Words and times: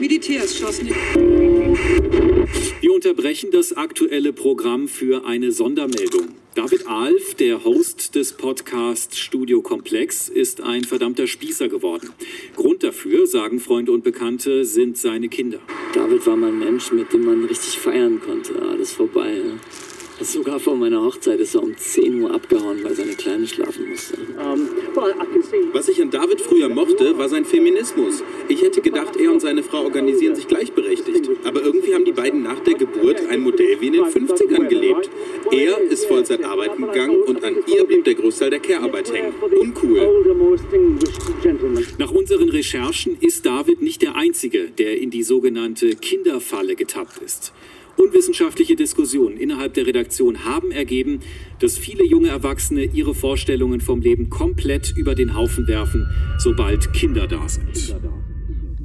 Militärs 0.00 0.56
schossen. 0.56 0.88
Wir 2.80 2.92
unterbrechen 2.92 3.50
das 3.50 3.72
aktuelle 3.72 4.32
Programm 4.32 4.86
für 4.86 5.24
eine 5.26 5.50
Sondermeldung. 5.50 6.28
David 6.54 6.86
Alf, 6.86 7.34
der 7.34 7.64
Host 7.64 8.14
des 8.14 8.32
Podcasts 8.32 9.18
Studio 9.18 9.60
Komplex, 9.60 10.28
ist 10.28 10.60
ein 10.60 10.84
verdammter 10.84 11.26
Spießer 11.26 11.68
geworden. 11.68 12.10
Grund 12.56 12.82
dafür, 12.82 13.26
sagen 13.26 13.60
Freunde 13.60 13.92
und 13.92 14.04
Bekannte, 14.04 14.64
sind 14.64 14.98
seine 14.98 15.28
Kinder. 15.28 15.58
David 15.94 16.26
war 16.26 16.36
mal 16.36 16.48
ein 16.48 16.58
Mensch, 16.58 16.92
mit 16.92 17.12
dem 17.12 17.24
man 17.24 17.44
richtig 17.44 17.78
feiern 17.78 18.20
konnte. 18.20 18.60
Alles 18.60 18.92
vorbei. 18.92 19.40
Sogar 20.20 20.58
vor 20.58 20.74
meiner 20.74 21.00
Hochzeit 21.00 21.38
ist 21.38 21.54
er 21.54 21.62
um 21.62 21.76
10 21.76 22.22
Uhr 22.22 22.34
abgehauen, 22.34 22.82
weil 22.82 22.94
seine 22.94 23.12
Kleine 23.12 23.46
schlafen 23.46 23.88
musste. 23.88 24.18
Was 25.72 25.88
ich 25.88 26.02
an 26.02 26.10
David 26.10 26.40
früher 26.40 26.68
mochte, 26.68 27.16
war 27.16 27.28
sein 27.28 27.44
Feminismus. 27.44 28.24
Ich 28.48 28.60
hätte 28.62 28.80
gedacht, 28.80 29.16
er 29.16 29.30
und 29.30 29.40
seine 29.40 29.62
Frau 29.62 29.84
organisieren 29.84 30.34
sich 30.34 30.48
gleichberechtigt. 30.48 31.30
Aber 31.44 31.62
irgendwie 31.62 31.94
haben 31.94 32.04
die 32.04 32.12
beiden 32.12 32.42
nach 32.42 32.58
der 32.60 32.74
Geburt 32.74 33.20
ein 33.28 33.40
Modell 33.40 33.80
wie 33.80 33.86
in 33.86 33.92
den 33.92 34.04
50ern 34.04 34.66
gelebt. 34.66 35.08
Er 35.52 35.78
ist 35.82 36.06
Vollzeit 36.06 36.44
arbeiten 36.44 36.82
gegangen 36.82 37.22
und 37.22 37.44
an 37.44 37.56
ihr 37.66 37.84
blieb 37.84 38.04
der 38.04 38.14
Großteil 38.14 38.50
der 38.50 38.60
Care-Arbeit 38.60 39.12
hängen. 39.12 39.34
Uncool. 39.56 40.24
Nach 41.98 42.10
unseren 42.10 42.48
Recherchen 42.48 43.16
ist 43.20 43.46
David 43.46 43.82
nicht 43.82 44.02
der 44.02 44.16
Einzige, 44.16 44.68
der 44.70 44.98
in 44.98 45.10
die 45.10 45.22
sogenannte 45.22 45.94
Kinderfalle 45.94 46.74
getappt 46.74 47.18
ist. 47.24 47.52
Unwissenschaftliche 47.98 48.76
Diskussionen 48.76 49.36
innerhalb 49.36 49.74
der 49.74 49.86
Redaktion 49.86 50.44
haben 50.44 50.70
ergeben, 50.70 51.20
dass 51.58 51.76
viele 51.76 52.04
junge 52.04 52.28
Erwachsene 52.28 52.84
ihre 52.84 53.14
Vorstellungen 53.14 53.80
vom 53.80 54.00
Leben 54.00 54.30
komplett 54.30 54.92
über 54.96 55.14
den 55.14 55.34
Haufen 55.34 55.66
werfen, 55.66 56.08
sobald 56.38 56.92
Kinder 56.92 57.26
da 57.26 57.48
sind. 57.48 57.96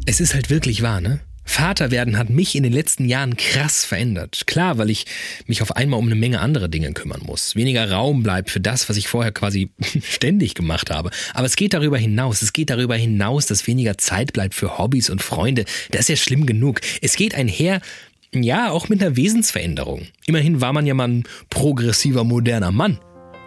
Es 0.06 0.20
ist 0.20 0.34
halt 0.34 0.50
wirklich 0.50 0.82
wahr, 0.82 1.00
ne? 1.00 1.22
Vater 1.46 1.92
werden 1.92 2.18
hat 2.18 2.30
mich 2.30 2.56
in 2.56 2.64
den 2.64 2.74
letzten 2.74 3.06
Jahren 3.06 3.36
krass 3.38 3.86
verändert. 3.86 4.48
Klar, 4.48 4.78
weil 4.78 4.90
ich 4.90 5.06
mich 5.46 5.62
auf 5.62 5.76
einmal 5.76 6.00
um 6.00 6.06
eine 6.06 6.16
Menge 6.16 6.40
andere 6.40 6.70
Dinge 6.70 6.94
kümmern 6.94 7.22
muss. 7.26 7.56
Weniger 7.56 7.92
Raum 7.92 8.24
bleibt 8.24 8.50
für 8.50 8.62
das, 8.62 8.90
was 8.90 8.98
ich 8.98 9.08
vorher 9.08 9.32
quasi 9.32 9.70
ständig 10.04 10.56
gemacht 10.56 10.90
habe. 10.90 11.12
Aber 11.34 11.46
es 11.46 11.56
geht 11.56 11.74
darüber 11.74 11.98
hinaus. 11.98 12.42
Es 12.42 12.54
geht 12.54 12.70
darüber 12.70 12.96
hinaus, 12.96 13.46
dass 13.46 13.68
weniger 13.68 13.98
Zeit 13.98 14.34
bleibt 14.34 14.56
für 14.56 14.78
Hobbys 14.78 15.10
und 15.10 15.22
Freunde. 15.22 15.66
Das 15.92 16.02
ist 16.02 16.10
ja 16.10 16.16
schlimm 16.16 16.46
genug. 16.46 16.80
Es 17.02 17.16
geht 17.16 17.36
einher 17.36 17.82
ja, 18.42 18.72
auch 18.72 18.90
mit 18.90 19.04
einer 19.04 19.16
Wesensveränderung. 19.16 20.08
Immerhin 20.26 20.62
war 20.62 20.74
man 20.74 20.88
ja 20.88 20.94
mal 20.94 21.08
ein 21.08 21.24
progressiver, 21.50 22.24
moderner 22.24 22.72
Mann. 22.72 23.00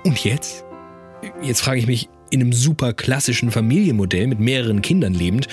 Und 0.04 0.22
jetzt? 0.22 0.64
Jetzt 1.42 1.62
frage 1.62 1.80
ich 1.80 1.86
mich, 1.86 2.08
in 2.30 2.40
einem 2.40 2.52
super 2.52 2.92
klassischen 2.92 3.50
Familienmodell 3.50 4.26
mit 4.26 4.38
mehreren 4.38 4.82
Kindern 4.82 5.14
lebend, 5.14 5.48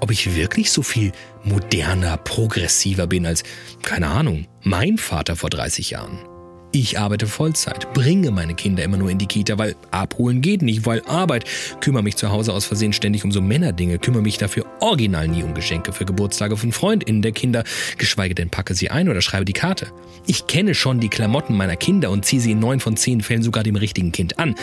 ob 0.00 0.10
ich 0.10 0.36
wirklich 0.36 0.70
so 0.70 0.82
viel 0.82 1.12
moderner, 1.42 2.16
progressiver 2.16 3.06
bin 3.06 3.26
als, 3.26 3.42
keine 3.82 4.08
Ahnung, 4.08 4.46
mein 4.62 4.98
Vater 4.98 5.36
vor 5.36 5.50
30 5.50 5.90
Jahren. 5.90 6.29
Ich 6.72 7.00
arbeite 7.00 7.26
Vollzeit, 7.26 7.92
bringe 7.94 8.30
meine 8.30 8.54
Kinder 8.54 8.84
immer 8.84 8.96
nur 8.96 9.10
in 9.10 9.18
die 9.18 9.26
Kita, 9.26 9.58
weil 9.58 9.74
abholen 9.90 10.40
geht 10.40 10.62
nicht, 10.62 10.86
weil 10.86 11.02
Arbeit, 11.04 11.44
kümmere 11.80 12.04
mich 12.04 12.14
zu 12.14 12.30
Hause 12.30 12.52
aus 12.52 12.64
Versehen 12.64 12.92
ständig 12.92 13.24
um 13.24 13.32
so 13.32 13.40
Männerdinge, 13.40 13.98
kümmere 13.98 14.22
mich 14.22 14.38
dafür 14.38 14.66
original 14.78 15.26
nie 15.26 15.42
um 15.42 15.52
Geschenke 15.52 15.92
für 15.92 16.04
Geburtstage 16.04 16.56
von 16.56 16.70
FreundInnen 16.70 17.22
der 17.22 17.32
Kinder, 17.32 17.64
geschweige 17.98 18.36
denn 18.36 18.50
packe 18.50 18.74
sie 18.74 18.88
ein 18.88 19.08
oder 19.08 19.20
schreibe 19.20 19.46
die 19.46 19.52
Karte. 19.52 19.88
Ich 20.28 20.46
kenne 20.46 20.76
schon 20.76 21.00
die 21.00 21.08
Klamotten 21.08 21.56
meiner 21.56 21.74
Kinder 21.74 22.08
und 22.10 22.24
ziehe 22.24 22.40
sie 22.40 22.52
in 22.52 22.60
neun 22.60 22.78
von 22.78 22.96
zehn 22.96 23.20
Fällen 23.20 23.42
sogar 23.42 23.64
dem 23.64 23.74
richtigen 23.74 24.12
Kind 24.12 24.38
an. 24.38 24.54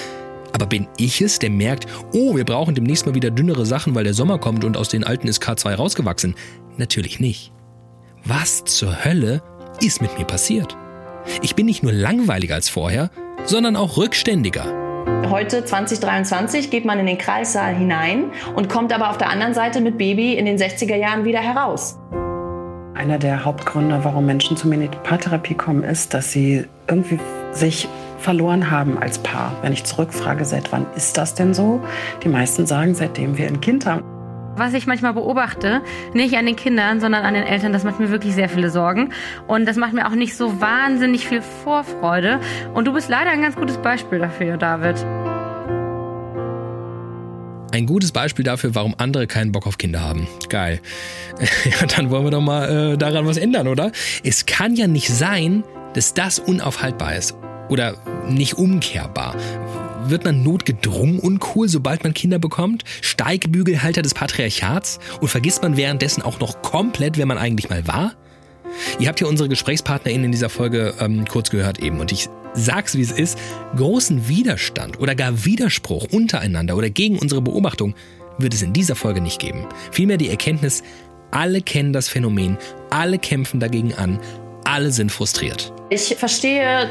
Aber 0.54 0.66
bin 0.66 0.88
ich 0.96 1.20
es, 1.20 1.40
der 1.40 1.50
merkt, 1.50 1.88
oh, 2.14 2.38
wir 2.38 2.46
brauchen 2.46 2.74
demnächst 2.74 3.06
mal 3.06 3.16
wieder 3.16 3.32
dünnere 3.32 3.66
Sachen, 3.66 3.96
weil 3.96 4.06
der 4.06 4.14
Sommer 4.14 4.38
kommt 4.38 4.64
und 4.64 4.78
aus 4.78 4.88
den 4.88 5.04
alten 5.04 5.28
ist 5.28 5.44
K2 5.44 5.74
rausgewachsen? 5.74 6.36
Natürlich 6.78 7.20
nicht. 7.20 7.52
Was 8.24 8.64
zur 8.64 9.04
Hölle 9.04 9.44
ist 9.82 10.02
mit 10.02 10.18
mir 10.18 10.26
passiert? 10.26 10.78
Ich 11.42 11.56
bin 11.56 11.66
nicht 11.66 11.83
nur 11.83 11.92
langweiliger 11.92 12.56
als 12.56 12.70
vorher, 12.70 13.09
sondern 13.45 13.75
auch 13.75 13.97
rückständiger. 13.97 14.66
Heute, 15.30 15.65
2023, 15.65 16.70
geht 16.70 16.86
man 16.86 16.99
in 16.99 17.05
den 17.05 17.17
Kreissaal 17.17 17.76
hinein 17.76 18.32
und 18.55 18.70
kommt 18.70 18.93
aber 18.93 19.10
auf 19.10 19.17
der 19.17 19.30
anderen 19.30 19.54
Seite 19.54 19.82
mit 19.82 19.98
Baby 19.98 20.33
in 20.33 20.45
den 20.45 20.58
60er 20.58 20.95
Jahren 20.95 21.26
wieder 21.26 21.39
heraus. 21.39 21.98
Einer 22.93 23.20
der 23.20 23.45
Hauptgründe, 23.45 23.99
warum 24.04 24.26
Menschen 24.26 24.58
zu 24.58 24.67
mir 24.67 24.76
in 24.76 24.82
die 24.89 24.98
Paartherapie 25.04 25.54
kommen, 25.54 25.83
ist, 25.83 26.14
dass 26.14 26.32
sie 26.32 26.66
irgendwie 26.87 27.20
sich 27.52 27.87
verloren 28.20 28.71
haben 28.71 28.98
als 28.98 29.20
Paar. 29.20 29.52
Wenn 29.61 29.73
ich 29.73 29.83
zurückfrage, 29.83 30.45
seit 30.45 30.71
wann 30.71 30.86
ist 30.95 31.17
das 31.17 31.36
denn 31.36 31.54
so? 31.54 31.82
Die 32.23 32.30
meisten 32.30 32.66
sagen, 32.66 32.95
seitdem 32.95 33.37
wir 33.37 33.48
ein 33.48 33.61
Kind 33.61 33.86
haben. 33.86 34.17
Was 34.58 34.73
ich 34.73 34.88
manchmal 34.88 35.14
beobachte, 35.14 35.82
nicht 36.14 36.36
an 36.36 36.48
den 36.48 36.56
Kindern, 36.56 37.00
sondern 37.00 37.23
an 37.23 37.36
den 37.36 37.44
Eltern, 37.44 37.73
das 37.73 37.84
macht 37.84 38.00
mir 38.00 38.10
wirklich 38.10 38.34
sehr 38.34 38.50
viele 38.50 38.72
Sorgen. 38.72 39.14
Und 39.45 39.68
das 39.68 39.78
macht 39.78 39.94
mir 39.94 40.08
auch 40.08 40.16
nicht 40.16 40.36
so 40.36 40.60
wahnsinnig 40.60 41.28
viel 41.28 41.44
Vorfreude. 41.44 42.40
Und 42.73 42.86
du 42.86 42.94
bist 42.94 43.08
leider 43.08 43.30
ein 43.30 43.44
ganz 43.44 43.56
gutes 43.56 43.78
Beispiel 43.78 44.17
dafür, 44.17 44.58
David. 44.58 44.96
Ein 47.72 47.86
gutes 47.86 48.12
Beispiel 48.12 48.44
dafür, 48.44 48.73
warum 48.73 48.96
andere 48.98 49.28
keinen 49.28 49.52
Bock 49.52 49.67
auf 49.67 49.78
Kinder 49.78 50.02
haben. 50.02 50.28
Geil. 50.50 50.82
Ja, 51.66 51.86
dann 51.86 52.10
wollen 52.10 52.23
wir 52.23 52.32
doch 52.32 52.42
mal 52.42 52.94
äh, 52.94 52.98
daran 52.98 53.28
was 53.28 53.38
ändern, 53.38 53.67
oder? 53.67 53.92
Es 54.23 54.48
kann 54.48 54.73
ja 54.73 54.88
nicht 54.88 55.10
sein, 55.10 55.64
dass 55.94 56.16
das 56.16 56.40
unaufhaltbar 56.40 57.16
ist. 57.16 57.36
Oder 57.70 57.96
nicht 58.28 58.58
umkehrbar 58.58 59.36
wird 60.10 60.26
man 60.26 60.44
notgedrungen 60.44 61.20
uncool, 61.20 61.70
sobald 61.70 62.04
man 62.04 62.14
Kinder 62.14 62.40
bekommt? 62.40 62.84
Steigbügelhalter 63.02 64.02
des 64.02 64.14
Patriarchats? 64.14 65.00
Und 65.22 65.28
vergisst 65.28 65.62
man 65.62 65.78
währenddessen 65.78 66.22
auch 66.22 66.40
noch 66.40 66.62
komplett, 66.62 67.18
wer 67.18 67.26
man 67.26 67.38
eigentlich 67.38 67.70
mal 67.70 67.88
war? 67.88 68.14
Ihr 69.00 69.08
habt 69.08 69.22
ja 69.22 69.28
unsere 69.28 69.50
GesprächspartnerInnen 69.50 70.26
in 70.26 70.32
dieser 70.32 70.50
Folge 70.50 70.94
ähm, 71.00 71.26
kurz 71.26 71.50
gehört 71.50 71.80
eben 71.80 72.00
und 72.00 72.12
ich 72.12 72.30
sag's 72.54 72.96
wie 72.96 73.02
es 73.02 73.12
ist, 73.12 73.38
großen 73.76 74.28
Widerstand 74.28 75.00
oder 75.00 75.16
gar 75.16 75.46
Widerspruch 75.46 76.08
untereinander 76.12 76.76
oder 76.76 76.90
gegen 76.90 77.20
unsere 77.20 77.42
Beobachtung 77.42 77.96
wird 78.38 78.54
es 78.54 78.62
in 78.62 78.73
dieser 78.73 78.96
Folge 78.96 79.22
nicht 79.22 79.40
geben. 79.40 79.66
Vielmehr 79.92 80.17
die 80.17 80.30
Erkenntnis, 80.30 80.84
alle 81.32 81.62
kennen 81.62 81.94
das 81.94 82.10
Phänomen, 82.10 82.58
alle 82.90 83.20
kämpfen 83.20 83.60
dagegen 83.60 83.94
an, 83.94 84.20
alle 84.64 84.92
sind 84.92 85.12
frustriert. 85.12 85.73
Ich 85.90 86.16
verstehe 86.16 86.90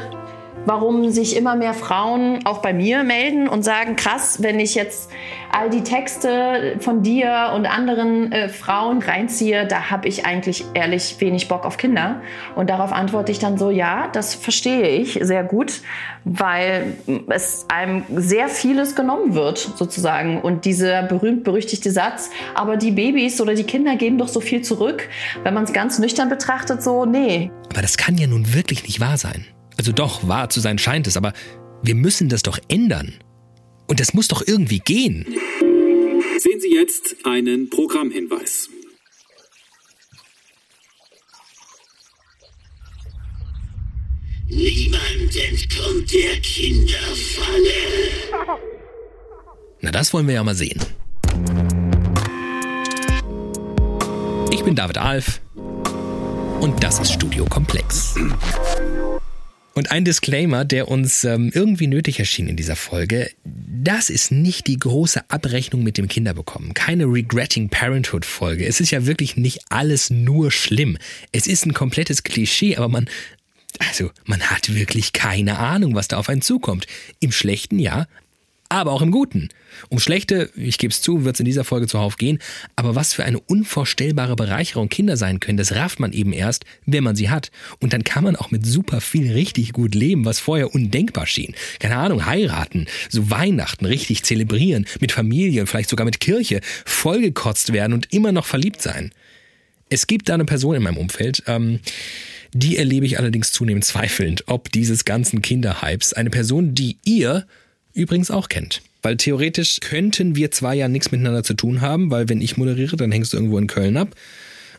warum 0.67 1.11
sich 1.11 1.37
immer 1.37 1.55
mehr 1.55 1.73
Frauen 1.73 2.45
auch 2.45 2.57
bei 2.57 2.73
mir 2.73 3.03
melden 3.03 3.47
und 3.47 3.63
sagen, 3.63 3.95
krass, 3.95 4.43
wenn 4.43 4.59
ich 4.59 4.75
jetzt 4.75 5.09
all 5.49 5.69
die 5.69 5.81
Texte 5.81 6.75
von 6.81 7.03
dir 7.03 7.53
und 7.55 7.65
anderen 7.65 8.33
äh, 8.33 8.49
Frauen 8.49 9.01
reinziehe, 9.01 9.65
da 9.65 9.89
habe 9.89 10.09
ich 10.09 10.25
eigentlich 10.25 10.65
ehrlich 10.73 11.15
wenig 11.19 11.47
Bock 11.47 11.63
auf 11.63 11.77
Kinder. 11.77 12.21
Und 12.55 12.69
darauf 12.69 12.91
antworte 12.91 13.31
ich 13.31 13.39
dann 13.39 13.57
so, 13.57 13.69
ja, 13.69 14.09
das 14.11 14.35
verstehe 14.35 14.89
ich 14.89 15.17
sehr 15.21 15.45
gut, 15.45 15.81
weil 16.25 16.97
es 17.29 17.65
einem 17.69 18.03
sehr 18.13 18.49
vieles 18.49 18.93
genommen 18.93 19.35
wird 19.35 19.57
sozusagen. 19.57 20.41
Und 20.41 20.65
dieser 20.65 21.03
berühmt-berüchtigte 21.03 21.91
Satz, 21.91 22.29
aber 22.55 22.75
die 22.75 22.91
Babys 22.91 23.39
oder 23.39 23.55
die 23.55 23.63
Kinder 23.63 23.95
geben 23.95 24.17
doch 24.17 24.27
so 24.27 24.41
viel 24.41 24.63
zurück, 24.63 25.07
wenn 25.43 25.53
man 25.53 25.63
es 25.63 25.71
ganz 25.71 25.97
nüchtern 25.97 26.27
betrachtet, 26.27 26.83
so, 26.83 27.05
nee. 27.05 27.51
Aber 27.69 27.81
das 27.81 27.95
kann 27.95 28.17
ja 28.17 28.27
nun 28.27 28.53
wirklich 28.53 28.83
nicht 28.83 28.99
wahr 28.99 29.17
sein. 29.17 29.45
Also 29.77 29.91
doch, 29.91 30.27
wahr 30.27 30.49
zu 30.49 30.59
sein 30.59 30.77
scheint 30.77 31.07
es, 31.07 31.17
aber 31.17 31.33
wir 31.83 31.95
müssen 31.95 32.29
das 32.29 32.41
doch 32.41 32.59
ändern. 32.67 33.13
Und 33.87 33.99
das 33.99 34.13
muss 34.13 34.27
doch 34.27 34.43
irgendwie 34.45 34.79
gehen. 34.79 35.25
Sehen 36.39 36.59
Sie 36.59 36.73
jetzt 36.73 37.15
einen 37.23 37.69
Programmhinweis. 37.69 38.69
Niemand 44.49 45.35
entkommt 45.35 46.13
der 46.13 46.39
Kinderfalle. 46.41 47.71
Na, 49.81 49.91
das 49.91 50.13
wollen 50.13 50.27
wir 50.27 50.35
ja 50.35 50.43
mal 50.43 50.55
sehen. 50.55 50.81
Ich 54.51 54.63
bin 54.63 54.75
David 54.75 54.97
Alf 54.97 55.41
und 56.61 56.83
das 56.83 56.99
ist 56.99 57.13
Studio 57.13 57.45
Komplex. 57.45 58.15
Und 59.77 59.91
ein 59.91 60.05
Disclaimer, 60.05 60.65
der 60.65 60.87
uns 60.87 61.23
ähm, 61.23 61.51
irgendwie 61.53 61.85
nötig 61.85 62.17
erschien 62.17 62.47
in 62.47 62.55
dieser 62.55 62.75
Folge. 62.75 63.29
Das 63.43 64.09
ist 64.09 64.31
nicht 64.31 64.65
die 64.65 64.79
große 64.79 65.29
Abrechnung 65.29 65.83
mit 65.83 65.99
dem 65.99 66.07
Kinderbekommen. 66.07 66.73
Keine 66.73 67.05
Regretting 67.05 67.69
Parenthood 67.69 68.25
Folge. 68.25 68.65
Es 68.65 68.79
ist 68.79 68.89
ja 68.89 69.05
wirklich 69.05 69.37
nicht 69.37 69.59
alles 69.69 70.09
nur 70.09 70.49
schlimm. 70.49 70.97
Es 71.31 71.45
ist 71.45 71.67
ein 71.67 71.75
komplettes 71.75 72.23
Klischee, 72.23 72.75
aber 72.75 72.87
man, 72.87 73.07
also, 73.77 74.09
man 74.25 74.41
hat 74.41 74.73
wirklich 74.73 75.13
keine 75.13 75.59
Ahnung, 75.59 75.93
was 75.93 76.07
da 76.07 76.17
auf 76.17 76.27
einen 76.27 76.41
zukommt. 76.41 76.87
Im 77.19 77.31
Schlechten 77.31 77.77
ja, 77.77 78.07
aber 78.69 78.91
auch 78.91 79.01
im 79.01 79.11
Guten. 79.11 79.49
Um 79.89 79.99
schlechte, 79.99 80.49
ich 80.55 80.77
gebe 80.77 80.91
es 80.91 81.01
zu, 81.01 81.23
wird 81.23 81.35
es 81.35 81.39
in 81.39 81.45
dieser 81.45 81.63
Folge 81.63 81.87
zuhauf 81.87 82.17
gehen, 82.17 82.39
aber 82.75 82.95
was 82.95 83.13
für 83.13 83.23
eine 83.23 83.39
unvorstellbare 83.39 84.35
Bereicherung 84.35 84.89
Kinder 84.89 85.17
sein 85.17 85.39
können, 85.39 85.57
das 85.57 85.75
rafft 85.75 85.99
man 85.99 86.13
eben 86.13 86.33
erst, 86.33 86.65
wenn 86.85 87.03
man 87.03 87.15
sie 87.15 87.29
hat. 87.29 87.51
Und 87.79 87.93
dann 87.93 88.03
kann 88.03 88.23
man 88.23 88.35
auch 88.35 88.51
mit 88.51 88.65
super 88.65 89.01
viel 89.01 89.31
richtig 89.31 89.73
gut 89.73 89.95
leben, 89.95 90.25
was 90.25 90.39
vorher 90.39 90.73
undenkbar 90.73 91.27
schien. 91.27 91.55
Keine 91.79 91.97
Ahnung, 91.97 92.25
heiraten, 92.25 92.87
so 93.09 93.29
Weihnachten 93.29 93.85
richtig 93.85 94.23
zelebrieren, 94.23 94.85
mit 94.99 95.11
Familie 95.11 95.61
und 95.61 95.67
vielleicht 95.67 95.89
sogar 95.89 96.05
mit 96.05 96.19
Kirche, 96.19 96.61
vollgekotzt 96.85 97.73
werden 97.73 97.93
und 97.93 98.13
immer 98.13 98.31
noch 98.31 98.45
verliebt 98.45 98.81
sein. 98.81 99.11
Es 99.89 100.07
gibt 100.07 100.27
da 100.29 100.33
eine 100.33 100.45
Person 100.45 100.75
in 100.75 100.83
meinem 100.83 100.97
Umfeld, 100.97 101.43
ähm, 101.47 101.79
die 102.53 102.77
erlebe 102.77 103.05
ich 103.05 103.19
allerdings 103.19 103.51
zunehmend 103.51 103.85
zweifelnd, 103.85 104.45
ob 104.47 104.71
dieses 104.71 105.05
ganzen 105.05 105.41
Kinderhypes 105.41 106.13
eine 106.13 106.29
Person, 106.29 106.73
die 106.73 106.97
ihr 107.03 107.45
übrigens 107.97 108.31
auch 108.31 108.49
kennt. 108.49 108.81
Weil 109.01 109.17
theoretisch 109.17 109.79
könnten 109.79 110.35
wir 110.35 110.51
zwei 110.51 110.75
ja 110.75 110.87
nichts 110.87 111.11
miteinander 111.11 111.43
zu 111.43 111.53
tun 111.53 111.81
haben, 111.81 112.11
weil 112.11 112.29
wenn 112.29 112.41
ich 112.41 112.57
moderiere, 112.57 112.95
dann 112.95 113.11
hängst 113.11 113.33
du 113.33 113.37
irgendwo 113.37 113.57
in 113.57 113.67
Köln 113.67 113.97
ab. 113.97 114.15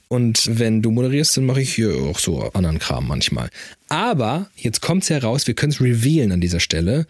Und 0.09 0.59
wenn 0.59 0.81
du 0.81 0.91
moderierst, 0.91 1.37
dann 1.37 1.47
mache 1.47 1.61
ich 1.61 1.75
hier 1.75 1.95
auch 1.95 2.19
so 2.19 2.41
anderen 2.53 2.79
Kram 2.79 3.07
manchmal. 3.07 3.51
Aber 3.89 4.51
jetzt 4.57 4.81
kommt 4.81 5.03
es 5.03 5.11
heraus, 5.11 5.47
wir 5.47 5.55
können 5.55 5.73
es 5.73 5.81
revealen 5.81 6.33
an 6.33 6.41
dieser 6.41 6.61
Stelle. 6.61 7.07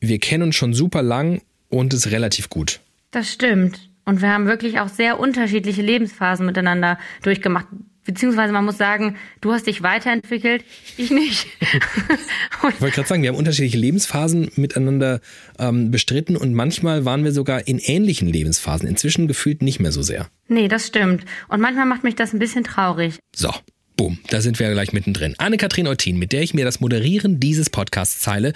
Wir 0.00 0.18
kennen 0.18 0.42
uns 0.42 0.56
schon 0.56 0.74
super 0.74 1.02
lang 1.02 1.40
und 1.68 1.94
es 1.94 2.06
ist 2.06 2.12
relativ 2.12 2.50
gut. 2.50 2.80
Das 3.10 3.32
stimmt. 3.32 3.88
Und 4.04 4.20
wir 4.20 4.28
haben 4.28 4.46
wirklich 4.46 4.78
auch 4.80 4.88
sehr 4.88 5.18
unterschiedliche 5.18 5.82
Lebensphasen 5.82 6.44
miteinander 6.44 6.98
durchgemacht. 7.22 7.66
Beziehungsweise 8.06 8.52
man 8.52 8.64
muss 8.64 8.78
sagen, 8.78 9.16
du 9.40 9.52
hast 9.52 9.66
dich 9.66 9.82
weiterentwickelt, 9.82 10.64
ich 10.96 11.10
nicht. 11.10 11.46
ich 11.60 12.80
wollte 12.80 12.94
gerade 12.94 13.08
sagen, 13.08 13.22
wir 13.22 13.30
haben 13.30 13.36
unterschiedliche 13.36 13.78
Lebensphasen 13.78 14.50
miteinander 14.56 15.20
ähm, 15.58 15.90
bestritten 15.90 16.36
und 16.36 16.54
manchmal 16.54 17.04
waren 17.04 17.24
wir 17.24 17.32
sogar 17.32 17.66
in 17.66 17.78
ähnlichen 17.78 18.28
Lebensphasen. 18.28 18.88
Inzwischen 18.88 19.28
gefühlt 19.28 19.62
nicht 19.62 19.80
mehr 19.80 19.92
so 19.92 20.02
sehr. 20.02 20.28
Nee, 20.48 20.68
das 20.68 20.86
stimmt. 20.86 21.24
Und 21.48 21.60
manchmal 21.60 21.86
macht 21.86 22.04
mich 22.04 22.14
das 22.14 22.32
ein 22.32 22.38
bisschen 22.38 22.64
traurig. 22.64 23.18
So, 23.34 23.52
Boom, 23.96 24.18
da 24.28 24.42
sind 24.42 24.58
wir 24.58 24.70
gleich 24.72 24.92
mittendrin. 24.92 25.34
Anne-Kathrin 25.38 25.86
Eutin, 25.86 26.18
mit 26.18 26.32
der 26.32 26.42
ich 26.42 26.52
mir 26.52 26.66
das 26.66 26.80
Moderieren 26.80 27.40
dieses 27.40 27.70
Podcasts 27.70 28.22
teile, 28.22 28.52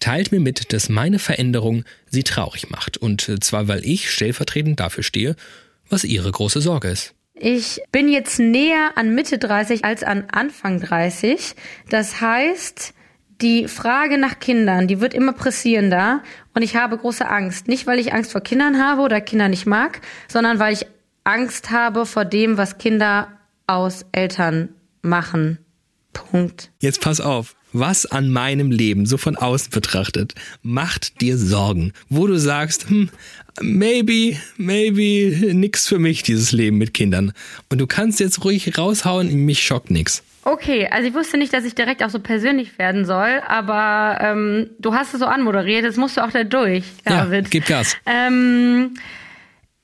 teilt 0.00 0.32
mir 0.32 0.40
mit, 0.40 0.74
dass 0.74 0.90
meine 0.90 1.18
Veränderung 1.18 1.84
sie 2.10 2.24
traurig 2.24 2.68
macht. 2.68 2.98
Und 2.98 3.26
äh, 3.30 3.40
zwar, 3.40 3.68
weil 3.68 3.86
ich 3.86 4.10
stellvertretend 4.10 4.80
dafür 4.80 5.02
stehe, 5.02 5.34
was 5.88 6.04
ihre 6.04 6.30
große 6.30 6.60
Sorge 6.60 6.88
ist. 6.88 7.14
Ich 7.44 7.82
bin 7.90 8.06
jetzt 8.06 8.38
näher 8.38 8.92
an 8.94 9.16
Mitte 9.16 9.36
30 9.36 9.84
als 9.84 10.04
an 10.04 10.26
Anfang 10.30 10.80
30. 10.80 11.56
Das 11.90 12.20
heißt, 12.20 12.94
die 13.40 13.66
Frage 13.66 14.16
nach 14.16 14.38
Kindern, 14.38 14.86
die 14.86 15.00
wird 15.00 15.12
immer 15.12 15.32
pressierender 15.32 16.22
und 16.54 16.62
ich 16.62 16.76
habe 16.76 16.96
große 16.96 17.28
Angst. 17.28 17.66
Nicht, 17.66 17.88
weil 17.88 17.98
ich 17.98 18.14
Angst 18.14 18.30
vor 18.30 18.42
Kindern 18.42 18.80
habe 18.80 19.02
oder 19.02 19.20
Kinder 19.20 19.48
nicht 19.48 19.66
mag, 19.66 20.02
sondern 20.28 20.60
weil 20.60 20.72
ich 20.72 20.86
Angst 21.24 21.72
habe 21.72 22.06
vor 22.06 22.24
dem, 22.24 22.58
was 22.58 22.78
Kinder 22.78 23.26
aus 23.66 24.06
Eltern 24.12 24.68
machen. 25.02 25.58
Punkt. 26.12 26.70
Jetzt 26.78 27.00
pass 27.00 27.20
auf. 27.20 27.56
Was 27.72 28.06
an 28.06 28.30
meinem 28.30 28.70
Leben, 28.70 29.06
so 29.06 29.16
von 29.16 29.36
außen 29.36 29.70
betrachtet, 29.70 30.34
macht 30.62 31.20
dir 31.20 31.38
Sorgen? 31.38 31.92
Wo 32.08 32.26
du 32.26 32.38
sagst, 32.38 32.88
hm, 32.88 33.08
maybe, 33.60 34.36
maybe 34.56 35.54
nix 35.54 35.88
für 35.88 35.98
mich, 35.98 36.22
dieses 36.22 36.52
Leben 36.52 36.78
mit 36.78 36.94
Kindern. 36.94 37.32
Und 37.70 37.78
du 37.80 37.86
kannst 37.86 38.20
jetzt 38.20 38.44
ruhig 38.44 38.76
raushauen, 38.76 39.32
mich 39.44 39.62
schockt 39.62 39.90
nix. 39.90 40.22
Okay, 40.44 40.88
also 40.90 41.08
ich 41.08 41.14
wusste 41.14 41.38
nicht, 41.38 41.52
dass 41.52 41.64
ich 41.64 41.74
direkt 41.74 42.02
auch 42.02 42.10
so 42.10 42.18
persönlich 42.18 42.76
werden 42.78 43.04
soll, 43.04 43.40
aber 43.46 44.18
ähm, 44.20 44.70
du 44.80 44.92
hast 44.92 45.14
es 45.14 45.20
so 45.20 45.26
anmoderiert, 45.26 45.84
jetzt 45.84 45.98
musst 45.98 46.16
du 46.16 46.24
auch 46.24 46.32
da 46.32 46.42
durch, 46.42 46.84
David. 47.04 47.44
Ja, 47.44 47.50
gib 47.50 47.66
Gas. 47.66 47.96
Ähm, 48.06 48.94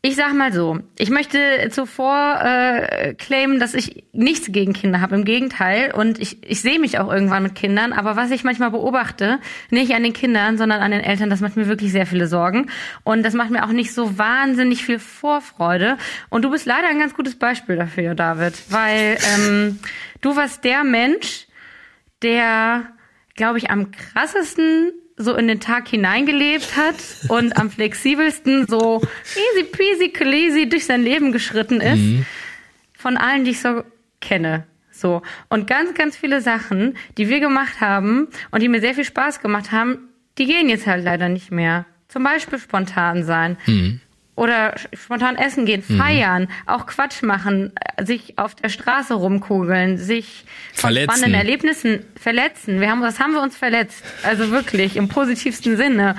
ich 0.00 0.14
sag 0.14 0.32
mal 0.32 0.52
so, 0.52 0.78
ich 0.96 1.10
möchte 1.10 1.68
zuvor 1.72 2.40
äh, 2.40 3.14
claimen, 3.14 3.58
dass 3.58 3.74
ich 3.74 4.04
nichts 4.12 4.52
gegen 4.52 4.72
Kinder 4.72 5.00
habe. 5.00 5.16
Im 5.16 5.24
Gegenteil. 5.24 5.92
Und 5.92 6.20
ich, 6.20 6.48
ich 6.48 6.60
sehe 6.60 6.78
mich 6.78 7.00
auch 7.00 7.12
irgendwann 7.12 7.42
mit 7.42 7.56
Kindern. 7.56 7.92
Aber 7.92 8.14
was 8.14 8.30
ich 8.30 8.44
manchmal 8.44 8.70
beobachte, 8.70 9.40
nicht 9.70 9.92
an 9.92 10.04
den 10.04 10.12
Kindern, 10.12 10.56
sondern 10.56 10.82
an 10.82 10.92
den 10.92 11.00
Eltern, 11.00 11.30
das 11.30 11.40
macht 11.40 11.56
mir 11.56 11.66
wirklich 11.66 11.90
sehr 11.90 12.06
viele 12.06 12.28
Sorgen. 12.28 12.70
Und 13.02 13.24
das 13.24 13.34
macht 13.34 13.50
mir 13.50 13.64
auch 13.64 13.72
nicht 13.72 13.92
so 13.92 14.16
wahnsinnig 14.18 14.84
viel 14.84 15.00
Vorfreude. 15.00 15.98
Und 16.28 16.42
du 16.42 16.50
bist 16.50 16.64
leider 16.64 16.86
ein 16.86 17.00
ganz 17.00 17.14
gutes 17.14 17.36
Beispiel 17.36 17.74
dafür, 17.74 18.14
David. 18.14 18.54
Weil 18.70 19.18
ähm, 19.34 19.80
du 20.20 20.36
warst 20.36 20.62
der 20.62 20.84
Mensch, 20.84 21.48
der, 22.22 22.86
glaube 23.34 23.58
ich, 23.58 23.70
am 23.70 23.90
krassesten 23.90 24.92
so 25.18 25.34
in 25.34 25.48
den 25.48 25.60
Tag 25.60 25.88
hineingelebt 25.88 26.76
hat 26.76 26.94
und 27.28 27.56
am 27.56 27.70
flexibelsten 27.70 28.66
so 28.66 29.02
easy 29.34 29.64
peasy 29.64 30.08
crazy 30.10 30.68
durch 30.68 30.86
sein 30.86 31.02
Leben 31.02 31.32
geschritten 31.32 31.80
ist. 31.80 31.98
Mhm. 31.98 32.26
Von 32.96 33.16
allen, 33.16 33.44
die 33.44 33.50
ich 33.50 33.60
so 33.60 33.82
kenne. 34.20 34.64
So. 34.90 35.22
Und 35.48 35.66
ganz, 35.66 35.94
ganz 35.94 36.16
viele 36.16 36.40
Sachen, 36.40 36.96
die 37.16 37.28
wir 37.28 37.40
gemacht 37.40 37.80
haben 37.80 38.28
und 38.50 38.62
die 38.62 38.68
mir 38.68 38.80
sehr 38.80 38.94
viel 38.94 39.04
Spaß 39.04 39.40
gemacht 39.40 39.70
haben, 39.72 40.08
die 40.38 40.46
gehen 40.46 40.68
jetzt 40.68 40.86
halt 40.86 41.04
leider 41.04 41.28
nicht 41.28 41.50
mehr. 41.50 41.84
Zum 42.08 42.24
Beispiel 42.24 42.58
spontan 42.58 43.24
sein. 43.24 43.56
Mhm 43.66 44.00
oder 44.38 44.74
spontan 44.92 45.36
essen 45.36 45.66
gehen, 45.66 45.82
mhm. 45.86 45.98
feiern, 45.98 46.42
mhm. 46.42 46.48
auch 46.66 46.86
Quatsch 46.86 47.22
machen, 47.22 47.72
sich 48.02 48.38
auf 48.38 48.54
der 48.54 48.68
Straße 48.68 49.14
rumkugeln, 49.14 49.98
sich 49.98 50.44
verletzen. 50.72 51.10
spannenden 51.10 51.34
Erlebnissen 51.34 52.04
verletzen. 52.18 52.80
Wir 52.80 52.90
haben, 52.90 53.02
was 53.02 53.18
haben 53.18 53.32
wir 53.32 53.42
uns 53.42 53.56
verletzt? 53.56 54.04
Also 54.22 54.50
wirklich 54.50 54.96
im 54.96 55.08
positivsten 55.08 55.76
Sinne. 55.76 56.14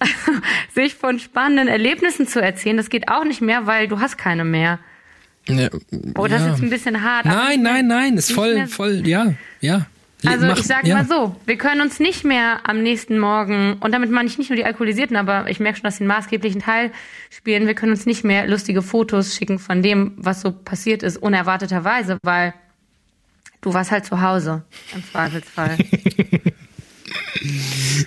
sich 0.74 0.94
von 0.94 1.18
spannenden 1.18 1.66
Erlebnissen 1.66 2.28
zu 2.28 2.40
erzählen, 2.40 2.76
das 2.76 2.90
geht 2.90 3.08
auch 3.08 3.24
nicht 3.24 3.40
mehr, 3.40 3.66
weil 3.66 3.88
du 3.88 3.98
hast 3.98 4.16
keine 4.16 4.44
mehr. 4.44 4.78
Ja, 5.48 5.68
oh, 6.16 6.26
das 6.26 6.42
ja. 6.42 6.54
ist 6.54 6.62
ein 6.62 6.70
bisschen 6.70 7.02
hart. 7.02 7.26
Nein, 7.26 7.60
nein, 7.60 7.86
nein, 7.86 8.16
ist 8.16 8.32
voll, 8.32 8.66
voll, 8.66 9.06
ja, 9.06 9.34
ja. 9.60 9.86
Also 10.26 10.46
Mach, 10.46 10.58
ich 10.58 10.64
sage 10.64 10.88
ja. 10.88 10.96
mal 10.96 11.06
so, 11.06 11.36
wir 11.44 11.56
können 11.56 11.80
uns 11.80 12.00
nicht 12.00 12.24
mehr 12.24 12.60
am 12.64 12.82
nächsten 12.82 13.18
Morgen, 13.18 13.74
und 13.80 13.92
damit 13.92 14.10
meine 14.10 14.28
ich 14.28 14.38
nicht 14.38 14.48
nur 14.48 14.56
die 14.56 14.64
Alkoholisierten, 14.64 15.16
aber 15.16 15.50
ich 15.50 15.60
merke 15.60 15.78
schon, 15.78 15.84
dass 15.84 15.98
sie 15.98 16.04
einen 16.04 16.08
maßgeblichen 16.08 16.62
Teil 16.62 16.92
spielen, 17.30 17.66
wir 17.66 17.74
können 17.74 17.92
uns 17.92 18.06
nicht 18.06 18.24
mehr 18.24 18.46
lustige 18.46 18.80
Fotos 18.80 19.34
schicken 19.34 19.58
von 19.58 19.82
dem, 19.82 20.12
was 20.16 20.40
so 20.40 20.52
passiert 20.52 21.02
ist, 21.02 21.18
unerwarteterweise, 21.18 22.18
weil 22.22 22.54
du 23.60 23.74
warst 23.74 23.90
halt 23.90 24.06
zu 24.06 24.20
Hause, 24.20 24.62
im 24.94 25.04
Zweifelsfall. 25.04 25.76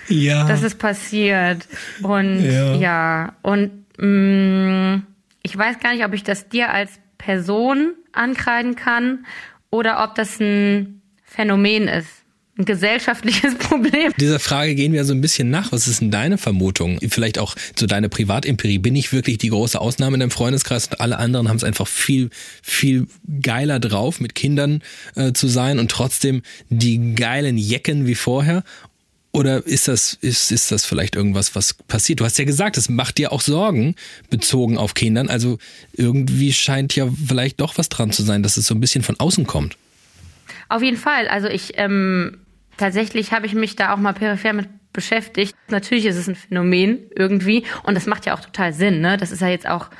ja. 0.08 0.46
Das 0.46 0.62
ist 0.62 0.78
passiert. 0.78 1.66
Und 2.02 2.44
ja, 2.44 2.74
ja 2.74 3.32
und 3.42 3.84
mh, 3.98 4.96
mm, 4.96 5.06
ich 5.42 5.56
weiß 5.56 5.78
gar 5.80 5.92
nicht, 5.92 6.04
ob 6.04 6.12
ich 6.14 6.24
das 6.24 6.48
dir 6.48 6.70
als 6.70 6.98
Person 7.16 7.94
ankreiden 8.12 8.76
kann 8.76 9.26
oder 9.70 10.02
ob 10.04 10.14
das 10.14 10.40
ein 10.40 10.97
Phänomen 11.38 11.86
ist. 11.86 12.08
Ein 12.58 12.64
gesellschaftliches 12.64 13.54
Problem. 13.58 14.12
Dieser 14.18 14.40
Frage 14.40 14.74
gehen 14.74 14.92
wir 14.92 15.04
so 15.04 15.14
ein 15.14 15.20
bisschen 15.20 15.48
nach. 15.50 15.70
Was 15.70 15.86
ist 15.86 16.00
denn 16.00 16.10
deine 16.10 16.36
Vermutung? 16.36 16.98
Vielleicht 17.08 17.38
auch 17.38 17.54
zu 17.76 17.86
deiner 17.86 18.08
Privatempirie. 18.08 18.78
Bin 18.78 18.96
ich 18.96 19.12
wirklich 19.12 19.38
die 19.38 19.50
große 19.50 19.80
Ausnahme 19.80 20.14
in 20.14 20.20
deinem 20.20 20.32
Freundeskreis 20.32 20.88
und 20.88 21.00
alle 21.00 21.18
anderen 21.18 21.48
haben 21.48 21.56
es 21.56 21.62
einfach 21.62 21.86
viel, 21.86 22.30
viel 22.60 23.06
geiler 23.40 23.78
drauf, 23.78 24.18
mit 24.18 24.34
Kindern 24.34 24.82
äh, 25.14 25.32
zu 25.32 25.46
sein 25.46 25.78
und 25.78 25.92
trotzdem 25.92 26.42
die 26.70 27.14
geilen 27.14 27.56
Jecken 27.56 28.08
wie 28.08 28.16
vorher? 28.16 28.64
Oder 29.30 29.64
ist 29.64 29.86
das, 29.86 30.18
ist, 30.20 30.50
ist 30.50 30.72
das 30.72 30.84
vielleicht 30.84 31.14
irgendwas, 31.14 31.54
was 31.54 31.74
passiert? 31.74 32.18
Du 32.18 32.24
hast 32.24 32.36
ja 32.38 32.44
gesagt, 32.44 32.76
es 32.76 32.88
macht 32.88 33.18
dir 33.18 33.30
auch 33.30 33.42
Sorgen 33.42 33.94
bezogen 34.30 34.76
auf 34.76 34.94
Kindern. 34.94 35.28
Also 35.28 35.58
irgendwie 35.92 36.52
scheint 36.52 36.96
ja 36.96 37.08
vielleicht 37.28 37.60
doch 37.60 37.78
was 37.78 37.88
dran 37.88 38.10
zu 38.10 38.24
sein, 38.24 38.42
dass 38.42 38.56
es 38.56 38.66
so 38.66 38.74
ein 38.74 38.80
bisschen 38.80 39.04
von 39.04 39.20
außen 39.20 39.46
kommt. 39.46 39.76
Auf 40.68 40.82
jeden 40.82 40.96
Fall. 40.96 41.28
Also 41.28 41.48
ich 41.48 41.78
ähm, 41.78 42.38
tatsächlich 42.76 43.32
habe 43.32 43.46
ich 43.46 43.54
mich 43.54 43.76
da 43.76 43.92
auch 43.92 43.98
mal 43.98 44.12
peripher 44.12 44.52
mit 44.52 44.68
beschäftigt. 44.92 45.54
Natürlich 45.68 46.06
ist 46.06 46.16
es 46.16 46.28
ein 46.28 46.34
Phänomen 46.34 47.10
irgendwie 47.14 47.64
und 47.84 47.94
das 47.94 48.06
macht 48.06 48.26
ja 48.26 48.34
auch 48.34 48.40
total 48.40 48.72
Sinn. 48.72 49.00
Ne? 49.00 49.16
Das 49.16 49.30
ist 49.30 49.40
ja 49.40 49.48
jetzt 49.48 49.68
auch, 49.68 49.90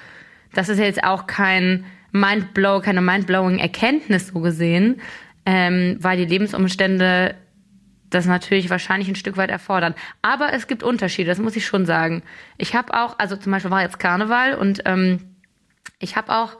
das 0.54 0.68
ist 0.68 0.78
ja 0.78 0.86
jetzt 0.86 1.04
auch 1.04 1.26
kein 1.26 1.84
Mindblow, 2.10 2.80
keine 2.80 3.00
mindblowing 3.00 3.58
Erkenntnis 3.58 4.28
so 4.28 4.40
gesehen, 4.40 5.00
ähm, 5.46 5.98
weil 6.00 6.16
die 6.16 6.24
Lebensumstände 6.24 7.34
das 8.10 8.26
natürlich 8.26 8.70
wahrscheinlich 8.70 9.08
ein 9.08 9.14
Stück 9.14 9.36
weit 9.36 9.50
erfordern. 9.50 9.94
Aber 10.22 10.52
es 10.54 10.66
gibt 10.66 10.82
Unterschiede, 10.82 11.28
das 11.28 11.38
muss 11.38 11.56
ich 11.56 11.66
schon 11.66 11.84
sagen. 11.84 12.22
Ich 12.56 12.74
habe 12.74 12.94
auch, 12.94 13.18
also 13.18 13.36
zum 13.36 13.52
Beispiel 13.52 13.70
war 13.70 13.82
jetzt 13.82 13.98
Karneval 13.98 14.54
und 14.54 14.82
ähm, 14.86 15.36
ich 15.98 16.16
habe 16.16 16.34
auch 16.34 16.56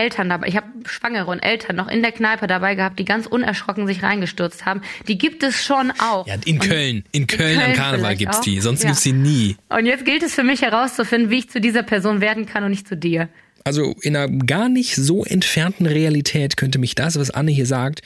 Eltern 0.00 0.30
dabei, 0.30 0.48
ich 0.48 0.56
habe 0.56 0.66
Schwangere 0.86 1.30
und 1.30 1.40
Eltern 1.40 1.76
noch 1.76 1.88
in 1.88 2.00
der 2.00 2.12
Kneipe 2.12 2.46
dabei 2.46 2.74
gehabt, 2.74 2.98
die 2.98 3.04
ganz 3.04 3.26
unerschrocken 3.26 3.86
sich 3.86 4.02
reingestürzt 4.02 4.64
haben. 4.64 4.80
Die 5.08 5.18
gibt 5.18 5.42
es 5.42 5.62
schon 5.62 5.92
auch. 5.98 6.26
Ja, 6.26 6.36
in 6.44 6.58
Köln, 6.58 7.04
in 7.12 7.26
Köln, 7.26 7.50
in 7.50 7.56
Köln 7.58 7.60
am 7.60 7.72
Karneval 7.74 8.16
gibt's 8.16 8.40
die, 8.40 8.60
sonst 8.60 8.82
ja. 8.82 8.88
gibt's 8.88 9.02
die 9.02 9.12
nie. 9.12 9.56
Und 9.68 9.84
jetzt 9.84 10.04
gilt 10.04 10.22
es 10.22 10.34
für 10.34 10.42
mich 10.42 10.62
herauszufinden, 10.62 11.30
wie 11.30 11.38
ich 11.38 11.50
zu 11.50 11.60
dieser 11.60 11.82
Person 11.82 12.20
werden 12.20 12.46
kann 12.46 12.64
und 12.64 12.70
nicht 12.70 12.88
zu 12.88 12.96
dir. 12.96 13.28
Also 13.64 13.94
in 14.00 14.16
einer 14.16 14.28
gar 14.46 14.68
nicht 14.68 14.96
so 14.96 15.24
entfernten 15.24 15.86
Realität 15.86 16.56
könnte 16.56 16.78
mich 16.78 16.94
das, 16.94 17.18
was 17.18 17.30
Anne 17.30 17.50
hier 17.50 17.66
sagt, 17.66 18.00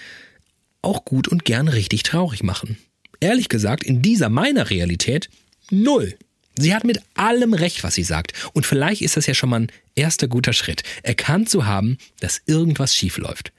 auch 0.83 1.05
gut 1.05 1.29
und 1.29 1.45
gern 1.45 1.69
richtig 1.69 2.03
traurig 2.03 2.43
machen. 2.43 2.77
Ehrlich 3.21 3.49
gesagt, 3.49 3.85
in 3.85 4.03
dieser 4.03 4.29
meiner 4.29 4.71
Realität 4.71 5.31
null. 5.71 6.15
Sie 6.57 6.75
hat 6.75 6.85
mit 6.85 7.01
allem 7.15 7.53
recht, 7.53 7.83
was 7.83 7.95
sie 7.95 8.05
sagt. 8.05 8.33
Und 8.53 8.67
vielleicht 8.67 9.03
ist 9.03 9.17
das 9.17 9.27
ja 9.27 9.35
schon 9.35 9.51
mal 9.51 9.61
ein 9.61 9.73
erster 9.95 10.29
guter 10.29 10.53
Schritt, 10.53 10.83
erkannt 11.03 11.49
zu 11.49 11.67
haben, 11.67 11.99
dass 12.21 12.43
irgendwas 12.47 12.95
schief 12.95 13.19
läuft. 13.19 13.53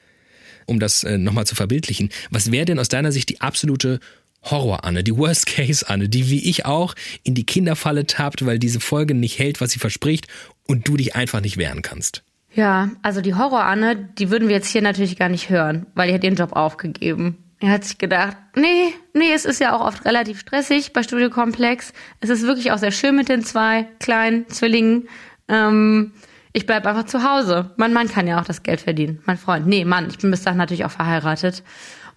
Um 0.65 0.79
das 0.79 1.03
äh, 1.03 1.17
nochmal 1.17 1.45
zu 1.45 1.55
verbildlichen, 1.55 2.09
was 2.31 2.51
wäre 2.51 2.65
denn 2.65 2.79
aus 2.79 2.89
deiner 2.89 3.11
Sicht 3.11 3.29
die 3.29 3.41
absolute 3.41 3.99
Horror-Anne, 4.43 5.03
die 5.03 5.15
Worst-Case-Anne, 5.17 6.09
die 6.09 6.29
wie 6.29 6.49
ich 6.49 6.65
auch 6.65 6.95
in 7.23 7.35
die 7.35 7.45
Kinderfalle 7.45 8.05
tappt, 8.05 8.45
weil 8.45 8.59
diese 8.59 8.79
Folge 8.79 9.13
nicht 9.13 9.39
hält, 9.39 9.61
was 9.61 9.71
sie 9.71 9.79
verspricht 9.79 10.27
und 10.67 10.87
du 10.87 10.97
dich 10.97 11.15
einfach 11.15 11.41
nicht 11.41 11.57
wehren 11.57 11.81
kannst? 11.81 12.23
Ja, 12.53 12.91
also 13.01 13.21
die 13.21 13.33
Horror-Anne, 13.33 13.95
die 14.17 14.29
würden 14.29 14.47
wir 14.47 14.55
jetzt 14.55 14.69
hier 14.69 14.81
natürlich 14.81 15.17
gar 15.17 15.29
nicht 15.29 15.49
hören, 15.49 15.87
weil 15.93 16.07
die 16.07 16.13
hat 16.13 16.23
ihren 16.23 16.35
Job 16.35 16.53
aufgegeben. 16.53 17.37
Er 17.59 17.71
hat 17.71 17.85
sich 17.85 17.97
gedacht, 17.97 18.35
nee, 18.55 18.93
nee, 19.13 19.31
es 19.33 19.45
ist 19.45 19.59
ja 19.59 19.75
auch 19.75 19.85
oft 19.85 20.05
relativ 20.05 20.39
stressig 20.39 20.93
bei 20.93 21.03
Studiokomplex. 21.03 21.93
Es 22.19 22.29
ist 22.29 22.43
wirklich 22.43 22.71
auch 22.71 22.77
sehr 22.77 22.91
schön 22.91 23.15
mit 23.15 23.29
den 23.29 23.43
zwei 23.43 23.87
kleinen 23.99 24.47
Zwillingen. 24.49 25.07
Ähm, 25.47 26.11
ich 26.51 26.65
bleib 26.65 26.85
einfach 26.85 27.05
zu 27.05 27.23
Hause. 27.23 27.71
Mein 27.77 27.93
Mann 27.93 28.09
kann 28.09 28.27
ja 28.27 28.39
auch 28.39 28.45
das 28.45 28.63
Geld 28.63 28.81
verdienen. 28.81 29.21
Mein 29.25 29.37
Freund. 29.37 29.67
Nee, 29.67 29.85
Mann, 29.85 30.07
ich 30.09 30.17
bin 30.17 30.31
bis 30.31 30.43
dahin 30.43 30.57
natürlich 30.57 30.85
auch 30.85 30.91
verheiratet. 30.91 31.63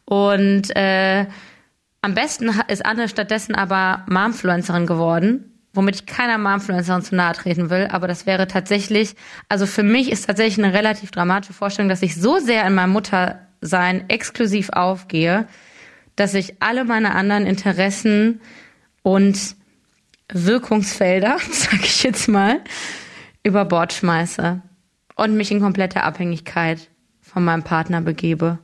Und 0.04 0.74
äh, 0.76 1.26
am 2.02 2.14
besten 2.14 2.50
ist 2.68 2.84
Anne 2.84 3.08
stattdessen 3.08 3.54
aber 3.54 4.04
Momfluencerin 4.08 4.86
geworden 4.86 5.48
womit 5.78 5.94
ich 5.94 6.06
keiner 6.06 6.38
Momfluencerin 6.38 7.02
zu 7.02 7.14
nahe 7.14 7.34
treten 7.34 7.70
will, 7.70 7.88
aber 7.90 8.08
das 8.08 8.26
wäre 8.26 8.48
tatsächlich, 8.48 9.14
also 9.48 9.64
für 9.64 9.82
mich 9.84 10.10
ist 10.10 10.26
tatsächlich 10.26 10.64
eine 10.64 10.74
relativ 10.74 11.10
dramatische 11.10 11.52
Vorstellung, 11.52 11.88
dass 11.88 12.02
ich 12.02 12.16
so 12.16 12.38
sehr 12.38 12.66
in 12.66 12.74
meinem 12.74 12.92
Muttersein 13.60 14.08
exklusiv 14.08 14.70
aufgehe, 14.70 15.46
dass 16.16 16.34
ich 16.34 16.62
alle 16.62 16.84
meine 16.84 17.14
anderen 17.14 17.46
Interessen 17.46 18.40
und 19.02 19.56
Wirkungsfelder, 20.32 21.38
sag 21.50 21.84
ich 21.84 22.02
jetzt 22.02 22.28
mal, 22.28 22.60
über 23.42 23.64
Bord 23.64 23.92
schmeiße 23.92 24.62
und 25.16 25.36
mich 25.36 25.50
in 25.50 25.60
komplette 25.60 26.02
Abhängigkeit 26.02 26.90
von 27.20 27.44
meinem 27.44 27.62
Partner 27.62 28.00
begebe 28.00 28.58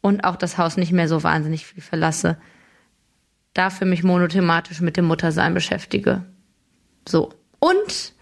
und 0.00 0.24
auch 0.24 0.36
das 0.36 0.58
Haus 0.58 0.76
nicht 0.76 0.92
mehr 0.92 1.08
so 1.08 1.22
wahnsinnig 1.22 1.66
viel 1.66 1.82
verlasse 1.82 2.38
dafür 3.58 3.86
mich 3.86 4.04
monothematisch 4.04 4.80
mit 4.80 4.96
dem 4.96 5.06
Muttersein 5.06 5.52
beschäftige. 5.52 6.24
So. 7.06 7.32
Und 7.58 8.14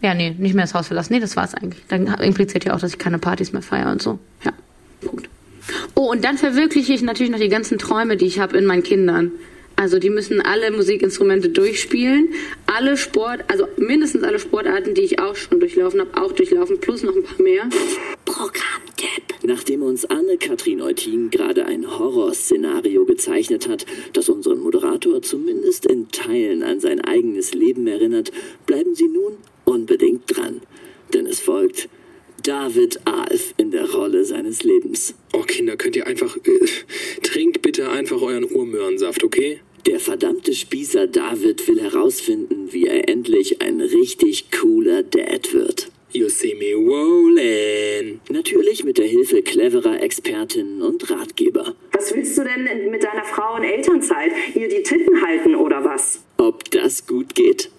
ja, 0.00 0.14
nee, 0.14 0.34
nicht 0.38 0.54
mehr 0.54 0.64
das 0.64 0.74
Haus 0.74 0.86
verlassen. 0.86 1.12
Nee, 1.12 1.20
das 1.20 1.36
war's 1.36 1.54
eigentlich. 1.54 1.82
Dann 1.88 2.06
impliziert 2.06 2.64
ja 2.64 2.74
auch, 2.74 2.80
dass 2.80 2.92
ich 2.92 2.98
keine 2.98 3.18
Partys 3.18 3.52
mehr 3.52 3.62
feiere 3.62 3.90
und 3.90 4.00
so. 4.00 4.18
Ja, 4.44 4.52
Punkt. 5.00 5.28
Oh, 5.94 6.10
und 6.10 6.24
dann 6.24 6.38
verwirkliche 6.38 6.92
ich 6.92 7.02
natürlich 7.02 7.30
noch 7.30 7.40
die 7.40 7.48
ganzen 7.48 7.78
Träume, 7.78 8.16
die 8.16 8.26
ich 8.26 8.38
habe 8.38 8.56
in 8.56 8.64
meinen 8.64 8.82
Kindern. 8.82 9.32
Also 9.76 10.00
die 10.00 10.10
müssen 10.10 10.40
alle 10.40 10.72
Musikinstrumente 10.72 11.50
durchspielen, 11.50 12.30
alle 12.66 12.96
Sport, 12.96 13.44
also 13.46 13.68
mindestens 13.76 14.24
alle 14.24 14.40
Sportarten, 14.40 14.94
die 14.94 15.02
ich 15.02 15.20
auch 15.20 15.36
schon 15.36 15.60
durchlaufen 15.60 16.00
habe, 16.00 16.20
auch 16.20 16.32
durchlaufen, 16.32 16.80
plus 16.80 17.04
noch 17.04 17.14
ein 17.14 17.22
paar 17.22 17.40
mehr. 17.40 17.62
Programmtipp. 18.24 19.34
Nachdem 19.44 19.82
uns 19.82 20.04
Anne-Kathrin 20.04 20.82
Eutin 20.82 21.30
gerade 21.30 21.66
ein 21.66 21.86
Horrorszenario 21.86 23.04
gezeichnet 23.04 23.68
hat, 23.68 23.86
das 24.14 24.28
unseren 24.28 24.58
Moderator 24.58 25.22
zumindest 25.22 25.86
in 25.86 26.08
Teilen 26.08 26.64
an 26.64 26.80
sein 26.80 27.00
eigenes 27.00 27.54
Leben 27.54 27.86
erinnert, 27.86 28.32
bleiben 28.66 28.96
Sie 28.96 29.06
nun 29.06 29.36
unbedingt 29.68 30.22
dran. 30.26 30.62
Denn 31.12 31.26
es 31.26 31.40
folgt 31.40 31.88
David 32.42 33.00
Alf 33.04 33.54
in 33.56 33.70
der 33.70 33.90
Rolle 33.90 34.24
seines 34.24 34.62
Lebens. 34.62 35.14
Oh 35.32 35.42
Kinder, 35.42 35.76
könnt 35.76 35.96
ihr 35.96 36.06
einfach... 36.06 36.36
Äh, 36.36 37.20
trinkt 37.22 37.62
bitte 37.62 37.90
einfach 37.90 38.22
euren 38.22 38.44
Urmöhrensaft, 38.44 39.24
okay? 39.24 39.60
Der 39.86 40.00
verdammte 40.00 40.54
Spießer 40.54 41.06
David 41.06 41.66
will 41.68 41.80
herausfinden, 41.80 42.72
wie 42.72 42.86
er 42.86 43.08
endlich 43.08 43.60
ein 43.62 43.80
richtig 43.80 44.50
cooler 44.50 45.02
Dad 45.02 45.52
wird. 45.52 45.90
You 46.10 46.28
see 46.28 46.54
me 46.54 46.74
rolling. 46.74 48.20
Natürlich 48.30 48.84
mit 48.84 48.96
der 48.96 49.06
Hilfe 49.06 49.42
cleverer 49.42 50.00
Expertinnen 50.02 50.80
und 50.80 51.10
Ratgeber. 51.10 51.74
Was 51.92 52.14
willst 52.14 52.38
du 52.38 52.44
denn 52.44 52.90
mit 52.90 53.02
deiner 53.02 53.24
Frau 53.24 53.56
in 53.58 53.64
Elternzeit? 53.64 54.32
Ihr 54.54 54.68
die 54.68 54.82
Titten 54.82 55.20
halten 55.20 55.54
oder 55.54 55.84
was? 55.84 56.22
Ob 56.38 56.70
das 56.70 57.06
gut 57.06 57.34
geht? 57.34 57.70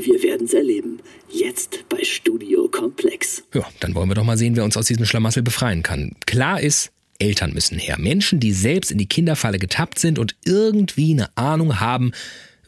Wir 0.00 0.22
werden's 0.22 0.54
erleben. 0.54 1.00
Jetzt 1.28 1.84
bei 1.88 2.04
Studio 2.04 2.68
Komplex. 2.68 3.42
Ja, 3.52 3.66
dann 3.80 3.96
wollen 3.96 4.08
wir 4.08 4.14
doch 4.14 4.24
mal 4.24 4.38
sehen, 4.38 4.54
wer 4.54 4.64
uns 4.64 4.76
aus 4.76 4.86
diesem 4.86 5.04
Schlamassel 5.04 5.42
befreien 5.42 5.82
kann. 5.82 6.12
Klar 6.24 6.60
ist, 6.60 6.92
Eltern 7.18 7.52
müssen 7.52 7.80
her. 7.80 7.98
Menschen, 7.98 8.38
die 8.38 8.52
selbst 8.52 8.92
in 8.92 8.98
die 8.98 9.08
Kinderfalle 9.08 9.58
getappt 9.58 9.98
sind 9.98 10.20
und 10.20 10.36
irgendwie 10.44 11.12
eine 11.14 11.36
Ahnung 11.36 11.80
haben, 11.80 12.12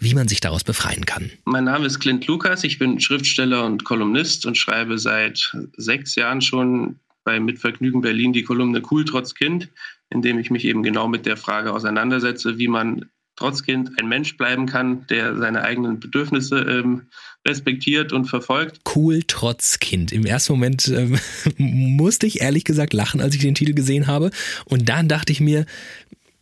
wie 0.01 0.15
man 0.15 0.27
sich 0.27 0.41
daraus 0.41 0.65
befreien 0.65 1.07
kann. 1.07 1.31
Mein 1.45 1.65
Name 1.65 1.87
ist 1.87 2.01
Clint 2.01 2.27
Lukas, 2.27 2.65
ich 2.65 2.81
bin 2.81 2.99
Schriftsteller 2.99 3.65
und 3.65 3.85
Kolumnist 3.85 4.45
und 4.45 4.59
schreibe 4.59 4.99
seit 4.99 5.55
sechs 5.77 6.17
Jahren 6.17 6.41
schon 6.41 6.97
bei 7.23 7.39
Mitvergnügen 7.39 8.01
Berlin 8.01 8.33
die 8.33 8.43
Kolumne 8.43 8.83
Cool 8.91 9.05
trotz 9.05 9.35
Kind, 9.35 9.69
in 10.09 10.21
dem 10.23 10.39
ich 10.41 10.51
mich 10.51 10.65
eben 10.65 10.83
genau 10.83 11.07
mit 11.07 11.27
der 11.27 11.37
Frage 11.37 11.73
auseinandersetze, 11.73 12.59
wie 12.59 12.67
man 12.67 13.09
trotz 13.41 13.63
Kind 13.63 13.91
ein 13.99 14.09
Mensch 14.09 14.37
bleiben 14.37 14.67
kann, 14.67 15.07
der 15.09 15.37
seine 15.37 15.63
eigenen 15.63 15.99
Bedürfnisse 15.99 16.59
ähm, 16.61 17.03
respektiert 17.49 18.13
und 18.13 18.27
verfolgt. 18.27 18.81
Cool 18.95 19.23
trotz 19.27 19.79
Kind. 19.81 20.13
Im 20.13 20.27
ersten 20.27 20.53
Moment 20.53 20.89
ähm, 20.89 21.19
musste 21.57 22.27
ich 22.27 22.43
ehrlich 22.43 22.65
gesagt 22.65 22.93
lachen, 22.93 23.21
als 23.21 23.35
ich 23.35 23.41
den 23.41 23.55
Titel 23.55 23.73
gesehen 23.73 24.07
habe. 24.07 24.31
Und 24.67 24.89
dann 24.89 25.09
dachte 25.09 25.33
ich 25.33 25.41
mir, 25.41 25.65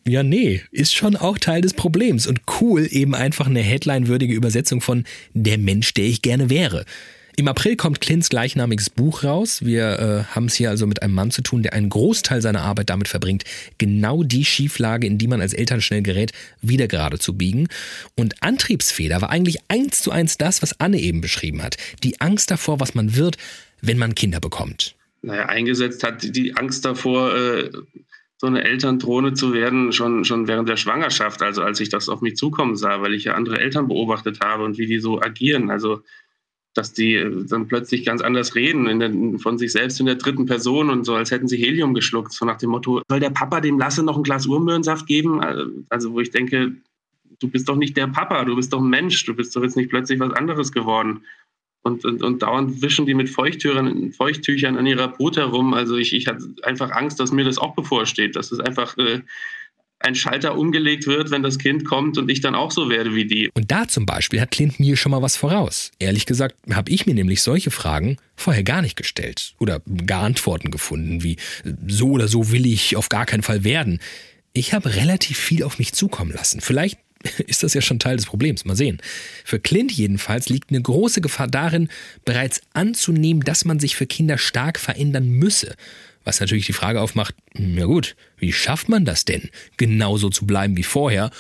ja, 0.07 0.23
nee, 0.23 0.63
ist 0.73 0.95
schon 0.95 1.17
auch 1.17 1.39
Teil 1.39 1.63
des 1.63 1.75
Problems. 1.75 2.27
Und 2.27 2.41
cool 2.61 2.89
eben 2.91 3.15
einfach 3.15 3.47
eine 3.47 3.61
headline-würdige 3.61 4.35
Übersetzung 4.35 4.81
von 4.81 5.05
der 5.35 5.59
Mensch, 5.59 5.95
der 5.95 6.07
ich 6.07 6.23
gerne 6.23 6.51
wäre. 6.51 6.85
Im 7.39 7.47
April 7.47 7.77
kommt 7.77 8.01
Clints 8.01 8.31
gleichnamiges 8.31 8.91
Buch 8.91 9.23
raus. 9.23 9.65
Wir 9.65 10.01
äh, 10.01 10.35
haben 10.35 10.47
es 10.47 10.57
hier 10.57 10.71
also 10.71 10.89
mit 10.89 11.05
einem 11.05 11.15
Mann 11.15 11.31
zu 11.31 11.41
tun, 11.41 11.63
der 11.63 11.73
einen 11.73 11.89
Großteil 11.89 12.43
seiner 12.43 12.63
Arbeit 12.63 12.91
damit 12.91 13.07
verbringt, 13.07 13.45
genau 13.79 14.25
die 14.25 14.45
Schieflage, 14.45 15.07
in 15.07 15.19
die 15.19 15.29
man 15.29 15.41
als 15.41 15.53
Eltern 15.53 15.81
schnell 15.81 16.03
gerät, 16.03 16.33
wieder 16.63 16.89
gerade 16.89 17.21
zu 17.21 17.39
biegen. 17.39 17.69
Und 18.17 18.43
Antriebsfeder 18.43 19.23
war 19.23 19.31
eigentlich 19.31 19.59
eins 19.69 20.03
zu 20.03 20.11
eins 20.11 20.37
das, 20.37 20.63
was 20.63 20.81
Anne 20.81 20.99
eben 20.99 21.21
beschrieben 21.21 21.63
hat. 21.63 21.77
Die 22.03 22.21
Angst 22.21 22.51
davor, 22.51 22.81
was 22.81 22.97
man 22.97 23.15
wird, 23.15 23.37
wenn 23.83 23.99
man 23.99 24.17
Kinder 24.17 24.41
bekommt. 24.41 24.97
Naja, 25.23 25.47
eingesetzt 25.47 26.03
hat 26.03 26.25
die 26.25 26.57
Angst 26.57 26.85
davor, 26.85 27.37
äh, 27.37 27.71
so 28.39 28.49
eine 28.49 28.65
Elterndrohne 28.65 29.35
zu 29.35 29.53
werden, 29.53 29.93
schon, 29.93 30.25
schon 30.25 30.49
während 30.49 30.69
der 30.69 30.77
Schwangerschaft, 30.77 31.41
also 31.43 31.63
als 31.63 31.79
ich 31.79 31.89
das 31.89 32.09
auf 32.09 32.21
mich 32.21 32.35
zukommen 32.35 32.75
sah, 32.75 33.01
weil 33.01 33.15
ich 33.15 33.23
ja 33.23 33.35
andere 33.35 33.61
Eltern 33.61 33.87
beobachtet 33.87 34.41
habe 34.41 34.65
und 34.65 34.77
wie 34.77 34.87
die 34.87 34.99
so 34.99 35.23
agieren. 35.23 35.71
Also 35.71 36.03
dass 36.79 36.93
die 36.93 37.15
äh, 37.15 37.45
dann 37.49 37.67
plötzlich 37.67 38.05
ganz 38.05 38.23
anders 38.23 38.55
reden, 38.55 39.01
der, 39.01 39.41
von 39.41 39.59
sich 39.59 39.73
selbst 39.73 39.99
in 39.99 40.07
der 40.07 40.15
dritten 40.15 40.47
Person 40.47 40.91
und 40.91 41.05
so, 41.05 41.15
als 41.15 41.33
hätten 41.33 41.49
sie 41.49 41.57
Helium 41.57 41.93
geschluckt, 41.93 42.33
so 42.33 42.45
nach 42.47 42.59
dem 42.59 42.71
Motto, 42.71 43.03
soll 43.09 43.19
der 43.19 43.31
Papa 43.31 43.61
dem 43.61 43.81
Lasse 43.81 44.05
noch 44.05 44.17
ein 44.17 44.23
Glas 44.23 44.47
Urmöhrensaft 44.47 45.07
geben? 45.09 45.43
Äh, 45.43 45.65
also 45.89 46.13
wo 46.13 46.21
ich 46.21 46.31
denke, 46.31 46.73
du 47.41 47.49
bist 47.49 47.69
doch 47.69 47.77
nicht 47.77 47.97
der 47.97 48.07
Papa, 48.07 48.45
du 48.45 48.55
bist 48.55 48.73
doch 48.73 48.81
ein 48.81 48.89
Mensch, 48.89 49.25
du 49.25 49.35
bist 49.35 49.57
doch 49.57 49.63
jetzt 49.63 49.77
nicht 49.77 49.91
plötzlich 49.91 50.21
was 50.21 50.33
anderes 50.33 50.71
geworden. 50.71 51.25
Und, 51.83 52.05
und, 52.05 52.23
und 52.23 52.43
dauernd 52.43 52.81
wischen 52.81 53.07
die 53.07 53.15
mit 53.15 53.29
Feuchttüchern, 53.29 54.13
Feuchttüchern 54.13 54.77
an 54.77 54.87
ihrer 54.87 55.09
Brut 55.09 55.37
herum. 55.37 55.75
Also 55.75 55.97
ich, 55.97 56.15
ich 56.15 56.29
hatte 56.29 56.45
einfach 56.63 56.93
Angst, 56.93 57.19
dass 57.19 57.33
mir 57.33 57.45
das 57.45 57.59
auch 57.59 57.75
bevorsteht, 57.75 58.37
dass 58.37 58.53
es 58.53 58.61
einfach... 58.61 58.97
Äh, 58.99 59.23
ein 60.01 60.15
Schalter 60.15 60.57
umgelegt 60.57 61.07
wird, 61.07 61.31
wenn 61.31 61.43
das 61.43 61.59
Kind 61.59 61.85
kommt 61.85 62.19
und 62.19 62.31
ich 62.31 62.41
dann 62.41 62.55
auch 62.55 62.71
so 62.71 62.89
werde 62.89 63.15
wie 63.15 63.27
die. 63.27 63.51
Und 63.55 63.71
da 63.71 63.89
zum 63.89 64.07
Beispiel 64.07 64.41
hat 64.41 64.51
Clint 64.51 64.79
mir 64.79 64.97
schon 64.97 65.11
mal 65.11 65.23
was 65.23 65.37
voraus. 65.37 65.91
Ehrlich 65.99 66.27
gesagt 66.27 66.57
habe 66.73 66.91
ich 66.91 67.07
mir 67.07 67.15
nämlich 67.15 67.43
solche 67.43 67.71
Fragen 67.71 68.17
vorher 68.37 68.63
gar 68.63 68.83
nicht 68.83 68.97
gestellt 68.97 69.55
oder 69.59 69.81
gar 70.07 70.23
Antworten 70.23 70.71
gefunden, 70.71 71.23
wie 71.23 71.37
so 71.87 72.11
oder 72.11 72.29
so 72.29 72.53
will 72.53 72.67
ich 72.67 72.97
auf 72.97 73.09
gar 73.09 73.27
keinen 73.27 73.43
Fall 73.43 73.65
werden. 73.65 73.99
Ich 74.53 74.73
habe 74.73 74.95
relativ 74.95 75.39
viel 75.39 75.63
auf 75.63 75.79
mich 75.79 75.93
zukommen 75.93 76.33
lassen. 76.33 76.61
Vielleicht 76.61 76.99
ist 77.47 77.63
das 77.63 77.75
ja 77.75 77.81
schon 77.81 77.99
Teil 77.99 78.17
des 78.17 78.27
Problems. 78.27 78.65
Mal 78.65 78.77
sehen. 78.77 78.99
Für 79.45 79.59
Clint 79.59 79.93
jedenfalls 79.93 80.49
liegt 80.49 80.71
eine 80.71 80.81
große 80.81 81.21
Gefahr 81.21 81.49
darin, 81.49 81.89
bereits 82.25 82.61
anzunehmen, 82.73 83.43
dass 83.43 83.65
man 83.65 83.81
sich 83.81 83.97
für 83.97 84.07
Kinder 84.07 84.39
stark 84.39 84.79
verändern 84.79 85.29
müsse. 85.29 85.75
Was 86.29 86.41
natürlich 86.41 86.67
die 86.67 86.75
Frage 86.75 87.01
aufmacht, 87.01 87.35
na 87.55 87.87
gut, 87.87 88.15
wie 88.37 88.53
schafft 88.53 88.91
man 88.91 89.07
das 89.07 89.25
denn, 89.25 89.49
genauso 89.79 90.29
zu 90.29 90.45
bleiben 90.45 90.77
wie 90.77 90.83
vorher, 90.83 91.31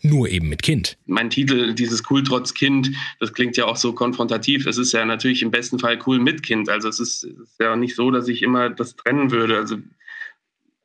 nur 0.00 0.30
eben 0.30 0.48
mit 0.48 0.62
Kind. 0.62 0.96
Mein 1.04 1.28
Titel, 1.28 1.74
dieses 1.74 2.02
Cool 2.08 2.24
trotz 2.24 2.54
Kind, 2.54 2.90
das 3.20 3.34
klingt 3.34 3.58
ja 3.58 3.66
auch 3.66 3.76
so 3.76 3.92
konfrontativ. 3.92 4.64
Es 4.64 4.78
ist 4.78 4.92
ja 4.92 5.04
natürlich 5.04 5.42
im 5.42 5.50
besten 5.50 5.78
Fall 5.78 5.98
cool 6.06 6.18
mit 6.18 6.42
Kind. 6.42 6.70
Also 6.70 6.88
es 6.88 6.98
ist, 6.98 7.24
es 7.24 7.40
ist 7.40 7.60
ja 7.60 7.76
nicht 7.76 7.94
so, 7.94 8.10
dass 8.10 8.26
ich 8.26 8.42
immer 8.42 8.70
das 8.70 8.96
trennen 8.96 9.30
würde. 9.30 9.58
Also 9.58 9.76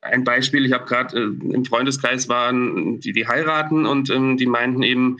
ein 0.02 0.24
Beispiel, 0.24 0.66
ich 0.66 0.72
habe 0.72 0.84
gerade 0.84 1.16
äh, 1.18 1.54
im 1.54 1.64
Freundeskreis 1.64 2.28
waren, 2.28 3.00
die, 3.00 3.14
die 3.14 3.26
heiraten 3.26 3.86
und 3.86 4.10
ähm, 4.10 4.36
die 4.36 4.44
meinten 4.44 4.82
eben, 4.82 5.16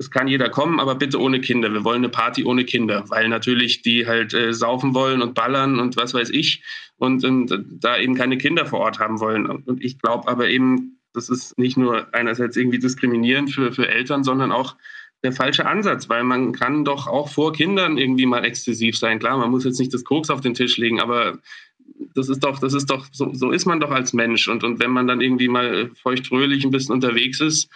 es 0.00 0.10
kann 0.10 0.28
jeder 0.28 0.48
kommen, 0.48 0.80
aber 0.80 0.94
bitte 0.94 1.20
ohne 1.20 1.42
Kinder. 1.42 1.70
Wir 1.74 1.84
wollen 1.84 1.98
eine 1.98 2.08
Party 2.08 2.42
ohne 2.42 2.64
Kinder, 2.64 3.04
weil 3.08 3.28
natürlich 3.28 3.82
die 3.82 4.06
halt 4.06 4.32
äh, 4.32 4.54
saufen 4.54 4.94
wollen 4.94 5.20
und 5.20 5.34
ballern 5.34 5.78
und 5.78 5.98
was 5.98 6.14
weiß 6.14 6.30
ich 6.30 6.62
und, 6.96 7.22
und 7.22 7.54
da 7.70 7.98
eben 7.98 8.14
keine 8.14 8.38
Kinder 8.38 8.64
vor 8.64 8.80
Ort 8.80 8.98
haben 8.98 9.20
wollen. 9.20 9.44
Und 9.44 9.84
ich 9.84 9.98
glaube 9.98 10.26
aber 10.26 10.48
eben, 10.48 10.98
das 11.12 11.28
ist 11.28 11.58
nicht 11.58 11.76
nur 11.76 12.14
einerseits 12.14 12.56
irgendwie 12.56 12.78
diskriminierend 12.78 13.52
für, 13.52 13.72
für 13.72 13.88
Eltern, 13.88 14.24
sondern 14.24 14.52
auch 14.52 14.74
der 15.22 15.32
falsche 15.32 15.66
Ansatz, 15.66 16.08
weil 16.08 16.24
man 16.24 16.52
kann 16.52 16.86
doch 16.86 17.06
auch 17.06 17.28
vor 17.28 17.52
Kindern 17.52 17.98
irgendwie 17.98 18.24
mal 18.24 18.42
exzessiv 18.42 18.96
sein. 18.96 19.18
Klar, 19.18 19.36
man 19.36 19.50
muss 19.50 19.64
jetzt 19.64 19.80
nicht 19.80 19.92
das 19.92 20.04
Koks 20.04 20.30
auf 20.30 20.40
den 20.40 20.54
Tisch 20.54 20.78
legen, 20.78 20.98
aber 20.98 21.38
das 22.14 22.30
ist 22.30 22.42
doch, 22.42 22.58
das 22.58 22.72
ist 22.72 22.86
doch, 22.86 23.06
so, 23.12 23.34
so 23.34 23.50
ist 23.50 23.66
man 23.66 23.80
doch 23.80 23.90
als 23.90 24.14
Mensch. 24.14 24.48
Und, 24.48 24.64
und 24.64 24.80
wenn 24.80 24.92
man 24.92 25.06
dann 25.06 25.20
irgendwie 25.20 25.48
mal 25.48 25.90
feuchtfröhlich 25.94 26.64
ein 26.64 26.70
bisschen 26.70 26.94
unterwegs 26.94 27.40
ist, 27.40 27.68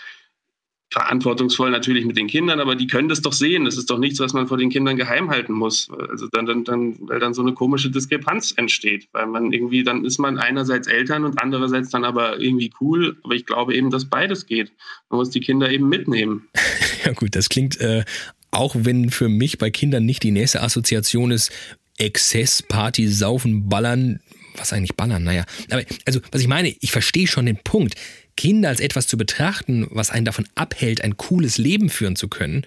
verantwortungsvoll 0.90 1.70
natürlich 1.70 2.04
mit 2.04 2.16
den 2.16 2.28
Kindern, 2.28 2.60
aber 2.60 2.76
die 2.76 2.86
können 2.86 3.08
das 3.08 3.20
doch 3.20 3.32
sehen. 3.32 3.64
Das 3.64 3.76
ist 3.76 3.90
doch 3.90 3.98
nichts, 3.98 4.20
was 4.20 4.32
man 4.32 4.46
vor 4.46 4.58
den 4.58 4.70
Kindern 4.70 4.96
geheim 4.96 5.30
halten 5.30 5.52
muss. 5.52 5.88
Also 6.08 6.28
dann, 6.28 6.46
dann, 6.46 6.64
dann, 6.64 6.96
weil 7.00 7.18
dann 7.18 7.34
so 7.34 7.42
eine 7.42 7.52
komische 7.52 7.90
Diskrepanz 7.90 8.52
entsteht, 8.56 9.08
weil 9.12 9.26
man 9.26 9.52
irgendwie, 9.52 9.82
dann 9.82 10.04
ist 10.04 10.18
man 10.18 10.38
einerseits 10.38 10.86
Eltern 10.86 11.24
und 11.24 11.42
andererseits 11.42 11.90
dann 11.90 12.04
aber 12.04 12.40
irgendwie 12.40 12.70
cool. 12.80 13.16
Aber 13.24 13.34
ich 13.34 13.44
glaube 13.44 13.74
eben, 13.74 13.90
dass 13.90 14.04
beides 14.04 14.46
geht. 14.46 14.72
Man 15.10 15.18
muss 15.18 15.30
die 15.30 15.40
Kinder 15.40 15.70
eben 15.70 15.88
mitnehmen. 15.88 16.48
ja 17.04 17.12
gut, 17.12 17.34
das 17.34 17.48
klingt, 17.48 17.80
äh, 17.80 18.04
auch 18.50 18.76
wenn 18.78 19.10
für 19.10 19.28
mich 19.28 19.58
bei 19.58 19.70
Kindern 19.70 20.04
nicht 20.04 20.22
die 20.22 20.30
nächste 20.30 20.62
Assoziation 20.62 21.32
ist, 21.32 21.50
Exzess, 21.98 22.62
Party, 22.62 23.08
Saufen, 23.08 23.68
Ballern, 23.68 24.20
was 24.56 24.72
eigentlich 24.72 24.94
Ballern? 24.96 25.24
Naja, 25.24 25.44
aber 25.70 25.82
also 26.04 26.20
was 26.30 26.40
ich 26.40 26.48
meine, 26.48 26.74
ich 26.80 26.92
verstehe 26.92 27.26
schon 27.26 27.46
den 27.46 27.58
Punkt. 27.62 27.94
Kinder 28.36 28.68
als 28.68 28.80
etwas 28.80 29.06
zu 29.06 29.16
betrachten, 29.16 29.86
was 29.90 30.10
einen 30.10 30.24
davon 30.24 30.46
abhält, 30.54 31.02
ein 31.02 31.16
cooles 31.16 31.58
Leben 31.58 31.88
führen 31.88 32.16
zu 32.16 32.28
können, 32.28 32.66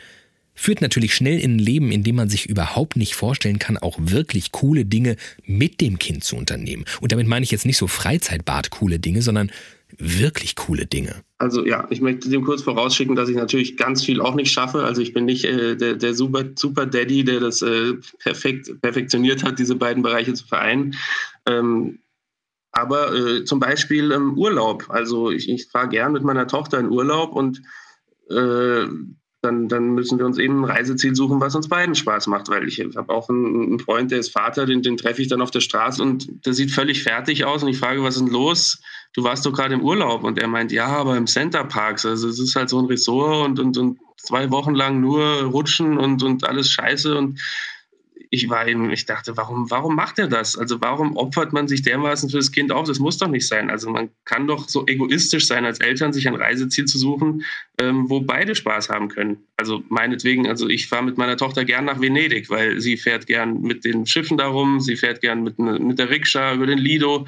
führt 0.58 0.82
natürlich 0.82 1.14
schnell 1.14 1.40
in 1.40 1.58
ein 1.58 1.60
Leben, 1.60 1.92
in 1.92 2.04
dem 2.04 2.16
man 2.16 2.30
sich 2.30 2.50
überhaupt 2.50 2.96
nicht 2.96 3.16
vorstellen 3.16 3.60
kann, 3.60 3.78
auch 3.78 3.98
wirklich 4.00 4.52
coole 4.52 4.86
Dinge 4.86 5.16
mit 5.46 5.82
dem 5.82 6.00
Kind 6.00 6.24
zu 6.24 6.36
unternehmen. 6.36 6.84
Und 7.00 7.12
damit 7.12 7.28
meine 7.28 7.44
ich 7.44 7.52
jetzt 7.52 7.66
nicht 7.66 7.78
so 7.78 7.88
Freizeitbad 7.88 8.72
coole 8.72 8.98
Dinge, 8.98 9.22
sondern 9.22 9.52
wirklich 9.98 10.56
coole 10.56 10.86
Dinge. 10.86 11.16
Also 11.38 11.66
ja, 11.66 11.88
ich 11.92 12.02
möchte 12.02 12.30
dem 12.30 12.44
kurz 12.44 12.64
vorausschicken, 12.64 13.16
dass 13.16 13.30
ich 13.30 13.36
natürlich 13.36 13.78
ganz 13.78 14.04
viel 14.04 14.20
auch 14.20 14.36
nicht 14.36 14.52
schaffe. 14.52 14.84
Also 14.84 15.02
ich 15.02 15.14
bin 15.14 15.26
nicht 15.26 15.46
äh, 15.46 15.76
der, 15.76 15.96
der 15.96 16.14
super, 16.14 16.44
super 16.56 16.86
Daddy, 16.86 17.24
der 17.24 17.40
das 17.40 17.62
äh, 17.62 17.94
perfekt 18.20 18.82
perfektioniert 18.82 19.44
hat, 19.44 19.60
diese 19.60 19.76
beiden 19.76 20.04
Bereiche 20.04 20.34
zu 20.34 20.46
vereinen. 20.46 20.96
Ähm, 21.46 22.00
aber 22.78 23.14
äh, 23.14 23.44
zum 23.44 23.60
Beispiel 23.60 24.12
im 24.12 24.38
Urlaub. 24.38 24.86
Also 24.90 25.32
ich, 25.32 25.50
ich 25.50 25.68
fahre 25.68 25.90
gern 25.90 26.12
mit 26.12 26.24
meiner 26.24 26.48
Tochter 26.48 26.80
in 26.80 26.92
Urlaub 26.92 27.34
und 27.34 27.62
äh, 28.30 28.86
dann, 29.42 29.68
dann 29.68 29.94
müssen 29.96 30.20
wir 30.20 30.26
uns 30.26 30.38
eben 30.38 30.62
ein 30.62 30.70
Reiseziel 30.70 31.16
suchen, 31.16 31.42
was 31.42 31.56
uns 31.56 31.70
beiden 31.70 31.96
Spaß 31.96 32.28
macht. 32.28 32.50
Weil 32.50 32.68
ich 32.68 32.80
habe 32.80 33.12
auch 33.12 33.30
einen, 33.30 33.64
einen, 33.64 33.80
Freund, 33.80 34.12
der 34.12 34.20
ist 34.20 34.32
Vater, 34.32 34.68
den, 34.68 34.84
den 34.84 34.98
treffe 34.98 35.22
ich 35.24 35.28
dann 35.28 35.42
auf 35.42 35.50
der 35.50 35.60
Straße 35.60 36.04
und 36.04 36.46
der 36.46 36.54
sieht 36.54 36.70
völlig 36.70 37.02
fertig 37.02 37.46
aus. 37.46 37.64
Und 37.64 37.70
ich 37.70 37.80
frage, 37.80 38.04
was 38.04 38.16
ist 38.16 38.26
denn 38.26 38.32
los? 38.32 38.80
Du 39.14 39.24
warst 39.24 39.46
doch 39.46 39.54
gerade 39.54 39.74
im 39.74 39.82
Urlaub. 39.82 40.24
Und 40.24 40.38
er 40.38 40.48
meint, 40.48 40.72
ja, 40.72 40.88
aber 40.88 41.18
im 41.18 41.26
Center 41.26 41.64
Parks. 41.64 42.06
Also 42.06 42.28
es 42.28 42.40
ist 42.40 42.56
halt 42.56 42.70
so 42.70 42.80
ein 42.80 42.86
Ressort 42.86 43.48
und, 43.48 43.60
und, 43.60 43.78
und 43.78 44.00
zwei 44.18 44.52
Wochen 44.52 44.76
lang 44.76 45.02
nur 45.02 45.24
rutschen 45.44 45.98
und, 45.98 46.22
und 46.22 46.48
alles 46.48 46.70
scheiße. 46.70 47.18
Und 47.18 47.40
ich 48.30 48.50
war 48.50 48.68
eben, 48.68 48.92
ich 48.92 49.06
dachte, 49.06 49.38
warum, 49.38 49.70
warum 49.70 49.96
macht 49.96 50.20
er 50.20 50.28
das? 50.28 50.58
Also 50.58 50.82
warum 50.82 51.16
opfert 51.16 51.54
man 51.54 51.68
sich 51.68 51.82
dermaßen 51.82 52.30
für 52.30 52.38
das 52.38 52.52
Kind 52.52 52.72
auf? 52.72 52.88
Das 52.88 53.00
muss 53.00 53.18
doch 53.18 53.28
nicht 53.28 53.48
sein. 53.48 53.70
Also 53.70 53.90
man 53.90 54.10
kann 54.26 54.48
doch 54.48 54.68
so 54.68 54.86
egoistisch 54.86 55.48
sein 55.48 55.66
als 55.66 55.80
Eltern, 55.80 56.14
sich 56.14 56.28
ein 56.28 56.36
Reiseziel 56.36 56.86
zu 56.86 56.98
suchen, 56.98 57.44
ähm, 57.80 58.10
wo 58.10 58.22
beide 58.22 58.56
Spaß 58.56 58.90
haben 58.90 59.08
können. 59.08 59.38
Also 59.56 59.84
meinetwegen, 59.90 60.48
also 60.48 60.68
ich 60.68 60.88
fahre 60.88 61.04
mit 61.04 61.18
meiner 61.18 61.38
Tochter 61.38 61.66
gern 61.66 61.86
nach 61.86 62.02
Venedig, 62.02 62.50
weil 62.50 62.80
sie 62.82 62.98
fährt 62.98 63.28
gern 63.28 63.62
mit 63.62 63.86
den 63.86 64.06
Schiffen 64.06 64.38
darum, 64.38 64.80
sie 64.80 64.98
fährt 64.98 65.22
gern 65.22 65.44
mit, 65.44 65.60
ne, 65.60 65.80
mit 65.80 66.00
der 66.00 66.10
Rikscha 66.10 66.54
über 66.54 66.68
den 66.68 66.80
Lido 66.80 67.26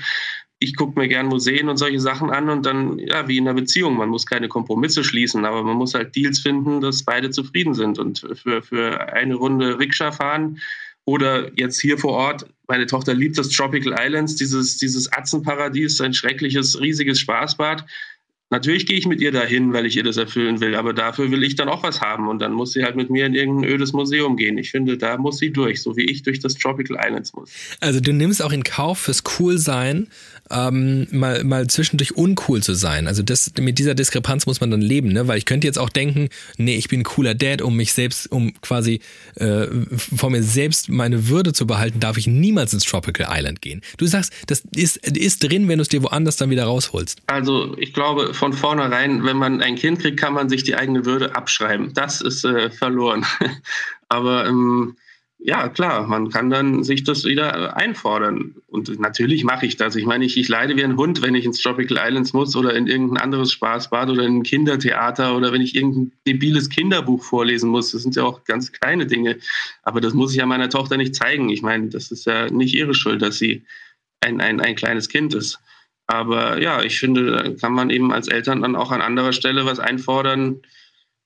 ich 0.60 0.75
gucke 0.75 1.00
mir 1.00 1.08
gern 1.08 1.27
Museen 1.27 1.70
und 1.70 1.77
solche 1.77 2.01
Sachen 2.01 2.29
an 2.29 2.50
und 2.50 2.65
dann, 2.65 3.00
ja, 3.00 3.27
wie 3.27 3.38
in 3.38 3.48
einer 3.48 3.60
Beziehung, 3.60 3.96
man 3.96 4.10
muss 4.10 4.25
keine 4.25 4.50
Kompromisse 4.50 5.06
schließen, 5.06 5.46
aber 5.46 5.63
man 5.63 5.77
muss 5.77 5.94
halt 5.94 6.15
Deals 6.15 6.39
finden, 6.39 6.82
dass 6.82 7.03
beide 7.03 7.29
zufrieden 7.29 7.74
sind. 7.74 7.98
Und 7.98 8.27
für, 8.36 8.62
für 8.62 9.13
eine 9.13 9.36
Runde 9.36 9.79
Rikscha 9.79 10.12
fahren 10.12 10.60
oder 11.06 11.51
jetzt 11.58 11.79
hier 11.79 11.98
vor 11.98 12.13
Ort, 12.13 12.46
meine 12.68 12.86
Tochter 12.86 13.13
liebt 13.13 13.38
das 13.38 13.50
Tropical 13.50 13.96
Islands, 14.00 14.36
dieses, 14.36 14.77
dieses 14.77 15.12
Atzenparadies, 15.12 16.00
ein 16.01 16.13
schreckliches, 16.13 16.79
riesiges 16.79 17.20
Spaßbad. 17.20 17.86
Natürlich 18.51 18.88
gehe 18.88 18.98
ich 18.98 19.06
mit 19.06 19.22
ihr 19.22 19.32
dahin, 19.32 19.74
weil 19.74 19.86
ich 19.86 19.96
ihr 19.96 20.03
das 20.03 20.18
erfüllen 20.18 20.60
will, 20.60 20.74
aber 20.74 20.94
dafür 20.94 21.29
will 21.29 21.44
ich 21.44 21.56
dann 21.56 21.70
auch 21.70 21.84
was 21.84 22.01
haben 22.01 22.27
und 22.27 22.39
dann 22.39 22.51
muss 22.51 22.74
sie 22.74 22.84
halt 22.84 22.96
mit 22.96 23.12
mir 23.12 23.27
in 23.27 23.36
irgendein 23.36 23.70
ödes 23.70 23.94
Museum 23.94 24.38
gehen. 24.38 24.58
Ich 24.58 24.72
finde, 24.72 24.98
da 24.98 25.18
muss 25.18 25.38
sie 25.38 25.51
durch, 25.51 25.84
so 25.84 25.96
wie 25.96 26.06
ich 26.06 26.24
durch 26.24 26.39
das 26.39 26.56
Tropical 26.56 26.98
Islands 27.00 27.34
muss. 27.34 27.51
Also 27.79 28.00
du 28.00 28.12
nimmst 28.12 28.41
auch 28.41 28.51
in 28.51 28.63
Kauf 28.63 28.98
fürs 29.00 29.24
Coolsein, 29.24 30.08
ähm, 30.51 31.08
mal, 31.12 31.44
mal 31.44 31.68
zwischendurch 31.68 32.15
uncool 32.15 32.63
zu 32.63 32.74
sein. 32.74 33.08
Also 33.08 33.22
das, 33.22 33.51
mit 33.60 33.77
dieser 33.77 33.94
Diskrepanz 33.94 34.48
muss 34.48 34.62
man 34.62 34.72
dann 34.72 34.81
leben, 34.81 35.09
ne? 35.09 35.27
Weil 35.27 35.38
ich 35.38 35.46
könnte 35.46 35.68
jetzt 35.68 35.77
auch 35.77 35.90
denken, 35.90 36.29
nee, 36.57 36.75
ich 36.75 36.88
bin 36.88 37.01
ein 37.01 37.03
cooler 37.03 37.35
Dad, 37.35 37.62
um 37.62 37.75
mich 37.75 37.94
selbst, 37.94 38.31
um 38.31 38.53
quasi 38.62 39.00
äh, 39.35 39.68
vor 39.96 40.31
mir 40.31 40.42
selbst 40.42 40.90
meine 40.90 41.29
Würde 41.29 41.53
zu 41.53 41.68
behalten, 41.68 42.00
darf 42.00 42.18
ich 42.18 42.25
niemals 42.25 42.74
ins 42.74 42.85
Tropical 42.85 43.27
Island 43.29 43.62
gehen. 43.62 43.81
Du 43.98 44.07
sagst, 44.07 44.33
das 44.48 44.64
ist, 44.75 44.98
ist 44.98 45.44
drin, 45.44 45.68
wenn 45.68 45.77
du 45.77 45.83
es 45.83 45.90
dir 45.90 46.01
woanders 46.01 46.38
dann 46.38 46.50
wieder 46.50 46.64
rausholst. 46.64 47.22
Also 47.27 47.77
ich 47.77 47.94
glaube, 47.94 48.33
von 48.39 48.53
vornherein, 48.53 49.23
wenn 49.25 49.37
man 49.37 49.61
ein 49.61 49.75
Kind 49.75 49.99
kriegt, 49.99 50.19
kann 50.19 50.33
man 50.33 50.49
sich 50.49 50.63
die 50.63 50.75
eigene 50.75 51.05
Würde 51.05 51.35
abschreiben. 51.35 51.93
Das 51.93 52.21
ist 52.21 52.45
äh, 52.45 52.71
verloren. 52.71 53.25
Aber 54.09 54.47
ähm, 54.47 54.95
ja, 55.41 55.69
klar, 55.69 56.07
man 56.07 56.29
kann 56.29 56.49
dann 56.49 56.83
sich 56.83 57.03
das 57.03 57.23
wieder 57.25 57.77
einfordern. 57.77 58.55
Und 58.67 58.99
natürlich 58.99 59.43
mache 59.43 59.65
ich 59.65 59.77
das. 59.77 59.95
Ich 59.95 60.05
meine, 60.05 60.25
ich, 60.25 60.37
ich 60.37 60.47
leide 60.47 60.75
wie 60.75 60.83
ein 60.83 60.97
Hund, 60.97 61.21
wenn 61.21 61.35
ich 61.35 61.45
ins 61.45 61.61
Tropical 61.61 61.97
Islands 62.01 62.33
muss 62.33 62.55
oder 62.55 62.73
in 62.73 62.87
irgendein 62.87 63.23
anderes 63.23 63.51
Spaßbad 63.51 64.09
oder 64.09 64.23
in 64.23 64.37
ein 64.37 64.43
Kindertheater 64.43 65.35
oder 65.35 65.53
wenn 65.53 65.61
ich 65.61 65.75
irgendein 65.75 66.11
debiles 66.25 66.69
Kinderbuch 66.69 67.23
vorlesen 67.23 67.69
muss. 67.69 67.91
Das 67.91 68.03
sind 68.03 68.15
ja 68.15 68.23
auch 68.23 68.43
ganz 68.45 68.71
kleine 68.71 69.05
Dinge. 69.05 69.37
Aber 69.83 70.01
das 70.01 70.13
muss 70.13 70.31
ich 70.31 70.37
ja 70.37 70.45
meiner 70.45 70.69
Tochter 70.69 70.97
nicht 70.97 71.15
zeigen. 71.15 71.49
Ich 71.49 71.61
meine, 71.61 71.89
das 71.89 72.11
ist 72.11 72.25
ja 72.25 72.49
nicht 72.49 72.73
ihre 72.73 72.93
Schuld, 72.93 73.21
dass 73.21 73.37
sie 73.37 73.63
ein, 74.21 74.41
ein, 74.41 74.59
ein 74.59 74.75
kleines 74.75 75.09
Kind 75.09 75.33
ist. 75.33 75.59
Aber 76.09 76.59
ja, 76.59 76.81
ich 76.81 77.00
finde, 77.00 77.31
da 77.31 77.50
kann 77.51 77.74
man 77.74 77.89
eben 77.89 78.11
als 78.11 78.27
Eltern 78.27 78.61
dann 78.61 78.75
auch 78.75 78.91
an 78.91 79.01
anderer 79.01 79.31
Stelle 79.31 79.65
was 79.65 79.79
einfordern. 79.79 80.61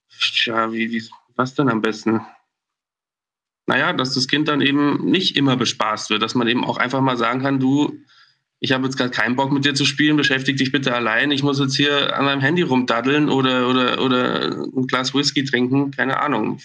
Tja, 0.10 0.74
wie, 0.74 0.92
wie 0.92 1.04
was 1.36 1.56
denn 1.56 1.70
am 1.70 1.82
besten? 1.82 2.22
naja, 3.66 3.94
dass 3.94 4.14
das 4.14 4.28
Kind 4.28 4.48
dann 4.48 4.62
eben 4.62 5.06
nicht 5.06 5.38
immer 5.38 5.56
bespaßt 5.56 6.10
wird, 6.10 6.22
dass 6.22 6.36
man 6.36 6.48
eben 6.48 6.64
auch 6.64 6.78
einfach 6.78 7.02
mal 7.02 7.18
sagen 7.18 7.42
kann, 7.42 7.60
du, 7.60 7.98
ich 8.60 8.72
habe 8.72 8.86
jetzt 8.86 8.98
gerade 8.98 9.12
keinen 9.12 9.36
Bock 9.36 9.52
mit 9.52 9.66
dir 9.66 9.74
zu 9.74 9.86
spielen, 9.86 10.18
beschäftige 10.18 10.58
dich 10.58 10.72
bitte 10.72 10.94
allein, 10.94 11.32
ich 11.32 11.44
muss 11.44 11.60
jetzt 11.60 11.76
hier 11.76 12.16
an 12.18 12.26
meinem 12.26 12.42
Handy 12.42 12.62
rumdaddeln 12.62 13.30
oder, 13.30 13.70
oder, 13.70 14.02
oder 14.02 14.52
ein 14.52 14.88
Glas 14.88 15.14
Whisky 15.14 15.44
trinken, 15.44 15.92
keine 15.92 16.20
Ahnung. 16.20 16.60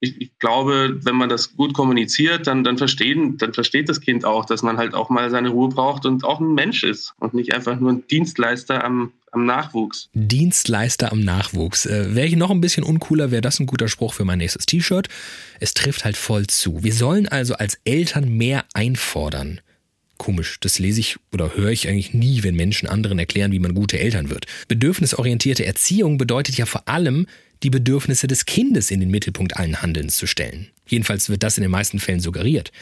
Ich, 0.00 0.20
ich, 0.20 0.38
glaube, 0.38 0.98
wenn 1.02 1.16
man 1.16 1.28
das 1.28 1.56
gut 1.56 1.74
kommuniziert, 1.74 2.46
dann, 2.46 2.62
dann, 2.64 2.78
verstehen, 2.78 3.36
dann 3.36 3.52
versteht 3.52 3.88
das 3.88 4.00
Kind 4.00 4.24
auch, 4.24 4.44
dass 4.44 4.62
man 4.62 4.78
halt 4.78 4.94
auch 4.94 5.10
mal 5.10 5.30
seine 5.30 5.48
Ruhe 5.48 5.68
braucht 5.68 6.06
und 6.06 6.24
auch 6.24 6.40
ein 6.40 6.54
Mensch 6.54 6.84
ist 6.84 7.14
und 7.18 7.34
nicht 7.34 7.54
einfach 7.54 7.78
nur 7.80 7.90
ein 7.90 8.06
Dienstleister 8.06 8.84
am, 8.84 9.12
am 9.32 9.46
Nachwuchs. 9.46 10.08
Dienstleister 10.14 11.12
am 11.12 11.20
Nachwuchs. 11.20 11.86
Äh, 11.86 12.14
wäre 12.14 12.26
ich 12.26 12.36
noch 12.36 12.50
ein 12.50 12.60
bisschen 12.60 12.84
uncooler, 12.84 13.30
wäre 13.30 13.42
das 13.42 13.58
ein 13.58 13.66
guter 13.66 13.88
Spruch 13.88 14.14
für 14.14 14.24
mein 14.24 14.38
nächstes 14.38 14.66
T-Shirt. 14.66 15.08
Es 15.60 15.74
trifft 15.74 16.04
halt 16.04 16.16
voll 16.16 16.46
zu. 16.46 16.82
Wir 16.84 16.92
sollen 16.92 17.28
also 17.28 17.54
als 17.54 17.78
Eltern 17.84 18.28
mehr 18.28 18.64
einfordern. 18.74 19.60
Komisch, 20.18 20.58
das 20.60 20.80
lese 20.80 21.00
ich 21.00 21.16
oder 21.32 21.56
höre 21.56 21.70
ich 21.70 21.88
eigentlich 21.88 22.12
nie, 22.12 22.42
wenn 22.42 22.56
Menschen 22.56 22.88
anderen 22.88 23.20
erklären, 23.20 23.52
wie 23.52 23.60
man 23.60 23.74
gute 23.74 24.00
Eltern 24.00 24.30
wird. 24.30 24.46
Bedürfnisorientierte 24.66 25.64
Erziehung 25.64 26.18
bedeutet 26.18 26.56
ja 26.56 26.66
vor 26.66 26.88
allem, 26.88 27.26
die 27.62 27.70
Bedürfnisse 27.70 28.26
des 28.26 28.46
Kindes 28.46 28.90
in 28.90 29.00
den 29.00 29.10
Mittelpunkt 29.10 29.56
allen 29.56 29.82
Handelns 29.82 30.16
zu 30.16 30.26
stellen. 30.26 30.68
Jedenfalls 30.86 31.28
wird 31.28 31.42
das 31.42 31.58
in 31.58 31.62
den 31.62 31.70
meisten 31.70 31.98
Fällen 31.98 32.20
suggeriert. 32.20 32.72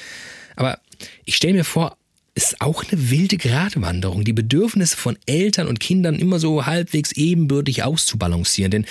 Aber 0.54 0.80
ich 1.24 1.36
stelle 1.36 1.54
mir 1.54 1.64
vor, 1.64 1.96
ist 2.34 2.60
auch 2.60 2.84
eine 2.84 3.10
wilde 3.10 3.38
Gratwanderung, 3.38 4.22
die 4.22 4.34
Bedürfnisse 4.34 4.96
von 4.96 5.18
Eltern 5.24 5.68
und 5.68 5.80
Kindern 5.80 6.16
immer 6.16 6.38
so 6.38 6.66
halbwegs 6.66 7.12
ebenbürtig 7.12 7.82
auszubalancieren. 7.82 8.70
Denn 8.70 8.86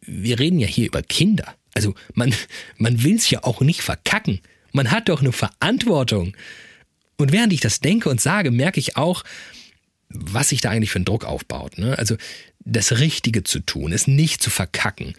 wir 0.00 0.38
reden 0.38 0.58
ja 0.58 0.66
hier 0.66 0.86
über 0.86 1.02
Kinder. 1.02 1.54
Also 1.74 1.94
man, 2.14 2.34
man 2.76 3.04
will 3.04 3.14
es 3.14 3.30
ja 3.30 3.44
auch 3.44 3.60
nicht 3.60 3.82
verkacken. 3.82 4.40
Man 4.72 4.90
hat 4.90 5.08
doch 5.08 5.20
eine 5.20 5.32
Verantwortung. 5.32 6.36
Und 7.16 7.32
während 7.32 7.52
ich 7.52 7.60
das 7.60 7.80
denke 7.80 8.08
und 8.08 8.20
sage, 8.20 8.50
merke 8.50 8.80
ich 8.80 8.96
auch, 8.96 9.22
was 10.08 10.48
sich 10.48 10.60
da 10.60 10.70
eigentlich 10.70 10.90
für 10.90 10.98
einen 10.98 11.04
Druck 11.04 11.24
aufbaut. 11.24 11.78
Ne? 11.78 11.96
Also 11.98 12.16
das 12.68 13.00
Richtige 13.00 13.44
zu 13.44 13.60
tun, 13.60 13.92
es 13.92 14.06
nicht 14.06 14.42
zu 14.42 14.50
verkacken. 14.50 15.14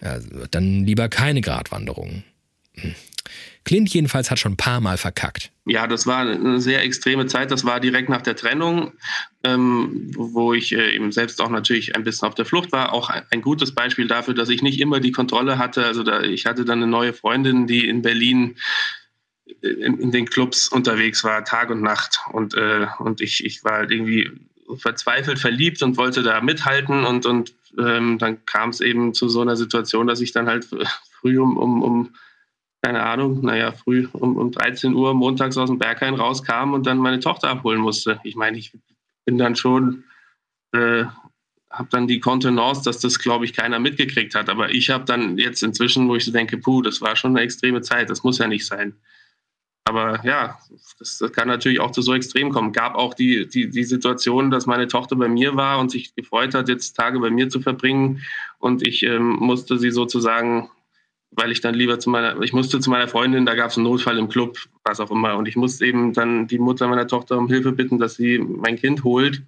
Also, 0.00 0.46
dann 0.50 0.84
lieber 0.84 1.08
keine 1.08 1.40
Gratwanderung. 1.40 2.24
Hm. 2.74 2.94
Clint 3.64 3.92
jedenfalls 3.92 4.30
hat 4.30 4.38
schon 4.38 4.52
ein 4.52 4.56
paar 4.56 4.80
Mal 4.80 4.96
verkackt. 4.96 5.52
Ja, 5.66 5.86
das 5.86 6.06
war 6.06 6.20
eine 6.20 6.60
sehr 6.60 6.82
extreme 6.82 7.26
Zeit. 7.26 7.50
Das 7.50 7.64
war 7.64 7.78
direkt 7.78 8.08
nach 8.08 8.22
der 8.22 8.34
Trennung, 8.34 8.92
ähm, 9.44 10.10
wo 10.16 10.54
ich 10.54 10.72
äh, 10.72 10.94
eben 10.94 11.12
selbst 11.12 11.40
auch 11.40 11.50
natürlich 11.50 11.94
ein 11.94 12.02
bisschen 12.02 12.26
auf 12.26 12.34
der 12.34 12.46
Flucht 12.46 12.72
war. 12.72 12.92
Auch 12.92 13.10
ein, 13.10 13.22
ein 13.30 13.42
gutes 13.42 13.74
Beispiel 13.74 14.08
dafür, 14.08 14.34
dass 14.34 14.48
ich 14.48 14.62
nicht 14.62 14.80
immer 14.80 14.98
die 14.98 15.12
Kontrolle 15.12 15.58
hatte. 15.58 15.84
Also 15.84 16.02
da, 16.02 16.22
ich 16.22 16.46
hatte 16.46 16.64
dann 16.64 16.82
eine 16.82 16.90
neue 16.90 17.12
Freundin, 17.12 17.66
die 17.66 17.86
in 17.86 18.02
Berlin 18.02 18.56
äh, 19.62 19.68
in, 19.68 19.98
in 19.98 20.10
den 20.10 20.26
Clubs 20.26 20.68
unterwegs 20.68 21.22
war, 21.22 21.44
Tag 21.44 21.70
und 21.70 21.82
Nacht. 21.82 22.20
Und, 22.32 22.54
äh, 22.54 22.86
und 22.98 23.20
ich, 23.20 23.44
ich 23.44 23.62
war 23.62 23.74
halt 23.74 23.90
irgendwie 23.90 24.30
verzweifelt 24.76 25.38
verliebt 25.38 25.82
und 25.82 25.96
wollte 25.96 26.22
da 26.22 26.40
mithalten. 26.40 27.04
Und, 27.04 27.26
und 27.26 27.54
ähm, 27.78 28.18
dann 28.18 28.44
kam 28.46 28.70
es 28.70 28.80
eben 28.80 29.14
zu 29.14 29.28
so 29.28 29.40
einer 29.40 29.56
Situation, 29.56 30.06
dass 30.06 30.20
ich 30.20 30.32
dann 30.32 30.48
halt 30.48 30.68
früh 31.20 31.38
um, 31.38 31.56
um, 31.56 31.82
um 31.82 32.14
keine 32.82 33.02
Ahnung, 33.02 33.44
naja, 33.44 33.72
früh 33.72 34.08
um, 34.12 34.36
um 34.36 34.52
13 34.52 34.94
Uhr 34.94 35.12
montags 35.14 35.58
aus 35.58 35.68
dem 35.68 35.78
Berghain 35.78 36.14
rauskam 36.14 36.72
und 36.72 36.86
dann 36.86 36.98
meine 36.98 37.20
Tochter 37.20 37.50
abholen 37.50 37.80
musste. 37.80 38.20
Ich 38.24 38.36
meine, 38.36 38.56
ich 38.56 38.72
bin 39.26 39.36
dann 39.36 39.54
schon 39.54 40.04
äh, 40.72 41.04
habe 41.70 41.88
dann 41.90 42.08
die 42.08 42.20
Kontenance, 42.20 42.82
dass 42.82 42.98
das, 42.98 43.18
glaube 43.18 43.44
ich, 43.44 43.52
keiner 43.52 43.78
mitgekriegt 43.78 44.34
hat. 44.34 44.48
Aber 44.48 44.70
ich 44.70 44.90
habe 44.90 45.04
dann 45.04 45.38
jetzt 45.38 45.62
inzwischen, 45.62 46.08
wo 46.08 46.16
ich 46.16 46.24
so 46.24 46.32
denke, 46.32 46.58
puh, 46.58 46.82
das 46.82 47.00
war 47.00 47.14
schon 47.14 47.36
eine 47.36 47.44
extreme 47.44 47.80
Zeit, 47.80 48.10
das 48.10 48.24
muss 48.24 48.38
ja 48.38 48.48
nicht 48.48 48.66
sein. 48.66 48.96
Aber 49.84 50.24
ja, 50.24 50.58
das, 50.98 51.18
das, 51.18 51.32
kann 51.32 51.48
natürlich 51.48 51.80
auch 51.80 51.90
zu 51.90 52.02
so 52.02 52.14
extrem 52.14 52.50
kommen. 52.50 52.72
Gab 52.72 52.94
auch 52.94 53.14
die, 53.14 53.48
die, 53.48 53.70
die 53.70 53.84
Situation, 53.84 54.50
dass 54.50 54.66
meine 54.66 54.88
Tochter 54.88 55.16
bei 55.16 55.28
mir 55.28 55.56
war 55.56 55.80
und 55.80 55.90
sich 55.90 56.14
gefreut 56.14 56.54
hat, 56.54 56.68
jetzt 56.68 56.96
Tage 56.96 57.18
bei 57.18 57.30
mir 57.30 57.48
zu 57.48 57.60
verbringen. 57.60 58.22
Und 58.58 58.86
ich 58.86 59.02
ähm, 59.02 59.36
musste 59.40 59.78
sie 59.78 59.90
sozusagen, 59.90 60.70
weil 61.30 61.50
ich 61.50 61.60
dann 61.60 61.74
lieber 61.74 61.98
zu 61.98 62.10
meiner, 62.10 62.40
ich 62.42 62.52
musste 62.52 62.80
zu 62.80 62.90
meiner 62.90 63.08
Freundin, 63.08 63.46
da 63.46 63.54
gab 63.54 63.70
es 63.70 63.78
einen 63.78 63.84
Notfall 63.84 64.18
im 64.18 64.28
Club, 64.28 64.58
was 64.84 65.00
auch 65.00 65.10
immer. 65.10 65.36
Und 65.36 65.48
ich 65.48 65.56
musste 65.56 65.86
eben 65.86 66.12
dann 66.12 66.46
die 66.46 66.58
Mutter 66.58 66.86
meiner 66.86 67.08
Tochter 67.08 67.38
um 67.38 67.48
Hilfe 67.48 67.72
bitten, 67.72 67.98
dass 67.98 68.14
sie 68.14 68.38
mein 68.38 68.76
Kind 68.76 69.02
holt. 69.02 69.42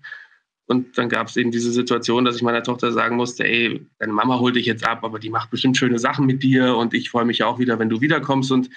Und 0.67 0.97
dann 0.97 1.09
gab 1.09 1.27
es 1.27 1.37
eben 1.37 1.51
diese 1.51 1.71
Situation, 1.71 2.25
dass 2.25 2.37
ich 2.37 2.43
meiner 2.43 2.63
Tochter 2.63 2.93
sagen 2.93 3.17
musste, 3.17 3.45
ey, 3.45 3.85
deine 3.99 4.13
Mama 4.13 4.39
holt 4.39 4.57
dich 4.57 4.65
jetzt 4.65 4.87
ab, 4.87 5.05
aber 5.05 5.19
die 5.19 5.29
macht 5.29 5.51
bestimmt 5.51 5.77
schöne 5.77 5.99
Sachen 5.99 6.25
mit 6.25 6.43
dir 6.43 6.77
und 6.77 6.95
ich 6.95 7.11
freue 7.11 7.25
mich 7.25 7.43
auch 7.43 7.59
wieder, 7.59 7.79
wenn 7.79 7.91
du 7.91 8.01
wiederkommst. 8.01 8.51
Und 8.53 8.71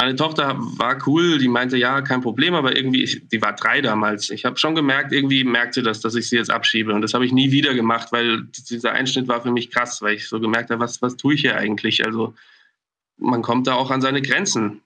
meine 0.00 0.14
Tochter 0.14 0.54
war 0.56 0.96
cool, 1.08 1.38
die 1.38 1.48
meinte, 1.48 1.76
ja, 1.76 2.00
kein 2.02 2.20
Problem, 2.20 2.54
aber 2.54 2.76
irgendwie, 2.76 3.02
ich, 3.02 3.28
die 3.28 3.42
war 3.42 3.54
drei 3.54 3.80
damals. 3.80 4.30
Ich 4.30 4.44
habe 4.44 4.56
schon 4.56 4.76
gemerkt, 4.76 5.12
irgendwie 5.12 5.42
merkte 5.42 5.82
das, 5.82 6.00
dass 6.00 6.14
ich 6.14 6.28
sie 6.28 6.36
jetzt 6.36 6.52
abschiebe. 6.52 6.94
Und 6.94 7.02
das 7.02 7.14
habe 7.14 7.26
ich 7.26 7.32
nie 7.32 7.50
wieder 7.50 7.74
gemacht, 7.74 8.12
weil 8.12 8.44
dieser 8.70 8.92
Einschnitt 8.92 9.26
war 9.26 9.42
für 9.42 9.50
mich 9.50 9.72
krass, 9.72 10.00
weil 10.00 10.14
ich 10.14 10.28
so 10.28 10.38
gemerkt 10.38 10.70
habe, 10.70 10.80
was, 10.80 11.02
was 11.02 11.16
tue 11.16 11.34
ich 11.34 11.40
hier 11.40 11.56
eigentlich? 11.56 12.06
Also 12.06 12.34
man 13.16 13.42
kommt 13.42 13.66
da 13.66 13.74
auch 13.74 13.90
an 13.90 14.00
seine 14.00 14.22
Grenzen. 14.22 14.82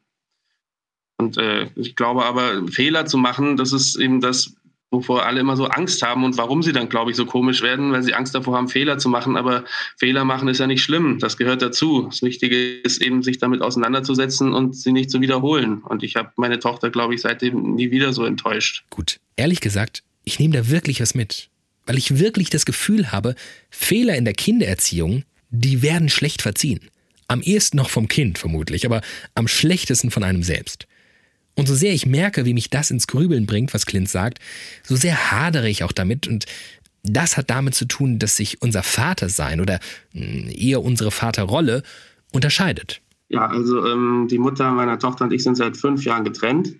Und 1.18 1.37
äh, 1.37 1.68
ich 1.77 1.94
glaube 1.94 2.25
aber, 2.25 2.66
Fehler 2.68 3.05
zu 3.05 3.18
machen, 3.18 3.59
das 3.59 3.75
ist 3.75 3.96
eben 3.96 4.22
das, 4.22 4.57
wovor 4.93 5.25
alle 5.25 5.41
immer 5.41 5.57
so 5.57 5.67
Angst 5.67 6.03
haben 6.03 6.23
und 6.23 6.37
warum 6.37 6.63
sie 6.63 6.73
dann, 6.73 6.89
glaube 6.89 7.11
ich, 7.11 7.17
so 7.17 7.25
komisch 7.27 7.63
werden, 7.63 7.91
weil 7.93 8.03
sie 8.03 8.15
Angst 8.15 8.35
davor 8.35 8.57
haben, 8.57 8.69
Fehler 8.69 8.99
zu 8.99 9.09
machen. 9.09 9.37
Aber 9.37 9.65
Fehler 9.97 10.25
machen 10.25 10.49
ist 10.49 10.59
ja 10.59 10.67
nicht 10.67 10.85
schlimm, 10.85 11.19
das 11.19 11.37
gehört 11.37 11.63
dazu. 11.63 12.03
Das 12.03 12.23
Wichtige 12.23 12.57
ist 12.57 13.03
eben, 13.03 13.23
sich 13.23 13.39
damit 13.39 13.63
auseinanderzusetzen 13.63 14.53
und 14.53 14.77
sie 14.77 14.93
nicht 14.93 15.11
zu 15.11 15.21
wiederholen. 15.21 15.79
Und 15.79 16.03
ich 16.03 16.17
habe 16.17 16.31
meine 16.37 16.61
Tochter, 16.61 16.91
glaube 16.91 17.15
ich, 17.15 17.23
seitdem 17.23 17.75
nie 17.75 17.91
wieder 17.91 18.13
so 18.13 18.25
enttäuscht. 18.25 18.85
Gut, 18.91 19.19
ehrlich 19.37 19.61
gesagt, 19.61 20.03
ich 20.25 20.39
nehme 20.39 20.55
da 20.55 20.69
wirklich 20.69 21.01
was 21.01 21.15
mit, 21.15 21.49
weil 21.87 21.97
ich 21.99 22.19
wirklich 22.19 22.51
das 22.51 22.67
Gefühl 22.67 23.11
habe, 23.11 23.35
Fehler 23.71 24.15
in 24.17 24.25
der 24.25 24.35
Kindererziehung, 24.35 25.25
die 25.51 25.83
werden 25.83 26.11
schlecht 26.11 26.43
verziehen. 26.43 26.81
Am 27.29 27.41
ehesten 27.41 27.79
noch 27.79 27.89
vom 27.89 28.09
Kind 28.09 28.39
vermutlich, 28.39 28.85
aber 28.85 29.01
am 29.35 29.49
schlechtesten 29.49 30.11
von 30.11 30.23
einem 30.23 30.43
selbst. 30.43 30.87
Und 31.55 31.69
so 31.69 31.75
sehr 31.75 31.93
ich 31.93 32.07
merke, 32.07 32.45
wie 32.45 32.55
mich 32.55 32.71
das 32.71 32.91
ins 32.91 33.07
Grübeln 33.07 33.47
bringt, 33.47 33.75
was 33.75 33.87
Clint 33.87 34.09
sagt, 34.09 34.38
so 34.83 34.97
sehr 34.97 35.31
hadere 35.31 35.69
ich 35.69 35.85
auch 35.85 35.93
damit 35.93 36.27
und 36.27 36.47
das 37.03 37.37
hat 37.37 37.51
damit 37.51 37.75
zu 37.75 37.85
tun, 37.87 38.19
dass 38.19 38.37
sich 38.37 38.62
unser 38.62 38.83
Vatersein 38.83 39.61
oder 39.61 39.81
hm, 40.12 40.49
eher 40.51 40.83
unsere 40.83 41.11
Vaterrolle 41.11 41.83
unterscheidet. 42.33 43.01
Ja, 43.29 43.47
also 43.47 43.87
ähm, 43.87 44.29
die 44.31 44.38
Mutter 44.38 44.71
meiner 44.73 44.99
Tochter 44.99 45.25
und 45.25 45.33
ich 45.33 45.43
sind 45.43 45.57
seit 45.57 45.77
fünf 45.77 46.05
Jahren 46.05 46.25
getrennt, 46.25 46.77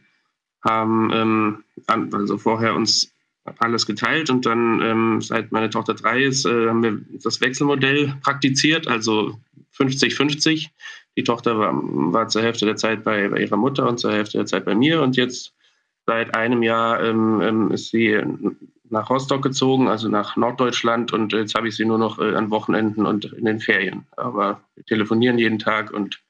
haben 0.63 1.11
ähm, 1.13 1.65
also 1.87 2.39
vorher 2.39 2.75
uns 2.75 3.11
alles 3.59 3.87
geteilt 3.87 4.31
und 4.31 4.47
dann, 4.47 4.81
ähm, 4.81 5.21
seit 5.21 5.51
meine 5.51 5.71
Tochter 5.71 5.95
drei 5.95 6.23
ist, 6.23 6.47
äh, 6.47 6.69
haben 6.69 6.83
wir 6.83 7.01
das 7.23 7.41
Wechselmodell 7.41 8.15
praktiziert, 8.23 8.87
also 8.87 9.41
50-50. 9.77 10.69
Die 11.17 11.25
Tochter 11.25 11.59
war, 11.59 11.73
war 11.75 12.29
zur 12.29 12.43
Hälfte 12.43 12.67
der 12.67 12.77
Zeit 12.77 13.05
bei, 13.05 13.29
bei, 13.29 13.41
ihrer 13.41 13.57
Mutter 13.57 13.89
und 13.89 13.99
zur 13.99 14.13
Hälfte 14.13 14.39
der 14.39 14.47
Zeit 14.47 14.65
bei 14.65 14.75
mir. 14.75 15.03
Und 15.03 15.17
jetzt 15.17 15.55
seit 16.07 16.35
einem 16.35 16.63
Jahr 16.63 17.03
ähm, 17.03 17.41
ähm, 17.43 17.71
ist 17.71 17.91
sie 17.91 18.21
nach 18.89 19.09
Rostock 19.11 19.43
gezogen, 19.43 19.89
also 19.89 20.09
nach 20.09 20.37
Norddeutschland. 20.37 21.13
Und 21.13 21.33
jetzt 21.33 21.55
habe 21.55 21.69
ich 21.69 21.77
sie 21.77 21.85
nur 21.85 21.99
noch 21.99 22.19
äh, 22.19 22.35
an 22.35 22.51
Wochenenden 22.51 23.07
und 23.07 23.27
in 23.27 23.45
den 23.45 23.61
Ferien. 23.61 24.07
Aber 24.17 24.63
wir 24.75 24.85
telefonieren 24.85 25.39
jeden 25.39 25.59
Tag 25.59 25.93
und 25.93 26.23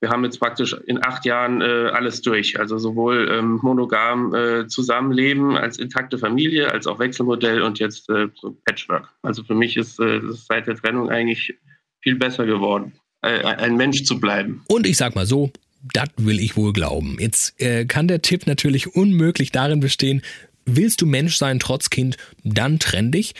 wir 0.00 0.08
haben 0.08 0.24
jetzt 0.24 0.40
praktisch 0.40 0.72
in 0.86 1.04
acht 1.04 1.26
Jahren 1.26 1.60
äh, 1.60 1.90
alles 1.92 2.22
durch. 2.22 2.58
Also 2.58 2.78
sowohl 2.78 3.28
ähm, 3.30 3.60
monogam 3.62 4.34
äh, 4.34 4.66
Zusammenleben 4.66 5.56
als 5.56 5.78
intakte 5.78 6.16
Familie, 6.16 6.72
als 6.72 6.86
auch 6.86 6.98
Wechselmodell 6.98 7.62
und 7.62 7.78
jetzt 7.78 8.08
äh, 8.08 8.28
so 8.34 8.56
Patchwork. 8.64 9.10
Also 9.22 9.44
für 9.44 9.54
mich 9.54 9.76
ist 9.76 10.00
es 10.00 10.24
äh, 10.24 10.32
seit 10.32 10.66
der 10.66 10.76
Trennung 10.76 11.10
eigentlich 11.10 11.54
viel 12.00 12.16
besser 12.16 12.46
geworden, 12.46 12.94
ein 13.22 13.76
Mensch 13.76 14.04
zu 14.04 14.18
bleiben. 14.18 14.62
Und 14.66 14.86
ich 14.86 14.96
sag 14.96 15.14
mal 15.14 15.26
so, 15.26 15.52
das 15.92 16.08
will 16.16 16.40
ich 16.40 16.56
wohl 16.56 16.72
glauben. 16.72 17.16
Jetzt 17.18 17.60
äh, 17.60 17.84
kann 17.84 18.08
der 18.08 18.22
Tipp 18.22 18.46
natürlich 18.46 18.94
unmöglich 18.94 19.52
darin 19.52 19.80
bestehen, 19.80 20.22
willst 20.66 21.00
du 21.00 21.06
Mensch 21.06 21.36
sein 21.36 21.58
trotz 21.58 21.90
Kind, 21.90 22.16
dann 22.44 22.78
trenn 22.78 23.12
dich. 23.12 23.34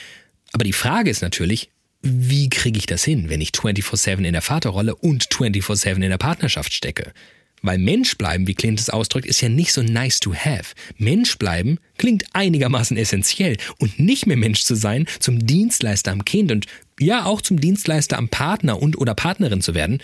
Aber 0.52 0.64
die 0.64 0.72
Frage 0.72 1.10
ist 1.10 1.22
natürlich, 1.22 1.70
wie 2.02 2.48
kriege 2.48 2.78
ich 2.78 2.86
das 2.86 3.04
hin, 3.04 3.28
wenn 3.28 3.40
ich 3.40 3.50
24-7 3.50 4.24
in 4.24 4.32
der 4.32 4.42
Vaterrolle 4.42 4.94
und 4.94 5.26
24-7 5.26 5.96
in 5.96 6.10
der 6.10 6.18
Partnerschaft 6.18 6.72
stecke? 6.72 7.12
Weil 7.62 7.76
Mensch 7.76 8.16
bleiben, 8.16 8.46
wie 8.46 8.54
Clint 8.54 8.80
es 8.80 8.88
ausdrückt, 8.88 9.26
ist 9.26 9.42
ja 9.42 9.50
nicht 9.50 9.74
so 9.74 9.82
nice 9.82 10.18
to 10.18 10.34
have. 10.34 10.74
Mensch 10.96 11.36
bleiben 11.36 11.78
klingt 11.98 12.24
einigermaßen 12.32 12.96
essentiell 12.96 13.58
und 13.78 13.98
nicht 13.98 14.26
mehr 14.26 14.38
Mensch 14.38 14.62
zu 14.62 14.74
sein, 14.74 15.06
zum 15.18 15.46
Dienstleister 15.46 16.10
am 16.10 16.24
Kind 16.24 16.52
und 16.52 16.66
ja 17.00 17.24
auch 17.24 17.40
zum 17.40 17.60
Dienstleister 17.60 18.18
am 18.18 18.28
Partner 18.28 18.80
und 18.80 18.98
oder 18.98 19.14
Partnerin 19.14 19.62
zu 19.62 19.74
werden, 19.74 20.00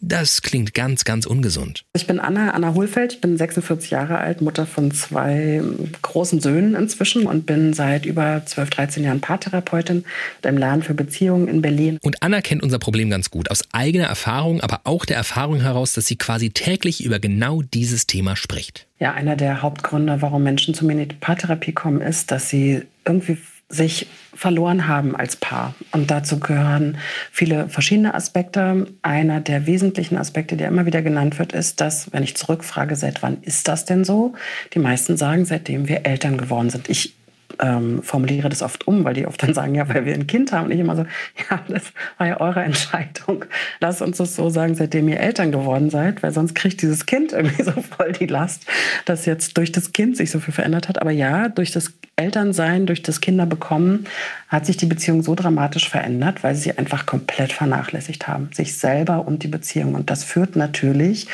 das 0.00 0.42
klingt 0.42 0.74
ganz, 0.74 1.04
ganz 1.04 1.26
ungesund. 1.26 1.84
Ich 1.94 2.06
bin 2.06 2.20
Anna, 2.20 2.50
Anna 2.50 2.74
Hohlfeld, 2.74 3.14
ich 3.14 3.20
bin 3.20 3.36
46 3.36 3.90
Jahre 3.90 4.18
alt, 4.18 4.42
Mutter 4.42 4.66
von 4.66 4.90
zwei 4.90 5.62
großen 6.02 6.40
Söhnen 6.40 6.74
inzwischen 6.74 7.26
und 7.26 7.46
bin 7.46 7.72
seit 7.72 8.04
über 8.04 8.42
12, 8.44 8.70
13 8.70 9.04
Jahren 9.04 9.20
Paartherapeutin 9.20 10.04
mit 10.36 10.46
einem 10.46 10.58
Laden 10.58 10.82
für 10.82 10.94
Beziehungen 10.94 11.48
in 11.48 11.62
Berlin. 11.62 11.98
Und 12.02 12.22
Anna 12.22 12.40
kennt 12.42 12.62
unser 12.62 12.78
Problem 12.78 13.10
ganz 13.10 13.30
gut, 13.30 13.50
aus 13.50 13.64
eigener 13.72 14.06
Erfahrung, 14.06 14.60
aber 14.60 14.82
auch 14.84 15.06
der 15.06 15.16
Erfahrung 15.16 15.60
heraus, 15.60 15.94
dass 15.94 16.06
sie 16.06 16.16
quasi 16.16 16.50
täglich 16.50 17.04
über 17.04 17.18
genau 17.18 17.62
dieses 17.62 18.06
Thema 18.06 18.36
spricht. 18.36 18.86
Ja, 18.98 19.14
einer 19.14 19.36
der 19.36 19.62
Hauptgründe, 19.62 20.20
warum 20.20 20.42
Menschen 20.42 20.74
zu 20.74 20.84
mir 20.84 20.92
in 20.92 21.08
die 21.08 21.14
Paartherapie 21.16 21.72
kommen, 21.72 22.00
ist, 22.00 22.30
dass 22.30 22.48
sie 22.50 22.82
irgendwie 23.04 23.38
sich 23.68 24.06
verloren 24.32 24.86
haben 24.86 25.16
als 25.16 25.36
Paar. 25.36 25.74
Und 25.90 26.10
dazu 26.10 26.38
gehören 26.38 26.98
viele 27.32 27.68
verschiedene 27.68 28.14
Aspekte. 28.14 28.86
Einer 29.02 29.40
der 29.40 29.66
wesentlichen 29.66 30.16
Aspekte, 30.16 30.56
der 30.56 30.68
immer 30.68 30.86
wieder 30.86 31.02
genannt 31.02 31.38
wird, 31.38 31.52
ist, 31.52 31.80
dass, 31.80 32.12
wenn 32.12 32.22
ich 32.22 32.36
zurückfrage, 32.36 32.94
seit 32.94 33.22
wann 33.22 33.42
ist 33.42 33.66
das 33.66 33.84
denn 33.84 34.04
so? 34.04 34.34
Die 34.74 34.78
meisten 34.78 35.16
sagen, 35.16 35.44
seitdem 35.44 35.88
wir 35.88 36.06
Eltern 36.06 36.38
geworden 36.38 36.70
sind. 36.70 36.88
Ich 36.88 37.15
ähm, 37.60 38.02
formuliere 38.02 38.48
das 38.48 38.62
oft 38.62 38.86
um, 38.86 39.04
weil 39.04 39.14
die 39.14 39.26
oft 39.26 39.42
dann 39.42 39.54
sagen, 39.54 39.74
ja, 39.74 39.88
weil 39.88 40.04
wir 40.04 40.14
ein 40.14 40.26
Kind 40.26 40.52
haben. 40.52 40.66
Und 40.66 40.72
ich 40.72 40.80
immer 40.80 40.96
so, 40.96 41.04
ja, 41.50 41.60
das 41.68 41.84
war 42.18 42.26
ja 42.26 42.40
eure 42.40 42.62
Entscheidung. 42.62 43.44
Lasst 43.80 44.02
uns 44.02 44.18
das 44.18 44.36
so 44.36 44.48
sagen, 44.48 44.74
seitdem 44.74 45.08
ihr 45.08 45.20
Eltern 45.20 45.52
geworden 45.52 45.90
seid, 45.90 46.22
weil 46.22 46.32
sonst 46.32 46.54
kriegt 46.54 46.82
dieses 46.82 47.06
Kind 47.06 47.32
irgendwie 47.32 47.62
so 47.64 47.72
voll 47.72 48.12
die 48.12 48.26
Last, 48.26 48.66
dass 49.04 49.26
jetzt 49.26 49.56
durch 49.56 49.72
das 49.72 49.92
Kind 49.92 50.16
sich 50.16 50.30
so 50.30 50.40
viel 50.40 50.54
verändert 50.54 50.88
hat. 50.88 51.00
Aber 51.00 51.10
ja, 51.10 51.48
durch 51.48 51.70
das 51.72 51.92
Elternsein, 52.16 52.86
durch 52.86 53.02
das 53.02 53.20
Kinderbekommen 53.20 54.06
hat 54.48 54.64
sich 54.64 54.76
die 54.76 54.86
Beziehung 54.86 55.22
so 55.22 55.34
dramatisch 55.34 55.88
verändert, 55.88 56.42
weil 56.42 56.54
sie 56.54 56.76
einfach 56.76 57.04
komplett 57.04 57.52
vernachlässigt 57.52 58.26
haben, 58.26 58.50
sich 58.54 58.78
selber 58.78 59.26
und 59.26 59.42
die 59.42 59.48
Beziehung. 59.48 59.94
Und 59.94 60.08
das 60.08 60.24
führt 60.24 60.56
natürlich 60.56 61.26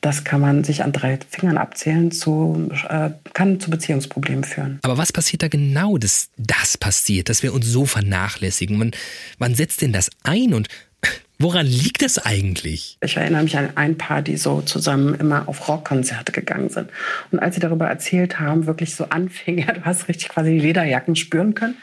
das 0.00 0.24
kann 0.24 0.40
man 0.40 0.64
sich 0.64 0.82
an 0.82 0.92
drei 0.92 1.18
Fingern 1.28 1.58
abzählen, 1.58 2.10
zu, 2.10 2.70
äh, 2.88 3.10
kann 3.34 3.60
zu 3.60 3.70
Beziehungsproblemen 3.70 4.44
führen. 4.44 4.78
Aber 4.82 4.98
was 4.98 5.12
passiert 5.12 5.42
da 5.42 5.48
genau, 5.48 5.98
dass 5.98 6.30
das 6.36 6.78
passiert, 6.78 7.28
dass 7.28 7.42
wir 7.42 7.52
uns 7.52 7.66
so 7.66 7.84
vernachlässigen? 7.86 8.78
Man, 8.78 8.92
wann 9.38 9.54
setzt 9.54 9.82
denn 9.82 9.92
das 9.92 10.10
ein 10.22 10.54
und 10.54 10.68
Woran 11.42 11.64
liegt 11.64 12.02
das 12.02 12.18
eigentlich? 12.18 12.98
Ich 13.00 13.16
erinnere 13.16 13.42
mich 13.42 13.56
an 13.56 13.70
ein 13.74 13.96
Paar, 13.96 14.20
die 14.20 14.36
so 14.36 14.60
zusammen 14.60 15.14
immer 15.14 15.48
auf 15.48 15.68
Rockkonzerte 15.68 16.32
gegangen 16.32 16.68
sind. 16.68 16.90
Und 17.30 17.38
als 17.38 17.54
sie 17.54 17.62
darüber 17.62 17.86
erzählt 17.86 18.38
haben, 18.38 18.66
wirklich 18.66 18.94
so 18.94 19.06
anfing, 19.08 19.56
ja, 19.66 19.72
du 19.72 19.82
hast 19.86 20.08
richtig 20.08 20.28
quasi 20.28 20.50
die 20.50 20.60
Lederjacken 20.60 21.16
spüren 21.16 21.54
können. 21.54 21.78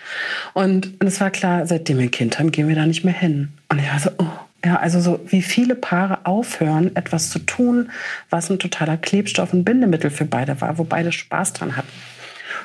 Und, 0.53 1.01
und 1.01 1.07
es 1.07 1.19
war 1.19 1.31
klar, 1.31 1.65
seitdem 1.65 1.97
wir 1.97 2.03
ein 2.03 2.11
Kind 2.11 2.37
haben, 2.37 2.51
gehen 2.51 2.67
wir 2.67 2.75
da 2.75 2.85
nicht 2.85 3.03
mehr 3.03 3.15
hin. 3.15 3.49
Und 3.69 3.79
ich 3.79 3.89
war 3.89 3.99
so, 3.99 4.11
oh, 4.19 4.46
ja, 4.67 4.75
also 4.79 4.99
so 4.99 5.19
wie 5.27 5.41
viele 5.41 5.75
Paare 5.75 6.25
aufhören, 6.25 6.93
etwas 6.97 7.29
zu 7.29 7.39
tun, 7.39 7.89
was 8.29 8.49
ein 8.49 8.59
totaler 8.59 8.97
Klebstoff 8.97 9.53
und 9.53 9.63
Bindemittel 9.63 10.09
für 10.09 10.25
beide 10.25 10.59
war, 10.59 10.77
wo 10.77 10.83
beide 10.83 11.13
Spaß 11.13 11.53
dran 11.53 11.77
hatten 11.77 11.87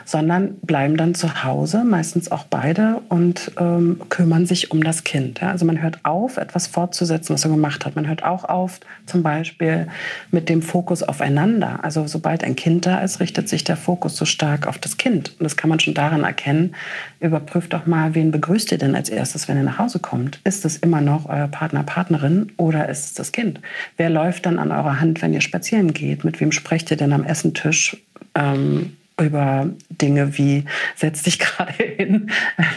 sondern 0.04 0.56
bleiben 0.60 0.96
dann 0.96 1.14
zu 1.14 1.44
Hause, 1.44 1.84
meistens 1.84 2.30
auch 2.30 2.44
beide, 2.44 3.00
und 3.08 3.52
ähm, 3.58 4.00
kümmern 4.08 4.46
sich 4.46 4.70
um 4.70 4.82
das 4.82 5.04
Kind. 5.04 5.40
Ja? 5.40 5.50
Also 5.50 5.64
man 5.64 5.82
hört 5.82 6.00
auf, 6.04 6.36
etwas 6.36 6.66
fortzusetzen, 6.66 7.34
was 7.34 7.44
er 7.44 7.50
gemacht 7.50 7.84
hat. 7.84 7.96
Man 7.96 8.08
hört 8.08 8.24
auch 8.24 8.44
auf, 8.44 8.80
zum 9.06 9.22
Beispiel 9.22 9.88
mit 10.30 10.48
dem 10.48 10.62
Fokus 10.62 11.02
aufeinander. 11.02 11.80
Also 11.82 12.06
sobald 12.06 12.44
ein 12.44 12.56
Kind 12.56 12.86
da 12.86 13.00
ist, 13.00 13.20
richtet 13.20 13.48
sich 13.48 13.64
der 13.64 13.76
Fokus 13.76 14.16
so 14.16 14.24
stark 14.24 14.66
auf 14.66 14.78
das 14.78 14.96
Kind. 14.96 15.34
Und 15.38 15.44
das 15.44 15.56
kann 15.56 15.70
man 15.70 15.80
schon 15.80 15.94
daran 15.94 16.24
erkennen. 16.24 16.74
Überprüft 17.20 17.72
doch 17.72 17.86
mal, 17.86 18.14
wen 18.14 18.30
begrüßt 18.30 18.72
ihr 18.72 18.78
denn 18.78 18.94
als 18.94 19.08
erstes, 19.08 19.48
wenn 19.48 19.56
ihr 19.56 19.62
nach 19.62 19.78
Hause 19.78 19.98
kommt? 19.98 20.40
Ist 20.44 20.64
es 20.64 20.76
immer 20.76 21.00
noch 21.00 21.28
euer 21.28 21.48
Partner, 21.48 21.82
Partnerin 21.82 22.52
oder 22.56 22.88
ist 22.88 23.04
es 23.04 23.14
das 23.14 23.32
Kind? 23.32 23.60
Wer 23.96 24.10
läuft 24.10 24.46
dann 24.46 24.58
an 24.58 24.72
eurer 24.72 25.00
Hand, 25.00 25.22
wenn 25.22 25.32
ihr 25.32 25.40
spazieren 25.40 25.92
geht? 25.92 26.24
Mit 26.24 26.40
wem 26.40 26.52
sprecht 26.52 26.90
ihr 26.90 26.96
denn 26.96 27.12
am 27.12 27.24
Essentisch? 27.24 27.96
Ähm, 28.34 28.96
über 29.20 29.68
Dinge 29.90 30.36
wie 30.38 30.64
setz 30.96 31.22
dich 31.22 31.38
gerade 31.38 31.72
hin, 31.72 32.30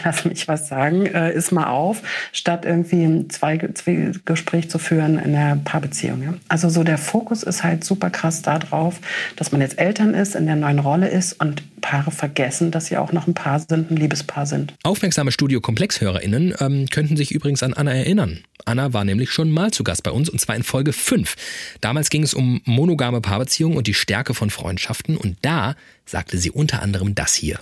lass 0.04 0.24
mich 0.24 0.48
was 0.48 0.68
sagen, 0.68 1.06
äh, 1.06 1.32
ist 1.32 1.52
mal 1.52 1.66
auf, 1.66 2.02
statt 2.32 2.64
irgendwie 2.64 3.02
ein 3.02 3.30
Zweigespräch 3.30 4.70
zu 4.70 4.78
führen 4.78 5.18
in 5.18 5.32
der 5.32 5.58
Paarbeziehung. 5.64 6.22
Ja? 6.22 6.34
Also 6.48 6.68
so 6.68 6.84
der 6.84 6.98
Fokus 6.98 7.42
ist 7.42 7.64
halt 7.64 7.84
super 7.84 8.10
krass 8.10 8.42
darauf, 8.42 9.00
dass 9.36 9.52
man 9.52 9.60
jetzt 9.60 9.78
Eltern 9.78 10.14
ist, 10.14 10.34
in 10.34 10.46
der 10.46 10.56
neuen 10.56 10.78
Rolle 10.78 11.08
ist 11.08 11.34
und 11.40 11.62
Paare 11.80 12.10
vergessen, 12.10 12.70
dass 12.70 12.86
sie 12.86 12.96
auch 12.96 13.12
noch 13.12 13.26
ein 13.26 13.34
Paar 13.34 13.60
sind, 13.60 13.90
ein 13.90 13.96
Liebespaar 13.96 14.46
sind. 14.46 14.74
Aufmerksame 14.82 15.30
Studio-Komplex-HörerInnen 15.30 16.54
ähm, 16.58 16.86
könnten 16.90 17.16
sich 17.16 17.32
übrigens 17.32 17.62
an 17.62 17.74
Anna 17.74 17.94
erinnern. 17.94 18.40
Anna 18.64 18.92
war 18.92 19.04
nämlich 19.04 19.30
schon 19.30 19.50
mal 19.50 19.70
zu 19.70 19.84
Gast 19.84 20.02
bei 20.02 20.10
uns 20.10 20.28
und 20.28 20.40
zwar 20.40 20.56
in 20.56 20.64
Folge 20.64 20.92
5. 20.92 21.36
Damals 21.80 22.10
ging 22.10 22.24
es 22.24 22.34
um 22.34 22.60
monogame 22.64 23.20
Paarbeziehungen 23.20 23.76
und 23.78 23.86
die 23.86 23.94
Stärke 23.94 24.34
von 24.34 24.50
Freundschaften 24.50 25.16
und 25.16 25.36
da 25.42 25.76
sagte 26.06 26.38
sie 26.38 26.50
unter 26.50 26.82
anderem 26.82 27.14
das 27.14 27.34
hier. 27.34 27.58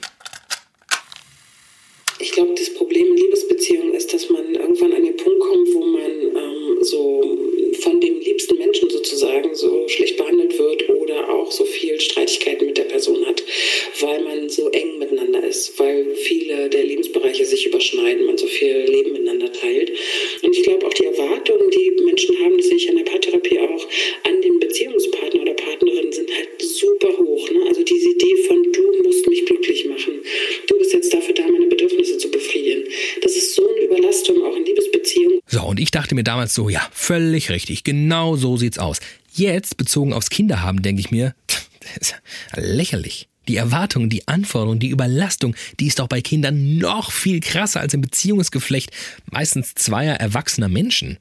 Ich 2.20 2.33
glaube, 2.33 2.54
das 2.57 2.72
Problem 2.74 3.07
in 3.07 3.16
Liebesbeziehungen 3.16 3.94
ist, 3.94 4.12
dass 4.14 4.30
man 4.30 4.54
irgendwann 4.54 4.92
an 4.92 5.02
den 5.04 5.16
Punkt 5.16 5.40
kommt, 5.40 5.74
wo 5.74 5.85
man 5.85 6.11
ähm, 6.11 6.78
so 6.83 7.38
von 7.80 8.00
dem 8.00 8.20
liebsten 8.20 8.57
Menschen 8.59 8.88
sozusagen 8.88 9.54
so 9.54 9.88
schlecht 9.88 10.16
behandelt 10.16 10.59
wird 10.59 10.88
oder 10.88 11.28
auch 11.28 11.50
so 11.50 11.64
viel 11.64 12.00
Streitigkeiten 12.00 12.66
mit 12.66 12.78
der 12.78 12.85
Person 12.85 13.24
hat, 13.26 13.42
weil 14.00 14.22
man 14.22 14.48
so 14.48 14.68
eng 14.70 14.98
miteinander 14.98 15.44
ist, 15.44 15.78
weil 15.78 16.14
viele 16.14 16.68
der 16.68 16.85
Lebensbereiche 16.85 17.44
sich 17.44 17.66
überschneiden, 17.66 18.26
man 18.26 18.38
so 18.38 18.46
viel 18.46 18.76
Leben 18.88 19.12
miteinander 19.12 19.52
teilt. 19.52 19.92
Und 20.42 20.57
ich 20.57 20.62
glaube 20.62 20.87
auch 20.87 20.94
die 20.94 21.07
Erwartungen, 21.07 21.70
die 21.70 21.90
Menschen 22.04 22.38
haben, 22.38 22.57
die 22.57 22.62
sich 22.62 22.88
an 22.88 22.96
der 22.96 23.04
Paartherapie 23.04 23.59
auch 23.59 23.87
super 26.94 27.16
hoch. 27.18 27.50
Ne? 27.50 27.61
Also 27.68 27.83
diese 27.83 28.11
Idee 28.11 28.37
von 28.46 28.62
du 28.72 29.02
musst 29.02 29.26
mich 29.28 29.44
glücklich 29.46 29.87
machen, 29.88 30.14
du 30.68 30.78
bist 30.78 30.92
jetzt 30.92 31.12
dafür 31.12 31.35
da, 31.35 31.42
meine 31.42 31.66
Bedürfnisse 31.66 32.18
zu 32.18 32.30
befriedigen. 32.30 32.85
Das 33.22 33.37
ist 33.37 33.54
so 33.54 33.62
eine 33.68 33.87
Überlastung 33.87 34.42
auch 34.44 34.57
in 34.57 34.64
Liebesbeziehungen. 34.64 35.40
So, 35.46 35.62
und 35.62 35.80
ich 35.80 35.90
dachte 35.90 36.14
mir 36.14 36.24
damals 36.24 36.54
so, 36.54 36.68
ja, 36.68 36.87
völlig 36.92 37.50
richtig, 37.50 37.85
genau 37.85 38.37
so 38.37 38.57
sieht's 38.57 38.78
aus. 38.78 38.98
Jetzt, 39.33 39.76
bezogen 39.76 40.12
aufs 40.12 40.30
Kinderhaben, 40.30 40.83
denke 40.83 41.00
ich 41.00 41.11
mir, 41.11 41.35
lächerlich. 42.54 43.28
Die 43.46 43.57
Erwartungen, 43.57 44.09
die 44.09 44.26
Anforderungen, 44.26 44.78
die 44.78 44.88
Überlastung, 44.88 45.54
die 45.78 45.88
ist 45.88 45.98
doch 45.98 46.09
bei 46.09 46.22
Kindern 46.22 46.78
noch 46.78 47.12
viel 47.12 47.40
krasser 47.40 47.80
als 47.80 47.92
im 47.92 48.00
Beziehungsgeflecht 48.00 48.90
meistens 49.30 49.74
zweier 49.74 50.14
erwachsener 50.14 50.68
Menschen. 50.68 51.18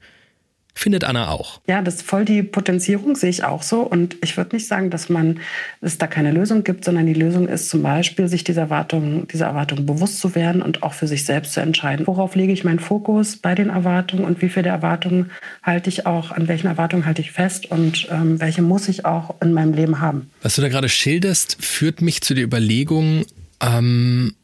Findet 0.76 1.04
Anna 1.04 1.28
auch. 1.28 1.60
Ja, 1.68 1.82
das 1.82 1.96
ist 1.96 2.02
voll 2.02 2.24
die 2.24 2.42
Potenzierung, 2.42 3.14
sehe 3.14 3.30
ich 3.30 3.44
auch 3.44 3.62
so. 3.62 3.82
Und 3.82 4.16
ich 4.22 4.36
würde 4.36 4.56
nicht 4.56 4.66
sagen, 4.66 4.90
dass 4.90 5.08
man 5.08 5.38
es 5.80 5.98
da 5.98 6.08
keine 6.08 6.32
Lösung 6.32 6.64
gibt, 6.64 6.84
sondern 6.84 7.06
die 7.06 7.14
Lösung 7.14 7.46
ist 7.48 7.70
zum 7.70 7.82
Beispiel, 7.82 8.26
sich 8.26 8.42
dieser 8.42 8.62
Erwartung, 8.62 9.28
dieser 9.28 9.46
Erwartung 9.46 9.86
bewusst 9.86 10.18
zu 10.18 10.34
werden 10.34 10.62
und 10.62 10.82
auch 10.82 10.92
für 10.92 11.06
sich 11.06 11.24
selbst 11.24 11.52
zu 11.52 11.60
entscheiden. 11.60 12.08
Worauf 12.08 12.34
lege 12.34 12.52
ich 12.52 12.64
meinen 12.64 12.80
Fokus 12.80 13.36
bei 13.36 13.54
den 13.54 13.70
Erwartungen 13.70 14.24
und 14.24 14.42
wie 14.42 14.48
viele 14.48 14.68
Erwartungen 14.68 15.30
halte 15.62 15.88
ich 15.88 16.06
auch, 16.06 16.32
an 16.32 16.48
welchen 16.48 16.66
Erwartungen 16.66 17.06
halte 17.06 17.22
ich 17.22 17.30
fest 17.30 17.70
und 17.70 18.08
ähm, 18.10 18.40
welche 18.40 18.62
muss 18.62 18.88
ich 18.88 19.04
auch 19.04 19.40
in 19.40 19.52
meinem 19.52 19.74
Leben 19.74 20.00
haben. 20.00 20.28
Was 20.42 20.56
du 20.56 20.62
da 20.62 20.68
gerade 20.68 20.88
schilderst, 20.88 21.56
führt 21.64 22.02
mich 22.02 22.20
zu 22.20 22.34
der 22.34 22.44
Überlegung, 22.44 23.26
ähm, 23.60 24.34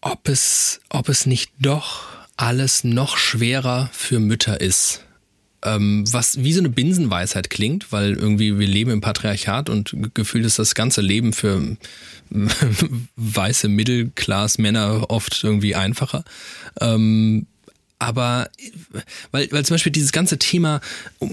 ob, 0.00 0.28
es, 0.28 0.80
ob 0.90 1.08
es 1.08 1.24
nicht 1.24 1.52
doch 1.60 2.06
alles 2.36 2.82
noch 2.82 3.16
schwerer 3.16 3.88
für 3.92 4.18
Mütter 4.18 4.60
ist 4.60 5.04
ähm, 5.62 6.04
was 6.10 6.42
wie 6.42 6.52
so 6.52 6.60
eine 6.60 6.68
Binsenweisheit 6.68 7.50
klingt, 7.50 7.92
weil 7.92 8.14
irgendwie 8.14 8.58
wir 8.58 8.66
leben 8.66 8.90
im 8.90 9.00
Patriarchat 9.00 9.68
und 9.68 9.96
gefühlt 10.14 10.44
ist 10.44 10.58
das 10.58 10.74
ganze 10.74 11.00
Leben 11.00 11.32
für 11.32 11.76
weiße 13.16 13.68
Mittelklass-Männer 13.68 15.10
oft 15.10 15.44
irgendwie 15.44 15.74
einfacher. 15.74 16.24
Ähm, 16.80 17.46
aber 17.98 18.50
weil, 19.30 19.46
weil 19.52 19.64
zum 19.64 19.74
Beispiel 19.74 19.92
dieses 19.92 20.10
ganze 20.10 20.36
Thema, 20.36 20.80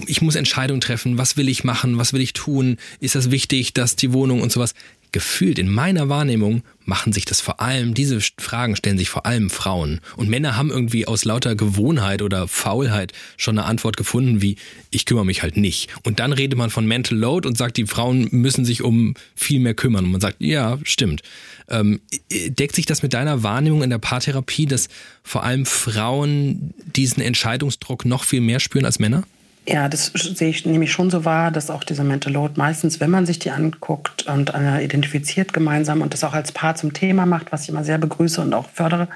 ich 0.06 0.22
muss 0.22 0.36
Entscheidungen 0.36 0.80
treffen, 0.80 1.18
was 1.18 1.36
will 1.36 1.48
ich 1.48 1.64
machen, 1.64 1.98
was 1.98 2.12
will 2.12 2.20
ich 2.20 2.32
tun, 2.32 2.76
ist 3.00 3.16
das 3.16 3.32
wichtig, 3.32 3.74
dass 3.74 3.96
die 3.96 4.12
Wohnung 4.12 4.40
und 4.40 4.52
sowas, 4.52 4.74
gefühlt 5.12 5.58
in 5.58 5.68
meiner 5.68 6.08
Wahrnehmung 6.08 6.62
machen 6.84 7.12
sich 7.12 7.24
das 7.24 7.40
vor 7.40 7.60
allem, 7.60 7.94
diese 7.94 8.20
Fragen 8.38 8.74
stellen 8.76 8.98
sich 8.98 9.08
vor 9.08 9.26
allem 9.26 9.50
Frauen. 9.50 10.00
Und 10.16 10.28
Männer 10.28 10.56
haben 10.56 10.70
irgendwie 10.70 11.06
aus 11.06 11.24
lauter 11.24 11.54
Gewohnheit 11.54 12.22
oder 12.22 12.48
Faulheit 12.48 13.12
schon 13.36 13.58
eine 13.58 13.66
Antwort 13.66 13.96
gefunden, 13.96 14.42
wie 14.42 14.56
ich 14.90 15.06
kümmere 15.06 15.24
mich 15.24 15.42
halt 15.42 15.56
nicht. 15.56 15.88
Und 16.02 16.18
dann 16.18 16.32
redet 16.32 16.58
man 16.58 16.70
von 16.70 16.86
Mental 16.86 17.16
Load 17.16 17.46
und 17.46 17.56
sagt, 17.56 17.76
die 17.76 17.86
Frauen 17.86 18.28
müssen 18.32 18.64
sich 18.64 18.82
um 18.82 19.14
viel 19.34 19.60
mehr 19.60 19.74
kümmern. 19.74 20.04
Und 20.04 20.12
man 20.12 20.20
sagt, 20.20 20.36
ja, 20.40 20.78
stimmt. 20.82 21.22
Ähm, 21.68 22.00
deckt 22.30 22.74
sich 22.74 22.86
das 22.86 23.02
mit 23.02 23.14
deiner 23.14 23.42
Wahrnehmung 23.42 23.82
in 23.82 23.90
der 23.90 23.98
Paartherapie, 23.98 24.66
dass 24.66 24.88
vor 25.22 25.44
allem 25.44 25.66
Frauen 25.66 26.74
diesen 26.96 27.22
Entscheidungsdruck 27.22 28.04
noch 28.04 28.24
viel 28.24 28.40
mehr 28.40 28.58
spüren 28.58 28.84
als 28.84 28.98
Männer? 28.98 29.22
Ja, 29.68 29.88
das 29.88 30.06
sehe 30.06 30.48
ich 30.48 30.64
nämlich 30.64 30.90
schon 30.90 31.10
so 31.10 31.24
wahr, 31.24 31.50
dass 31.50 31.70
auch 31.70 31.84
dieser 31.84 32.02
Mental 32.02 32.32
Load 32.32 32.54
meistens, 32.56 32.98
wenn 32.98 33.10
man 33.10 33.26
sich 33.26 33.38
die 33.38 33.50
anguckt 33.50 34.26
und 34.26 34.52
identifiziert 34.80 35.52
gemeinsam 35.52 36.00
und 36.02 36.14
das 36.14 36.24
auch 36.24 36.32
als 36.32 36.50
Paar 36.52 36.74
zum 36.74 36.92
Thema 36.92 37.26
macht, 37.26 37.52
was 37.52 37.64
ich 37.64 37.68
immer 37.68 37.84
sehr 37.84 37.98
begrüße 37.98 38.40
und 38.40 38.54
auch 38.54 38.68
fördere, 38.70 39.08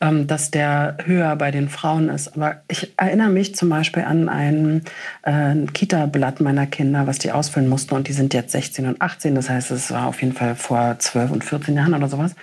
ähm, 0.00 0.26
dass 0.26 0.50
der 0.50 0.96
höher 1.04 1.34
bei 1.36 1.50
den 1.50 1.68
Frauen 1.68 2.08
ist. 2.08 2.34
Aber 2.36 2.62
ich 2.68 2.92
erinnere 2.96 3.30
mich 3.30 3.54
zum 3.54 3.68
Beispiel 3.68 4.02
an 4.04 4.28
ein 4.28 4.82
äh, 5.22 5.54
Kita-Blatt 5.72 6.40
meiner 6.40 6.66
Kinder, 6.66 7.06
was 7.06 7.18
die 7.18 7.32
ausfüllen 7.32 7.68
mussten 7.68 7.94
und 7.94 8.08
die 8.08 8.12
sind 8.12 8.34
jetzt 8.34 8.52
16 8.52 8.86
und 8.86 9.00
18, 9.00 9.34
das 9.34 9.48
heißt, 9.48 9.70
es 9.70 9.90
war 9.90 10.06
auf 10.06 10.20
jeden 10.22 10.34
Fall 10.34 10.54
vor 10.54 10.96
12 10.98 11.30
und 11.30 11.44
14 11.44 11.74
Jahren 11.74 11.94
oder 11.94 12.08
sowas. 12.08 12.34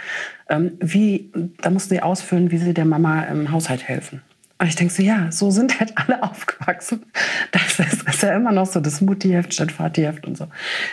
Ähm, 0.50 0.74
wie, 0.80 1.32
da 1.62 1.70
mussten 1.70 1.96
sie 1.96 2.02
ausfüllen, 2.02 2.52
wie 2.52 2.58
sie 2.58 2.74
der 2.74 2.86
Mama 2.86 3.24
im 3.24 3.52
Haushalt 3.52 3.84
helfen. 3.88 4.22
Und 4.58 4.68
ich 4.68 4.76
denke 4.76 4.94
so, 4.94 5.04
ja, 5.04 5.32
so 5.32 5.52
sind 5.52 5.80
halt 5.80 5.98
alle 5.98 6.24
aufgewachsen. 6.30 7.04
Das 7.52 7.80
ist, 7.80 8.04
ist 8.04 8.24
ja 8.24 8.36
immer 8.36 8.54
noch 8.54 8.66
so 8.66 8.80
das 8.80 9.02
Muttiheft 9.02 9.54
statt 9.54 9.72
Vatiheft 9.72 10.26
und 10.26 10.38
so. 10.38 10.48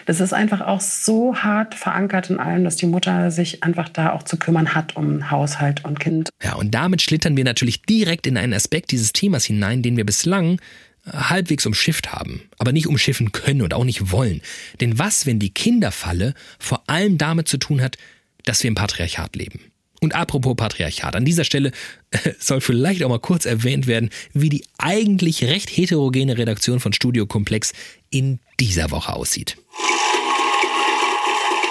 Das 0.07 0.21
ist 0.21 0.33
einfach 0.33 0.61
auch 0.61 0.81
so 0.81 1.37
hart 1.37 1.75
verankert 1.75 2.31
in 2.31 2.41
allem, 2.41 2.65
dass 2.65 2.77
die 2.77 2.87
Mutter 2.87 3.31
sich 3.31 3.63
einfach 3.63 3.89
da 3.89 4.13
auch 4.13 4.25
zu 4.25 4.37
kümmern 4.37 4.75
hat 4.75 4.97
um 4.97 5.31
Haushalt 5.31 5.85
und 5.85 6.01
Kind. 6.01 6.31
Ja, 6.43 6.55
und 6.55 6.75
damit 6.75 7.03
schlittern 7.03 7.37
wir 7.37 7.45
natürlich 7.45 7.83
direkt 7.83 8.27
in 8.27 8.37
einen 8.37 8.53
Aspekt 8.53 8.91
dieses 8.91 9.13
Themas 9.13 9.45
hinein, 9.45 9.83
den 9.83 9.97
wir 9.97 10.05
bislang 10.05 10.61
halbwegs 11.07 11.67
umschifft 11.67 12.13
haben, 12.13 12.43
aber 12.59 12.73
nicht 12.73 12.87
umschiffen 12.87 13.33
können 13.33 13.63
und 13.63 13.75
auch 13.75 13.85
nicht 13.85 14.13
wollen. 14.13 14.41
Denn 14.81 14.99
was, 14.99 15.27
wenn 15.27 15.39
die 15.39 15.51
Kinderfalle 15.51 16.35
vor 16.59 16.83
allem 16.87 17.19
damit 17.19 17.49
zu 17.49 17.59
tun 17.59 17.81
hat, 17.81 17.97
dass 18.45 18.63
wir 18.63 18.69
im 18.69 18.75
Patriarchat 18.75 19.35
leben? 19.37 19.72
Und 20.03 20.17
apropos 20.17 20.57
Patriarchat, 20.57 21.15
an 21.15 21.25
dieser 21.25 21.45
Stelle 21.45 21.71
soll 22.41 22.61
vielleicht 22.61 23.05
auch 23.05 23.09
mal 23.09 23.21
kurz 23.21 23.47
erwähnt 23.47 23.87
werden, 23.87 24.11
wie 24.33 24.49
die 24.49 24.65
eigentlich 24.77 25.45
recht 25.45 25.71
heterogene 25.71 26.37
Redaktion 26.37 26.81
von 26.81 26.93
Studio 26.93 27.25
Komplex 27.25 27.73
in 28.11 28.41
dieser 28.59 28.91
Woche 28.91 29.13
aussieht. 29.13 29.57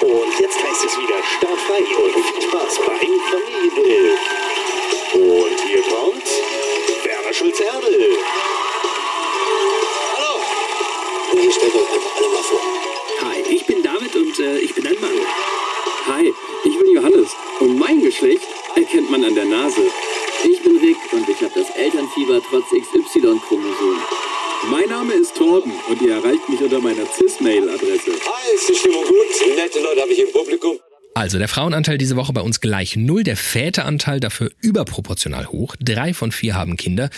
Und 0.02 0.32
jetzt 0.40 0.58
heißt 0.64 0.86
es 0.88 0.98
wieder 0.98 1.20
startfrei 1.38 1.80
und 1.80 2.14
viel 2.24 2.42
Spaß 2.48 2.80
beim 2.88 3.20
Familiengrill. 3.28 4.16
Und 5.14 5.60
hier 5.68 5.82
kommt 5.92 6.28
Werner 7.04 7.34
Schulze-Erdel. 7.34 8.16
Hallo. 10.16 11.44
Ihr 11.44 11.52
stellt 11.52 11.76
euch 11.76 11.82
einfach 11.82 12.16
alle 12.16 12.30
mal 12.30 12.44
vor. 12.44 12.62
Hi, 13.24 13.42
ich 13.54 13.66
bin 13.66 13.84
David 13.84 14.16
und 14.16 14.40
äh, 14.40 14.60
ich 14.60 14.74
bin 14.74 14.88
ein 14.88 15.02
Mann. 15.02 15.20
Hi, 16.08 16.34
ich 16.64 16.80
bin 16.80 16.96
Johannes 16.96 17.36
und 17.62 17.78
mein 17.78 18.02
Geschlecht 18.02 18.48
erkennt 18.76 19.12
man 19.12 19.24
an 19.24 19.36
der 19.36 19.46
Nase. 19.46 19.82
Ich 20.44 20.62
bin 20.64 20.78
Rick 20.78 20.98
und 21.14 21.30
ich 21.30 21.38
habe 21.42 21.54
das 21.54 21.70
Elternfieber 21.78 22.42
trotz 22.50 22.66
XY-Chromosom. 22.70 23.98
Mein 24.72 24.90
Name 24.90 25.14
ist 25.14 25.36
Torben 25.36 25.72
und 25.90 26.02
ihr 26.02 26.14
erreicht 26.16 26.50
mich 26.50 26.60
unter 26.60 26.80
meiner 26.80 27.06
CIS-Mail-Adresse. 27.06 28.12
Hi, 28.12 28.56
ist 28.56 28.70
die 28.70 28.76
Stimmung 28.76 29.04
gut? 29.04 29.56
Nette 29.56 29.80
Leute 29.80 30.02
habe 30.02 30.12
ich 30.12 30.20
im 30.20 30.32
Publikum. 30.32 30.78
Also 31.14 31.38
der 31.38 31.48
Frauenanteil 31.48 31.98
diese 31.98 32.16
Woche 32.16 32.34
bei 32.34 32.42
uns 32.42 32.62
gleich 32.62 32.96
null, 32.96 33.24
der 33.24 33.38
Väteranteil 33.38 34.20
dafür 34.20 34.50
überproportional 34.62 35.48
hoch. 35.48 35.76
Drei 35.80 36.14
von 36.14 36.32
vier 36.32 36.56
haben 36.56 36.78
Kinder. 36.78 37.10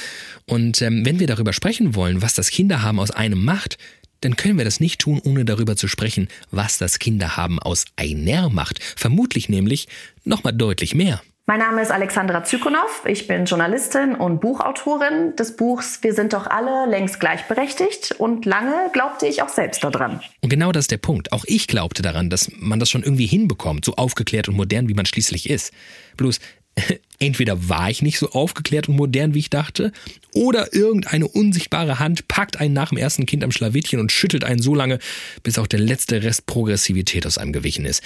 Und 0.45 0.81
ähm, 0.81 1.05
wenn 1.05 1.19
wir 1.19 1.27
darüber 1.27 1.53
sprechen 1.53 1.95
wollen, 1.95 2.21
was 2.21 2.33
das 2.33 2.49
Kinderhaben 2.49 2.99
aus 2.99 3.11
einem 3.11 3.43
macht, 3.45 3.77
dann 4.23 4.35
können 4.35 4.57
wir 4.57 4.65
das 4.65 4.79
nicht 4.79 5.01
tun, 5.01 5.21
ohne 5.23 5.45
darüber 5.45 5.75
zu 5.75 5.87
sprechen, 5.87 6.27
was 6.51 6.77
das 6.77 6.99
Kinderhaben 6.99 7.59
aus 7.59 7.85
einer 7.95 8.49
macht. 8.49 8.81
Vermutlich 8.95 9.49
nämlich 9.49 9.87
nochmal 10.23 10.53
deutlich 10.53 10.95
mehr. 10.95 11.21
Mein 11.45 11.59
Name 11.59 11.81
ist 11.81 11.91
Alexandra 11.91 12.45
Zykonow. 12.45 13.03
Ich 13.05 13.27
bin 13.27 13.43
Journalistin 13.43 14.15
und 14.15 14.39
Buchautorin 14.39 15.35
des 15.35 15.57
Buchs 15.57 15.99
Wir 16.01 16.13
sind 16.13 16.31
doch 16.31 16.47
alle 16.47 16.89
längst 16.89 17.19
gleichberechtigt 17.19 18.15
und 18.17 18.45
lange 18.45 18.89
glaubte 18.93 19.27
ich 19.27 19.41
auch 19.41 19.49
selbst 19.49 19.83
daran. 19.83 20.21
Und 20.39 20.47
genau 20.47 20.71
das 20.71 20.83
ist 20.83 20.91
der 20.91 20.99
Punkt. 20.99 21.33
Auch 21.33 21.43
ich 21.45 21.67
glaubte 21.67 22.01
daran, 22.01 22.29
dass 22.29 22.49
man 22.57 22.79
das 22.79 22.89
schon 22.89 23.03
irgendwie 23.03 23.25
hinbekommt, 23.25 23.83
so 23.83 23.95
aufgeklärt 23.95 24.47
und 24.47 24.55
modern, 24.55 24.87
wie 24.87 24.93
man 24.93 25.05
schließlich 25.05 25.49
ist. 25.49 25.73
Bloß 26.15 26.39
entweder 27.19 27.69
war 27.69 27.89
ich 27.89 28.01
nicht 28.01 28.19
so 28.19 28.31
aufgeklärt 28.31 28.89
und 28.89 28.95
modern, 28.95 29.33
wie 29.33 29.39
ich 29.39 29.49
dachte, 29.49 29.91
oder 30.33 30.73
irgendeine 30.73 31.27
unsichtbare 31.27 31.99
Hand 31.99 32.27
packt 32.27 32.59
einen 32.59 32.73
nach 32.73 32.89
dem 32.89 32.97
ersten 32.97 33.25
Kind 33.25 33.43
am 33.43 33.51
Schlawittchen 33.51 33.99
und 33.99 34.11
schüttelt 34.11 34.43
einen 34.43 34.61
so 34.61 34.75
lange, 34.75 34.99
bis 35.43 35.57
auch 35.57 35.67
der 35.67 35.79
letzte 35.79 36.23
Rest 36.23 36.45
Progressivität 36.45 37.25
aus 37.25 37.37
einem 37.37 37.53
gewichen 37.53 37.85
ist. 37.85 38.03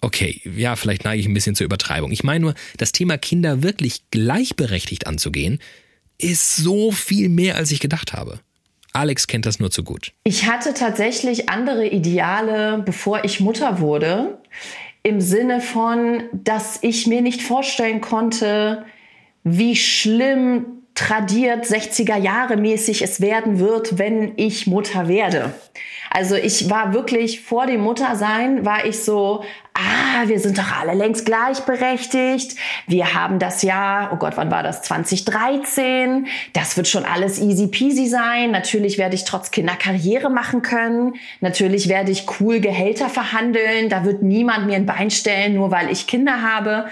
okay, 0.00 0.40
ja, 0.44 0.76
vielleicht 0.76 1.04
neige 1.04 1.20
ich 1.20 1.26
ein 1.26 1.34
bisschen 1.34 1.56
zur 1.56 1.64
Übertreibung. 1.64 2.12
Ich 2.12 2.22
meine 2.22 2.40
nur, 2.40 2.54
das 2.76 2.92
Thema 2.92 3.18
Kinder 3.18 3.62
wirklich 3.62 4.02
gleichberechtigt 4.10 5.06
anzugehen, 5.06 5.58
ist 6.18 6.56
so 6.56 6.92
viel 6.92 7.28
mehr, 7.28 7.56
als 7.56 7.70
ich 7.70 7.80
gedacht 7.80 8.12
habe. 8.12 8.40
Alex 8.92 9.26
kennt 9.26 9.46
das 9.46 9.60
nur 9.60 9.70
zu 9.70 9.84
gut. 9.84 10.12
Ich 10.24 10.46
hatte 10.46 10.74
tatsächlich 10.74 11.48
andere 11.48 11.86
Ideale, 11.86 12.82
bevor 12.84 13.24
ich 13.24 13.40
Mutter 13.40 13.80
wurde. 13.80 14.38
Im 15.02 15.20
Sinne 15.20 15.60
von, 15.60 16.24
dass 16.32 16.78
ich 16.82 17.06
mir 17.06 17.22
nicht 17.22 17.42
vorstellen 17.42 18.00
konnte, 18.00 18.84
wie 19.44 19.76
schlimm 19.76 20.66
tradiert 20.94 21.64
60er 21.64 22.16
Jahre 22.16 22.56
mäßig 22.56 23.02
es 23.02 23.20
werden 23.20 23.60
wird, 23.60 23.98
wenn 23.98 24.32
ich 24.36 24.66
Mutter 24.66 25.06
werde. 25.06 25.54
Also 26.10 26.34
ich 26.34 26.70
war 26.70 26.94
wirklich 26.94 27.40
vor 27.40 27.66
dem 27.66 27.82
Muttersein, 27.82 28.64
war 28.64 28.84
ich 28.84 29.04
so, 29.04 29.44
ah, 29.74 30.26
wir 30.26 30.38
sind 30.40 30.58
doch 30.58 30.72
alle 30.80 30.94
längst 30.94 31.24
gleichberechtigt. 31.24 32.56
Wir 32.86 33.14
haben 33.14 33.38
das 33.38 33.62
Jahr, 33.62 34.10
oh 34.12 34.16
Gott, 34.16 34.36
wann 34.36 34.50
war 34.50 34.62
das? 34.62 34.82
2013. 34.82 36.26
Das 36.52 36.76
wird 36.76 36.88
schon 36.88 37.04
alles 37.04 37.38
easy 37.38 37.68
peasy 37.68 38.06
sein. 38.06 38.50
Natürlich 38.50 38.98
werde 38.98 39.14
ich 39.14 39.24
trotz 39.24 39.50
Kinder 39.50 39.76
Karriere 39.76 40.30
machen 40.30 40.62
können. 40.62 41.14
Natürlich 41.40 41.88
werde 41.88 42.10
ich 42.10 42.26
cool 42.40 42.60
Gehälter 42.60 43.08
verhandeln. 43.08 43.88
Da 43.88 44.04
wird 44.04 44.22
niemand 44.22 44.66
mir 44.66 44.76
ein 44.76 44.86
Bein 44.86 45.10
stellen, 45.10 45.54
nur 45.54 45.70
weil 45.70 45.90
ich 45.90 46.06
Kinder 46.06 46.42
habe. 46.42 46.86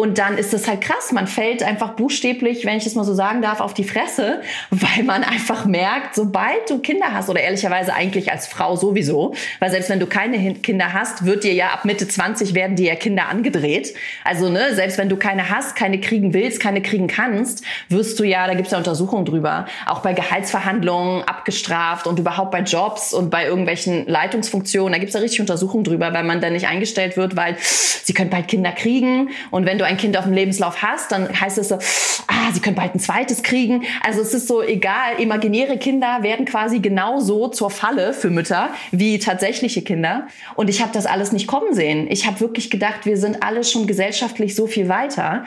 Und 0.00 0.16
dann 0.16 0.38
ist 0.38 0.54
es 0.54 0.66
halt 0.66 0.80
krass. 0.80 1.12
Man 1.12 1.26
fällt 1.26 1.62
einfach 1.62 1.90
buchstäblich, 1.90 2.64
wenn 2.64 2.78
ich 2.78 2.86
es 2.86 2.94
mal 2.94 3.04
so 3.04 3.12
sagen 3.12 3.42
darf, 3.42 3.60
auf 3.60 3.74
die 3.74 3.84
Fresse, 3.84 4.40
weil 4.70 5.04
man 5.04 5.22
einfach 5.22 5.66
merkt, 5.66 6.14
sobald 6.14 6.70
du 6.70 6.78
Kinder 6.78 7.12
hast 7.12 7.28
oder 7.28 7.40
ehrlicherweise 7.40 7.92
eigentlich 7.92 8.32
als 8.32 8.46
Frau 8.46 8.76
sowieso, 8.76 9.34
weil 9.58 9.70
selbst 9.70 9.90
wenn 9.90 10.00
du 10.00 10.06
keine 10.06 10.54
Kinder 10.54 10.94
hast, 10.94 11.26
wird 11.26 11.44
dir 11.44 11.52
ja 11.52 11.72
ab 11.74 11.84
Mitte 11.84 12.08
20 12.08 12.54
werden 12.54 12.76
dir 12.76 12.86
ja 12.86 12.94
Kinder 12.94 13.28
angedreht. 13.28 13.92
Also 14.24 14.48
ne, 14.48 14.74
selbst 14.74 14.96
wenn 14.96 15.10
du 15.10 15.18
keine 15.18 15.50
hast, 15.50 15.76
keine 15.76 16.00
kriegen 16.00 16.32
willst, 16.32 16.60
keine 16.60 16.80
kriegen 16.80 17.06
kannst, 17.06 17.62
wirst 17.90 18.18
du 18.18 18.24
ja, 18.24 18.46
da 18.46 18.54
gibt 18.54 18.68
es 18.68 18.72
ja 18.72 18.78
Untersuchungen 18.78 19.26
drüber, 19.26 19.66
auch 19.84 19.98
bei 19.98 20.14
Gehaltsverhandlungen 20.14 21.24
abgestraft 21.24 22.06
und 22.06 22.18
überhaupt 22.18 22.52
bei 22.52 22.62
Jobs 22.62 23.12
und 23.12 23.28
bei 23.28 23.44
irgendwelchen 23.44 24.06
Leitungsfunktionen, 24.06 24.94
da 24.94 24.98
gibt 24.98 25.10
es 25.10 25.14
ja 25.14 25.20
richtig 25.20 25.42
Untersuchungen 25.42 25.84
drüber, 25.84 26.14
weil 26.14 26.24
man 26.24 26.40
dann 26.40 26.54
nicht 26.54 26.68
eingestellt 26.68 27.18
wird, 27.18 27.36
weil 27.36 27.58
sie 27.58 28.14
können 28.14 28.30
bald 28.30 28.48
Kinder 28.48 28.72
kriegen 28.72 29.28
und 29.50 29.66
wenn 29.66 29.76
du 29.76 29.89
ein 29.90 29.96
Kind 29.96 30.16
auf 30.16 30.24
dem 30.24 30.32
Lebenslauf 30.32 30.82
hast, 30.82 31.12
dann 31.12 31.28
heißt 31.38 31.58
es 31.58 31.68
so, 31.68 31.74
ah, 31.74 32.52
sie 32.52 32.60
können 32.60 32.76
bald 32.76 32.94
ein 32.94 33.00
zweites 33.00 33.42
kriegen. 33.42 33.84
Also 34.04 34.20
es 34.22 34.32
ist 34.32 34.48
so 34.48 34.62
egal, 34.62 35.18
imaginäre 35.18 35.78
Kinder 35.78 36.22
werden 36.22 36.46
quasi 36.46 36.78
genauso 36.78 37.48
zur 37.48 37.70
Falle 37.70 38.12
für 38.12 38.30
Mütter 38.30 38.70
wie 38.92 39.18
tatsächliche 39.18 39.82
Kinder. 39.82 40.28
Und 40.54 40.70
ich 40.70 40.80
habe 40.80 40.92
das 40.92 41.06
alles 41.06 41.32
nicht 41.32 41.46
kommen 41.46 41.74
sehen. 41.74 42.06
Ich 42.10 42.26
habe 42.26 42.40
wirklich 42.40 42.70
gedacht, 42.70 43.04
wir 43.04 43.16
sind 43.16 43.42
alle 43.42 43.64
schon 43.64 43.86
gesellschaftlich 43.86 44.54
so 44.54 44.66
viel 44.66 44.88
weiter. 44.88 45.44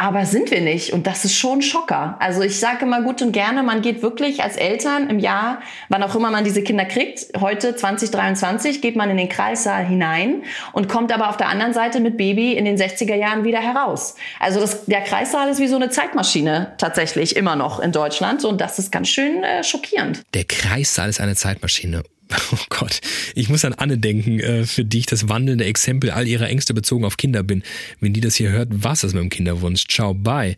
Aber 0.00 0.24
sind 0.24 0.50
wir 0.50 0.62
nicht. 0.62 0.94
Und 0.94 1.06
das 1.06 1.26
ist 1.26 1.36
schon 1.36 1.58
ein 1.58 1.62
Schocker. 1.62 2.16
Also 2.20 2.40
ich 2.40 2.58
sage 2.58 2.86
immer 2.86 3.02
gut 3.02 3.20
und 3.20 3.32
gerne, 3.32 3.62
man 3.62 3.82
geht 3.82 4.00
wirklich 4.00 4.42
als 4.42 4.56
Eltern 4.56 5.10
im 5.10 5.18
Jahr, 5.18 5.60
wann 5.90 6.02
auch 6.02 6.16
immer 6.16 6.30
man 6.30 6.42
diese 6.42 6.62
Kinder 6.62 6.86
kriegt, 6.86 7.38
heute 7.38 7.76
2023, 7.76 8.80
geht 8.80 8.96
man 8.96 9.10
in 9.10 9.18
den 9.18 9.28
Kreissaal 9.28 9.84
hinein 9.84 10.42
und 10.72 10.88
kommt 10.88 11.12
aber 11.12 11.28
auf 11.28 11.36
der 11.36 11.48
anderen 11.48 11.74
Seite 11.74 12.00
mit 12.00 12.16
Baby 12.16 12.54
in 12.54 12.64
den 12.64 12.78
60er 12.78 13.14
Jahren 13.14 13.44
wieder 13.44 13.60
heraus. 13.60 14.14
Also 14.38 14.58
das, 14.58 14.86
der 14.86 15.02
Kreissaal 15.02 15.50
ist 15.50 15.60
wie 15.60 15.68
so 15.68 15.76
eine 15.76 15.90
Zeitmaschine 15.90 16.72
tatsächlich 16.78 17.36
immer 17.36 17.54
noch 17.54 17.78
in 17.78 17.92
Deutschland. 17.92 18.42
Und 18.46 18.62
das 18.62 18.78
ist 18.78 18.90
ganz 18.90 19.10
schön 19.10 19.44
äh, 19.44 19.62
schockierend. 19.62 20.22
Der 20.32 20.44
Kreissaal 20.44 21.10
ist 21.10 21.20
eine 21.20 21.34
Zeitmaschine. 21.34 22.04
Oh 22.52 22.64
Gott, 22.68 23.00
ich 23.34 23.48
muss 23.48 23.64
an 23.64 23.74
Anne 23.74 23.98
denken, 23.98 24.40
äh, 24.40 24.64
für 24.64 24.84
die 24.84 24.98
ich 24.98 25.06
das 25.06 25.28
wandelnde 25.28 25.64
Exempel 25.64 26.10
all 26.10 26.26
ihrer 26.26 26.48
Ängste 26.48 26.74
bezogen 26.74 27.04
auf 27.04 27.16
Kinder 27.16 27.42
bin. 27.42 27.62
Wenn 28.00 28.12
die 28.12 28.20
das 28.20 28.36
hier 28.36 28.50
hört, 28.50 28.68
was 28.70 29.04
ist 29.04 29.14
mit 29.14 29.22
dem 29.22 29.30
Kinderwunsch? 29.30 29.86
Ciao, 29.88 30.14
bye. 30.14 30.56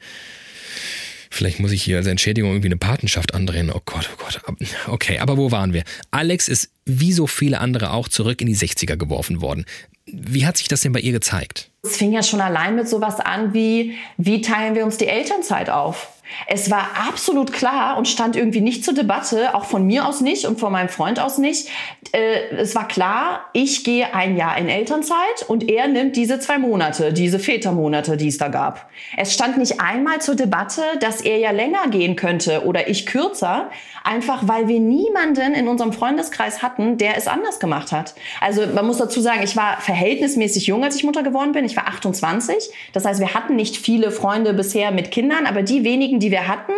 Vielleicht 1.30 1.60
muss 1.60 1.72
ich 1.72 1.82
hier 1.82 1.96
als 1.96 2.06
Entschädigung 2.06 2.50
irgendwie 2.50 2.68
eine 2.68 2.76
Patenschaft 2.76 3.32
andrehen. 3.32 3.70
Oh 3.70 3.80
Gott, 3.86 4.10
oh 4.12 4.22
Gott. 4.22 4.40
Okay, 4.86 5.18
aber 5.18 5.38
wo 5.38 5.50
waren 5.50 5.72
wir? 5.72 5.82
Alex 6.10 6.46
ist 6.46 6.70
wie 6.84 7.12
so 7.12 7.26
viele 7.26 7.58
andere 7.58 7.92
auch 7.92 8.08
zurück 8.08 8.42
in 8.42 8.48
die 8.48 8.56
60er 8.56 8.96
geworfen 8.96 9.40
worden. 9.40 9.64
Wie 10.04 10.44
hat 10.44 10.58
sich 10.58 10.68
das 10.68 10.82
denn 10.82 10.92
bei 10.92 11.00
ihr 11.00 11.12
gezeigt? 11.12 11.71
Es 11.84 11.96
fing 11.96 12.12
ja 12.12 12.22
schon 12.22 12.40
allein 12.40 12.76
mit 12.76 12.88
sowas 12.88 13.18
an 13.18 13.54
wie, 13.54 13.98
wie 14.16 14.40
teilen 14.40 14.76
wir 14.76 14.84
uns 14.84 14.98
die 14.98 15.08
Elternzeit 15.08 15.68
auf? 15.68 16.12
Es 16.46 16.70
war 16.70 16.90
absolut 17.08 17.52
klar 17.52 17.96
und 17.96 18.08
stand 18.08 18.36
irgendwie 18.36 18.60
nicht 18.60 18.84
zur 18.84 18.94
Debatte, 18.94 19.54
auch 19.54 19.64
von 19.64 19.86
mir 19.86 20.06
aus 20.06 20.20
nicht 20.20 20.46
und 20.46 20.60
von 20.60 20.72
meinem 20.72 20.88
Freund 20.88 21.20
aus 21.20 21.38
nicht. 21.38 21.68
Äh, 22.12 22.56
es 22.56 22.74
war 22.74 22.88
klar, 22.88 23.46
ich 23.52 23.84
gehe 23.84 24.14
ein 24.14 24.36
Jahr 24.36 24.56
in 24.58 24.68
Elternzeit 24.68 25.16
und 25.48 25.68
er 25.68 25.88
nimmt 25.88 26.16
diese 26.16 26.38
zwei 26.40 26.58
Monate, 26.58 27.12
diese 27.12 27.38
Vätermonate, 27.38 28.16
die 28.16 28.28
es 28.28 28.38
da 28.38 28.48
gab. 28.48 28.88
Es 29.16 29.34
stand 29.34 29.58
nicht 29.58 29.80
einmal 29.80 30.20
zur 30.20 30.34
Debatte, 30.34 30.82
dass 31.00 31.20
er 31.20 31.38
ja 31.38 31.50
länger 31.50 31.88
gehen 31.88 32.16
könnte 32.16 32.64
oder 32.64 32.88
ich 32.88 33.06
kürzer, 33.06 33.70
einfach 34.04 34.46
weil 34.48 34.68
wir 34.68 34.80
niemanden 34.80 35.54
in 35.54 35.68
unserem 35.68 35.92
Freundeskreis 35.92 36.62
hatten, 36.62 36.98
der 36.98 37.16
es 37.16 37.28
anders 37.28 37.60
gemacht 37.60 37.92
hat. 37.92 38.14
Also 38.40 38.66
man 38.74 38.86
muss 38.86 38.98
dazu 38.98 39.20
sagen, 39.20 39.40
ich 39.42 39.56
war 39.56 39.80
verhältnismäßig 39.80 40.66
jung, 40.66 40.84
als 40.84 40.96
ich 40.96 41.04
Mutter 41.04 41.22
geworden 41.22 41.52
bin. 41.52 41.64
Ich 41.64 41.71
war 41.76 41.88
28. 41.88 42.70
Das 42.92 43.04
heißt, 43.04 43.20
wir 43.20 43.34
hatten 43.34 43.56
nicht 43.56 43.76
viele 43.76 44.10
Freunde 44.10 44.54
bisher 44.54 44.90
mit 44.90 45.10
Kindern, 45.10 45.46
aber 45.46 45.62
die 45.62 45.84
wenigen, 45.84 46.20
die 46.20 46.30
wir 46.30 46.48
hatten, 46.48 46.72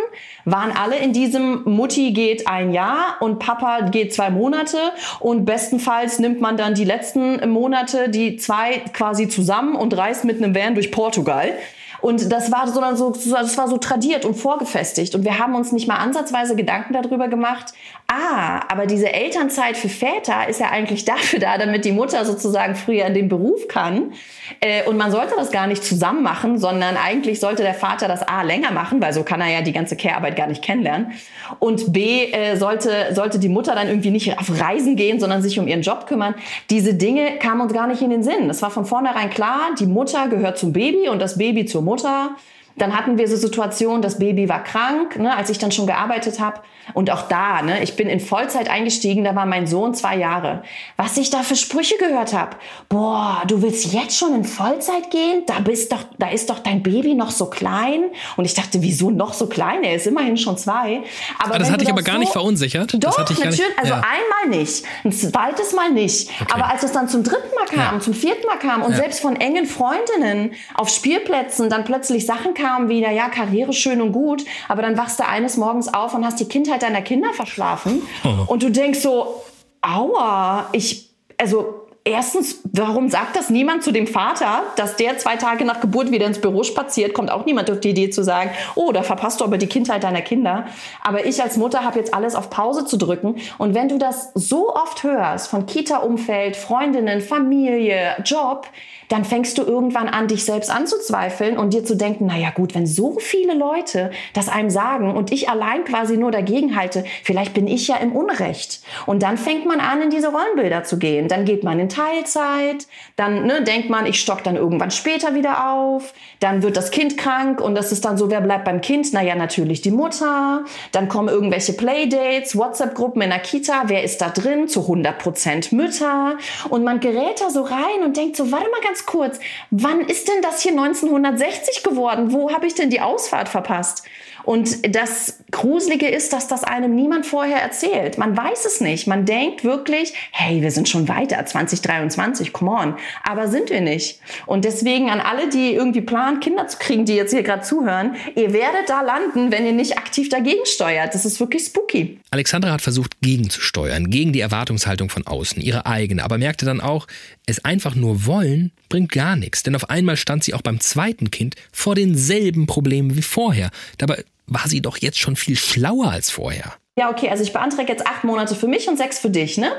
waren 0.45 0.71
alle 0.71 0.97
in 0.97 1.13
diesem 1.13 1.63
Mutti 1.63 2.11
geht 2.11 2.47
ein 2.47 2.71
Jahr 2.71 3.17
und 3.19 3.39
Papa 3.39 3.89
geht 3.89 4.13
zwei 4.13 4.29
Monate 4.29 4.77
und 5.19 5.45
bestenfalls 5.45 6.19
nimmt 6.19 6.41
man 6.41 6.57
dann 6.57 6.73
die 6.75 6.85
letzten 6.85 7.49
Monate, 7.49 8.09
die 8.09 8.37
zwei 8.37 8.79
quasi 8.93 9.27
zusammen 9.27 9.75
und 9.75 9.95
reist 9.97 10.25
mit 10.25 10.41
einem 10.41 10.55
Van 10.55 10.75
durch 10.75 10.91
Portugal. 10.91 11.53
Und 12.01 12.31
das 12.31 12.51
war 12.51 12.67
so, 12.67 13.09
das 13.09 13.57
war 13.57 13.67
so 13.67 13.77
tradiert 13.77 14.25
und 14.25 14.35
vorgefestigt. 14.35 15.15
Und 15.15 15.23
wir 15.23 15.39
haben 15.39 15.55
uns 15.55 15.71
nicht 15.71 15.87
mal 15.87 15.95
ansatzweise 15.95 16.55
Gedanken 16.55 16.93
darüber 16.93 17.27
gemacht, 17.27 17.73
ah, 18.07 18.61
aber 18.69 18.85
diese 18.85 19.11
Elternzeit 19.11 19.77
für 19.77 19.89
Väter 19.89 20.47
ist 20.47 20.59
ja 20.59 20.69
eigentlich 20.69 21.05
dafür 21.05 21.39
da, 21.39 21.57
damit 21.57 21.85
die 21.85 21.91
Mutter 21.91 22.25
sozusagen 22.25 22.75
früher 22.75 23.05
in 23.05 23.13
den 23.13 23.29
Beruf 23.29 23.67
kann. 23.67 24.13
Äh, 24.59 24.83
und 24.85 24.97
man 24.97 25.11
sollte 25.11 25.33
das 25.35 25.51
gar 25.51 25.67
nicht 25.67 25.83
zusammen 25.83 26.23
machen, 26.23 26.57
sondern 26.59 26.97
eigentlich 26.97 27.39
sollte 27.39 27.63
der 27.63 27.73
Vater 27.73 28.07
das 28.07 28.21
A 28.27 28.43
länger 28.43 28.71
machen, 28.71 29.01
weil 29.01 29.13
so 29.13 29.23
kann 29.23 29.41
er 29.41 29.49
ja 29.49 29.61
die 29.61 29.73
ganze 29.73 29.95
Care-Arbeit 29.95 30.35
gar 30.35 30.47
nicht 30.47 30.61
kennenlernen. 30.61 31.13
Und 31.59 31.93
B 31.93 32.31
äh, 32.31 32.55
sollte, 32.57 33.13
sollte 33.13 33.39
die 33.39 33.49
Mutter 33.49 33.75
dann 33.75 33.87
irgendwie 33.87 34.11
nicht 34.11 34.37
auf 34.37 34.59
Reisen 34.59 34.95
gehen, 34.95 35.19
sondern 35.19 35.41
sich 35.41 35.59
um 35.59 35.67
ihren 35.67 35.81
Job 35.81 36.07
kümmern. 36.07 36.35
Diese 36.69 36.93
Dinge 36.93 37.37
kamen 37.39 37.61
uns 37.61 37.73
gar 37.73 37.87
nicht 37.87 38.01
in 38.01 38.09
den 38.09 38.23
Sinn. 38.23 38.49
Es 38.49 38.61
war 38.61 38.71
von 38.71 38.85
vornherein 38.85 39.29
klar, 39.29 39.71
die 39.79 39.85
Mutter 39.85 40.27
gehört 40.27 40.57
zum 40.57 40.73
Baby 40.73 41.09
und 41.09 41.19
das 41.19 41.37
Baby 41.37 41.65
zur 41.65 41.81
Mutter. 41.81 42.35
Dann 42.77 42.95
hatten 42.95 43.17
wir 43.17 43.27
so 43.27 43.37
Situationen, 43.37 44.01
das 44.01 44.19
Baby 44.19 44.49
war 44.49 44.61
krank, 44.61 45.17
ne, 45.17 45.35
als 45.35 45.49
ich 45.49 45.57
dann 45.59 45.71
schon 45.71 45.87
gearbeitet 45.87 46.41
habe. 46.41 46.59
Und 46.93 47.09
auch 47.09 47.23
da, 47.23 47.61
ne, 47.61 47.81
ich 47.81 47.95
bin 47.95 48.09
in 48.09 48.19
Vollzeit 48.19 48.69
eingestiegen, 48.69 49.23
da 49.23 49.33
war 49.33 49.45
mein 49.45 49.65
Sohn 49.65 49.93
zwei 49.93 50.17
Jahre. 50.17 50.61
Was 50.97 51.17
ich 51.17 51.29
da 51.29 51.41
für 51.41 51.55
Sprüche 51.55 51.95
gehört 51.97 52.33
habe. 52.33 52.57
Boah, 52.89 53.43
du 53.47 53.61
willst 53.61 53.93
jetzt 53.93 54.17
schon 54.17 54.35
in 54.35 54.43
Vollzeit 54.43 55.09
gehen? 55.09 55.43
Da 55.47 55.59
bist 55.59 55.91
doch, 55.93 56.03
da 56.19 56.29
ist 56.29 56.49
doch 56.49 56.59
dein 56.59 56.83
Baby 56.83 57.15
noch 57.15 57.31
so 57.31 57.45
klein. 57.45 58.03
Und 58.35 58.43
ich 58.43 58.53
dachte, 58.53 58.81
wieso 58.81 59.09
noch 59.09 59.33
so 59.33 59.47
klein? 59.47 59.83
Er 59.83 59.95
ist 59.95 60.05
immerhin 60.05 60.35
schon 60.35 60.57
zwei. 60.57 61.01
Aber, 61.39 61.51
aber 61.51 61.59
das 61.59 61.71
hatte 61.71 61.83
ich 61.83 61.89
aber 61.89 62.03
gar 62.03 62.15
so, 62.15 62.19
nicht 62.19 62.33
verunsichert. 62.33 62.93
Doch, 63.03 63.17
natürlich. 63.17 63.45
Nicht, 63.45 63.63
also 63.77 63.93
ja. 63.93 64.01
einmal 64.01 64.59
nicht, 64.59 64.85
ein 65.03 65.11
zweites 65.13 65.73
Mal 65.73 65.91
nicht. 65.91 66.29
Okay. 66.41 66.53
Aber 66.53 66.69
als 66.69 66.83
es 66.83 66.91
dann 66.91 67.07
zum 67.07 67.23
dritten 67.23 67.55
Mal 67.55 67.65
kam, 67.65 67.95
ja. 67.95 67.99
zum 67.99 68.13
vierten 68.13 68.45
Mal 68.45 68.59
kam 68.59 68.83
und 68.83 68.91
ja. 68.91 68.97
selbst 68.97 69.21
von 69.21 69.37
engen 69.37 69.65
Freundinnen 69.65 70.51
auf 70.73 70.89
Spielplätzen 70.89 71.69
dann 71.69 71.85
plötzlich 71.85 72.25
Sachen 72.25 72.53
kamen 72.53 72.64
wie, 72.89 73.01
na 73.01 73.11
ja, 73.11 73.29
Karriere 73.29 73.73
schön 73.73 74.01
und 74.01 74.11
gut, 74.11 74.43
aber 74.67 74.81
dann 74.81 74.97
wachst 74.97 75.19
du 75.19 75.27
eines 75.27 75.57
Morgens 75.57 75.93
auf 75.93 76.13
und 76.13 76.25
hast 76.25 76.39
die 76.39 76.47
Kindheit 76.47 76.65
Kindheit 76.65 76.83
deiner 76.83 77.01
Kinder 77.01 77.33
verschlafen. 77.33 78.01
Oh. 78.23 78.45
Und 78.53 78.63
du 78.63 78.71
denkst 78.71 78.99
so, 78.99 79.41
aua, 79.81 80.69
ich, 80.71 81.09
also 81.37 81.84
Erstens, 82.07 82.59
warum 82.71 83.09
sagt 83.09 83.35
das 83.35 83.49
niemand 83.49 83.81
zu 83.81 83.91
dem 83.91 84.05
Vater, 84.05 84.61
dass 84.75 84.95
der 84.95 85.17
zwei 85.17 85.37
Tage 85.37 85.65
nach 85.65 85.79
Geburt 85.79 86.11
wieder 86.11 86.27
ins 86.27 86.39
Büro 86.39 86.61
spaziert? 86.61 87.15
Kommt 87.15 87.31
auch 87.31 87.47
niemand 87.47 87.71
auf 87.71 87.79
die 87.79 87.89
Idee 87.89 88.11
zu 88.11 88.23
sagen, 88.23 88.51
oh, 88.75 88.91
da 88.91 89.01
verpasst 89.01 89.41
du 89.41 89.43
aber 89.43 89.57
die 89.57 89.65
Kindheit 89.65 90.03
deiner 90.03 90.21
Kinder. 90.21 90.67
Aber 91.03 91.25
ich 91.25 91.41
als 91.41 91.57
Mutter 91.57 91.83
habe 91.83 91.97
jetzt 91.97 92.13
alles 92.13 92.35
auf 92.35 92.51
Pause 92.51 92.85
zu 92.85 92.97
drücken. 92.97 93.37
Und 93.57 93.73
wenn 93.73 93.89
du 93.89 93.97
das 93.97 94.29
so 94.35 94.71
oft 94.71 95.01
hörst 95.01 95.47
von 95.47 95.65
Kita-Umfeld, 95.65 96.55
Freundinnen, 96.55 97.21
Familie, 97.21 98.17
Job, 98.23 98.67
dann 99.07 99.25
fängst 99.25 99.57
du 99.57 99.63
irgendwann 99.63 100.07
an, 100.07 100.27
dich 100.27 100.45
selbst 100.45 100.71
anzuzweifeln 100.71 101.57
und 101.57 101.73
dir 101.73 101.83
zu 101.83 101.95
denken, 101.95 102.25
naja 102.25 102.49
gut, 102.49 102.75
wenn 102.75 102.87
so 102.87 103.17
viele 103.19 103.53
Leute 103.53 104.11
das 104.33 104.49
einem 104.49 104.69
sagen 104.69 105.15
und 105.15 105.31
ich 105.31 105.49
allein 105.49 105.83
quasi 105.83 106.17
nur 106.17 106.31
dagegen 106.31 106.75
halte, 106.75 107.03
vielleicht 107.23 107.53
bin 107.53 107.67
ich 107.67 107.87
ja 107.87 107.97
im 107.97 108.15
Unrecht. 108.15 108.81
Und 109.05 109.21
dann 109.23 109.37
fängt 109.37 109.65
man 109.65 109.79
an, 109.79 110.01
in 110.01 110.09
diese 110.09 110.31
Rollenbilder 110.31 110.83
zu 110.83 110.97
gehen. 110.97 111.27
Dann 111.27 111.45
geht 111.45 111.63
man 111.63 111.79
in 111.79 111.89
Teilzeit, 111.95 112.87
dann 113.15 113.45
ne, 113.45 113.63
denkt 113.63 113.89
man, 113.89 114.05
ich 114.05 114.19
stock 114.19 114.43
dann 114.43 114.55
irgendwann 114.55 114.91
später 114.91 115.35
wieder 115.35 115.71
auf, 115.71 116.13
dann 116.39 116.63
wird 116.63 116.77
das 116.77 116.91
Kind 116.91 117.17
krank 117.17 117.61
und 117.61 117.75
das 117.75 117.91
ist 117.91 118.05
dann 118.05 118.17
so, 118.17 118.29
wer 118.29 118.41
bleibt 118.41 118.65
beim 118.65 118.81
Kind? 118.81 119.13
Naja, 119.13 119.35
natürlich 119.35 119.81
die 119.81 119.91
Mutter, 119.91 120.65
dann 120.91 121.07
kommen 121.07 121.29
irgendwelche 121.29 121.73
Playdates, 121.73 122.57
WhatsApp-Gruppen 122.57 123.21
in 123.21 123.29
der 123.29 123.39
Kita, 123.39 123.83
wer 123.87 124.03
ist 124.03 124.21
da 124.21 124.29
drin? 124.29 124.67
Zu 124.67 124.81
100 124.81 125.17
Prozent 125.19 125.71
Mütter 125.71 126.37
und 126.69 126.83
man 126.83 126.99
gerät 126.99 127.39
da 127.39 127.49
so 127.49 127.61
rein 127.61 128.03
und 128.03 128.17
denkt 128.17 128.35
so, 128.35 128.51
warte 128.51 128.69
mal 128.69 128.81
ganz 128.81 129.05
kurz, 129.05 129.39
wann 129.71 130.01
ist 130.01 130.27
denn 130.27 130.41
das 130.41 130.61
hier 130.61 130.71
1960 130.71 131.83
geworden? 131.83 132.31
Wo 132.31 132.51
habe 132.51 132.67
ich 132.67 132.75
denn 132.75 132.89
die 132.89 133.01
Ausfahrt 133.01 133.49
verpasst? 133.49 134.03
Und 134.45 134.95
das 134.95 135.39
Gruselige 135.51 136.07
ist, 136.07 136.33
dass 136.33 136.47
das 136.47 136.63
einem 136.63 136.95
niemand 136.95 137.25
vorher 137.25 137.61
erzählt. 137.61 138.17
Man 138.17 138.37
weiß 138.37 138.65
es 138.65 138.81
nicht. 138.81 139.07
Man 139.07 139.25
denkt 139.25 139.63
wirklich, 139.63 140.13
hey, 140.31 140.61
wir 140.61 140.71
sind 140.71 140.87
schon 140.87 141.07
weiter, 141.07 141.43
2023, 141.45 142.53
come 142.53 142.71
on. 142.71 142.95
Aber 143.23 143.47
sind 143.47 143.69
wir 143.69 143.81
nicht. 143.81 144.19
Und 144.45 144.65
deswegen 144.65 145.09
an 145.09 145.19
alle, 145.19 145.49
die 145.49 145.73
irgendwie 145.73 146.01
planen, 146.01 146.39
Kinder 146.39 146.67
zu 146.67 146.77
kriegen, 146.77 147.05
die 147.05 147.15
jetzt 147.15 147.31
hier 147.31 147.43
gerade 147.43 147.63
zuhören, 147.63 148.15
ihr 148.35 148.53
werdet 148.53 148.87
da 148.87 149.01
landen, 149.01 149.51
wenn 149.51 149.65
ihr 149.65 149.71
nicht 149.71 149.97
aktiv 149.97 150.29
dagegen 150.29 150.65
steuert. 150.65 151.13
Das 151.13 151.25
ist 151.25 151.39
wirklich 151.39 151.63
spooky. 151.63 152.19
Alexandra 152.31 152.71
hat 152.71 152.81
versucht, 152.81 153.19
gegenzusteuern, 153.21 154.09
gegen 154.09 154.33
die 154.33 154.41
Erwartungshaltung 154.41 155.09
von 155.09 155.25
außen, 155.25 155.61
ihre 155.61 155.85
eigene, 155.85 156.23
aber 156.23 156.37
merkte 156.37 156.65
dann 156.65 156.81
auch, 156.81 157.07
es 157.45 157.63
einfach 157.63 157.95
nur 157.95 158.25
wollen 158.25 158.71
bringt 158.89 159.11
gar 159.11 159.35
nichts. 159.35 159.63
Denn 159.63 159.75
auf 159.75 159.89
einmal 159.89 160.17
stand 160.17 160.43
sie 160.43 160.53
auch 160.53 160.61
beim 160.61 160.79
zweiten 160.79 161.31
Kind 161.31 161.55
vor 161.71 161.95
denselben 161.95 162.65
Problemen 162.67 163.15
wie 163.15 163.21
vorher. 163.21 163.69
Dabei 163.97 164.23
war 164.47 164.67
sie 164.67 164.81
doch 164.81 164.97
jetzt 164.97 165.19
schon 165.19 165.35
viel 165.35 165.55
schlauer 165.55 166.11
als 166.11 166.31
vorher. 166.31 166.73
Ja, 166.97 167.09
okay, 167.09 167.29
also 167.29 167.43
ich 167.43 167.51
beantrage 167.51 167.91
jetzt 167.91 168.07
acht 168.07 168.23
Monate 168.23 168.55
für 168.55 168.67
mich 168.67 168.87
und 168.87 168.97
sechs 168.97 169.19
für 169.19 169.29
dich, 169.29 169.57
ne? 169.57 169.71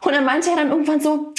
Und 0.00 0.12
dann 0.12 0.24
meinte 0.24 0.50
er 0.50 0.56
dann 0.56 0.70
irgendwann 0.70 1.00
so, 1.00 1.32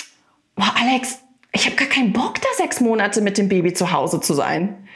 boah, 0.56 0.74
Alex, 0.80 1.20
ich 1.52 1.66
habe 1.66 1.76
gar 1.76 1.88
keinen 1.88 2.14
Bock, 2.14 2.36
da 2.42 2.48
sechs 2.58 2.80
Monate 2.80 3.22
mit 3.22 3.38
dem 3.38 3.50
Baby 3.50 3.74
zu 3.74 3.92
Hause 3.92 4.22
zu 4.22 4.34
sein. 4.34 4.88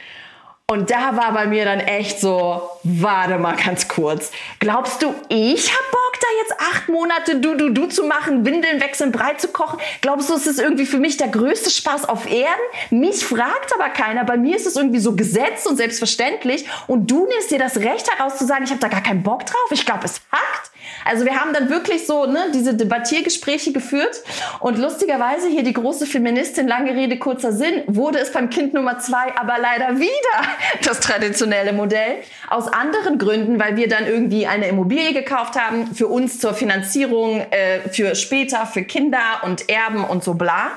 Und 0.70 0.90
da 0.90 1.16
war 1.16 1.32
bei 1.32 1.46
mir 1.46 1.64
dann 1.64 1.80
echt 1.80 2.20
so, 2.20 2.62
warte 2.84 3.38
mal 3.38 3.56
ganz 3.56 3.88
kurz. 3.88 4.30
Glaubst 4.60 5.02
du, 5.02 5.12
ich 5.28 5.72
hab 5.72 5.90
Bock, 5.90 6.09
jetzt 6.40 6.60
acht 6.60 6.88
Monate 6.88 7.36
du, 7.36 7.54
du, 7.54 7.70
du 7.70 7.86
zu 7.86 8.04
machen, 8.04 8.44
Windeln 8.44 8.80
wechseln, 8.80 9.12
breit 9.12 9.40
zu 9.40 9.48
kochen? 9.48 9.78
Glaubst 10.00 10.30
du, 10.30 10.34
es 10.34 10.46
ist 10.46 10.58
irgendwie 10.58 10.86
für 10.86 10.98
mich 10.98 11.16
der 11.16 11.28
größte 11.28 11.70
Spaß 11.70 12.08
auf 12.08 12.26
Erden? 12.26 12.60
Mich 12.90 13.24
fragt 13.24 13.74
aber 13.74 13.90
keiner. 13.90 14.24
Bei 14.24 14.36
mir 14.36 14.56
ist 14.56 14.66
es 14.66 14.76
irgendwie 14.76 15.00
so 15.00 15.14
gesetzt 15.14 15.66
und 15.66 15.76
selbstverständlich. 15.76 16.66
Und 16.86 17.10
du 17.10 17.26
nimmst 17.26 17.50
dir 17.50 17.58
das 17.58 17.76
Recht 17.78 18.10
heraus 18.10 18.38
zu 18.38 18.46
sagen, 18.46 18.64
ich 18.64 18.70
habe 18.70 18.80
da 18.80 18.88
gar 18.88 19.02
keinen 19.02 19.22
Bock 19.22 19.46
drauf. 19.46 19.68
Ich 19.70 19.84
glaube, 19.84 20.04
es 20.04 20.20
hackt. 20.32 20.69
Also 21.04 21.24
wir 21.24 21.40
haben 21.40 21.52
dann 21.52 21.70
wirklich 21.70 22.06
so 22.06 22.26
ne, 22.26 22.50
diese 22.54 22.74
Debattiergespräche 22.74 23.72
geführt 23.72 24.22
und 24.60 24.78
lustigerweise 24.78 25.48
hier 25.48 25.62
die 25.62 25.72
große 25.72 26.06
Feministin, 26.06 26.68
lange 26.68 26.94
Rede, 26.94 27.18
kurzer 27.18 27.52
Sinn, 27.52 27.82
wurde 27.86 28.18
es 28.18 28.32
beim 28.32 28.50
Kind 28.50 28.74
Nummer 28.74 28.98
zwei 28.98 29.36
aber 29.36 29.56
leider 29.58 29.98
wieder 29.98 30.10
das 30.84 31.00
traditionelle 31.00 31.72
Modell. 31.72 32.16
Aus 32.48 32.68
anderen 32.68 33.18
Gründen, 33.18 33.58
weil 33.58 33.76
wir 33.76 33.88
dann 33.88 34.06
irgendwie 34.06 34.46
eine 34.46 34.68
Immobilie 34.68 35.12
gekauft 35.12 35.56
haben, 35.56 35.94
für 35.94 36.08
uns 36.08 36.38
zur 36.38 36.54
Finanzierung, 36.54 37.40
äh, 37.50 37.88
für 37.90 38.14
später, 38.14 38.66
für 38.66 38.82
Kinder 38.82 39.42
und 39.42 39.68
Erben 39.68 40.04
und 40.04 40.24
so 40.24 40.34
bla. 40.34 40.72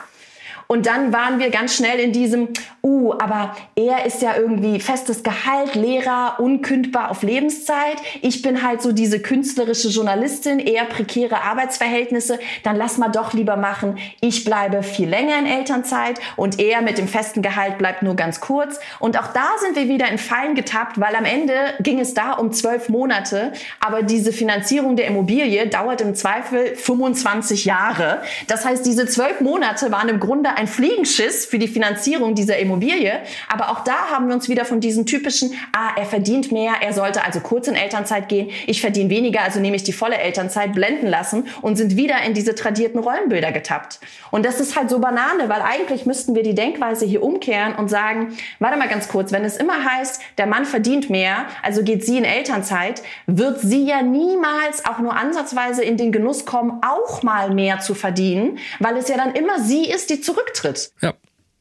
Und 0.74 0.88
dann 0.88 1.14
waren 1.14 1.38
wir 1.38 1.52
ganz 1.52 1.76
schnell 1.76 2.00
in 2.00 2.14
diesem, 2.14 2.48
uh, 2.82 3.14
aber 3.20 3.56
er 3.76 4.08
ist 4.08 4.24
ja 4.24 4.36
irgendwie 4.36 4.80
festes 4.80 5.22
Gehalt, 5.22 5.76
Lehrer, 5.76 6.38
unkündbar 6.40 7.12
auf 7.12 7.22
Lebenszeit. 7.22 7.98
Ich 8.24 8.42
bin 8.42 8.64
halt 8.64 8.82
so 8.82 8.92
diese 8.92 9.20
künstlerische 9.20 9.90
Journalistin, 9.90 10.58
eher 10.58 10.86
prekäre 10.86 11.44
Arbeitsverhältnisse. 11.44 12.40
Dann 12.64 12.76
lass 12.76 12.98
mal 12.98 13.10
doch 13.10 13.34
lieber 13.34 13.56
machen. 13.56 14.00
Ich 14.20 14.46
bleibe 14.46 14.82
viel 14.82 15.08
länger 15.08 15.38
in 15.38 15.46
Elternzeit 15.46 16.20
und 16.38 16.60
er 16.60 16.82
mit 16.82 16.98
dem 16.98 17.08
festen 17.08 17.44
Gehalt 17.44 17.78
bleibt 17.78 18.02
nur 18.02 18.16
ganz 18.16 18.40
kurz. 18.40 18.80
Und 19.00 19.20
auch 19.20 19.32
da 19.32 19.46
sind 19.60 19.76
wir 19.76 19.88
wieder 19.88 20.10
in 20.10 20.18
Fallen 20.18 20.56
getappt, 20.56 21.00
weil 21.00 21.16
am 21.16 21.26
Ende 21.26 21.54
ging 21.82 22.00
es 22.00 22.16
da 22.16 22.32
um 22.32 22.52
zwölf 22.52 22.90
Monate. 22.90 23.54
Aber 23.80 24.02
diese 24.02 24.34
Finanzierung 24.34 24.96
der 24.96 25.06
Immobilie 25.06 25.68
dauert 25.68 26.02
im 26.02 26.16
Zweifel 26.16 26.76
25 26.76 27.66
Jahre. 27.66 28.24
Das 28.48 28.66
heißt, 28.66 28.84
diese 28.88 29.06
zwölf 29.06 29.40
Monate 29.40 29.92
waren 29.92 30.10
im 30.10 30.20
Grunde 30.20 30.50
ein 30.50 30.63
ein 30.64 30.68
Fliegenschiss 30.68 31.46
für 31.46 31.60
die 31.60 31.68
Finanzierung 31.68 32.36
dieser 32.36 32.58
Immobilie. 32.58 33.22
Aber 33.50 33.70
auch 33.70 33.84
da 33.84 34.10
haben 34.10 34.28
wir 34.28 34.34
uns 34.34 34.48
wieder 34.48 34.66
von 34.66 34.80
diesen 34.80 35.06
typischen, 35.06 35.54
ah, 35.76 35.92
er 35.98 36.06
verdient 36.06 36.52
mehr, 36.52 36.76
er 36.82 36.94
sollte 36.94 37.24
also 37.24 37.42
kurz 37.42 37.68
in 37.68 37.76
Elternzeit 37.76 38.30
gehen, 38.30 38.50
ich 38.66 38.82
verdiene 38.82 39.10
weniger, 39.10 39.42
also 39.42 39.60
nehme 39.60 39.76
ich 39.76 39.84
die 39.84 39.94
volle 39.94 40.18
Elternzeit, 40.18 40.74
blenden 40.74 41.08
lassen 41.08 41.48
und 41.62 41.76
sind 41.76 41.98
wieder 41.98 42.22
in 42.26 42.34
diese 42.34 42.56
tradierten 42.56 43.00
Rollenbilder 43.00 43.52
getappt. 43.52 44.00
Und 44.32 44.46
das 44.46 44.60
ist 44.60 44.78
halt 44.78 44.90
so 44.90 45.00
Banane, 45.00 45.50
weil 45.50 45.62
eigentlich 45.62 46.06
müssten 46.06 46.34
wir 46.36 46.44
die 46.44 46.56
Denkweise 46.56 47.06
hier 47.06 47.22
umkehren 47.24 47.76
und 47.76 47.90
sagen, 47.90 48.38
warte 48.60 48.78
mal 48.78 48.88
ganz 48.88 49.10
kurz, 49.10 49.32
wenn 49.32 49.44
es 49.44 49.58
immer 49.58 49.84
heißt, 49.84 50.22
der 50.38 50.48
Mann 50.48 50.66
verdient 50.66 51.10
mehr, 51.10 51.46
also 51.62 51.84
geht 51.84 52.06
sie 52.06 52.18
in 52.18 52.24
Elternzeit, 52.24 53.04
wird 53.28 53.60
sie 53.60 53.86
ja 53.86 54.02
niemals 54.02 54.86
auch 54.86 55.00
nur 55.00 55.16
ansatzweise 55.16 55.84
in 55.84 55.98
den 55.98 56.12
Genuss 56.12 56.46
kommen, 56.46 56.82
auch 56.88 57.22
mal 57.24 57.54
mehr 57.54 57.80
zu 57.80 57.94
verdienen, 57.94 58.60
weil 58.80 58.96
es 58.98 59.10
ja 59.10 59.18
dann 59.18 59.34
immer 59.34 59.60
sie 59.60 59.90
ist, 59.90 60.10
die 60.10 60.22
zurück 60.22 60.53
zurücktritt. 60.54 60.92
Ja, 61.02 61.14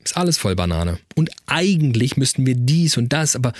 ist 0.04 0.16
alles 0.16 0.38
voll 0.38 0.54
Banane. 0.54 0.98
Und 1.14 1.30
eigentlich 1.46 2.16
müssten 2.16 2.46
wir 2.46 2.54
dies 2.54 2.96
und 2.96 3.12
das, 3.12 3.36
aber 3.36 3.52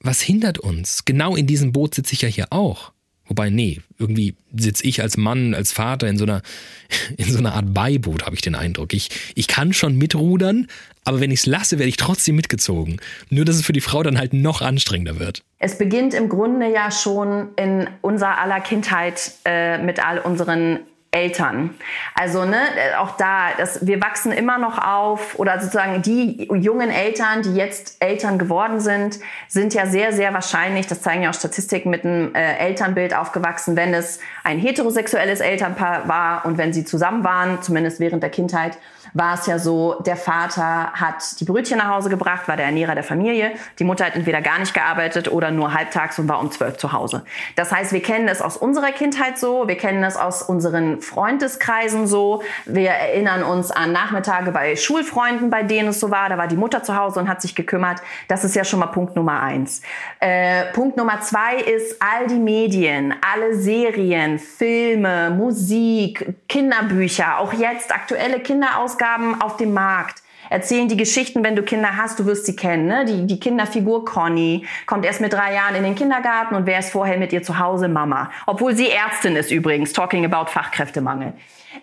was 0.00 0.20
hindert 0.20 0.58
uns? 0.58 1.04
Genau 1.04 1.34
in 1.36 1.46
diesem 1.46 1.72
Boot 1.72 1.94
sitze 1.94 2.12
ich 2.12 2.22
ja 2.22 2.28
hier 2.28 2.46
auch. 2.50 2.92
Wobei, 3.28 3.50
nee, 3.50 3.80
irgendwie 3.98 4.36
sitze 4.56 4.84
ich 4.84 5.02
als 5.02 5.16
Mann, 5.16 5.52
als 5.52 5.72
Vater 5.72 6.06
in 6.06 6.16
so 6.16 6.24
einer, 6.24 6.42
in 7.16 7.24
so 7.24 7.38
einer 7.38 7.54
Art 7.54 7.74
Beiboot, 7.74 8.24
habe 8.24 8.36
ich 8.36 8.42
den 8.42 8.54
Eindruck. 8.54 8.94
Ich, 8.94 9.10
ich 9.34 9.48
kann 9.48 9.72
schon 9.72 9.96
mitrudern, 9.96 10.68
aber 11.04 11.20
wenn 11.20 11.32
ich 11.32 11.40
es 11.40 11.46
lasse, 11.46 11.78
werde 11.78 11.88
ich 11.88 11.96
trotzdem 11.96 12.36
mitgezogen. 12.36 13.00
Nur, 13.28 13.44
dass 13.44 13.56
es 13.56 13.64
für 13.64 13.72
die 13.72 13.80
Frau 13.80 14.04
dann 14.04 14.18
halt 14.18 14.32
noch 14.32 14.62
anstrengender 14.62 15.18
wird. 15.18 15.42
Es 15.58 15.76
beginnt 15.76 16.14
im 16.14 16.28
Grunde 16.28 16.72
ja 16.72 16.92
schon 16.92 17.48
in 17.56 17.88
unserer 18.00 18.38
aller 18.38 18.60
Kindheit 18.60 19.32
äh, 19.44 19.78
mit 19.78 20.04
all 20.04 20.20
unseren 20.20 20.80
Eltern. 21.16 21.70
Also 22.14 22.44
ne, 22.44 22.58
auch 22.98 23.16
da, 23.16 23.48
das, 23.56 23.86
wir 23.86 24.02
wachsen 24.02 24.32
immer 24.32 24.58
noch 24.58 24.76
auf 24.76 25.38
oder 25.38 25.58
sozusagen 25.58 26.02
die 26.02 26.46
jungen 26.52 26.90
Eltern, 26.90 27.40
die 27.40 27.54
jetzt 27.54 27.96
Eltern 28.00 28.38
geworden 28.38 28.80
sind, 28.80 29.18
sind 29.48 29.72
ja 29.72 29.86
sehr, 29.86 30.12
sehr 30.12 30.34
wahrscheinlich, 30.34 30.86
das 30.86 31.00
zeigen 31.00 31.22
ja 31.22 31.30
auch 31.30 31.34
Statistiken, 31.34 31.88
mit 31.88 32.04
einem 32.04 32.34
äh, 32.34 32.58
Elternbild 32.58 33.16
aufgewachsen, 33.16 33.76
wenn 33.76 33.94
es 33.94 34.20
ein 34.44 34.58
heterosexuelles 34.58 35.40
Elternpaar 35.40 36.06
war 36.06 36.44
und 36.44 36.58
wenn 36.58 36.74
sie 36.74 36.84
zusammen 36.84 37.24
waren, 37.24 37.62
zumindest 37.62 37.98
während 37.98 38.22
der 38.22 38.30
Kindheit 38.30 38.76
war 39.16 39.34
es 39.34 39.46
ja 39.46 39.58
so, 39.58 39.94
der 40.04 40.16
Vater 40.16 40.92
hat 40.92 41.40
die 41.40 41.44
Brötchen 41.44 41.78
nach 41.78 41.88
Hause 41.88 42.10
gebracht, 42.10 42.48
war 42.48 42.56
der 42.56 42.66
Ernährer 42.66 42.94
der 42.94 43.04
Familie. 43.04 43.52
Die 43.78 43.84
Mutter 43.84 44.04
hat 44.04 44.14
entweder 44.14 44.42
gar 44.42 44.58
nicht 44.58 44.74
gearbeitet 44.74 45.32
oder 45.32 45.50
nur 45.50 45.72
halbtags 45.72 46.18
und 46.18 46.28
war 46.28 46.38
um 46.38 46.50
zwölf 46.50 46.76
zu 46.76 46.92
Hause. 46.92 47.24
Das 47.54 47.72
heißt, 47.72 47.92
wir 47.92 48.02
kennen 48.02 48.28
es 48.28 48.42
aus 48.42 48.58
unserer 48.58 48.92
Kindheit 48.92 49.38
so, 49.38 49.68
wir 49.68 49.78
kennen 49.78 50.04
es 50.04 50.16
aus 50.16 50.42
unseren 50.42 51.00
Freundeskreisen 51.06 52.06
so. 52.06 52.42
Wir 52.64 52.90
erinnern 52.90 53.42
uns 53.42 53.70
an 53.70 53.92
Nachmittage 53.92 54.50
bei 54.50 54.76
Schulfreunden, 54.76 55.50
bei 55.50 55.62
denen 55.62 55.88
es 55.88 56.00
so 56.00 56.10
war. 56.10 56.28
Da 56.28 56.36
war 56.36 56.48
die 56.48 56.56
Mutter 56.56 56.82
zu 56.82 56.96
Hause 56.96 57.20
und 57.20 57.28
hat 57.28 57.40
sich 57.40 57.54
gekümmert. 57.54 58.00
Das 58.28 58.44
ist 58.44 58.54
ja 58.54 58.64
schon 58.64 58.80
mal 58.80 58.86
Punkt 58.86 59.16
Nummer 59.16 59.40
eins. 59.40 59.82
Äh, 60.20 60.72
Punkt 60.72 60.96
Nummer 60.96 61.20
zwei 61.20 61.56
ist 61.56 62.02
all 62.02 62.26
die 62.26 62.38
Medien, 62.38 63.14
alle 63.20 63.54
Serien, 63.54 64.38
Filme, 64.38 65.30
Musik, 65.30 66.34
Kinderbücher, 66.48 67.38
auch 67.38 67.52
jetzt 67.52 67.94
aktuelle 67.94 68.40
Kinderausgaben 68.40 68.96
Ausgaben 68.96 69.40
auf 69.40 69.56
dem 69.56 69.72
Markt 69.72 70.22
erzählen 70.50 70.88
die 70.88 70.96
Geschichten, 70.96 71.44
wenn 71.44 71.56
du 71.56 71.62
Kinder 71.62 71.96
hast, 71.96 72.18
du 72.18 72.26
wirst 72.26 72.46
sie 72.46 72.56
kennen. 72.56 72.86
Ne? 72.86 73.04
Die, 73.04 73.26
die 73.26 73.40
Kinderfigur 73.40 74.04
Conny 74.04 74.66
kommt 74.86 75.04
erst 75.04 75.20
mit 75.20 75.32
drei 75.32 75.54
Jahren 75.54 75.74
in 75.74 75.82
den 75.82 75.94
Kindergarten 75.94 76.54
und 76.54 76.66
wer 76.66 76.78
ist 76.78 76.90
vorher 76.90 77.18
mit 77.18 77.32
ihr 77.32 77.42
zu 77.42 77.58
Hause? 77.58 77.88
Mama. 77.88 78.30
Obwohl 78.46 78.74
sie 78.76 78.90
Ärztin 78.90 79.36
ist 79.36 79.50
übrigens, 79.50 79.92
talking 79.92 80.24
about 80.24 80.50
Fachkräftemangel 80.50 81.32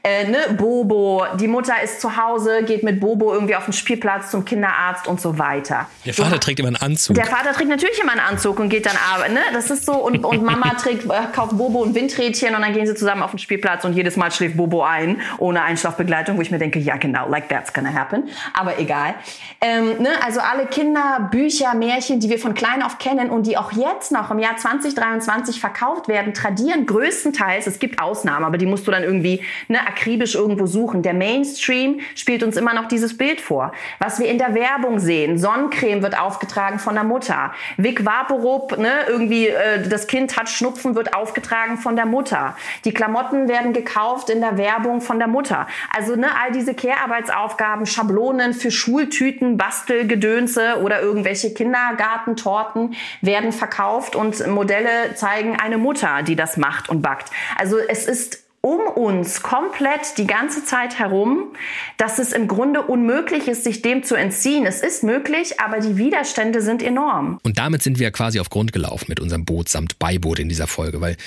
äh, 0.06 0.28
ne, 0.28 0.38
Bobo, 0.58 1.24
die 1.40 1.48
Mutter 1.48 1.76
ist 1.82 2.02
zu 2.02 2.18
Hause, 2.18 2.64
geht 2.64 2.84
mit 2.84 3.00
Bobo 3.00 3.34
irgendwie 3.34 3.56
auf 3.56 3.64
den 3.64 3.72
Spielplatz 3.72 4.32
zum 4.32 4.44
Kinderarzt 4.44 5.08
und 5.08 5.22
so 5.22 5.40
weiter. 5.40 5.88
Der 6.06 6.14
Vater 6.14 6.42
trägt 6.42 6.60
immer 6.60 6.68
einen 6.68 6.76
Anzug. 6.76 7.16
Der 7.16 7.26
Vater 7.26 7.54
trägt 7.54 7.70
natürlich 7.70 7.98
immer 8.02 8.12
einen 8.12 8.20
Anzug 8.20 8.60
und 8.60 8.68
geht 8.68 8.86
dann 8.86 8.98
arbeiten. 9.14 9.34
Ne? 9.34 9.40
Das 9.54 9.72
ist 9.72 9.86
so. 9.86 9.94
Und, 9.94 10.26
und 10.26 10.44
Mama 10.44 10.74
trägt, 10.78 11.06
äh, 11.06 11.28
kauft 11.34 11.58
Bobo 11.58 11.86
ein 11.86 11.96
Windrädchen 11.96 12.54
und 12.54 12.64
dann 12.64 12.74
gehen 12.74 12.86
sie 12.86 12.96
zusammen 12.96 13.24
auf 13.24 13.32
den 13.32 13.40
Spielplatz 13.40 13.86
und 13.86 13.94
jedes 13.94 14.18
Mal 14.18 14.30
schläft 14.34 14.58
Bobo 14.58 14.84
ein, 14.84 15.22
ohne 15.38 15.62
Einschlafbegleitung, 15.62 16.38
wo 16.38 16.42
ich 16.42 16.52
mir 16.52 16.60
denke, 16.60 16.80
ja 16.80 16.98
genau, 16.98 17.30
like 17.30 17.48
that's 17.48 17.72
gonna 17.72 17.94
happen. 17.94 18.28
Aber 18.54 18.80
egal. 18.80 19.14
Ähm, 19.62 20.02
ne? 20.02 20.10
Also 20.26 20.42
alle 20.42 20.66
Kinder, 20.66 21.30
Bücher, 21.32 21.76
Märchen, 21.76 22.20
die 22.20 22.30
wir 22.30 22.40
von 22.40 22.54
klein 22.54 22.84
auf 22.84 22.98
kennen 22.98 23.30
und 23.30 23.48
die 23.48 23.56
auch 23.56 23.72
jetzt 23.72 24.12
noch 24.12 24.32
im 24.32 24.40
Jahr 24.40 24.58
2023 24.58 25.62
verkauft 25.62 26.10
werden, 26.10 26.34
tradieren 26.34 26.86
größtenteils, 26.86 27.68
es 27.68 27.80
gibt 27.80 28.02
Ausnahmen, 28.02 28.44
aber 28.44 28.58
die 28.58 28.66
musst 28.66 28.86
du 28.86 28.92
dann 28.92 29.04
irgendwie 29.04 29.42
ne, 29.70 29.80
akribisch 29.94 30.36
irgendwo 30.36 30.66
suchen. 30.66 31.04
Der 31.04 31.14
Mainstream 31.14 32.00
spielt 32.16 32.44
uns 32.44 32.58
immer 32.58 32.74
noch 32.74 32.88
dieses 32.88 33.18
Bild 33.18 33.40
vor. 33.40 33.72
Was 34.00 34.20
wir 34.20 34.28
in 34.28 34.38
der 34.38 34.56
Werbung 34.56 35.00
sehen, 35.00 35.38
Sonnencreme 35.38 36.02
wird 36.02 36.20
aufgetragen 36.20 36.80
von 36.80 36.96
der 36.96 37.04
Mutter. 37.04 37.54
Vic 37.78 38.06
Vaporub, 38.06 38.78
ne, 38.78 38.92
irgendwie 39.08 39.48
äh, 39.48 39.88
das 39.88 40.08
Kind 40.08 40.36
hat 40.38 40.50
Schnupfen, 40.50 40.96
wird 40.96 41.16
aufgetragen 41.16 41.78
von 41.78 41.96
der 41.96 42.06
Mutter. 42.06 42.56
Die 42.86 42.94
Klamotten 42.94 43.48
werden 43.48 43.74
gekauft 43.74 44.30
in 44.30 44.42
der 44.42 44.58
Werbung 44.58 45.02
von 45.02 45.20
der 45.20 45.28
Mutter. 45.28 45.68
Also 45.96 46.16
ne, 46.16 46.28
all 46.44 46.52
diese 46.52 46.74
Care-Arbeitsaufgaben, 46.74 47.86
Schablonen 47.86 48.54
für 48.54 48.72
Schultüten, 48.72 49.58
Bastelgedönse 49.58 50.82
oder 50.82 51.02
irgendwelche 51.02 51.54
Kindergartentorten 51.54 52.96
werden 53.22 53.52
verkauft 53.52 54.16
und 54.16 54.46
Modelle 54.48 55.16
zeigen 55.16 55.58
eine 55.60 55.78
Mutter, 55.78 56.24
die 56.24 56.36
das 56.36 56.58
macht 56.58 56.90
und 56.90 57.02
backt. 57.02 57.30
Also 57.58 57.78
es 57.78 58.08
ist 58.08 58.43
um 58.66 58.80
uns 58.96 59.42
komplett 59.42 60.18
die 60.18 60.26
ganze 60.26 60.64
Zeit 60.64 60.98
herum, 60.98 61.54
dass 61.98 62.18
es 62.18 62.32
im 62.32 62.48
Grunde 62.48 62.82
unmöglich 62.82 63.50
ist, 63.50 63.66
sich 63.66 63.82
dem 63.82 64.04
zu 64.04 64.16
entziehen. 64.16 64.66
Es 64.66 64.82
ist 64.82 65.04
möglich, 65.04 65.60
aber 65.60 65.82
die 65.82 65.98
Widerstände 65.98 66.62
sind 66.62 66.82
enorm. 66.82 67.40
Und 67.44 67.58
damit 67.58 67.84
sind 67.84 68.00
wir 68.00 68.10
quasi 68.12 68.40
auf 68.40 68.50
Grund 68.50 68.72
gelaufen 68.72 69.08
mit 69.10 69.20
unserem 69.20 69.44
Boot 69.44 69.68
samt 69.68 70.00
Beiboot 70.00 70.40
in 70.40 70.48
dieser 70.48 70.68
Folge, 70.68 71.02
weil 71.02 71.18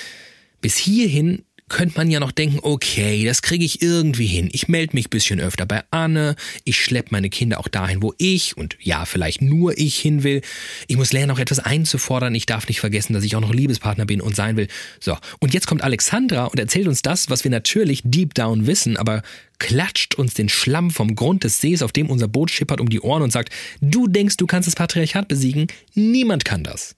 bis 0.61 0.77
hierhin 0.77 1.43
könnte 1.69 1.97
man 1.97 2.09
ja 2.09 2.19
noch 2.19 2.31
denken, 2.31 2.59
okay, 2.61 3.25
das 3.25 3.41
kriege 3.41 3.65
ich 3.65 3.81
irgendwie 3.81 4.25
hin. 4.25 4.49
Ich 4.53 4.67
melde 4.67 4.95
mich 4.95 5.09
bisschen 5.09 5.39
öfter 5.39 5.65
bei 5.65 5.83
Anne, 5.91 6.35
ich 6.63 6.81
schleppe 6.81 7.09
meine 7.11 7.29
Kinder 7.29 7.59
auch 7.59 7.67
dahin, 7.67 8.01
wo 8.01 8.13
ich 8.17 8.55
und 8.55 8.77
ja, 8.79 9.05
vielleicht 9.05 9.41
nur 9.41 9.77
ich 9.77 9.97
hin 9.97 10.23
will. 10.23 10.41
Ich 10.87 10.97
muss 10.97 11.11
lernen, 11.11 11.31
auch 11.31 11.39
etwas 11.39 11.59
einzufordern. 11.59 12.35
Ich 12.35 12.45
darf 12.45 12.67
nicht 12.67 12.79
vergessen, 12.79 13.13
dass 13.13 13.23
ich 13.23 13.35
auch 13.35 13.41
noch 13.41 13.53
Liebespartner 13.53 14.05
bin 14.05 14.21
und 14.21 14.35
sein 14.35 14.55
will. 14.57 14.67
So, 14.99 15.17
und 15.39 15.53
jetzt 15.53 15.67
kommt 15.67 15.83
Alexandra 15.83 16.45
und 16.45 16.59
erzählt 16.59 16.87
uns 16.87 17.01
das, 17.01 17.29
was 17.29 17.43
wir 17.43 17.51
natürlich 17.51 18.01
deep 18.05 18.33
down 18.33 18.67
wissen, 18.67 18.97
aber 18.97 19.21
klatscht 19.59 20.15
uns 20.15 20.33
den 20.33 20.49
Schlamm 20.49 20.91
vom 20.91 21.15
Grund 21.15 21.43
des 21.43 21.59
Sees, 21.59 21.81
auf 21.81 21.91
dem 21.91 22.09
unser 22.09 22.27
Boot 22.27 22.51
schippert, 22.51 22.79
um 22.79 22.89
die 22.89 23.01
Ohren 23.01 23.23
und 23.23 23.31
sagt, 23.31 23.51
du 23.81 24.07
denkst, 24.07 24.37
du 24.37 24.47
kannst 24.47 24.67
das 24.67 24.75
Patriarchat 24.75 25.27
besiegen? 25.27 25.67
Niemand 25.93 26.45
kann 26.45 26.63
das. 26.63 26.96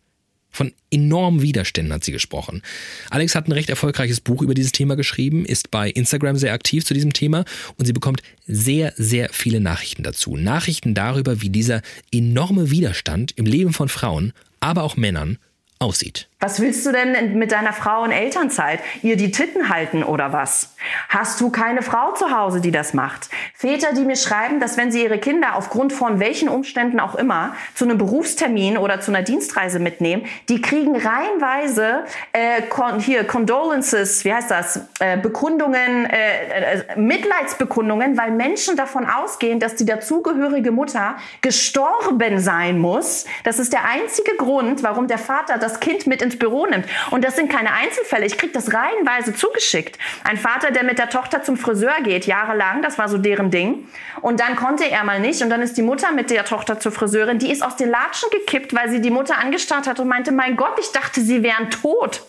Von 0.52 0.74
enormen 0.90 1.42
Widerständen 1.42 1.94
hat 1.94 2.04
sie 2.04 2.12
gesprochen. 2.12 2.64
Alex 3.10 3.36
hat 3.36 3.48
ein 3.48 3.52
recht 3.52 3.70
erfolgreiches 3.70 4.20
Buch 4.20 4.42
über 4.42 4.54
dieses 4.54 4.72
Thema 4.72 4.96
geschrieben, 4.96 5.46
ist 5.46 5.72
bei 5.72 5.90
Instagram 5.90 6.38
sehr 6.38 6.54
aktiv 6.54 6.86
zu 6.86 6.94
diesem 6.94 7.14
Thema 7.14 7.46
und 7.78 7.86
sie 7.86 7.94
bekommt 7.94 8.24
sehr, 8.48 8.94
sehr 8.98 9.30
viele 9.32 9.60
Nachrichten 9.60 10.04
dazu. 10.04 10.38
Nachrichten 10.38 10.96
darüber, 10.96 11.42
wie 11.42 11.50
dieser 11.50 11.82
enorme 12.12 12.72
Widerstand 12.72 13.34
im 13.38 13.46
Leben 13.46 13.74
von 13.74 13.90
Frauen, 13.90 14.34
aber 14.60 14.84
auch 14.84 14.98
Männern 14.98 15.38
aussieht. 15.78 16.29
Was 16.42 16.62
willst 16.62 16.86
du 16.86 16.94
denn 16.94 17.38
mit 17.38 17.52
deiner 17.52 17.74
Frau 17.74 18.06
in 18.06 18.12
Elternzeit? 18.12 18.80
Ihr 19.02 19.18
die 19.18 19.30
Titten 19.30 19.68
halten 19.68 20.04
oder 20.04 20.32
was? 20.32 20.74
Hast 21.10 21.42
du 21.42 21.50
keine 21.50 21.82
Frau 21.82 22.14
zu 22.14 22.32
Hause, 22.32 22.62
die 22.62 22.72
das 22.72 22.94
macht? 22.94 23.28
Väter, 23.54 23.92
die 23.92 24.06
mir 24.06 24.16
schreiben, 24.16 24.62
dass 24.62 24.78
wenn 24.78 24.90
sie 24.90 25.04
ihre 25.04 25.18
Kinder 25.18 25.56
aufgrund 25.56 25.92
von 25.92 26.22
welchen 26.22 26.48
Umständen 26.48 27.02
auch 27.02 27.16
immer 27.16 27.56
zu 27.76 27.84
einem 27.84 27.98
Berufstermin 27.98 28.78
oder 28.78 29.02
zu 29.02 29.12
einer 29.12 29.22
Dienstreise 29.22 29.80
mitnehmen, 29.80 30.28
die 30.48 30.62
kriegen 30.62 30.96
reihenweise 30.96 32.06
äh, 32.32 32.62
hier 33.00 33.26
Condolences, 33.26 34.24
wie 34.24 34.34
heißt 34.34 34.50
das? 34.50 34.88
Äh, 35.00 35.18
Bekundungen, 35.18 36.06
äh, 36.06 36.84
äh, 36.94 36.98
Mitleidsbekundungen, 36.98 38.18
weil 38.18 38.32
Menschen 38.32 38.78
davon 38.78 39.06
ausgehen, 39.06 39.60
dass 39.60 39.76
die 39.76 39.86
dazugehörige 39.86 40.72
Mutter 40.72 41.18
gestorben 41.42 42.40
sein 42.40 42.80
muss. 42.80 43.26
Das 43.44 43.60
ist 43.60 43.74
der 43.74 43.84
einzige 43.84 44.38
Grund, 44.38 44.84
warum 44.84 45.08
der 45.08 45.18
Vater 45.18 45.58
das 45.58 45.82
Kind 45.82 46.08
mit 46.08 46.29
ins 46.30 46.40
Büro 46.40 46.66
nimmt. 46.66 46.86
Und 47.12 47.24
das 47.24 47.36
sind 47.36 47.52
keine 47.52 47.74
Einzelfälle. 47.74 48.26
Ich 48.26 48.38
kriege 48.38 48.54
das 48.54 48.74
reihenweise 48.74 49.34
zugeschickt. 49.34 49.98
Ein 50.24 50.38
Vater, 50.38 50.72
der 50.72 50.84
mit 50.84 51.00
der 51.00 51.10
Tochter 51.10 51.44
zum 51.44 51.58
Friseur 51.58 52.02
geht, 52.04 52.26
jahrelang, 52.26 52.82
das 52.82 52.98
war 52.98 53.10
so 53.10 53.18
deren 53.18 53.50
Ding. 53.50 53.88
Und 54.22 54.40
dann 54.40 54.56
konnte 54.56 54.90
er 54.90 55.04
mal 55.04 55.20
nicht. 55.20 55.42
Und 55.42 55.50
dann 55.50 55.62
ist 55.62 55.78
die 55.78 55.82
Mutter 55.82 56.12
mit 56.12 56.30
der 56.30 56.46
Tochter 56.46 56.80
zur 56.80 56.92
Friseurin. 56.92 57.40
Die 57.40 57.52
ist 57.52 57.64
aus 57.64 57.76
den 57.76 57.90
Latschen 57.90 58.30
gekippt, 58.32 58.76
weil 58.76 58.90
sie 58.90 59.02
die 59.02 59.12
Mutter 59.12 59.38
angestarrt 59.38 59.88
hat 59.88 60.00
und 60.00 60.08
meinte, 60.08 60.32
mein 60.32 60.56
Gott, 60.56 60.78
ich 60.80 60.92
dachte, 60.92 61.22
sie 61.22 61.44
wären 61.44 61.72
tot. 61.72 62.22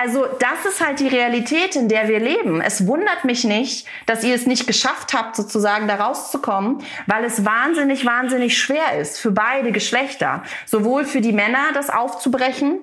Also 0.00 0.26
das 0.38 0.64
ist 0.66 0.84
halt 0.84 1.00
die 1.00 1.08
Realität, 1.08 1.76
in 1.76 1.88
der 1.88 2.08
wir 2.08 2.18
leben. 2.20 2.60
Es 2.62 2.86
wundert 2.86 3.24
mich 3.24 3.44
nicht, 3.44 3.86
dass 4.06 4.24
ihr 4.24 4.34
es 4.34 4.46
nicht 4.46 4.66
geschafft 4.66 5.12
habt, 5.12 5.36
sozusagen 5.36 5.88
da 5.88 5.96
rauszukommen, 5.96 6.82
weil 7.06 7.24
es 7.24 7.44
wahnsinnig, 7.44 8.06
wahnsinnig 8.06 8.58
schwer 8.58 8.98
ist 8.98 9.20
für 9.20 9.30
beide 9.30 9.72
Geschlechter. 9.72 10.42
Sowohl 10.64 11.04
für 11.04 11.20
die 11.20 11.32
Männer, 11.32 11.72
das 11.74 11.90
aufzubrechen, 11.90 12.78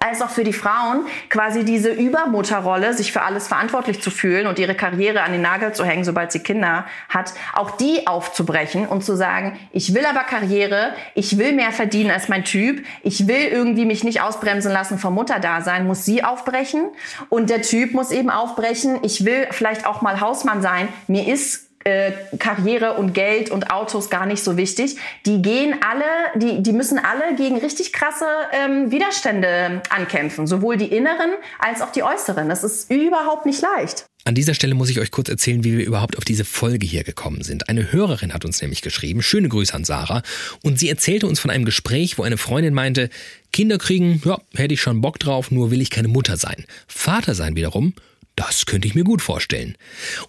als 0.00 0.22
auch 0.22 0.30
für 0.30 0.44
die 0.44 0.52
Frauen 0.52 1.06
quasi 1.28 1.64
diese 1.64 1.90
Übermutterrolle, 1.90 2.94
sich 2.94 3.12
für 3.12 3.22
alles 3.22 3.48
verantwortlich 3.48 4.00
zu 4.00 4.10
fühlen 4.10 4.46
und 4.46 4.58
ihre 4.58 4.74
Karriere 4.74 5.22
an 5.22 5.32
den 5.32 5.42
Nagel 5.42 5.72
zu 5.72 5.84
hängen, 5.84 6.04
sobald 6.04 6.32
sie 6.32 6.40
Kinder 6.40 6.86
hat, 7.08 7.32
auch 7.54 7.72
die 7.72 8.06
aufzubrechen 8.06 8.86
und 8.86 9.04
zu 9.04 9.16
sagen, 9.16 9.58
ich 9.72 9.94
will 9.94 10.06
aber 10.06 10.20
Karriere, 10.20 10.94
ich 11.14 11.38
will 11.38 11.52
mehr 11.52 11.72
verdienen 11.72 12.10
als 12.10 12.28
mein 12.28 12.44
Typ, 12.44 12.84
ich 13.02 13.26
will 13.26 13.46
irgendwie 13.50 13.86
mich 13.86 14.04
nicht 14.04 14.20
ausbremsen 14.22 14.72
lassen 14.72 14.98
vom 14.98 15.14
Mutterdasein, 15.14 15.86
muss 15.86 16.04
sie 16.04 16.24
aufbrechen. 16.24 16.88
Und 17.28 17.50
der 17.50 17.62
Typ 17.62 17.94
muss 17.94 18.10
eben 18.10 18.30
aufbrechen, 18.30 18.98
ich 19.02 19.24
will 19.24 19.48
vielleicht 19.50 19.86
auch 19.86 20.02
mal 20.02 20.20
Hausmann 20.20 20.62
sein, 20.62 20.88
mir 21.06 21.26
ist 21.26 21.67
äh, 21.88 22.12
Karriere 22.38 22.94
und 22.94 23.14
Geld 23.14 23.50
und 23.50 23.70
Autos 23.70 24.10
gar 24.10 24.26
nicht 24.26 24.42
so 24.42 24.56
wichtig. 24.56 24.96
Die 25.26 25.42
gehen 25.42 25.74
alle, 25.80 26.04
die, 26.36 26.62
die 26.62 26.72
müssen 26.72 26.98
alle 26.98 27.34
gegen 27.36 27.58
richtig 27.58 27.92
krasse 27.92 28.26
ähm, 28.52 28.90
Widerstände 28.90 29.82
ankämpfen, 29.90 30.46
sowohl 30.46 30.76
die 30.76 30.86
inneren 30.86 31.30
als 31.58 31.80
auch 31.80 31.92
die 31.92 32.02
äußeren. 32.02 32.48
Das 32.48 32.64
ist 32.64 32.90
überhaupt 32.90 33.46
nicht 33.46 33.62
leicht. 33.62 34.04
An 34.24 34.34
dieser 34.34 34.52
Stelle 34.52 34.74
muss 34.74 34.90
ich 34.90 35.00
euch 35.00 35.10
kurz 35.10 35.30
erzählen, 35.30 35.64
wie 35.64 35.78
wir 35.78 35.86
überhaupt 35.86 36.18
auf 36.18 36.24
diese 36.24 36.44
Folge 36.44 36.86
hier 36.86 37.02
gekommen 37.02 37.42
sind. 37.42 37.70
Eine 37.70 37.92
Hörerin 37.92 38.34
hat 38.34 38.44
uns 38.44 38.60
nämlich 38.60 38.82
geschrieben, 38.82 39.22
schöne 39.22 39.48
Grüße 39.48 39.72
an 39.72 39.84
Sarah, 39.84 40.22
und 40.62 40.78
sie 40.78 40.90
erzählte 40.90 41.26
uns 41.26 41.40
von 41.40 41.50
einem 41.50 41.64
Gespräch, 41.64 42.18
wo 42.18 42.24
eine 42.24 42.36
Freundin 42.36 42.74
meinte, 42.74 43.08
Kinder 43.52 43.78
kriegen, 43.78 44.20
ja, 44.26 44.38
hätte 44.54 44.74
ich 44.74 44.82
schon 44.82 45.00
Bock 45.00 45.18
drauf, 45.18 45.50
nur 45.50 45.70
will 45.70 45.80
ich 45.80 45.88
keine 45.88 46.08
Mutter 46.08 46.36
sein. 46.36 46.66
Vater 46.86 47.34
sein 47.34 47.56
wiederum, 47.56 47.94
das 48.38 48.66
könnte 48.66 48.86
ich 48.86 48.94
mir 48.94 49.02
gut 49.02 49.20
vorstellen. 49.20 49.76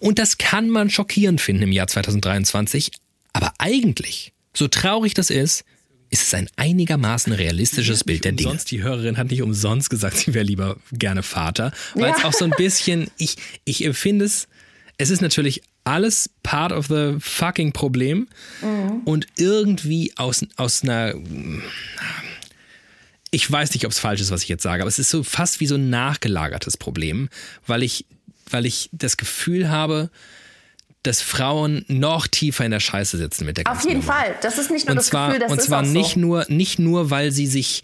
Und 0.00 0.18
das 0.18 0.36
kann 0.36 0.68
man 0.68 0.90
schockierend 0.90 1.40
finden 1.40 1.62
im 1.62 1.72
Jahr 1.72 1.86
2023, 1.86 2.90
aber 3.32 3.52
eigentlich, 3.58 4.32
so 4.52 4.66
traurig 4.66 5.14
das 5.14 5.30
ist, 5.30 5.64
ist 6.10 6.24
es 6.24 6.34
ein 6.34 6.48
einigermaßen 6.56 7.32
realistisches 7.32 8.02
Bild 8.02 8.24
der 8.24 8.32
Dinge. 8.32 8.50
Sonst 8.50 8.72
die 8.72 8.82
Hörerin 8.82 9.16
hat 9.16 9.30
nicht 9.30 9.42
umsonst 9.42 9.90
gesagt, 9.90 10.16
sie 10.16 10.34
wäre 10.34 10.44
lieber 10.44 10.76
gerne 10.90 11.22
Vater, 11.22 11.72
weil 11.94 12.10
ja. 12.10 12.16
es 12.18 12.24
auch 12.24 12.32
so 12.32 12.44
ein 12.44 12.50
bisschen, 12.50 13.08
ich, 13.16 13.36
ich 13.64 13.84
empfinde 13.84 14.24
es, 14.24 14.48
es 14.98 15.10
ist 15.10 15.22
natürlich 15.22 15.62
alles 15.84 16.30
part 16.42 16.72
of 16.72 16.88
the 16.88 17.14
fucking 17.20 17.72
Problem 17.72 18.26
mhm. 18.60 19.02
und 19.04 19.28
irgendwie 19.36 20.12
aus, 20.16 20.44
aus 20.56 20.82
einer 20.82 21.14
ich 23.30 23.50
weiß 23.50 23.74
nicht, 23.74 23.84
ob 23.84 23.92
es 23.92 23.98
falsch 23.98 24.20
ist, 24.20 24.30
was 24.30 24.42
ich 24.42 24.48
jetzt 24.48 24.62
sage, 24.62 24.82
aber 24.82 24.88
es 24.88 24.98
ist 24.98 25.10
so 25.10 25.22
fast 25.22 25.60
wie 25.60 25.66
so 25.66 25.76
ein 25.76 25.90
nachgelagertes 25.90 26.76
Problem, 26.76 27.28
weil 27.66 27.82
ich, 27.82 28.06
weil 28.50 28.66
ich 28.66 28.90
das 28.92 29.16
Gefühl 29.16 29.68
habe, 29.68 30.10
dass 31.02 31.22
Frauen 31.22 31.84
noch 31.88 32.26
tiefer 32.26 32.64
in 32.64 32.72
der 32.72 32.80
Scheiße 32.80 33.16
sitzen 33.16 33.46
mit 33.46 33.56
der 33.56 33.64
ganzen 33.64 33.78
Auf 33.78 33.84
jeden 33.88 34.00
Nummer. 34.00 34.12
Fall. 34.12 34.34
Das 34.42 34.58
ist 34.58 34.70
nicht 34.70 34.86
nur 34.86 34.92
und 34.92 34.96
das 34.96 35.06
zwar, 35.06 35.28
Gefühl, 35.28 35.40
das 35.40 35.52
und 35.52 35.58
ist 35.58 35.66
zwar 35.66 35.82
nicht 35.82 36.14
so. 36.14 36.20
nur 36.20 36.44
nicht 36.48 36.78
nur, 36.78 37.10
weil 37.10 37.32
sie 37.32 37.46
sich 37.46 37.82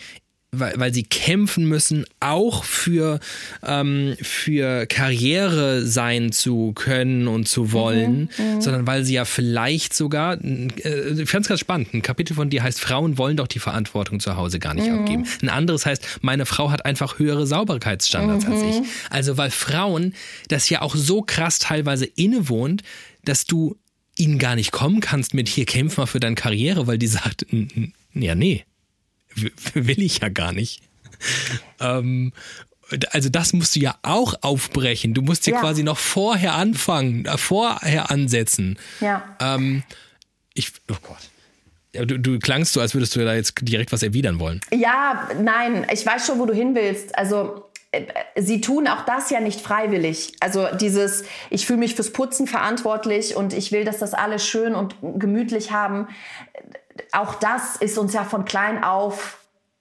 weil, 0.52 0.74
weil 0.78 0.94
sie 0.94 1.02
kämpfen 1.02 1.66
müssen, 1.68 2.04
auch 2.20 2.64
für, 2.64 3.20
ähm, 3.64 4.16
für 4.22 4.86
Karriere 4.86 5.84
sein 5.84 6.32
zu 6.32 6.72
können 6.74 7.28
und 7.28 7.46
zu 7.48 7.72
wollen, 7.72 8.30
Mhm, 8.38 8.54
mhm. 8.54 8.60
sondern 8.60 8.86
weil 8.86 9.04
sie 9.04 9.14
ja 9.14 9.24
vielleicht 9.24 9.92
sogar, 9.94 10.38
äh, 10.42 11.20
ich 11.20 11.28
fand 11.28 11.44
es 11.44 11.48
ganz 11.48 11.60
spannend, 11.60 11.92
ein 11.94 12.00
Kapitel 12.02 12.34
von 12.34 12.48
dir 12.48 12.62
heißt, 12.62 12.80
Frauen 12.80 13.18
wollen 13.18 13.36
doch 13.36 13.48
die 13.48 13.58
Verantwortung 13.58 14.20
zu 14.20 14.36
Hause 14.36 14.58
gar 14.58 14.72
nicht 14.74 14.88
Mhm. 14.90 14.98
abgeben. 15.00 15.24
Ein 15.42 15.48
anderes 15.48 15.84
heißt, 15.84 16.20
meine 16.22 16.46
Frau 16.46 16.70
hat 16.70 16.86
einfach 16.86 17.18
höhere 17.18 17.46
Sauberkeitsstandards 17.46 18.46
als 18.46 18.62
Mhm. 18.62 18.68
ich. 18.68 18.76
Also 19.10 19.36
weil 19.36 19.50
Frauen 19.50 20.14
das 20.48 20.70
ja 20.70 20.80
auch 20.82 20.94
so 20.94 21.22
krass 21.22 21.58
teilweise 21.58 22.06
innewohnt, 22.06 22.82
dass 23.24 23.44
du 23.44 23.76
ihnen 24.16 24.38
gar 24.38 24.54
nicht 24.56 24.72
kommen 24.72 25.00
kannst 25.00 25.34
mit 25.34 25.48
hier 25.48 25.66
kämpf 25.66 25.98
mal 25.98 26.06
für 26.06 26.20
deine 26.20 26.36
Karriere, 26.36 26.86
weil 26.86 26.96
die 26.98 27.08
sagt, 27.08 27.44
"N- 27.52 27.92
n- 28.14 28.22
ja 28.22 28.34
nee, 28.34 28.64
will 29.74 30.02
ich 30.02 30.18
ja 30.20 30.28
gar 30.28 30.52
nicht. 30.52 30.82
ähm, 31.80 32.32
also 33.10 33.28
das 33.28 33.52
musst 33.52 33.74
du 33.74 33.80
ja 33.80 33.96
auch 34.02 34.34
aufbrechen. 34.42 35.12
Du 35.14 35.22
musst 35.22 35.46
ja, 35.46 35.54
Ja. 35.54 35.60
quasi 35.60 35.82
noch 35.82 35.98
vorher 35.98 36.54
anfangen, 36.54 37.26
äh, 37.26 37.36
vorher 37.38 38.10
ansetzen. 38.10 38.78
Ja. 39.00 39.36
Ähm, 39.40 39.82
ich, 40.54 40.72
oh 40.90 40.94
Gott. 41.02 42.06
Du, 42.06 42.18
du 42.18 42.38
klangst 42.38 42.74
so, 42.74 42.80
als 42.80 42.94
würdest 42.94 43.16
du 43.16 43.24
da 43.24 43.34
jetzt 43.34 43.54
direkt 43.62 43.90
was 43.90 44.02
erwidern 44.02 44.38
wollen. 44.38 44.60
Ja, 44.72 45.28
nein, 45.40 45.86
ich 45.92 46.04
weiß 46.04 46.26
schon, 46.26 46.38
wo 46.38 46.44
du 46.44 46.52
hin 46.52 46.74
willst. 46.74 47.16
Also 47.16 47.64
äh, 47.90 48.04
sie 48.36 48.60
tun 48.60 48.86
auch 48.86 49.06
das 49.06 49.30
ja 49.30 49.40
nicht 49.40 49.60
freiwillig. 49.62 50.34
Also 50.40 50.68
dieses, 50.78 51.24
ich 51.48 51.64
fühle 51.66 51.78
mich 51.78 51.94
fürs 51.94 52.12
Putzen 52.12 52.46
verantwortlich 52.46 53.34
und 53.34 53.54
ich 53.54 53.72
will, 53.72 53.84
dass 53.84 53.96
das 53.98 54.12
alle 54.12 54.38
schön 54.38 54.74
und 54.74 54.94
gemütlich 55.18 55.72
haben. 55.72 56.06
Auch 57.12 57.34
das 57.34 57.76
ist 57.76 57.98
uns 57.98 58.12
ja 58.12 58.24
von 58.24 58.44
klein 58.44 58.82
auf 58.84 59.38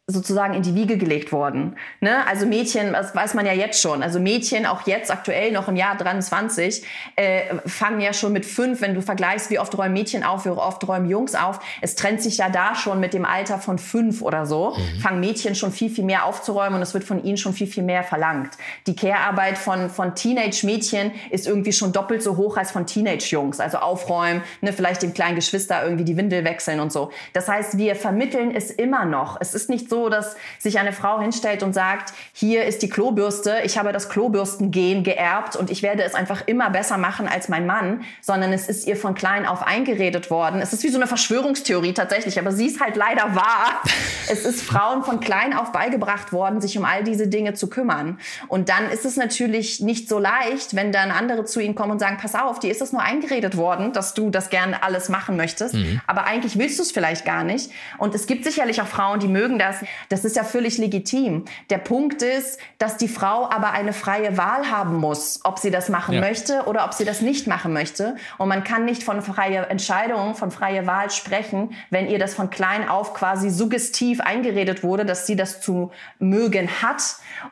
sozusagen 0.08 0.54
in 0.54 0.62
die 0.62 0.76
Wiege 0.76 1.00
gelegt 1.00 1.32
worden. 1.32 1.78
Ne? 2.00 2.28
Also 2.28 2.46
Mädchen, 2.46 2.94
das 2.94 3.16
weiß 3.16 3.34
man 3.34 3.44
ja 3.48 3.54
jetzt 3.54 3.82
schon. 3.82 4.04
Also 4.04 4.20
Mädchen, 4.20 4.68
auch 4.68 4.86
jetzt 4.86 5.10
aktuell 5.10 5.52
noch 5.52 5.68
im 5.68 5.76
Jahr 5.76 5.98
23, 5.98 6.86
äh, 7.16 7.56
fangen 7.66 8.00
ja 8.00 8.14
schon 8.14 8.32
mit 8.32 8.46
fünf, 8.46 8.82
wenn 8.82 8.94
du 8.94 9.02
vergleichst, 9.02 9.50
wie 9.50 9.58
oft 9.58 9.76
räumen 9.76 9.94
Mädchen 9.94 10.24
auf, 10.24 10.46
wie 10.46 10.50
oft 10.50 10.88
räumen 10.88 11.10
Jungs 11.10 11.34
auf. 11.34 11.60
Es 11.82 11.96
trennt 11.96 12.22
sich 12.22 12.38
ja 12.38 12.50
da 12.50 12.76
schon 12.76 13.00
mit 13.00 13.16
dem 13.16 13.26
Alter 13.26 13.58
von 13.58 13.80
fünf 13.80 14.22
oder 14.22 14.46
so. 14.46 14.76
Mhm. 14.78 15.00
Fangen 15.00 15.20
Mädchen 15.22 15.56
schon 15.56 15.72
viel, 15.72 15.90
viel 15.90 16.04
mehr 16.04 16.26
aufzuräumen 16.26 16.76
und 16.76 16.84
es 16.84 16.94
wird 16.94 17.04
von 17.04 17.24
ihnen 17.24 17.38
schon 17.38 17.54
viel, 17.54 17.66
viel 17.66 17.84
mehr 17.84 18.04
verlangt. 18.04 18.52
Die 18.86 18.96
Care-Arbeit 18.96 19.58
von, 19.58 19.90
von 19.90 20.14
Teenage-Mädchen 20.14 21.14
ist 21.32 21.48
irgendwie 21.48 21.74
schon 21.74 21.94
doppelt 21.94 22.22
so 22.22 22.38
hoch 22.38 22.58
als 22.58 22.70
von 22.70 22.86
Teenage-Jungs. 22.86 23.60
Also 23.60 23.80
aufräumen, 23.80 24.44
ne, 24.62 24.72
vielleicht 24.72 25.02
dem 25.02 25.16
kleinen 25.16 25.34
Geschwister 25.34 25.84
irgendwie 25.84 26.06
die 26.06 26.16
Windel 26.16 26.46
wechseln 26.46 26.80
und 26.80 26.92
so. 26.92 27.10
Das 27.34 27.48
heißt, 27.48 27.80
wir 27.80 27.96
vermitteln 27.96 28.54
es 28.54 28.70
immer 28.70 29.06
noch. 29.06 29.38
Es 29.42 29.56
ist 29.56 29.68
nicht 29.68 29.90
so, 29.90 29.95
so, 29.96 30.10
dass 30.10 30.36
sich 30.60 30.78
eine 30.78 30.92
Frau 30.92 31.22
hinstellt 31.22 31.64
und 31.64 31.74
sagt, 31.74 32.14
hier 32.34 32.66
ist 32.66 32.82
die 32.82 32.90
Klobürste, 32.90 33.60
ich 33.64 33.78
habe 33.78 33.94
das 33.94 34.10
Klobürstengen 34.10 35.04
geerbt 35.04 35.56
und 35.56 35.72
ich 35.72 35.84
werde 35.84 36.04
es 36.04 36.16
einfach 36.16 36.44
immer 36.48 36.70
besser 36.70 36.98
machen 36.98 37.30
als 37.30 37.48
mein 37.48 37.66
Mann, 37.66 38.04
sondern 38.22 38.52
es 38.52 38.68
ist 38.68 38.86
ihr 38.88 38.98
von 38.98 39.16
klein 39.16 39.46
auf 39.46 39.66
eingeredet 39.66 40.30
worden. 40.30 40.60
Es 40.62 40.74
ist 40.74 40.84
wie 40.84 40.90
so 40.90 40.98
eine 40.98 41.08
Verschwörungstheorie 41.08 41.94
tatsächlich, 41.94 42.38
aber 42.38 42.52
sie 42.52 42.66
ist 42.68 42.82
halt 42.82 42.96
leider 42.96 43.36
wahr. 43.36 43.82
Es 44.28 44.44
ist 44.44 44.64
Frauen 44.64 45.04
von 45.04 45.20
klein 45.20 45.56
auf 45.56 45.72
beigebracht 45.72 46.34
worden, 46.34 46.60
sich 46.60 46.76
um 46.80 46.84
all 46.84 47.04
diese 47.04 47.28
Dinge 47.28 47.54
zu 47.54 47.70
kümmern. 47.70 48.18
Und 48.48 48.70
dann 48.70 48.90
ist 48.90 49.06
es 49.06 49.18
natürlich 49.18 49.82
nicht 49.82 50.10
so 50.10 50.18
leicht, 50.18 50.76
wenn 50.76 50.92
dann 50.92 51.12
andere 51.12 51.46
zu 51.46 51.60
ihnen 51.60 51.76
kommen 51.76 51.92
und 51.92 52.00
sagen, 52.00 52.18
pass 52.20 52.34
auf, 52.34 52.60
dir 52.60 52.72
ist 52.72 52.82
es 52.82 52.92
nur 52.92 53.04
eingeredet 53.04 53.56
worden, 53.56 53.94
dass 53.94 54.16
du 54.16 54.32
das 54.32 54.50
gerne 54.50 54.82
alles 54.82 55.10
machen 55.10 55.38
möchtest, 55.38 55.76
mhm. 55.76 56.02
aber 56.08 56.26
eigentlich 56.26 56.58
willst 56.58 56.80
du 56.80 56.84
es 56.84 56.92
vielleicht 56.92 57.24
gar 57.24 57.44
nicht. 57.44 57.70
Und 58.00 58.16
es 58.16 58.26
gibt 58.26 58.46
sicherlich 58.46 58.82
auch 58.82 58.88
Frauen, 58.88 59.20
die 59.20 59.28
mögen 59.28 59.60
das, 59.60 59.78
das 60.10 60.26
ist 60.26 60.36
ja 60.36 60.44
völlig 60.44 60.78
legitim. 60.78 61.46
Der 61.70 61.78
Punkt 61.78 62.22
ist, 62.22 62.60
dass 62.78 62.98
die 62.98 63.08
Frau 63.08 63.50
aber 63.50 63.72
eine 63.72 63.94
freie 63.94 64.38
Wahl 64.38 64.70
haben 64.70 64.98
muss, 64.98 65.40
ob 65.44 65.60
sie 65.60 65.72
das 65.72 65.90
machen 65.90 66.16
ja. 66.16 66.22
möchte 66.22 66.64
oder 66.66 66.86
ob 66.86 66.94
sie 66.94 67.06
das 67.06 67.22
nicht 67.22 67.48
machen 67.48 67.74
möchte. 67.74 68.16
Und 68.38 68.50
man 68.50 68.64
kann 68.64 68.86
nicht 68.86 69.04
von 69.04 69.22
freier 69.22 69.70
Entscheidung, 69.70 70.36
von 70.36 70.52
freier 70.52 70.86
Wahl 70.86 71.10
sprechen, 71.10 71.74
wenn 71.90 72.08
ihr 72.08 72.20
das 72.20 72.34
von 72.34 72.50
klein 72.50 72.88
auf 72.88 73.14
quasi 73.14 73.50
suggestiv 73.50 74.22
eingeredet 74.22 74.84
wurde, 74.84 75.06
dass 75.06 75.28
sie 75.28 75.36
das 75.36 75.62
zu 75.62 75.92
mögen 76.20 76.70
hat. 76.82 77.02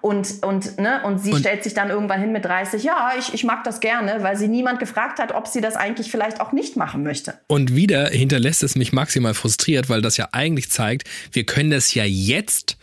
Und, 0.02 0.44
und, 0.44 0.80
ne, 0.80 1.02
und 1.04 1.20
sie 1.20 1.34
und 1.34 1.40
stellt 1.40 1.64
sich 1.64 1.74
dann 1.74 1.90
irgendwann 1.90 2.20
hin 2.22 2.32
mit 2.32 2.46
30, 2.46 2.84
ja, 2.84 3.12
ich, 3.18 3.34
ich 3.34 3.44
mag 3.44 3.64
das 3.64 3.80
gerne, 3.80 4.24
weil 4.24 4.38
sie 4.38 4.48
niemand 4.48 4.80
gefragt 4.80 5.20
hat, 5.20 5.34
ob 5.34 5.48
sie 5.48 5.62
das 5.62 5.76
eigentlich 5.76 6.10
vielleicht 6.10 6.40
auch 6.40 6.52
nicht 6.52 6.78
machen 6.78 7.04
möchte. 7.04 7.34
Und 7.48 7.76
wieder 7.76 8.08
hinterlässt 8.08 8.64
es 8.64 8.76
mich 8.76 8.94
maximal 8.94 9.34
frustriert, 9.34 9.90
weil 9.90 10.02
das 10.02 10.18
ja 10.18 10.30
eigentlich 10.32 10.70
zeigt, 10.72 11.10
wir 11.32 11.46
können 11.46 11.72
das 11.72 11.94
ja 11.94 12.04
jetzt 12.28 12.78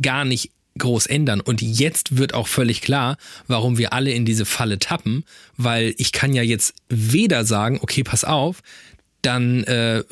gar 0.00 0.24
nicht 0.24 0.50
groß 0.78 1.06
ändern. 1.06 1.40
Und 1.40 1.62
jetzt 1.62 2.18
wird 2.18 2.34
auch 2.34 2.48
völlig 2.48 2.82
klar, 2.82 3.16
warum 3.46 3.78
wir 3.78 3.92
alle 3.92 4.12
in 4.12 4.24
diese 4.24 4.44
Falle 4.44 4.78
tappen, 4.78 5.24
weil 5.56 5.94
ich 5.96 6.12
kann 6.12 6.34
ja 6.34 6.42
jetzt 6.42 6.74
weder 6.88 7.44
sagen, 7.44 7.78
okay, 7.82 8.02
pass 8.02 8.24
auf, 8.24 8.62
dann 9.22 9.64
äh, 9.64 10.04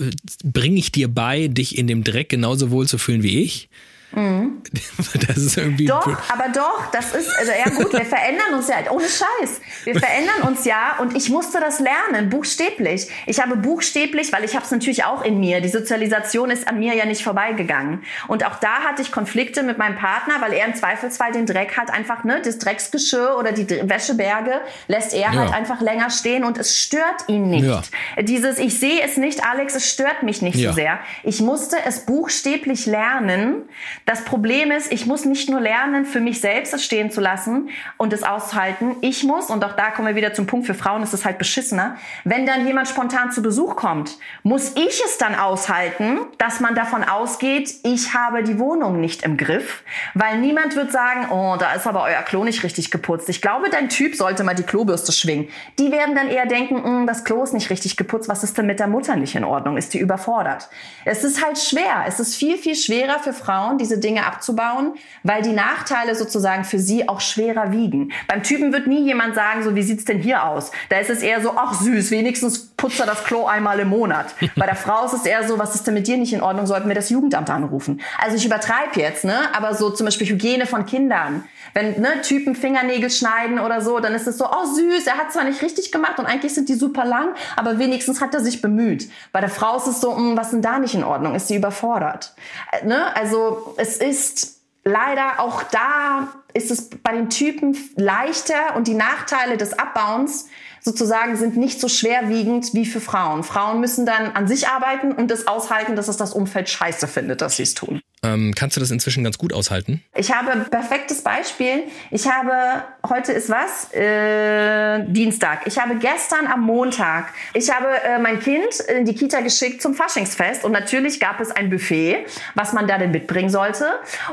bringe 0.43 0.79
ich 0.79 0.91
dir 0.91 1.09
bei, 1.09 1.49
dich 1.49 1.79
in 1.79 1.87
dem 1.87 2.03
Dreck 2.03 2.31
genauso 2.31 2.71
wohl 2.71 2.89
zu 2.89 2.99
fühlen 2.99 3.23
wie 3.23 3.43
ich. 3.43 3.69
Mhm. 4.15 4.63
Das 5.27 5.37
ist 5.37 5.57
irgendwie. 5.57 5.87
Doch, 5.87 6.07
aber 6.07 6.49
doch, 6.53 6.91
das 6.93 7.15
ist, 7.15 7.31
also 7.39 7.53
ja 7.53 7.71
gut, 7.71 7.93
wir 7.93 8.05
verändern 8.05 8.55
uns 8.55 8.69
ja, 8.69 8.77
ohne 8.91 9.05
Scheiß. 9.05 9.61
Wir 9.85 9.99
verändern 9.99 10.49
uns 10.49 10.65
ja 10.65 10.97
und 11.01 11.17
ich 11.17 11.31
musste 11.31 11.61
das 11.61 11.81
lernen, 11.81 12.31
buchstäblich. 12.31 13.09
Ich 13.27 13.41
habe 13.41 13.57
buchstäblich, 13.57 14.33
weil 14.33 14.45
ich 14.45 14.55
habe 14.55 14.65
es 14.65 14.71
natürlich 14.71 15.05
auch 15.05 15.25
in 15.25 15.41
mir, 15.41 15.61
die 15.61 15.69
Sozialisation 15.69 16.51
ist 16.51 16.69
an 16.69 16.79
mir 16.79 16.95
ja 16.95 17.07
nicht 17.07 17.23
vorbeigegangen. 17.23 18.03
Und 18.29 18.45
auch 18.45 18.57
da 18.57 18.81
hatte 18.81 19.03
ich 19.03 19.13
Konflikte 19.13 19.63
mit 19.63 19.79
meinem 19.79 19.97
Partner, 19.97 20.35
weil 20.41 20.53
er 20.53 20.67
im 20.67 20.75
Zweifelsfall 20.75 21.33
den 21.33 21.47
Dreck 21.47 21.77
hat, 21.77 21.91
einfach, 21.91 22.25
ne, 22.25 22.41
das 22.43 22.59
Drecksgeschirr 22.59 23.37
oder 23.39 23.53
die 23.53 23.69
Wäscheberge 23.89 24.61
lässt 24.89 25.15
er 25.15 25.21
ja. 25.21 25.35
halt 25.35 25.53
einfach 25.53 25.81
länger 25.81 26.11
stehen 26.11 26.45
und 26.45 26.59
es 26.59 26.79
stört 26.79 27.29
ihn 27.29 27.49
nicht. 27.49 27.65
Ja. 27.65 27.83
Dieses, 28.23 28.59
ich 28.59 28.79
sehe 28.79 29.01
es 29.03 29.17
nicht, 29.17 29.45
Alex, 29.45 29.75
es 29.75 29.91
stört 29.91 30.23
mich 30.23 30.43
nicht 30.43 30.57
ja. 30.57 30.71
so 30.71 30.75
sehr. 30.75 30.99
Ich 31.23 31.41
musste 31.41 31.77
es 31.87 32.01
buchstäblich 32.01 32.87
lernen, 32.87 33.63
das 34.07 34.25
Problem 34.25 34.71
ist, 34.71 34.93
ich 34.93 35.07
muss 35.07 35.25
nicht 35.25 35.49
nur 35.49 35.61
lernen, 35.61 36.05
für 36.05 36.21
mich 36.21 36.41
selbst 36.41 36.75
es 36.75 36.85
stehen 36.85 37.11
zu 37.11 37.21
lassen 37.21 37.71
und 37.97 38.13
es 38.13 38.23
auszuhalten. 38.23 38.97
Ich 39.01 39.25
muss, 39.25 39.49
und 39.51 39.65
auch 39.65 39.77
da 39.77 39.91
kommen 39.91 40.09
wir 40.09 40.15
wieder 40.15 40.35
zum 40.35 40.47
Punkt, 40.47 40.67
für 40.67 40.75
Frauen 40.75 41.03
ist 41.03 41.15
es 41.15 41.25
halt 41.25 41.39
beschissener, 41.39 41.97
wenn 42.25 42.47
dann 42.47 42.67
jemand 42.67 42.89
spontan 42.89 43.33
zu 43.33 43.43
Besuch 43.43 43.77
kommt, 43.77 44.19
muss 44.43 44.73
ich 44.77 45.03
es 45.05 45.19
dann 45.19 45.35
aushalten, 45.35 46.19
dass 46.39 46.61
man 46.61 46.75
davon 46.75 47.03
ausgeht, 47.03 47.75
ich 47.83 48.15
habe 48.15 48.43
die 48.43 48.59
Wohnung 48.59 49.01
nicht 49.01 49.23
im 49.23 49.37
Griff, 49.37 49.83
weil 50.13 50.39
niemand 50.39 50.77
wird 50.77 50.93
sagen, 50.93 51.29
oh, 51.31 51.57
da 51.59 51.73
ist 51.73 51.87
aber 51.87 52.03
euer 52.03 52.23
Klo 52.23 52.45
nicht 52.45 52.63
richtig 52.63 52.91
geputzt. 52.91 53.29
Ich 53.29 53.41
glaube, 53.41 53.71
dein 53.71 53.89
Typ 53.89 54.15
sollte 54.15 54.45
mal 54.45 54.55
die 54.55 54.63
Klobürste 54.63 55.13
schwingen. 55.13 55.49
Die 55.79 55.91
werden 55.91 56.15
dann 56.15 56.29
eher 56.29 56.47
denken, 56.47 56.83
hm, 56.83 57.07
das 57.07 57.25
Klo 57.25 57.43
ist 57.43 57.55
nicht 57.55 57.71
richtig 57.71 57.97
geputzt, 57.97 58.29
was 58.29 58.45
ist 58.45 58.59
denn 58.59 58.67
mit 58.67 58.81
der 58.81 58.89
Mutter 58.89 59.17
nicht 59.17 59.35
in 59.35 59.45
Ordnung? 59.45 59.77
Ist 59.77 59.95
die 59.95 59.99
überfordert? 59.99 60.69
Es 61.05 61.25
ist 61.25 61.45
halt 61.45 61.59
schwer. 61.59 62.05
Es 62.07 62.21
ist 62.21 62.37
viel, 62.37 62.59
viel 62.59 62.77
schwerer 62.77 63.19
für 63.19 63.33
Frauen, 63.33 63.79
diese 63.79 63.94
diese 63.95 64.01
Dinge 64.01 64.27
abzubauen, 64.27 64.95
weil 65.23 65.43
die 65.43 65.53
Nachteile 65.53 66.15
sozusagen 66.15 66.65
für 66.65 66.79
sie 66.79 67.09
auch 67.09 67.21
schwerer 67.21 67.73
wiegen. 67.73 68.13
Beim 68.27 68.43
Typen 68.43 68.73
wird 68.73 68.87
nie 68.87 69.05
jemand 69.05 69.35
sagen, 69.35 69.63
so 69.63 69.75
wie 69.75 69.83
sieht's 69.83 70.05
denn 70.05 70.19
hier 70.19 70.45
aus? 70.45 70.73
Da 70.89 70.99
ist 70.99 71.11
es 71.11 71.23
eher 71.23 71.41
so, 71.41 71.53
ach 71.57 71.75
süß, 71.75 72.11
wenigstens 72.11 72.67
putzt 72.77 73.01
er 73.01 73.07
das 73.07 73.25
Klo 73.25 73.47
einmal 73.47 73.79
im 73.81 73.89
Monat. 73.89 74.35
Bei 74.57 74.67
der 74.67 74.75
Frau 74.75 75.05
ist 75.05 75.13
es 75.13 75.27
eher 75.27 75.47
so, 75.47 75.59
was 75.59 75.75
ist 75.75 75.87
denn 75.87 75.95
mit 75.95 76.07
dir 76.07 76.17
nicht 76.17 76.33
in 76.33 76.43
Ordnung? 76.43 76.67
Sollten 76.67 76.89
wir 76.89 76.95
das 76.95 77.11
Jugendamt 77.11 77.51
anrufen? 77.51 78.01
Also 78.19 78.37
ich 78.37 78.45
übertreibe 78.45 79.01
jetzt, 79.01 79.25
ne? 79.25 79.55
Aber 79.55 79.75
so 79.75 79.91
zum 79.91 80.07
Beispiel 80.07 80.29
Hygiene 80.29 80.67
von 80.67 80.87
Kindern. 80.87 81.45
Wenn 81.73 82.01
ne, 82.01 82.21
Typen 82.23 82.55
Fingernägel 82.55 83.11
schneiden 83.11 83.59
oder 83.59 83.81
so, 83.81 84.01
dann 84.01 84.15
ist 84.15 84.27
es 84.27 84.39
so, 84.39 84.47
oh 84.47 84.67
süß, 84.67 85.07
er 85.07 85.19
hat 85.19 85.33
zwar 85.33 85.45
nicht 85.45 85.63
richtig 85.63 85.93
gemacht 85.93 86.19
und 86.19 86.27
eigentlich 86.27 86.55
sind 86.55 86.69
die 86.69 86.75
super 86.75 87.05
lang, 87.05 87.35
aber 87.57 87.79
wenigstens 87.79 88.21
hat 88.21 88.35
er 88.35 88.41
sich 88.41 88.61
bemüht. 88.61 89.11
Bei 89.33 89.41
der 89.41 89.51
Frau 89.51 89.77
ist 89.77 89.87
es 89.87 90.01
so, 90.01 90.13
mh, 90.13 90.17
hm, 90.17 90.37
was 90.37 90.47
ist 90.47 90.53
denn 90.53 90.63
da 90.63 90.79
nicht 90.79 90.95
in 90.95 91.05
Ordnung? 91.05 91.35
Ist 91.35 91.49
sie 91.49 91.57
überfordert? 91.57 92.35
Äh, 92.73 92.87
ne? 92.87 93.17
Also 93.17 93.75
es 93.79 93.97
ist 93.97 94.61
leider 94.85 95.41
auch 95.41 95.63
da 95.63 96.29
ist 96.53 96.71
es 96.71 96.91
bei 96.91 97.13
den 97.13 97.31
Typen 97.31 97.77
leichter 97.97 98.77
und 98.77 98.87
die 98.87 98.95
Nachteile 98.95 99.57
des 99.57 99.77
Abbauens 99.79 100.49
sozusagen 100.81 101.37
sind 101.37 101.57
nicht 101.57 101.81
so 101.81 101.89
schwerwiegend 101.89 102.75
wie 102.75 102.85
für 102.85 103.01
Frauen. 103.01 103.43
Frauen 103.43 103.81
müssen 103.81 104.05
dann 104.05 104.33
an 104.33 104.47
sich 104.47 104.69
arbeiten 104.69 105.13
und 105.13 105.31
das 105.31 105.47
aushalten, 105.47 105.97
dass 105.97 106.09
es 106.09 106.19
das 106.19 106.35
Umfeld 106.35 106.69
scheiße 106.69 107.09
findet, 107.09 107.41
dass 107.41 107.57
sie 107.57 107.63
es 107.63 107.75
tun. 107.75 108.01
Ähm, 108.25 108.55
kannst 108.57 108.77
du 108.77 108.81
das 108.81 108.91
inzwischen 108.91 109.23
ganz 109.23 109.37
gut 109.37 109.53
aushalten? 109.53 110.03
Ich 110.17 110.33
habe 110.33 110.59
perfektes 110.71 111.23
Beispiel. 111.23 111.85
Ich 112.11 112.27
habe, 112.27 112.83
heute 113.07 113.33
ist 113.33 113.51
was? 113.51 113.93
Äh, 113.93 115.05
Dienstag. 115.07 115.67
Ich 115.67 115.79
habe 115.79 115.97
gestern 115.97 116.47
am 116.47 116.63
Montag, 116.63 117.27
ich 117.53 117.71
habe 117.71 117.89
äh, 118.03 118.19
mein 118.19 118.41
Kind 118.41 118.81
in 118.97 119.05
die 119.05 119.15
Kita 119.15 119.41
geschickt 119.41 119.83
zum 119.83 119.95
Faschingsfest 119.95 120.65
und 120.65 120.73
natürlich 120.73 121.21
gab 121.21 121.39
es 121.41 121.51
ein 121.51 121.69
Buffet, 121.69 122.25
was 122.55 122.73
man 122.73 122.89
da 122.89 122.97
denn 122.97 123.11
mitbringen 123.11 123.51
sollte. 123.51 123.87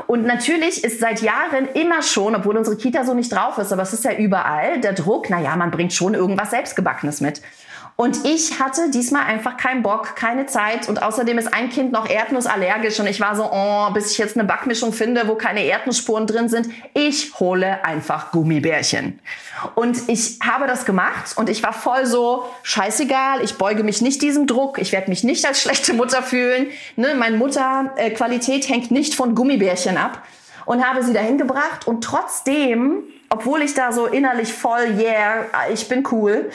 Und 0.06 0.24
natürlich 0.24 0.82
ist 0.84 1.00
seit 1.00 1.20
Jahren 1.20 1.68
immer 1.74 2.02
schon, 2.02 2.34
obwohl 2.34 2.56
unsere 2.56 2.76
Kita 2.76 3.04
so 3.04 3.12
nicht 3.12 3.30
drauf 3.30 3.58
ist, 3.58 3.72
aber 3.72 3.82
es 3.82 3.92
ist 3.92 4.04
ja 4.04 4.14
überall, 4.14 4.80
der 4.80 4.94
Druck, 4.94 5.28
naja, 5.28 5.54
man 5.56 5.70
bringt 5.70 5.92
schon 5.92 6.14
irgendwas 6.14 6.50
Selbstgebackenes 6.50 7.20
mit. 7.20 7.42
Und 8.02 8.24
ich 8.24 8.58
hatte 8.58 8.90
diesmal 8.90 9.26
einfach 9.26 9.56
keinen 9.56 9.84
Bock, 9.84 10.16
keine 10.16 10.46
Zeit. 10.46 10.88
Und 10.88 11.04
außerdem 11.04 11.38
ist 11.38 11.54
ein 11.54 11.70
Kind 11.70 11.92
noch 11.92 12.10
erdnussallergisch. 12.10 12.98
Und 12.98 13.06
ich 13.06 13.20
war 13.20 13.36
so, 13.36 13.48
oh, 13.48 13.92
bis 13.92 14.10
ich 14.10 14.18
jetzt 14.18 14.36
eine 14.36 14.44
Backmischung 14.44 14.92
finde, 14.92 15.28
wo 15.28 15.36
keine 15.36 15.62
Erdnussspuren 15.62 16.26
drin 16.26 16.48
sind. 16.48 16.68
Ich 16.94 17.38
hole 17.38 17.84
einfach 17.84 18.32
Gummibärchen. 18.32 19.20
Und 19.76 20.08
ich 20.08 20.40
habe 20.44 20.66
das 20.66 20.84
gemacht 20.84 21.36
und 21.36 21.48
ich 21.48 21.62
war 21.62 21.72
voll 21.72 22.04
so, 22.06 22.44
scheißegal, 22.64 23.40
ich 23.44 23.56
beuge 23.56 23.84
mich 23.84 24.02
nicht 24.02 24.20
diesem 24.20 24.48
Druck. 24.48 24.78
Ich 24.78 24.90
werde 24.90 25.08
mich 25.08 25.22
nicht 25.22 25.46
als 25.46 25.62
schlechte 25.62 25.94
Mutter 25.94 26.24
fühlen. 26.24 26.70
Ne, 26.96 27.14
meine 27.14 27.36
Mutterqualität 27.36 28.68
hängt 28.68 28.90
nicht 28.90 29.14
von 29.14 29.36
Gummibärchen 29.36 29.96
ab. 29.96 30.24
Und 30.64 30.84
habe 30.84 31.04
sie 31.04 31.12
dahin 31.12 31.38
gebracht. 31.38 31.86
Und 31.86 32.02
trotzdem, 32.02 33.04
obwohl 33.28 33.62
ich 33.62 33.74
da 33.74 33.92
so 33.92 34.06
innerlich 34.06 34.52
voll, 34.52 34.96
yeah, 34.98 35.44
ich 35.72 35.88
bin 35.88 36.02
cool, 36.10 36.50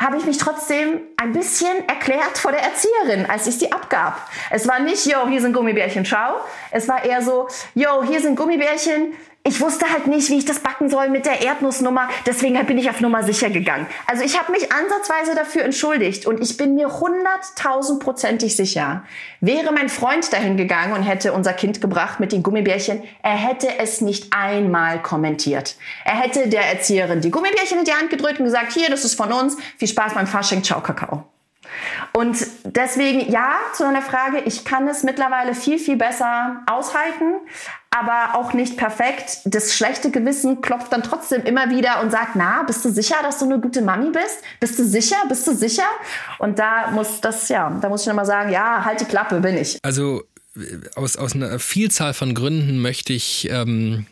habe 0.00 0.16
ich 0.16 0.24
mich 0.24 0.38
trotzdem 0.38 1.00
ein 1.18 1.32
bisschen 1.32 1.86
erklärt 1.86 2.38
vor 2.38 2.52
der 2.52 2.62
Erzieherin, 2.62 3.26
als 3.26 3.46
ich 3.46 3.58
sie 3.58 3.70
abgab. 3.70 4.28
Es 4.50 4.66
war 4.66 4.80
nicht, 4.80 5.04
yo, 5.04 5.28
hier 5.28 5.42
sind 5.42 5.52
Gummibärchen, 5.52 6.06
ciao. 6.06 6.36
Es 6.70 6.88
war 6.88 7.04
eher 7.04 7.20
so, 7.20 7.48
yo, 7.74 8.02
hier 8.02 8.20
sind 8.20 8.34
Gummibärchen, 8.34 9.12
ich 9.42 9.60
wusste 9.60 9.90
halt 9.90 10.06
nicht, 10.06 10.28
wie 10.28 10.36
ich 10.38 10.44
das 10.44 10.60
backen 10.60 10.90
soll 10.90 11.08
mit 11.08 11.24
der 11.24 11.40
Erdnussnummer. 11.40 12.08
Deswegen 12.26 12.64
bin 12.66 12.76
ich 12.76 12.90
auf 12.90 13.00
Nummer 13.00 13.22
sicher 13.22 13.48
gegangen. 13.48 13.86
Also 14.06 14.22
ich 14.22 14.38
habe 14.38 14.52
mich 14.52 14.70
ansatzweise 14.70 15.34
dafür 15.34 15.64
entschuldigt 15.64 16.26
und 16.26 16.42
ich 16.42 16.58
bin 16.58 16.74
mir 16.74 17.00
hunderttausendprozentig 17.00 18.54
sicher, 18.54 19.04
wäre 19.40 19.72
mein 19.72 19.88
Freund 19.88 20.30
dahin 20.32 20.58
gegangen 20.58 20.92
und 20.92 21.02
hätte 21.02 21.32
unser 21.32 21.54
Kind 21.54 21.80
gebracht 21.80 22.20
mit 22.20 22.32
den 22.32 22.42
Gummibärchen, 22.42 23.02
er 23.22 23.36
hätte 23.36 23.78
es 23.78 24.02
nicht 24.02 24.32
einmal 24.32 25.00
kommentiert. 25.00 25.76
Er 26.04 26.20
hätte 26.20 26.48
der 26.48 26.66
Erzieherin 26.66 27.22
die 27.22 27.30
Gummibärchen 27.30 27.78
in 27.78 27.84
die 27.84 27.92
Hand 27.92 28.10
gedrückt 28.10 28.40
und 28.40 28.44
gesagt, 28.44 28.72
hier, 28.72 28.90
das 28.90 29.04
ist 29.04 29.14
von 29.14 29.32
uns, 29.32 29.56
viel 29.78 29.88
Spaß 29.88 30.14
beim 30.14 30.26
Fasching, 30.26 30.62
ciao 30.62 30.82
Kakao. 30.82 31.24
Und 32.12 32.46
deswegen, 32.64 33.30
ja, 33.30 33.54
zu 33.72 33.84
deiner 33.84 34.02
Frage, 34.02 34.40
ich 34.44 34.64
kann 34.64 34.88
es 34.88 35.02
mittlerweile 35.02 35.54
viel, 35.54 35.78
viel 35.78 35.96
besser 35.96 36.62
aushalten, 36.66 37.34
aber 37.90 38.38
auch 38.38 38.52
nicht 38.52 38.76
perfekt. 38.76 39.40
Das 39.44 39.74
schlechte 39.74 40.10
Gewissen 40.10 40.62
klopft 40.62 40.92
dann 40.92 41.02
trotzdem 41.02 41.42
immer 41.42 41.70
wieder 41.70 42.00
und 42.00 42.10
sagt, 42.10 42.36
na, 42.36 42.62
bist 42.62 42.84
du 42.84 42.90
sicher, 42.90 43.16
dass 43.22 43.38
du 43.38 43.46
eine 43.46 43.58
gute 43.58 43.82
Mami 43.82 44.10
bist? 44.10 44.38
Bist 44.60 44.78
du 44.78 44.84
sicher? 44.84 45.16
Bist 45.28 45.46
du 45.46 45.54
sicher? 45.54 45.86
Und 46.38 46.58
da 46.60 46.90
muss 46.92 47.20
das, 47.20 47.48
ja, 47.48 47.68
da 47.80 47.88
muss 47.88 48.02
ich 48.02 48.06
nochmal 48.06 48.26
sagen, 48.26 48.52
ja, 48.52 48.84
halt 48.84 49.00
die 49.00 49.06
Klappe, 49.06 49.40
bin 49.40 49.56
ich. 49.56 49.78
Also 49.82 50.22
aus, 50.94 51.16
aus 51.16 51.34
einer 51.34 51.58
Vielzahl 51.58 52.14
von 52.14 52.34
Gründen 52.34 52.80
möchte 52.80 53.12
ich, 53.12 53.48
ähm, 53.50 54.06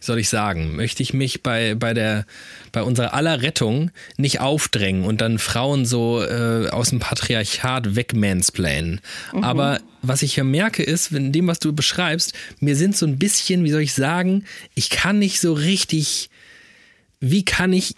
soll 0.00 0.18
ich 0.18 0.28
sagen, 0.28 0.76
möchte 0.76 1.02
ich 1.02 1.12
mich 1.12 1.42
bei, 1.42 1.74
bei, 1.74 1.94
der, 1.94 2.26
bei 2.72 2.82
unserer 2.82 3.14
aller 3.14 3.42
Rettung 3.42 3.90
nicht 4.16 4.40
aufdrängen 4.40 5.04
und 5.04 5.20
dann 5.20 5.38
Frauen 5.38 5.86
so 5.86 6.22
äh, 6.22 6.68
aus 6.68 6.90
dem 6.90 6.98
Patriarchat 6.98 7.96
wegmansplainen. 7.96 9.00
Mhm. 9.32 9.44
Aber 9.44 9.80
was 10.02 10.22
ich 10.22 10.36
ja 10.36 10.44
merke 10.44 10.82
ist, 10.82 11.12
in 11.12 11.32
dem, 11.32 11.46
was 11.46 11.58
du 11.58 11.72
beschreibst, 11.72 12.32
mir 12.60 12.76
sind 12.76 12.96
so 12.96 13.06
ein 13.06 13.18
bisschen, 13.18 13.64
wie 13.64 13.70
soll 13.70 13.82
ich 13.82 13.94
sagen, 13.94 14.44
ich 14.74 14.90
kann 14.90 15.18
nicht 15.18 15.40
so 15.40 15.52
richtig, 15.52 16.30
wie 17.20 17.44
kann 17.44 17.72
ich 17.72 17.94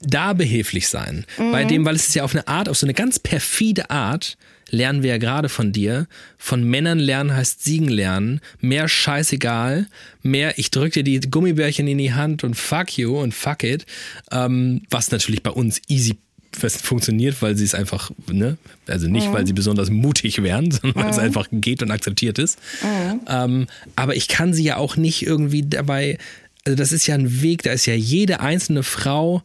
da 0.00 0.32
behilflich 0.32 0.88
sein? 0.88 1.26
Mhm. 1.38 1.52
Bei 1.52 1.64
dem, 1.64 1.84
weil 1.84 1.96
es 1.96 2.08
ist 2.08 2.14
ja 2.14 2.24
auf 2.24 2.34
eine 2.34 2.48
Art, 2.48 2.68
auf 2.68 2.78
so 2.78 2.86
eine 2.86 2.94
ganz 2.94 3.18
perfide 3.18 3.90
Art, 3.90 4.36
lernen 4.70 5.02
wir 5.02 5.10
ja 5.10 5.18
gerade 5.18 5.48
von 5.48 5.72
dir. 5.72 6.06
Von 6.38 6.64
Männern 6.64 6.98
lernen 6.98 7.34
heißt 7.34 7.64
siegen 7.64 7.88
lernen. 7.88 8.40
Mehr 8.60 8.88
scheißegal. 8.88 9.86
Mehr, 10.22 10.58
ich 10.58 10.70
drück 10.70 10.92
dir 10.92 11.04
die 11.04 11.20
Gummibärchen 11.20 11.86
in 11.86 11.98
die 11.98 12.12
Hand 12.12 12.44
und 12.44 12.54
fuck 12.54 12.96
you 12.98 13.18
und 13.18 13.34
fuck 13.34 13.62
it. 13.62 13.86
Ähm, 14.30 14.82
was 14.90 15.10
natürlich 15.10 15.42
bei 15.42 15.50
uns 15.50 15.80
easy 15.88 16.18
funktioniert, 16.56 17.42
weil 17.42 17.56
sie 17.56 17.64
es 17.64 17.74
einfach, 17.74 18.10
ne, 18.30 18.56
also 18.86 19.08
nicht, 19.08 19.28
mhm. 19.28 19.32
weil 19.32 19.46
sie 19.46 19.52
besonders 19.52 19.90
mutig 19.90 20.42
wären, 20.42 20.70
sondern 20.70 20.94
weil 20.94 21.04
mhm. 21.04 21.10
es 21.10 21.18
einfach 21.18 21.48
geht 21.50 21.82
und 21.82 21.90
akzeptiert 21.90 22.38
ist. 22.38 22.58
Mhm. 22.82 23.20
Ähm, 23.28 23.66
aber 23.96 24.16
ich 24.16 24.28
kann 24.28 24.54
sie 24.54 24.64
ja 24.64 24.76
auch 24.76 24.96
nicht 24.96 25.26
irgendwie 25.26 25.62
dabei, 25.62 26.18
also 26.64 26.76
das 26.76 26.92
ist 26.92 27.06
ja 27.06 27.14
ein 27.14 27.42
Weg, 27.42 27.62
da 27.62 27.72
ist 27.72 27.86
ja 27.86 27.94
jede 27.94 28.40
einzelne 28.40 28.82
Frau, 28.82 29.42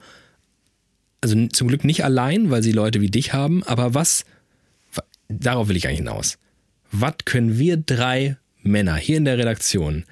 also 1.22 1.47
zum 1.47 1.67
Glück 1.67 1.84
nicht 1.84 2.03
allein, 2.03 2.49
weil 2.49 2.63
sie 2.63 2.72
Leute 2.72 3.01
wie 3.01 3.09
dich 3.09 3.34
haben, 3.34 3.63
aber 3.63 3.93
was 3.93 4.24
darauf 5.30 5.69
will 5.69 5.77
ich 5.77 5.88
eigentlich 5.88 5.99
hinaus. 5.99 6.38
Was 6.91 7.13
können 7.25 7.57
wir 7.57 7.77
drei 7.77 8.38
Männer 8.61 8.95
hier 8.95 9.17
in 9.17 9.25
der 9.25 9.38
Redaktion 9.38 10.05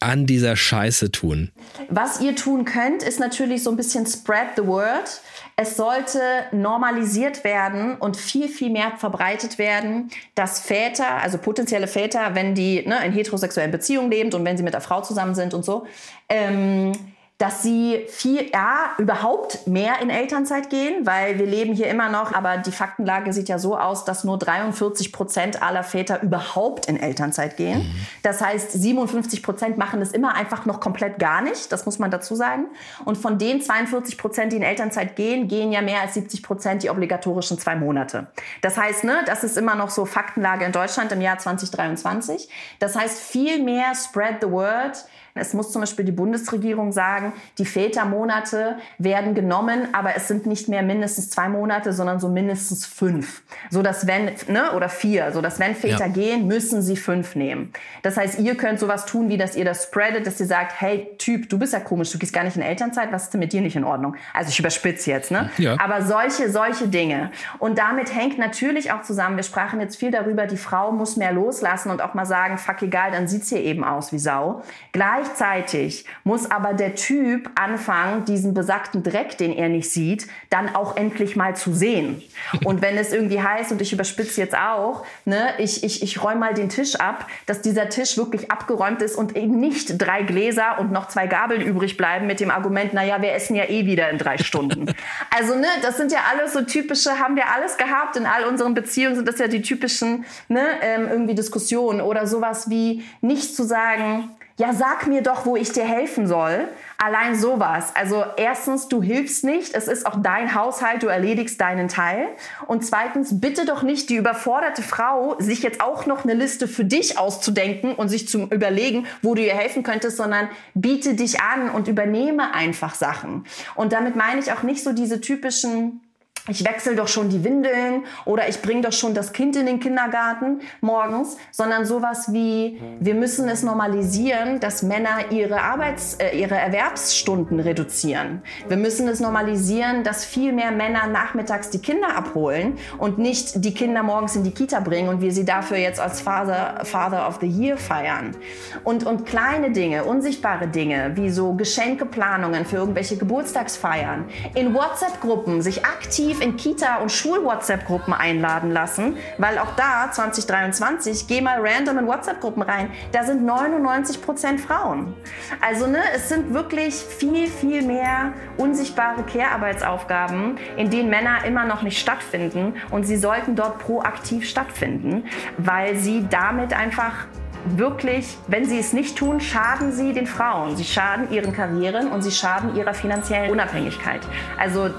an 0.00 0.26
dieser 0.26 0.56
Scheiße 0.56 1.10
tun? 1.10 1.50
Was 1.88 2.20
ihr 2.20 2.36
tun 2.36 2.64
könnt, 2.64 3.02
ist 3.02 3.18
natürlich 3.18 3.64
so 3.64 3.70
ein 3.70 3.76
bisschen 3.76 4.06
spread 4.06 4.50
the 4.56 4.66
word. 4.66 5.20
Es 5.56 5.76
sollte 5.76 6.20
normalisiert 6.52 7.42
werden 7.42 7.96
und 7.96 8.16
viel, 8.16 8.48
viel 8.48 8.70
mehr 8.70 8.92
verbreitet 8.96 9.58
werden, 9.58 10.10
dass 10.36 10.60
Väter, 10.60 11.20
also 11.20 11.38
potenzielle 11.38 11.88
Väter, 11.88 12.34
wenn 12.34 12.54
die 12.54 12.86
ne, 12.86 13.04
in 13.04 13.12
heterosexuellen 13.12 13.72
Beziehungen 13.72 14.10
leben 14.10 14.32
und 14.32 14.44
wenn 14.44 14.56
sie 14.56 14.62
mit 14.62 14.74
der 14.74 14.80
Frau 14.80 15.02
zusammen 15.02 15.34
sind 15.34 15.52
und 15.52 15.64
so, 15.64 15.86
ähm, 16.28 16.92
dass 17.38 17.62
sie 17.62 18.04
viel, 18.08 18.50
ja, 18.52 18.90
überhaupt 18.98 19.68
mehr 19.68 20.00
in 20.02 20.10
Elternzeit 20.10 20.70
gehen, 20.70 21.06
weil 21.06 21.38
wir 21.38 21.46
leben 21.46 21.72
hier 21.72 21.86
immer 21.86 22.08
noch, 22.08 22.34
aber 22.34 22.56
die 22.56 22.72
Faktenlage 22.72 23.32
sieht 23.32 23.48
ja 23.48 23.60
so 23.60 23.78
aus, 23.78 24.04
dass 24.04 24.24
nur 24.24 24.38
43 24.38 25.12
Prozent 25.12 25.62
aller 25.62 25.84
Väter 25.84 26.20
überhaupt 26.22 26.86
in 26.86 26.98
Elternzeit 26.98 27.56
gehen. 27.56 27.78
Mhm. 27.78 27.94
Das 28.24 28.40
heißt, 28.40 28.72
57 28.72 29.44
Prozent 29.44 29.78
machen 29.78 30.02
es 30.02 30.10
immer 30.10 30.34
einfach 30.34 30.66
noch 30.66 30.80
komplett 30.80 31.20
gar 31.20 31.40
nicht, 31.40 31.70
das 31.70 31.86
muss 31.86 32.00
man 32.00 32.10
dazu 32.10 32.34
sagen. 32.34 32.66
Und 33.04 33.16
von 33.16 33.38
den 33.38 33.62
42 33.62 34.18
Prozent, 34.18 34.52
die 34.52 34.56
in 34.56 34.64
Elternzeit 34.64 35.14
gehen, 35.14 35.46
gehen 35.46 35.70
ja 35.70 35.80
mehr 35.80 36.00
als 36.00 36.14
70 36.14 36.42
Prozent 36.42 36.82
die 36.82 36.90
obligatorischen 36.90 37.56
zwei 37.56 37.76
Monate. 37.76 38.26
Das 38.62 38.76
heißt, 38.76 39.04
ne, 39.04 39.20
das 39.26 39.44
ist 39.44 39.56
immer 39.56 39.76
noch 39.76 39.90
so 39.90 40.06
Faktenlage 40.06 40.64
in 40.64 40.72
Deutschland 40.72 41.12
im 41.12 41.20
Jahr 41.20 41.38
2023. 41.38 42.48
Das 42.80 42.96
heißt, 42.96 43.20
viel 43.20 43.62
mehr 43.62 43.92
spread 43.94 44.38
the 44.40 44.50
word, 44.50 45.04
es 45.38 45.54
muss 45.54 45.72
zum 45.72 45.82
Beispiel 45.82 46.04
die 46.04 46.12
Bundesregierung 46.12 46.92
sagen, 46.92 47.32
die 47.58 47.64
Vätermonate 47.64 48.76
werden 48.98 49.34
genommen, 49.34 49.88
aber 49.92 50.16
es 50.16 50.28
sind 50.28 50.46
nicht 50.46 50.68
mehr 50.68 50.82
mindestens 50.82 51.30
zwei 51.30 51.48
Monate, 51.48 51.92
sondern 51.92 52.20
so 52.20 52.28
mindestens 52.28 52.86
fünf. 52.86 53.42
So 53.70 53.82
dass 53.82 54.06
wenn, 54.06 54.32
ne, 54.48 54.72
oder 54.74 54.88
vier, 54.88 55.32
so 55.32 55.40
dass 55.40 55.58
wenn 55.58 55.74
Väter 55.74 56.06
ja. 56.06 56.08
gehen, 56.08 56.46
müssen 56.46 56.82
sie 56.82 56.96
fünf 56.96 57.34
nehmen. 57.34 57.72
Das 58.02 58.16
heißt, 58.16 58.38
ihr 58.38 58.56
könnt 58.56 58.80
sowas 58.80 59.06
tun, 59.06 59.28
wie 59.28 59.36
dass 59.36 59.56
ihr 59.56 59.64
das 59.64 59.84
spreadet, 59.84 60.26
dass 60.26 60.40
ihr 60.40 60.46
sagt, 60.46 60.80
hey 60.80 61.08
Typ, 61.18 61.48
du 61.48 61.58
bist 61.58 61.72
ja 61.72 61.80
komisch, 61.80 62.10
du 62.10 62.18
gehst 62.18 62.32
gar 62.32 62.44
nicht 62.44 62.56
in 62.56 62.62
Elternzeit, 62.62 63.12
was 63.12 63.24
ist 63.24 63.34
denn 63.34 63.40
mit 63.40 63.52
dir 63.52 63.60
nicht 63.60 63.76
in 63.76 63.84
Ordnung? 63.84 64.16
Also 64.34 64.50
ich 64.50 64.58
überspitze 64.58 65.10
jetzt, 65.10 65.30
ne? 65.30 65.50
Ja. 65.58 65.76
Aber 65.78 66.02
solche, 66.02 66.50
solche 66.50 66.88
Dinge. 66.88 67.30
Und 67.58 67.78
damit 67.78 68.14
hängt 68.14 68.38
natürlich 68.38 68.92
auch 68.92 69.02
zusammen, 69.02 69.36
wir 69.36 69.44
sprachen 69.44 69.80
jetzt 69.80 69.96
viel 69.96 70.10
darüber, 70.10 70.46
die 70.46 70.56
Frau 70.56 70.92
muss 70.92 71.16
mehr 71.16 71.32
loslassen 71.32 71.90
und 71.90 72.02
auch 72.02 72.14
mal 72.14 72.26
sagen, 72.26 72.58
fuck 72.58 72.82
egal, 72.82 73.10
dann 73.12 73.28
sieht's 73.28 73.48
hier 73.48 73.62
eben 73.62 73.84
aus 73.84 74.12
wie 74.12 74.18
Sau. 74.18 74.62
Gleich 74.92 75.27
Gleichzeitig 75.28 76.04
muss 76.24 76.50
aber 76.50 76.74
der 76.74 76.94
Typ 76.94 77.50
anfangen, 77.54 78.24
diesen 78.24 78.54
besagten 78.54 79.02
Dreck, 79.02 79.36
den 79.38 79.52
er 79.52 79.68
nicht 79.68 79.90
sieht, 79.90 80.26
dann 80.50 80.74
auch 80.74 80.96
endlich 80.96 81.36
mal 81.36 81.54
zu 81.56 81.72
sehen. 81.72 82.22
Und 82.64 82.82
wenn 82.82 82.96
es 82.96 83.12
irgendwie 83.12 83.40
heißt, 83.40 83.72
und 83.72 83.82
ich 83.82 83.92
überspitze 83.92 84.40
jetzt 84.40 84.56
auch, 84.56 85.04
ne, 85.24 85.50
ich, 85.58 85.84
ich, 85.84 86.02
ich 86.02 86.22
räume 86.22 86.40
mal 86.40 86.54
den 86.54 86.68
Tisch 86.68 86.96
ab, 86.96 87.26
dass 87.46 87.60
dieser 87.60 87.88
Tisch 87.88 88.16
wirklich 88.16 88.50
abgeräumt 88.50 89.02
ist 89.02 89.16
und 89.16 89.36
eben 89.36 89.58
nicht 89.60 89.98
drei 89.98 90.22
Gläser 90.22 90.78
und 90.78 90.92
noch 90.92 91.08
zwei 91.08 91.26
Gabeln 91.26 91.60
übrig 91.62 91.96
bleiben 91.96 92.26
mit 92.26 92.40
dem 92.40 92.50
Argument, 92.50 92.92
naja, 92.94 93.20
wir 93.20 93.32
essen 93.32 93.54
ja 93.54 93.64
eh 93.64 93.86
wieder 93.86 94.10
in 94.10 94.18
drei 94.18 94.38
Stunden. 94.38 94.86
Also, 95.30 95.54
ne, 95.54 95.66
das 95.82 95.96
sind 95.96 96.10
ja 96.10 96.20
alles 96.30 96.52
so 96.52 96.62
typische, 96.62 97.18
haben 97.18 97.36
wir 97.36 97.52
alles 97.54 97.76
gehabt 97.76 98.16
in 98.16 98.26
all 98.26 98.44
unseren 98.44 98.74
Beziehungen, 98.74 99.14
sind 99.14 99.28
das 99.28 99.38
ja 99.38 99.46
die 99.46 99.62
typischen, 99.62 100.24
ne, 100.48 100.64
ähm, 100.80 101.06
irgendwie 101.08 101.34
Diskussionen 101.34 102.00
oder 102.00 102.26
sowas 102.26 102.70
wie 102.70 103.04
nicht 103.20 103.54
zu 103.54 103.64
sagen, 103.64 104.30
ja, 104.58 104.74
sag 104.74 105.06
mir 105.06 105.22
doch, 105.22 105.46
wo 105.46 105.54
ich 105.54 105.70
dir 105.70 105.84
helfen 105.84 106.26
soll. 106.26 106.66
Allein 106.98 107.38
sowas. 107.38 107.94
Also 107.94 108.24
erstens, 108.36 108.88
du 108.88 109.00
hilfst 109.00 109.44
nicht. 109.44 109.72
Es 109.72 109.86
ist 109.86 110.04
auch 110.04 110.20
dein 110.20 110.52
Haushalt. 110.56 111.04
Du 111.04 111.06
erledigst 111.06 111.60
deinen 111.60 111.86
Teil. 111.86 112.26
Und 112.66 112.84
zweitens, 112.84 113.40
bitte 113.40 113.66
doch 113.66 113.84
nicht 113.84 114.10
die 114.10 114.16
überforderte 114.16 114.82
Frau, 114.82 115.36
sich 115.38 115.62
jetzt 115.62 115.80
auch 115.80 116.06
noch 116.06 116.24
eine 116.24 116.34
Liste 116.34 116.66
für 116.66 116.84
dich 116.84 117.18
auszudenken 117.18 117.94
und 117.94 118.08
sich 118.08 118.26
zu 118.26 118.48
überlegen, 118.50 119.06
wo 119.22 119.36
du 119.36 119.42
ihr 119.42 119.54
helfen 119.54 119.84
könntest, 119.84 120.16
sondern 120.16 120.48
biete 120.74 121.14
dich 121.14 121.40
an 121.40 121.70
und 121.70 121.86
übernehme 121.86 122.52
einfach 122.52 122.96
Sachen. 122.96 123.44
Und 123.76 123.92
damit 123.92 124.16
meine 124.16 124.40
ich 124.40 124.52
auch 124.52 124.64
nicht 124.64 124.82
so 124.82 124.92
diese 124.92 125.20
typischen 125.20 126.00
ich 126.48 126.64
wechsle 126.64 126.96
doch 126.96 127.08
schon 127.08 127.28
die 127.28 127.44
Windeln 127.44 128.04
oder 128.24 128.48
ich 128.48 128.62
bringe 128.62 128.82
doch 128.82 128.92
schon 128.92 129.14
das 129.14 129.32
Kind 129.32 129.56
in 129.56 129.66
den 129.66 129.80
Kindergarten 129.80 130.60
morgens, 130.80 131.36
sondern 131.50 131.84
sowas 131.84 132.32
wie, 132.32 132.80
wir 133.00 133.14
müssen 133.14 133.48
es 133.48 133.62
normalisieren, 133.62 134.60
dass 134.60 134.82
Männer 134.82 135.30
ihre 135.30 135.60
Arbeits-, 135.60 136.14
äh, 136.14 136.38
ihre 136.38 136.56
Erwerbsstunden 136.56 137.60
reduzieren. 137.60 138.42
Wir 138.68 138.76
müssen 138.76 139.06
es 139.08 139.20
normalisieren, 139.20 140.04
dass 140.04 140.24
viel 140.24 140.52
mehr 140.52 140.70
Männer 140.70 141.06
nachmittags 141.06 141.70
die 141.70 141.78
Kinder 141.78 142.16
abholen 142.16 142.78
und 142.98 143.18
nicht 143.18 143.64
die 143.64 143.74
Kinder 143.74 144.02
morgens 144.02 144.36
in 144.36 144.44
die 144.44 144.52
Kita 144.52 144.80
bringen 144.80 145.08
und 145.08 145.20
wir 145.20 145.32
sie 145.32 145.44
dafür 145.44 145.76
jetzt 145.76 146.00
als 146.00 146.20
Father, 146.20 146.84
Father 146.84 147.28
of 147.28 147.38
the 147.40 147.46
Year 147.46 147.76
feiern. 147.76 148.36
Und, 148.84 149.04
und 149.04 149.26
kleine 149.26 149.70
Dinge, 149.70 150.04
unsichtbare 150.04 150.68
Dinge, 150.68 151.12
wie 151.14 151.30
so 151.30 151.52
Geschenkeplanungen 151.52 152.64
für 152.64 152.76
irgendwelche 152.76 153.16
Geburtstagsfeiern, 153.16 154.24
in 154.54 154.74
WhatsApp-Gruppen 154.74 155.62
sich 155.62 155.84
aktiv 155.84 156.37
in 156.40 156.56
Kita- 156.56 156.98
und 156.98 157.10
Schul-WhatsApp-Gruppen 157.10 158.12
einladen 158.12 158.70
lassen, 158.70 159.16
weil 159.38 159.58
auch 159.58 159.74
da 159.76 160.10
2023, 160.10 161.26
geh 161.26 161.40
mal 161.40 161.60
random 161.60 161.98
in 161.98 162.06
WhatsApp-Gruppen 162.06 162.62
rein, 162.62 162.90
da 163.12 163.24
sind 163.24 163.44
99 163.44 164.22
Prozent 164.22 164.60
Frauen. 164.60 165.14
Also 165.60 165.86
ne, 165.86 165.98
es 166.14 166.28
sind 166.28 166.54
wirklich 166.54 166.94
viel, 166.94 167.46
viel 167.48 167.82
mehr 167.82 168.32
unsichtbare 168.56 169.22
Care-Arbeitsaufgaben, 169.22 170.58
in 170.76 170.90
denen 170.90 171.10
Männer 171.10 171.44
immer 171.44 171.64
noch 171.64 171.82
nicht 171.82 171.98
stattfinden 171.98 172.74
und 172.90 173.04
sie 173.04 173.16
sollten 173.16 173.56
dort 173.56 173.78
proaktiv 173.78 174.48
stattfinden, 174.48 175.24
weil 175.56 175.96
sie 175.96 176.26
damit 176.28 176.72
einfach 176.72 177.26
wirklich, 177.64 178.36
wenn 178.46 178.64
sie 178.64 178.78
es 178.78 178.92
nicht 178.92 179.16
tun, 179.16 179.40
schaden 179.40 179.92
sie 179.92 180.12
den 180.12 180.26
Frauen. 180.26 180.76
Sie 180.76 180.84
schaden 180.84 181.30
ihren 181.30 181.52
Karrieren 181.52 182.10
und 182.10 182.22
sie 182.22 182.30
schaden 182.30 182.76
ihrer 182.76 182.94
finanziellen 182.94 183.50
Unabhängigkeit. 183.50 184.20
Also 184.58 184.90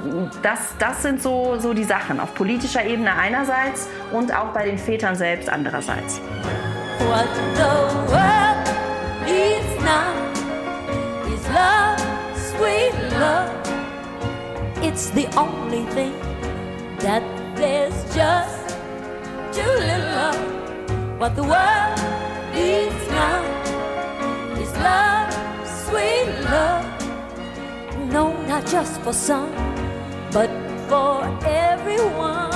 das, 0.42 0.60
das 0.80 1.02
sind 1.02 1.22
so, 1.22 1.58
so 1.60 1.74
die 1.74 1.84
Sachen 1.84 2.20
auf 2.20 2.34
politischer 2.36 2.86
Ebene 2.86 3.14
einerseits 3.16 3.88
und 4.12 4.36
auch 4.36 4.54
bei 4.54 4.66
den 4.66 4.78
Vätern 4.78 5.16
selbst 5.16 5.50
andererseits. 5.50 6.22
What 7.08 7.28
the 7.56 8.12
world 8.12 8.70
needs 9.26 9.84
now 9.84 10.14
is 11.34 11.48
love, 11.50 12.00
sweet 12.36 12.94
love. 13.20 13.50
It's 14.82 15.10
the 15.12 15.28
only 15.38 15.86
thing 15.94 16.14
that 17.00 17.24
there's 17.56 17.94
just 18.16 18.78
too 19.52 19.72
little 19.80 20.18
of. 20.30 20.60
What 21.20 21.36
the 21.36 21.44
world 21.44 22.00
It's 22.62 23.08
love, 23.10 23.46
it's 24.60 24.76
love, 24.78 25.32
sweet 25.86 26.28
love. 26.44 26.86
No, 28.12 28.34
not 28.48 28.66
just 28.68 29.00
for 29.02 29.14
some, 29.14 29.52
but 30.32 30.50
for 30.90 31.24
everyone. 31.46 32.50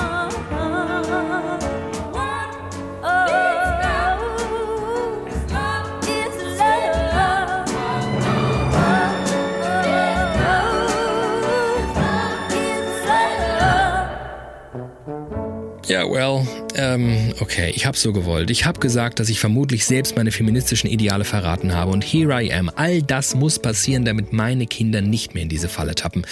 Ja, 16.04 16.10
well, 16.10 16.46
ähm, 16.74 17.32
okay, 17.40 17.72
ich 17.74 17.86
hab's 17.86 18.02
so 18.02 18.12
gewollt. 18.12 18.50
Ich 18.50 18.66
hab 18.66 18.78
gesagt, 18.78 19.20
dass 19.20 19.30
ich 19.30 19.40
vermutlich 19.40 19.86
selbst 19.86 20.16
meine 20.16 20.32
feministischen 20.32 20.90
Ideale 20.90 21.24
verraten 21.24 21.72
habe 21.74 21.92
und 21.92 22.04
here 22.04 22.42
I 22.42 22.52
am. 22.52 22.70
All 22.76 23.00
das 23.00 23.34
muss 23.34 23.58
passieren, 23.58 24.04
damit 24.04 24.30
meine 24.30 24.66
Kinder 24.66 25.00
nicht 25.00 25.32
mehr 25.32 25.44
in 25.44 25.48
diese 25.48 25.70
Falle 25.70 25.94
tappen. 25.94 26.26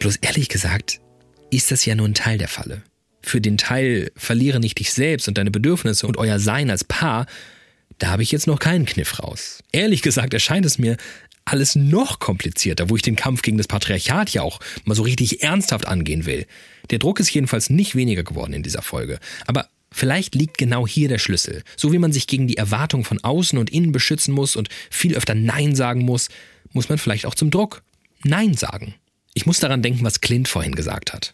Bloß 0.00 0.16
ehrlich 0.16 0.50
gesagt, 0.50 1.00
ist 1.50 1.70
das 1.70 1.86
ja 1.86 1.94
nur 1.94 2.08
ein 2.08 2.14
Teil 2.14 2.36
der 2.36 2.48
Falle. 2.48 2.82
Für 3.22 3.40
den 3.40 3.56
Teil 3.56 4.10
verliere 4.16 4.60
nicht 4.60 4.78
dich 4.78 4.92
selbst 4.92 5.28
und 5.28 5.38
deine 5.38 5.50
Bedürfnisse 5.50 6.06
und 6.06 6.18
euer 6.18 6.38
Sein 6.38 6.68
als 6.68 6.84
Paar, 6.84 7.24
da 7.96 8.08
habe 8.08 8.22
ich 8.22 8.32
jetzt 8.32 8.46
noch 8.46 8.58
keinen 8.58 8.84
Kniff 8.84 9.18
raus. 9.18 9.60
Ehrlich 9.72 10.02
gesagt 10.02 10.34
erscheint 10.34 10.66
es 10.66 10.78
mir 10.78 10.98
alles 11.44 11.74
noch 11.74 12.18
komplizierter, 12.18 12.90
wo 12.90 12.96
ich 12.96 13.02
den 13.02 13.16
Kampf 13.16 13.42
gegen 13.42 13.58
das 13.58 13.66
Patriarchat 13.66 14.30
ja 14.30 14.42
auch 14.42 14.60
mal 14.84 14.94
so 14.94 15.02
richtig 15.02 15.42
ernsthaft 15.42 15.86
angehen 15.86 16.26
will. 16.26 16.46
Der 16.90 16.98
Druck 16.98 17.20
ist 17.20 17.32
jedenfalls 17.32 17.70
nicht 17.70 17.94
weniger 17.94 18.22
geworden 18.22 18.52
in 18.52 18.62
dieser 18.62 18.82
Folge. 18.82 19.18
Aber 19.46 19.68
vielleicht 19.92 20.34
liegt 20.34 20.58
genau 20.58 20.86
hier 20.86 21.08
der 21.08 21.18
Schlüssel. 21.18 21.62
So 21.76 21.92
wie 21.92 21.98
man 21.98 22.12
sich 22.12 22.26
gegen 22.26 22.46
die 22.46 22.56
Erwartungen 22.56 23.04
von 23.04 23.22
außen 23.22 23.58
und 23.58 23.70
innen 23.70 23.92
beschützen 23.92 24.34
muss 24.34 24.56
und 24.56 24.68
viel 24.90 25.16
öfter 25.16 25.34
Nein 25.34 25.74
sagen 25.74 26.02
muss, 26.02 26.28
muss 26.72 26.88
man 26.88 26.98
vielleicht 26.98 27.26
auch 27.26 27.34
zum 27.34 27.50
Druck 27.50 27.82
Nein 28.24 28.54
sagen. 28.54 28.94
Ich 29.34 29.46
muss 29.46 29.60
daran 29.60 29.82
denken, 29.82 30.04
was 30.04 30.20
Clint 30.20 30.48
vorhin 30.48 30.74
gesagt 30.74 31.12
hat. 31.12 31.32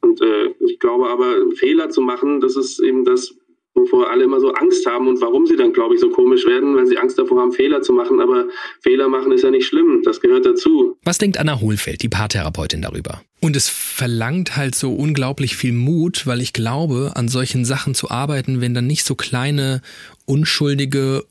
Und 0.00 0.20
äh, 0.20 0.54
ich 0.66 0.78
glaube 0.78 1.10
aber, 1.10 1.34
Fehler 1.56 1.90
zu 1.90 2.00
machen, 2.00 2.40
das 2.40 2.56
ist 2.56 2.78
eben 2.80 3.04
das, 3.04 3.34
wovor 3.78 4.10
alle 4.10 4.24
immer 4.24 4.40
so 4.40 4.52
Angst 4.52 4.84
haben 4.86 5.08
und 5.08 5.20
warum 5.20 5.46
sie 5.46 5.56
dann, 5.56 5.72
glaube 5.72 5.94
ich, 5.94 6.00
so 6.00 6.10
komisch 6.10 6.44
werden, 6.44 6.76
weil 6.76 6.86
sie 6.86 6.98
Angst 6.98 7.18
davor 7.18 7.40
haben, 7.40 7.52
Fehler 7.52 7.80
zu 7.82 7.92
machen. 7.92 8.20
Aber 8.20 8.46
Fehler 8.80 9.08
machen 9.08 9.32
ist 9.32 9.42
ja 9.42 9.50
nicht 9.50 9.66
schlimm, 9.66 10.02
das 10.04 10.20
gehört 10.20 10.44
dazu. 10.44 10.96
Was 11.04 11.18
denkt 11.18 11.38
Anna 11.38 11.60
Hohlfeld, 11.60 12.02
die 12.02 12.08
Paartherapeutin, 12.08 12.82
darüber? 12.82 13.22
Und 13.40 13.56
es 13.56 13.68
verlangt 13.68 14.56
halt 14.56 14.74
so 14.74 14.92
unglaublich 14.92 15.56
viel 15.56 15.72
Mut, 15.72 16.26
weil 16.26 16.40
ich 16.40 16.52
glaube, 16.52 17.12
an 17.14 17.28
solchen 17.28 17.64
Sachen 17.64 17.94
zu 17.94 18.10
arbeiten, 18.10 18.60
wenn 18.60 18.74
dann 18.74 18.86
nicht 18.86 19.04
so 19.04 19.14
kleine, 19.14 19.80
unschuldige, 20.26 21.24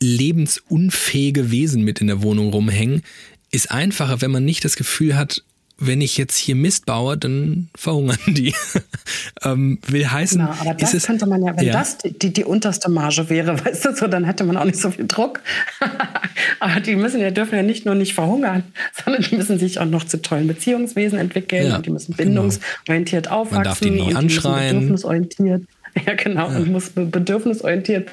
lebensunfähige 0.00 1.50
Wesen 1.50 1.82
mit 1.82 2.00
in 2.00 2.06
der 2.06 2.22
Wohnung 2.22 2.50
rumhängen, 2.50 3.02
ist 3.50 3.70
einfacher, 3.70 4.20
wenn 4.20 4.30
man 4.30 4.44
nicht 4.44 4.64
das 4.64 4.76
Gefühl 4.76 5.16
hat, 5.16 5.42
wenn 5.80 6.00
ich 6.00 6.16
jetzt 6.18 6.36
hier 6.36 6.56
Mist 6.56 6.86
baue, 6.86 7.16
dann 7.16 7.68
verhungern 7.76 8.18
die. 8.26 8.52
ähm, 9.44 9.78
will 9.86 10.10
heißen, 10.10 10.40
genau, 10.40 10.52
aber 10.60 10.74
das 10.74 11.06
könnte 11.06 11.26
man 11.26 11.42
ja, 11.42 11.56
wenn 11.56 11.66
ja. 11.66 11.72
das 11.72 11.98
die, 11.98 12.18
die, 12.18 12.32
die, 12.32 12.44
unterste 12.44 12.90
Marge 12.90 13.28
wäre, 13.30 13.58
weißt 13.64 13.84
du, 13.84 13.94
so, 13.94 14.06
dann 14.08 14.24
hätte 14.24 14.44
man 14.44 14.56
auch 14.56 14.64
nicht 14.64 14.78
so 14.78 14.90
viel 14.90 15.06
Druck. 15.06 15.40
aber 16.60 16.80
die 16.80 16.96
müssen 16.96 17.20
ja, 17.20 17.30
dürfen 17.30 17.54
ja 17.54 17.62
nicht 17.62 17.86
nur 17.86 17.94
nicht 17.94 18.14
verhungern, 18.14 18.64
sondern 19.04 19.22
die 19.22 19.36
müssen 19.36 19.58
sich 19.58 19.78
auch 19.78 19.86
noch 19.86 20.04
zu 20.04 20.20
tollen 20.20 20.48
Beziehungswesen 20.48 21.18
entwickeln 21.18 21.68
ja, 21.68 21.76
und 21.76 21.86
die 21.86 21.90
müssen 21.90 22.16
genau. 22.16 22.42
bindungsorientiert 22.42 23.26
genau. 23.26 23.36
aufwachsen. 23.42 23.56
Man 23.56 23.64
darf 23.64 23.80
die 23.80 23.90
nie 23.90 24.00
und 24.00 24.16
anschreien. 24.16 24.74
Bedürfnisorientiert. 24.74 25.62
Ja, 26.06 26.14
genau, 26.14 26.50
ja. 26.50 26.56
und 26.56 26.72
muss 26.72 26.90
bedürfnisorientiert. 26.90 28.10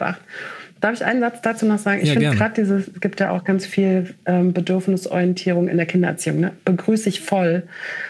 Darf 0.85 0.93
ich 0.93 1.03
einen 1.03 1.19
Satz 1.19 1.41
dazu 1.41 1.65
noch 1.65 1.79
sagen? 1.79 2.01
Ich 2.03 2.09
ja, 2.09 2.13
finde 2.13 2.37
gerade 2.37 2.53
dieses, 2.53 2.87
es 2.87 3.01
gibt 3.01 3.19
ja 3.19 3.31
auch 3.31 3.43
ganz 3.43 3.65
viel 3.65 4.13
ähm, 4.27 4.53
Bedürfnisorientierung 4.53 5.67
in 5.67 5.77
der 5.77 5.87
Kindererziehung, 5.87 6.39
ne? 6.39 6.51
begrüße 6.63 7.09
ich 7.09 7.21
voll. 7.21 7.63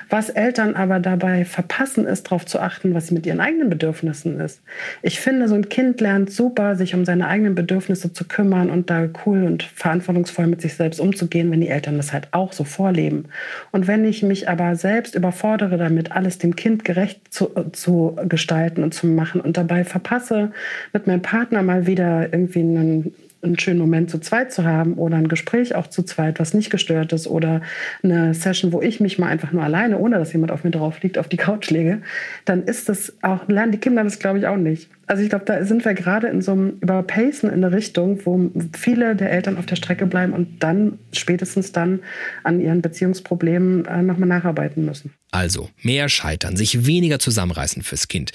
Was 0.10 0.30
Eltern 0.30 0.76
aber 0.76 1.00
dabei 1.00 1.46
verpassen, 1.46 2.06
ist 2.06 2.28
darauf 2.28 2.46
zu 2.46 2.60
achten, 2.60 2.94
was 2.94 3.12
mit 3.12 3.26
ihren 3.26 3.40
eigenen 3.40 3.70
Bedürfnissen 3.70 4.40
ist. 4.40 4.62
Ich 5.02 5.20
finde, 5.20 5.48
so 5.48 5.56
ein 5.56 5.70
Kind 5.70 6.02
lernt 6.02 6.32
super, 6.32 6.76
sich 6.76 6.94
um 6.94 7.06
seine 7.06 7.28
eigenen 7.28 7.56
Bedürfnisse 7.56 8.14
zu 8.14 8.26
kümmern 8.26 8.70
und 8.70 8.90
da 8.90 9.08
cool 9.26 9.44
und 9.44 9.64
verantwortungsvoll 9.64 10.48
mit 10.48 10.62
sich 10.62 10.76
selbst 10.76 11.00
umzugehen, 11.00 11.52
wenn 11.52 11.62
die 11.62 11.70
Eltern 11.70 11.98
das 11.98 12.14
halt 12.14 12.28
auch 12.32 12.54
so 12.54 12.64
vorleben. 12.64 13.26
Und 13.72 13.88
wenn 13.88 14.06
ich 14.06 14.24
mich 14.24 14.48
aber 14.50 14.76
selbst 14.76 15.16
überfordere 15.16 15.78
damit, 15.78 16.12
alles 16.12 16.38
dem 16.38 16.56
Kind 16.56 16.86
gerecht 16.86 17.22
zu, 17.34 17.50
zu 17.72 18.18
gestalten 18.28 18.84
und 18.84 18.94
zu 18.94 19.08
machen 19.08 19.42
und 19.42 19.58
dabei 19.58 19.84
verpasse, 19.84 20.52
mit 20.94 21.08
meinem 21.08 21.22
Partner 21.22 21.64
mal 21.64 21.88
wieder 21.88 22.32
irgendwie 22.32 22.60
einen 22.60 23.16
einen 23.46 23.60
schönen 23.60 23.80
Moment 23.80 24.10
zu 24.10 24.20
zweit 24.20 24.52
zu 24.52 24.64
haben 24.64 24.96
oder 24.96 25.18
ein 25.18 25.28
Gespräch 25.28 25.76
auch 25.76 25.88
zu 25.88 26.04
zweit, 26.04 26.40
was 26.40 26.54
nicht 26.54 26.70
gestört 26.70 27.14
ist 27.14 27.28
oder 27.28 27.62
eine 28.04 28.34
Session, 28.34 28.72
wo 28.72 28.82
ich 28.82 29.00
mich 29.00 29.20
mal 29.20 29.28
einfach 29.28 29.52
nur 29.52 29.64
alleine, 29.64 29.98
ohne 29.98 30.18
dass 30.18 30.34
jemand 30.34 30.52
auf 30.52 30.64
mir 30.64 30.72
drauf 30.72 31.02
liegt, 31.02 31.18
auf 31.18 31.28
die 31.28 31.38
Couch 31.38 31.70
lege, 31.70 32.02
dann 32.46 32.64
ist 32.64 32.90
das 32.90 33.14
auch, 33.22 33.48
lernen 33.48 33.72
die 33.72 33.78
Kinder 33.78 34.04
das 34.04 34.20
glaube 34.20 34.40
ich 34.40 34.48
auch 34.48 34.58
nicht. 34.58 34.90
Also 35.08 35.22
ich 35.22 35.30
glaube, 35.30 35.46
da 35.46 35.64
sind 35.66 35.86
wir 35.86 35.94
gerade 35.94 36.28
in 36.28 36.42
so 36.42 36.54
einem 36.54 36.78
Überpacen 36.82 37.50
in 37.50 37.64
eine 37.64 37.76
Richtung, 37.76 38.26
wo 38.26 38.50
viele 38.76 39.16
der 39.16 39.32
Eltern 39.32 39.58
auf 39.58 39.66
der 39.66 39.76
Strecke 39.76 40.08
bleiben 40.08 40.34
und 40.34 40.64
dann 40.64 40.98
spätestens 41.14 41.72
dann 41.72 42.00
an 42.44 42.60
ihren 42.60 42.82
Beziehungsproblemen 42.82 43.86
äh, 43.86 44.02
nochmal 44.02 44.28
nacharbeiten 44.28 44.84
müssen. 44.84 45.14
Also 45.32 45.70
mehr 45.82 46.10
scheitern, 46.10 46.56
sich 46.58 46.88
weniger 46.88 47.20
zusammenreißen 47.20 47.84
fürs 47.84 48.08
Kind, 48.08 48.32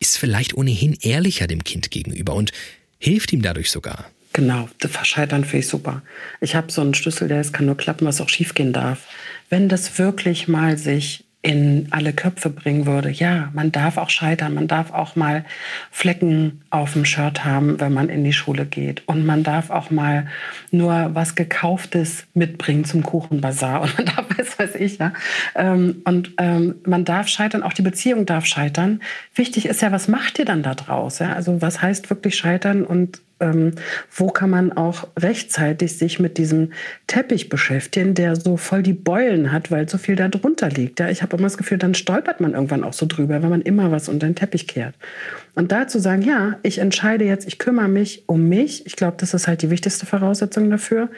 ist 0.00 0.16
vielleicht 0.16 0.54
ohnehin 0.54 0.96
ehrlicher 1.02 1.46
dem 1.46 1.62
Kind 1.62 1.90
gegenüber 1.90 2.34
und 2.34 2.52
hilft 2.98 3.32
ihm 3.32 3.42
dadurch 3.42 3.70
sogar. 3.70 4.06
Genau, 4.34 4.68
Verscheitern 4.80 5.44
finde 5.44 5.58
ich 5.58 5.68
super. 5.68 6.02
Ich 6.40 6.56
habe 6.56 6.70
so 6.70 6.82
einen 6.82 6.92
Schlüssel, 6.92 7.28
der 7.28 7.40
es 7.40 7.52
kann 7.52 7.66
nur 7.66 7.76
klappen, 7.76 8.04
was 8.04 8.20
auch 8.20 8.28
schiefgehen 8.28 8.72
darf. 8.72 9.06
Wenn 9.48 9.68
das 9.68 9.96
wirklich 9.96 10.48
mal 10.48 10.76
sich 10.76 11.24
in 11.40 11.88
alle 11.90 12.14
Köpfe 12.14 12.48
bringen 12.48 12.86
würde. 12.86 13.10
Ja, 13.10 13.50
man 13.52 13.70
darf 13.70 13.98
auch 13.98 14.08
scheitern, 14.08 14.54
man 14.54 14.66
darf 14.66 14.92
auch 14.92 15.14
mal 15.14 15.44
Flecken 15.90 16.62
auf 16.70 16.94
dem 16.94 17.04
Shirt 17.04 17.44
haben, 17.44 17.78
wenn 17.80 17.92
man 17.92 18.08
in 18.08 18.24
die 18.24 18.32
Schule 18.32 18.64
geht. 18.64 19.06
Und 19.06 19.26
man 19.26 19.42
darf 19.42 19.68
auch 19.68 19.90
mal 19.90 20.26
nur 20.70 21.10
was 21.12 21.34
Gekauftes 21.34 22.24
mitbringen 22.32 22.86
zum 22.86 23.02
Kuchenbazar. 23.02 23.82
Und 23.82 23.94
man 23.98 24.06
darf, 24.06 24.24
was 24.38 24.58
weiß 24.58 24.74
ich, 24.76 24.96
ja. 24.96 25.12
Ähm, 25.54 26.00
und 26.06 26.32
ähm, 26.38 26.76
man 26.86 27.04
darf 27.04 27.28
scheitern, 27.28 27.62
auch 27.62 27.74
die 27.74 27.82
Beziehung 27.82 28.24
darf 28.24 28.46
scheitern. 28.46 29.00
Wichtig 29.34 29.66
ist 29.66 29.82
ja, 29.82 29.92
was 29.92 30.08
macht 30.08 30.38
ihr 30.38 30.46
dann 30.46 30.62
da 30.62 30.74
draus? 30.74 31.20
Also 31.20 31.60
was 31.60 31.82
heißt 31.82 32.08
wirklich 32.08 32.36
scheitern 32.36 32.84
und 32.84 33.20
ähm, 33.40 33.72
wo 34.14 34.28
kann 34.28 34.50
man 34.50 34.72
auch 34.72 35.08
rechtzeitig 35.18 35.98
sich 35.98 36.20
mit 36.20 36.38
diesem 36.38 36.72
Teppich 37.06 37.48
beschäftigen, 37.48 38.14
der 38.14 38.36
so 38.36 38.56
voll 38.56 38.82
die 38.82 38.92
Beulen 38.92 39.52
hat, 39.52 39.70
weil 39.70 39.88
so 39.88 39.98
viel 39.98 40.16
da 40.16 40.28
drunter 40.28 40.68
liegt. 40.68 41.00
Ja, 41.00 41.08
ich 41.08 41.22
habe 41.22 41.36
immer 41.36 41.46
das 41.46 41.58
Gefühl, 41.58 41.78
dann 41.78 41.94
stolpert 41.94 42.40
man 42.40 42.52
irgendwann 42.54 42.84
auch 42.84 42.92
so 42.92 43.06
drüber, 43.06 43.42
wenn 43.42 43.50
man 43.50 43.62
immer 43.62 43.90
was 43.90 44.08
unter 44.08 44.26
den 44.26 44.36
Teppich 44.36 44.66
kehrt. 44.68 44.94
Und 45.54 45.70
da 45.70 45.86
zu 45.86 46.00
sagen, 46.00 46.22
ja, 46.22 46.58
ich 46.62 46.78
entscheide 46.78 47.24
jetzt, 47.24 47.46
ich 47.46 47.58
kümmere 47.58 47.88
mich 47.88 48.24
um 48.26 48.48
mich. 48.48 48.86
Ich 48.86 48.96
glaube, 48.96 49.16
das 49.18 49.34
ist 49.34 49.46
halt 49.46 49.62
die 49.62 49.70
wichtigste 49.70 50.04
Voraussetzung 50.04 50.68
dafür. 50.70 51.08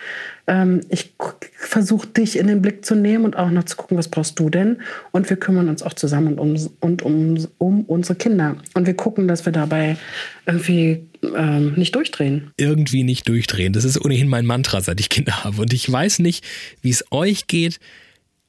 Ähm, 0.46 0.80
ich 0.90 1.14
versuche 1.54 2.06
dich 2.08 2.38
in 2.38 2.46
den 2.46 2.60
Blick 2.60 2.84
zu 2.84 2.94
nehmen 2.94 3.24
und 3.24 3.36
auch 3.36 3.50
noch 3.50 3.64
zu 3.64 3.76
gucken, 3.76 3.96
was 3.96 4.08
brauchst 4.08 4.38
du 4.38 4.50
denn? 4.50 4.78
Und 5.10 5.30
wir 5.30 5.38
kümmern 5.38 5.68
uns 5.68 5.82
auch 5.82 5.94
zusammen 5.94 6.38
um, 6.38 6.54
und 6.80 7.02
um, 7.02 7.46
um 7.58 7.84
unsere 7.84 8.16
Kinder. 8.16 8.56
Und 8.74 8.86
wir 8.86 8.94
gucken, 8.94 9.26
dass 9.26 9.46
wir 9.46 9.52
dabei 9.52 9.96
irgendwie 10.44 11.06
ähm, 11.34 11.74
nicht 11.74 11.94
durchdrehen. 11.94 12.50
Irgendwie 12.56 13.04
nicht 13.04 13.28
durchdrehen. 13.28 13.72
Das 13.72 13.84
ist 13.84 14.02
ohnehin 14.04 14.28
mein 14.28 14.46
Mantra, 14.46 14.80
seit 14.80 15.00
ich 15.00 15.08
Kinder 15.08 15.44
habe. 15.44 15.62
Und 15.62 15.72
ich 15.72 15.90
weiß 15.90 16.18
nicht, 16.20 16.44
wie 16.82 16.90
es 16.90 17.04
euch 17.10 17.46
geht, 17.46 17.80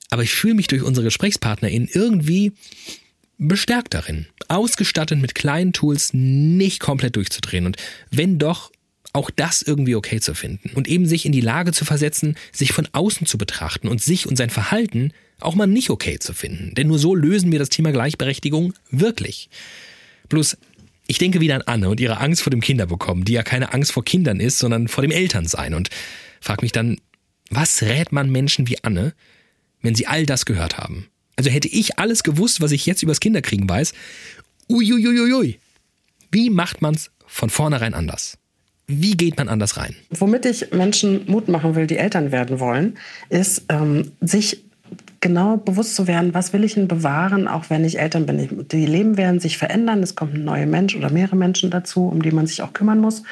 aber 0.10 0.24
ich 0.24 0.32
fühle 0.32 0.56
mich 0.56 0.68
durch 0.68 0.84
unsere 0.84 1.06
GesprächspartnerInnen 1.06 1.90
irgendwie 1.92 2.54
bestärkt 3.38 3.94
darin, 3.94 4.28
ausgestattet 4.48 5.20
mit 5.20 5.36
kleinen 5.36 5.74
Tools 5.74 6.12
nicht 6.14 6.80
komplett 6.80 7.16
durchzudrehen 7.16 7.66
und 7.66 7.78
wenn 8.10 8.40
doch, 8.40 8.72
auch 9.14 9.32
das 9.32 9.62
irgendwie 9.64 9.96
okay 9.96 10.20
zu 10.20 10.36
finden 10.36 10.70
und 10.76 10.88
eben 10.88 11.08
sich 11.08 11.26
in 11.26 11.32
die 11.32 11.42
Lage 11.42 11.72
zu 11.72 11.86
versetzen, 11.86 12.36
sich 12.52 12.72
von 12.72 12.88
außen 12.92 13.26
zu 13.26 13.38
betrachten 13.38 13.88
und 13.88 14.02
sich 14.02 14.28
und 14.28 14.36
sein 14.38 14.52
Verhalten 14.52 15.12
auch 15.40 15.56
mal 15.56 15.66
nicht 15.66 15.90
okay 15.90 16.20
zu 16.20 16.34
finden. 16.34 16.74
Denn 16.76 16.88
nur 16.88 17.00
so 17.00 17.16
lösen 17.16 17.52
wir 17.52 17.60
das 17.60 17.70
Thema 17.70 17.92
Gleichberechtigung 17.92 18.74
wirklich. 18.92 19.50
Bloß, 20.30 20.58
ich 21.08 21.18
denke 21.18 21.40
wieder 21.40 21.56
an 21.56 21.62
Anne 21.64 21.90
und 21.90 22.00
ihre 22.00 22.20
Angst 22.20 22.44
vor 22.44 22.52
dem 22.52 22.62
Kinderbekommen, 22.62 23.26
die 23.26 23.34
ja 23.34 23.44
keine 23.44 23.74
Angst 23.74 23.92
vor 23.92 24.04
Kindern 24.04 24.40
ist, 24.40 24.60
sondern 24.60 24.88
vor 24.88 25.02
dem 25.02 25.12
Elternsein 25.12 25.74
und 25.74 25.90
frag 26.42 26.62
mich 26.62 26.72
dann, 26.72 26.98
was 27.50 27.82
rät 27.82 28.12
man 28.12 28.30
Menschen 28.30 28.68
wie 28.68 28.84
Anne, 28.84 29.14
wenn 29.82 29.96
sie 29.96 30.08
all 30.08 30.26
das 30.26 30.46
gehört 30.46 30.78
haben? 30.78 31.08
Also 31.38 31.50
hätte 31.50 31.68
ich 31.68 31.98
alles 31.98 32.24
gewusst, 32.24 32.62
was 32.62 32.72
ich 32.72 32.86
jetzt 32.86 33.04
übers 33.04 33.20
Kinderkriegen 33.20 33.70
weiß, 33.70 33.94
uiuiuiui. 34.70 35.60
Wie 36.32 36.50
macht 36.50 36.82
man's 36.82 37.12
von 37.26 37.50
vornherein 37.50 37.94
anders? 37.94 38.38
Wie 38.88 39.16
geht 39.16 39.38
man 39.38 39.50
anders 39.50 39.78
rein? 39.78 39.96
Womit 40.10 40.46
ich 40.46 40.72
Menschen 40.72 41.26
Mut 41.30 41.48
machen 41.48 41.76
will, 41.76 41.88
die 41.88 41.98
Eltern 41.98 42.32
werden 42.32 42.60
wollen, 42.60 42.98
ist, 43.30 43.64
ähm, 43.70 44.12
sich 44.22 44.64
genau 45.20 45.58
bewusst 45.58 45.96
zu 45.96 46.08
werden, 46.08 46.34
was 46.34 46.54
will 46.54 46.64
ich 46.64 46.76
denn 46.76 46.88
bewahren, 46.88 47.48
auch 47.48 47.70
wenn 47.70 47.86
ich 47.86 48.00
Eltern 48.00 48.26
bin. 48.26 48.68
Die 48.70 48.86
Leben 48.86 49.18
werden 49.18 49.40
sich 49.40 49.58
verändern, 49.58 50.04
es 50.04 50.16
kommt 50.16 50.36
ein 50.36 50.44
neuer 50.44 50.66
Mensch 50.66 50.96
oder 50.96 51.12
mehrere 51.12 51.36
Menschen 51.36 51.72
dazu, 51.72 52.08
um 52.08 52.22
die 52.22 52.32
man 52.32 52.48
sich 52.48 52.62
auch 52.62 52.74
kümmern 52.74 53.00
muss 53.00 53.24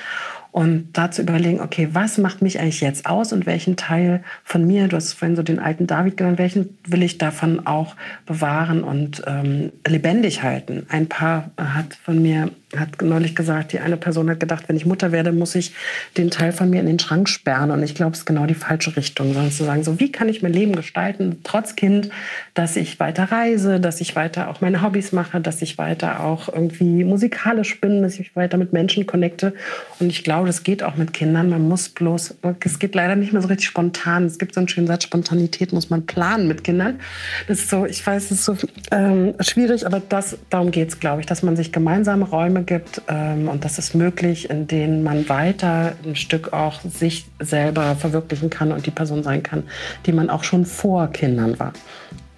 und 0.56 0.94
da 0.94 1.12
zu 1.12 1.22
überlegen, 1.22 1.60
okay, 1.60 1.90
was 1.92 2.18
macht 2.18 2.42
mich 2.42 2.62
eigentlich 2.62 2.80
jetzt 2.80 3.08
aus 3.08 3.34
und 3.34 3.46
welchen 3.46 3.76
Teil 3.76 4.24
von 4.46 4.66
mir, 4.66 4.88
du 4.88 4.96
hast 4.96 5.12
vorhin 5.12 5.36
so 5.36 5.44
den 5.44 5.60
alten 5.60 5.86
David 5.86 6.16
genannt, 6.16 6.38
welchen 6.38 6.78
will 6.88 7.04
ich 7.04 7.18
davon 7.18 7.68
auch 7.68 7.98
bewahren 8.26 8.82
und 8.82 9.22
ähm, 9.28 9.74
lebendig 9.86 10.44
halten? 10.44 10.86
Ein 10.88 11.10
Paar 11.10 11.52
hat 11.58 11.96
von 12.02 12.22
mir 12.22 12.52
hat 12.80 13.02
neulich 13.02 13.36
gesagt, 13.36 13.74
die 13.74 13.80
eine 13.80 13.98
Person 13.98 14.30
hat 14.30 14.40
gedacht, 14.40 14.66
wenn 14.68 14.76
ich 14.76 14.86
Mutter 14.86 15.12
werde, 15.12 15.32
muss 15.32 15.56
ich 15.56 15.74
den 16.18 16.32
Teil 16.32 16.52
von 16.52 16.70
mir 16.70 16.80
in 16.80 16.88
den 16.88 17.00
Schrank 17.00 17.30
sperren. 17.30 17.72
Und 17.72 17.84
ich 17.84 17.96
glaube, 17.96 18.14
es 18.14 18.20
ist 18.20 18.26
genau 18.26 18.46
die 18.46 18.54
falsche 18.54 18.96
Richtung, 18.96 19.34
sondern 19.34 19.52
zu 19.52 19.64
sagen, 19.64 19.84
so 19.84 20.00
wie 20.00 20.12
kann 20.12 20.30
ich 20.30 20.42
mein 20.42 20.54
Leben 20.54 20.76
gestalten, 20.76 21.40
trotz 21.44 21.76
Kind, 21.76 22.10
dass 22.54 22.76
ich 22.76 23.00
weiter 23.00 23.32
reise, 23.32 23.80
dass 23.80 24.02
ich 24.02 24.16
weiter 24.16 24.50
auch 24.50 24.62
meine 24.62 24.82
Hobbys 24.82 25.12
mache, 25.12 25.40
dass 25.40 25.62
ich 25.62 25.78
weiter 25.78 26.22
auch 26.22 26.50
irgendwie 26.50 27.04
musikalisch 27.04 27.80
bin, 27.80 28.02
dass 28.02 28.20
ich 28.20 28.36
weiter 28.36 28.58
mit 28.58 28.74
Menschen 28.74 29.06
connecte. 29.06 29.54
Und 30.00 30.10
ich 30.10 30.24
glaube, 30.24 30.48
das 30.48 30.64
geht 30.64 30.84
auch 30.84 30.96
mit 30.96 31.14
Kindern. 31.14 31.50
Man 31.50 31.68
muss 31.68 31.90
bloß, 31.90 32.36
es 32.60 32.80
geht 32.80 32.96
leider 32.96 33.16
nicht 33.16 33.34
mehr 33.34 33.42
so 33.42 33.48
richtig 33.48 33.68
spontan. 33.68 34.26
Es 34.26 34.38
gibt 34.38 34.54
so 34.54 34.60
einen 34.60 34.68
schönen 34.68 34.88
Satz, 34.88 35.04
Spontanität 35.04 35.74
muss 35.74 35.90
man 35.90 36.06
planen 36.06 36.48
mit 36.48 36.64
Kindern. 36.64 37.00
Das 37.48 37.60
ist 37.60 37.70
so, 37.70 37.86
ich 37.86 38.06
weiß, 38.06 38.26
es 38.26 38.32
ist 38.32 38.46
so 38.46 38.58
ähm, 38.92 39.34
schwierig, 39.40 39.86
aber 39.86 40.02
das, 40.02 40.38
darum 40.50 40.72
geht 40.72 40.90
es, 40.90 41.00
glaube 41.00 41.22
ich, 41.22 41.26
dass 41.26 41.44
man 41.44 41.56
sich 41.56 41.72
gemeinsame 41.72 42.26
Räume 42.26 42.64
gibt 42.66 43.02
ähm, 43.08 43.48
und 43.48 43.66
das 43.66 43.80
ist 43.80 43.96
möglich, 43.96 44.50
in 44.50 44.68
denen 44.68 45.04
man 45.04 45.30
weiter 45.30 45.94
ein 46.06 46.16
Stück 46.16 46.54
auch 46.54 46.82
sich 46.82 47.26
selber 47.40 47.96
verwirklichen 47.96 48.50
kann 48.50 48.72
und 48.72 48.86
die 48.86 48.92
Person 48.92 49.24
sein 49.24 49.44
kann, 49.44 49.64
die 50.06 50.12
man 50.12 50.30
auch 50.30 50.44
schon 50.44 50.66
vor 50.66 51.08
Kindern 51.08 51.60
war. 51.60 51.74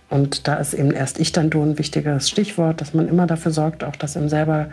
Und 0.10 0.48
da 0.48 0.56
ist 0.56 0.74
eben 0.74 0.92
erst 0.92 1.20
ich 1.20 1.34
dann 1.34 1.50
du 1.50 1.62
ein 1.62 1.78
wichtiges 1.78 2.30
Stichwort, 2.30 2.80
dass 2.80 2.94
man 2.94 3.10
immer 3.10 3.28
dafür 3.28 3.52
sorgt, 3.52 3.84
auch 3.84 3.96
dass 3.96 4.16
ihm 4.16 4.30
selber 4.30 4.70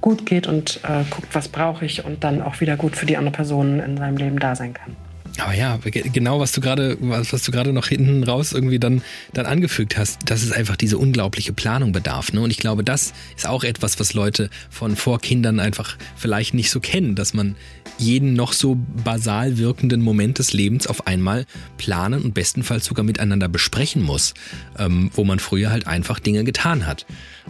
gut 0.00 0.24
geht 0.24 0.46
und 0.46 0.80
äh, 0.84 1.04
guckt, 1.10 1.34
was 1.34 1.48
brauche 1.48 1.84
ich 1.84 2.04
und 2.04 2.24
dann 2.24 2.40
auch 2.40 2.60
wieder 2.60 2.76
gut 2.76 2.96
für 2.96 3.04
die 3.04 3.16
andere 3.16 3.34
Person 3.34 3.80
in 3.80 3.98
seinem 3.98 4.16
Leben 4.16 4.38
da 4.38 4.56
sein 4.56 4.72
kann. 4.72 4.96
Aber 5.38 5.54
ja, 5.54 5.78
genau 5.84 6.40
was 6.40 6.52
du 6.52 6.60
gerade, 6.60 6.96
was, 7.00 7.32
was 7.32 7.42
du 7.42 7.52
gerade 7.52 7.72
noch 7.72 7.86
hinten 7.86 8.24
raus 8.24 8.52
irgendwie 8.52 8.78
dann, 8.78 9.02
dann 9.32 9.46
angefügt 9.46 9.96
hast, 9.96 10.30
dass 10.30 10.42
es 10.42 10.52
einfach 10.52 10.76
diese 10.76 10.98
unglaubliche 10.98 11.52
Planung 11.52 11.92
bedarf. 11.92 12.32
Ne? 12.32 12.40
Und 12.40 12.50
ich 12.50 12.58
glaube, 12.58 12.82
das 12.84 13.12
ist 13.36 13.46
auch 13.46 13.64
etwas, 13.64 14.00
was 14.00 14.14
Leute 14.14 14.50
von 14.70 14.96
Vorkindern 14.96 15.60
einfach 15.60 15.96
vielleicht 16.16 16.54
nicht 16.54 16.70
so 16.70 16.80
kennen, 16.80 17.14
dass 17.14 17.34
man 17.34 17.56
jeden 17.98 18.34
noch 18.34 18.52
so 18.52 18.78
basal 19.04 19.58
wirkenden 19.58 20.02
Moment 20.02 20.38
des 20.38 20.52
Lebens 20.52 20.86
auf 20.86 21.06
einmal 21.06 21.46
planen 21.76 22.22
und 22.22 22.34
bestenfalls 22.34 22.84
sogar 22.84 23.04
miteinander 23.04 23.48
besprechen 23.48 24.02
muss, 24.02 24.34
ähm, 24.78 25.10
wo 25.14 25.24
man 25.24 25.38
früher 25.38 25.70
halt 25.70 25.86
einfach 25.86 26.20
Dinge 26.20 26.44
getan 26.44 26.86
hat. 26.86 27.06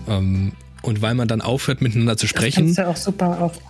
Ähm, 0.08 0.52
und 0.88 1.02
weil 1.02 1.14
man 1.14 1.28
dann 1.28 1.40
aufhört, 1.40 1.80
miteinander 1.80 2.16
zu 2.16 2.26
sprechen. 2.26 2.68
Das 2.68 2.76
kannst 2.76 2.78
du 2.78 2.82
ja 2.82 2.88
auch 2.88 2.96
super 2.96 3.40
auf 3.42 3.60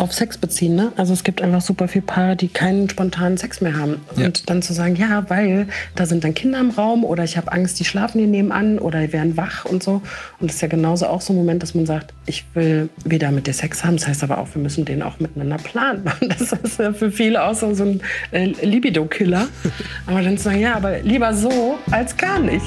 auf 0.00 0.12
Sex 0.12 0.38
beziehen. 0.38 0.74
Ne? 0.74 0.92
Also 0.96 1.12
es 1.12 1.24
gibt 1.24 1.42
einfach 1.42 1.60
super 1.60 1.86
viele 1.86 2.04
Paare, 2.04 2.34
die 2.34 2.48
keinen 2.48 2.88
spontanen 2.88 3.36
Sex 3.36 3.60
mehr 3.60 3.76
haben. 3.76 4.00
Ja. 4.16 4.26
Und 4.26 4.48
dann 4.48 4.62
zu 4.62 4.72
sagen, 4.72 4.96
ja, 4.96 5.28
weil 5.28 5.68
da 5.94 6.06
sind 6.06 6.24
dann 6.24 6.34
Kinder 6.34 6.58
im 6.58 6.70
Raum 6.70 7.04
oder 7.04 7.22
ich 7.24 7.36
habe 7.36 7.52
Angst, 7.52 7.78
die 7.80 7.84
schlafen 7.84 8.18
hier 8.18 8.28
nebenan 8.28 8.78
oder 8.78 9.00
die 9.00 9.12
werden 9.12 9.36
wach 9.36 9.64
und 9.66 9.82
so. 9.82 10.00
Und 10.40 10.48
das 10.48 10.56
ist 10.56 10.62
ja 10.62 10.68
genauso 10.68 11.06
auch 11.06 11.20
so 11.20 11.32
ein 11.32 11.36
Moment, 11.36 11.62
dass 11.62 11.74
man 11.74 11.86
sagt, 11.86 12.14
ich 12.26 12.44
will 12.54 12.88
wieder 13.04 13.30
mit 13.30 13.46
dir 13.46 13.52
Sex 13.52 13.84
haben. 13.84 13.96
Das 13.96 14.08
heißt 14.08 14.22
aber 14.22 14.38
auch, 14.38 14.48
wir 14.54 14.62
müssen 14.62 14.84
den 14.84 15.02
auch 15.02 15.20
miteinander 15.20 15.58
planen. 15.58 16.04
Das 16.40 16.52
ist 16.52 16.78
ja 16.78 16.92
für 16.92 17.10
viele 17.10 17.42
auch 17.42 17.54
so, 17.54 17.74
so 17.74 17.84
ein 17.84 18.00
äh, 18.30 18.46
Libido-Killer. 18.64 19.48
aber 20.06 20.22
dann 20.22 20.38
zu 20.38 20.44
sagen, 20.44 20.60
ja, 20.60 20.74
aber 20.74 21.00
lieber 21.00 21.34
so 21.34 21.78
als 21.90 22.16
gar 22.16 22.38
nicht. 22.38 22.64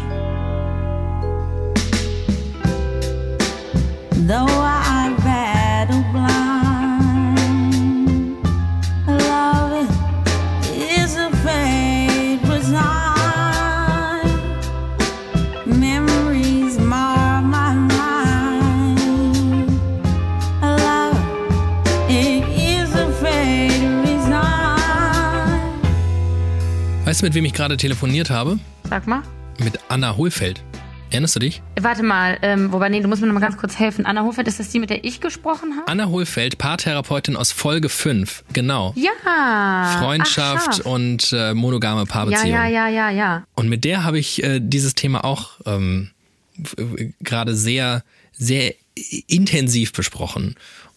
Weißt 27.14 27.22
du, 27.22 27.26
mit 27.26 27.34
wem 27.36 27.46
ich 27.46 27.54
gerade 27.54 27.78
telefoniert 27.78 28.30
habe? 28.30 28.58
Sag 28.90 29.06
mal. 29.06 29.22
Mit 29.60 29.80
Anna 29.90 30.16
Hohlfeld. 30.16 30.64
Erinnerst 31.14 31.36
du 31.36 31.39
dich? 31.41 31.61
Warte 31.80 32.01
mal, 32.01 32.39
ähm, 32.41 32.72
wobei, 32.72 32.89
nee, 32.89 32.99
du 32.99 33.07
musst 33.07 33.22
mir 33.22 33.28
noch 33.28 33.36
mal 33.36 33.39
ganz 33.39 33.55
kurz 33.55 33.78
helfen. 33.78 34.07
Anna 34.07 34.24
Hohlfeld, 34.24 34.47
ist 34.47 34.59
das 34.59 34.70
die, 34.70 34.80
mit 34.80 34.89
der 34.89 35.05
ich 35.05 35.22
gesprochen 35.22 35.76
habe? 35.78 35.88
Anna 35.88 36.07
Hohlfeld, 36.07 36.57
Paartherapeutin 36.57 37.36
aus 37.36 37.51
Folge 37.51 37.88
5, 37.88 38.43
genau. 38.51 38.95
Ja. 38.95 39.99
Freundschaft 39.99 40.82
Ach, 40.82 40.86
und 40.86 41.32
äh, 41.32 41.53
monogame 41.53 42.07
Paarbeziehung. 42.07 42.49
Ja, 42.49 42.66
ja, 42.66 42.88
ja, 42.88 43.09
ja, 43.09 43.09
ja. 43.11 43.45
Und 43.53 43.70
mit 43.70 43.84
der 43.84 44.03
habe 44.03 44.18
ich 44.18 44.43
äh, 44.43 44.59
dieses 44.59 44.95
Thema 44.95 45.24
auch 45.24 45.59
ähm, 45.68 46.09
gerade 47.22 47.55
sehr, 47.55 48.03
sehr 48.32 48.74
intensiv 49.28 49.93
besprochen. 49.93 50.55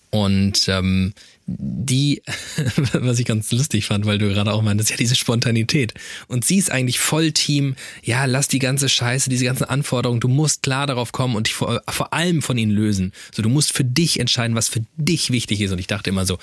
Und 0.08 0.66
ähm, 0.68 1.12
die, 1.46 2.22
was 2.92 3.20
ich 3.20 3.24
ganz 3.24 3.52
lustig 3.52 3.86
fand, 3.86 4.04
weil 4.04 4.18
du 4.18 4.28
gerade 4.28 4.52
auch 4.52 4.62
meintest, 4.62 4.90
ja, 4.90 4.96
diese 4.96 5.14
Spontanität. 5.14 5.94
Und 6.26 6.44
sie 6.44 6.58
ist 6.58 6.72
eigentlich 6.72 6.98
voll 6.98 7.32
Team, 7.32 7.76
ja, 8.02 8.24
lass 8.24 8.48
die 8.48 8.58
ganze 8.58 8.88
Scheiße, 8.88 9.30
diese 9.30 9.44
ganzen 9.44 9.64
Anforderungen, 9.64 10.20
du 10.20 10.28
musst 10.28 10.64
klar 10.64 10.86
darauf 10.86 11.12
kommen 11.12 11.36
und 11.36 11.46
dich 11.46 11.54
vor, 11.54 11.82
vor 11.88 12.12
allem 12.12 12.42
von 12.42 12.58
ihnen 12.58 12.72
lösen. 12.72 13.12
So, 13.32 13.42
du 13.42 13.48
musst 13.48 13.72
für 13.72 13.84
dich 13.84 14.18
entscheiden, 14.18 14.56
was 14.56 14.68
für 14.68 14.84
dich 14.96 15.30
wichtig 15.30 15.60
ist. 15.60 15.70
Und 15.70 15.78
ich 15.78 15.86
dachte 15.86 16.10
immer 16.10 16.26
so, 16.26 16.38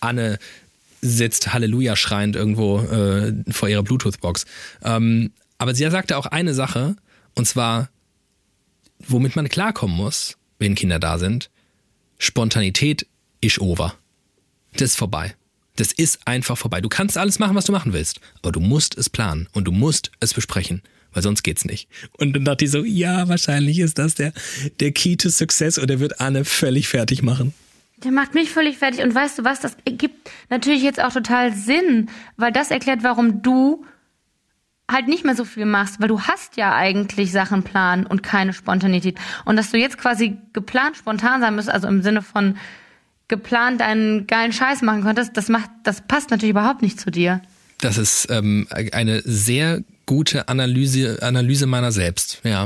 Anne 0.00 0.38
sitzt 1.00 1.52
Halleluja 1.52 1.96
schreiend 1.96 2.36
irgendwo 2.36 2.80
äh, 2.80 3.32
vor 3.50 3.68
ihrer 3.68 3.82
Bluetooth-Box. 3.82 4.44
Ähm, 4.84 5.32
aber 5.56 5.74
sie 5.74 5.88
sagte 5.90 6.16
auch 6.16 6.26
eine 6.26 6.54
Sache, 6.54 6.96
und 7.34 7.46
zwar, 7.46 7.88
womit 8.98 9.34
man 9.34 9.48
klarkommen 9.48 9.96
muss, 9.96 10.36
wenn 10.58 10.74
Kinder 10.74 10.98
da 10.98 11.18
sind, 11.18 11.50
Spontanität 12.18 13.06
ist 13.40 13.58
over. 13.58 13.96
Das 14.74 14.90
ist 14.90 14.96
vorbei. 14.96 15.34
Das 15.76 15.92
ist 15.92 16.20
einfach 16.26 16.58
vorbei. 16.58 16.80
Du 16.80 16.88
kannst 16.88 17.16
alles 17.16 17.38
machen, 17.38 17.56
was 17.56 17.64
du 17.64 17.72
machen 17.72 17.92
willst, 17.92 18.20
aber 18.42 18.52
du 18.52 18.60
musst 18.60 18.96
es 18.96 19.08
planen 19.08 19.48
und 19.52 19.64
du 19.64 19.72
musst 19.72 20.12
es 20.20 20.34
besprechen, 20.34 20.82
weil 21.12 21.22
sonst 21.22 21.42
geht's 21.42 21.64
nicht. 21.64 21.88
Und 22.18 22.34
dann 22.34 22.44
dachte 22.44 22.64
ich 22.64 22.70
so, 22.70 22.84
ja, 22.84 23.28
wahrscheinlich 23.28 23.78
ist 23.78 23.98
das 23.98 24.14
der, 24.14 24.32
der 24.80 24.92
Key 24.92 25.16
to 25.16 25.30
Success 25.30 25.78
und 25.78 25.88
der 25.88 26.00
wird 26.00 26.20
Anne 26.20 26.44
völlig 26.44 26.88
fertig 26.88 27.22
machen. 27.22 27.54
Der 28.04 28.12
macht 28.12 28.34
mich 28.34 28.50
völlig 28.50 28.78
fertig. 28.78 29.02
Und 29.02 29.14
weißt 29.14 29.38
du 29.38 29.44
was, 29.44 29.60
das 29.60 29.76
gibt 29.84 30.30
natürlich 30.50 30.82
jetzt 30.82 31.02
auch 31.02 31.12
total 31.12 31.54
Sinn, 31.54 32.10
weil 32.36 32.52
das 32.52 32.70
erklärt, 32.70 33.02
warum 33.02 33.42
du 33.42 33.84
halt 34.90 35.08
nicht 35.08 35.24
mehr 35.24 35.36
so 35.36 35.44
viel 35.44 35.64
machst, 35.64 36.00
weil 36.00 36.08
du 36.08 36.20
hast 36.20 36.56
ja 36.56 36.74
eigentlich 36.74 37.32
Sachen 37.32 37.62
planen 37.62 38.04
und 38.04 38.22
keine 38.22 38.52
Spontanität. 38.52 39.18
Und 39.44 39.56
dass 39.56 39.70
du 39.70 39.78
jetzt 39.78 39.96
quasi 39.96 40.36
geplant 40.52 40.96
spontan 40.96 41.40
sein 41.40 41.54
musst, 41.54 41.70
also 41.70 41.88
im 41.88 42.02
Sinne 42.02 42.20
von, 42.20 42.56
geplant 43.32 43.80
einen 43.80 44.26
geilen 44.26 44.52
Scheiß 44.52 44.82
machen 44.82 45.02
konntest, 45.02 45.38
das 45.38 45.48
macht, 45.48 45.70
das 45.84 46.02
passt 46.02 46.30
natürlich 46.30 46.50
überhaupt 46.50 46.82
nicht 46.82 47.00
zu 47.00 47.10
dir. 47.10 47.40
Das 47.80 47.96
ist 47.96 48.28
ähm, 48.30 48.68
eine 48.70 49.22
sehr 49.24 49.82
gute 50.04 50.48
Analyse, 50.48 51.18
Analyse 51.22 51.66
meiner 51.66 51.92
selbst, 51.92 52.42
ja. 52.44 52.64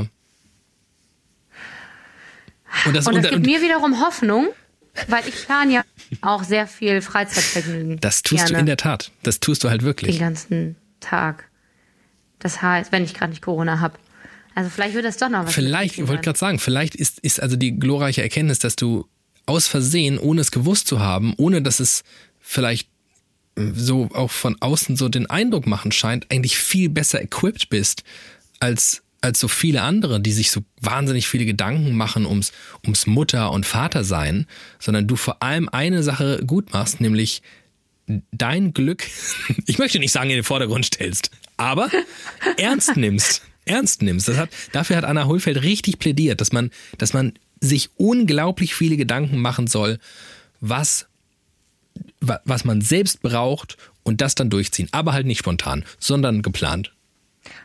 Und 2.85 2.93
das, 2.93 3.07
und 3.07 3.15
das 3.15 3.15
und, 3.15 3.21
gibt 3.21 3.33
und, 3.35 3.45
mir 3.45 3.61
wiederum 3.61 4.01
Hoffnung, 4.01 4.49
weil 5.07 5.25
ich 5.25 5.45
plane 5.45 5.73
ja 5.73 5.83
auch 6.21 6.43
sehr 6.43 6.67
viel 6.67 7.01
Freizeitvergnügen. 7.01 8.01
Das 8.01 8.21
tust 8.21 8.47
gerne. 8.47 8.53
du 8.53 8.59
in 8.59 8.65
der 8.65 8.77
Tat. 8.77 9.11
Das 9.23 9.39
tust 9.39 9.63
du 9.63 9.69
halt 9.69 9.83
wirklich. 9.83 10.17
Den 10.17 10.25
ganzen 10.25 10.75
Tag. 10.99 11.45
Das 12.39 12.61
heißt, 12.61 12.91
wenn 12.91 13.05
ich 13.05 13.13
gerade 13.13 13.29
nicht 13.31 13.41
Corona 13.41 13.79
habe. 13.79 13.97
Also 14.53 14.69
vielleicht 14.69 14.95
wird 14.95 15.05
das 15.05 15.15
doch 15.15 15.29
noch 15.29 15.45
was. 15.45 15.53
Vielleicht, 15.53 15.97
ich 15.97 16.07
wollte 16.09 16.23
gerade 16.23 16.37
sagen, 16.37 16.59
vielleicht 16.59 16.93
ist, 16.93 17.19
ist 17.19 17.41
also 17.41 17.55
die 17.55 17.79
glorreiche 17.79 18.21
Erkenntnis, 18.21 18.59
dass 18.59 18.75
du 18.75 19.07
aus 19.47 19.67
Versehen, 19.67 20.19
ohne 20.19 20.41
es 20.41 20.51
gewusst 20.51 20.87
zu 20.87 20.99
haben, 20.99 21.33
ohne 21.37 21.63
dass 21.63 21.79
es 21.79 22.03
vielleicht 22.39 22.87
äh, 23.55 23.71
so 23.73 24.09
auch 24.13 24.31
von 24.31 24.55
außen 24.59 24.95
so 24.95 25.09
den 25.09 25.27
Eindruck 25.27 25.65
machen 25.65 25.91
scheint, 25.91 26.31
eigentlich 26.31 26.57
viel 26.57 26.89
besser 26.89 27.21
equipped 27.21 27.69
bist 27.69 28.03
als 28.59 29.01
als 29.21 29.39
so 29.39 29.47
viele 29.47 29.81
andere, 29.81 30.19
die 30.19 30.31
sich 30.31 30.51
so 30.51 30.61
wahnsinnig 30.79 31.27
viele 31.27 31.45
Gedanken 31.45 31.95
machen 31.95 32.27
ums, 32.27 32.51
ums 32.83 33.07
Mutter- 33.07 33.51
und 33.51 33.65
Vatersein, 33.65 34.45
sondern 34.79 35.07
du 35.07 35.15
vor 35.15 35.41
allem 35.41 35.69
eine 35.69 36.03
Sache 36.03 36.43
gut 36.45 36.71
machst, 36.71 37.01
nämlich 37.01 37.41
dein 38.31 38.73
Glück, 38.73 39.03
ich 39.65 39.79
möchte 39.79 39.99
nicht 39.99 40.11
sagen, 40.11 40.29
in 40.29 40.37
den 40.37 40.43
Vordergrund 40.43 40.85
stellst, 40.85 41.31
aber 41.57 41.89
ernst 42.57 42.95
nimmst. 42.95 43.41
Ernst 43.65 44.01
nimmst. 44.01 44.29
Das 44.29 44.37
hat, 44.37 44.49
dafür 44.71 44.95
hat 44.97 45.03
Anna 45.03 45.25
Hohlfeld 45.25 45.61
richtig 45.61 45.99
plädiert, 45.99 46.39
dass 46.39 46.53
man, 46.53 46.71
dass 46.97 47.13
man 47.13 47.33
sich 47.61 47.89
unglaublich 47.97 48.75
viele 48.75 48.97
Gedanken 48.97 49.39
machen 49.39 49.67
soll, 49.67 49.99
was, 50.59 51.07
was 52.19 52.65
man 52.65 52.81
selbst 52.81 53.21
braucht 53.21 53.77
und 54.03 54.21
das 54.21 54.35
dann 54.35 54.49
durchziehen. 54.49 54.89
Aber 54.91 55.13
halt 55.13 55.25
nicht 55.25 55.39
spontan, 55.39 55.85
sondern 55.99 56.41
geplant. 56.41 56.93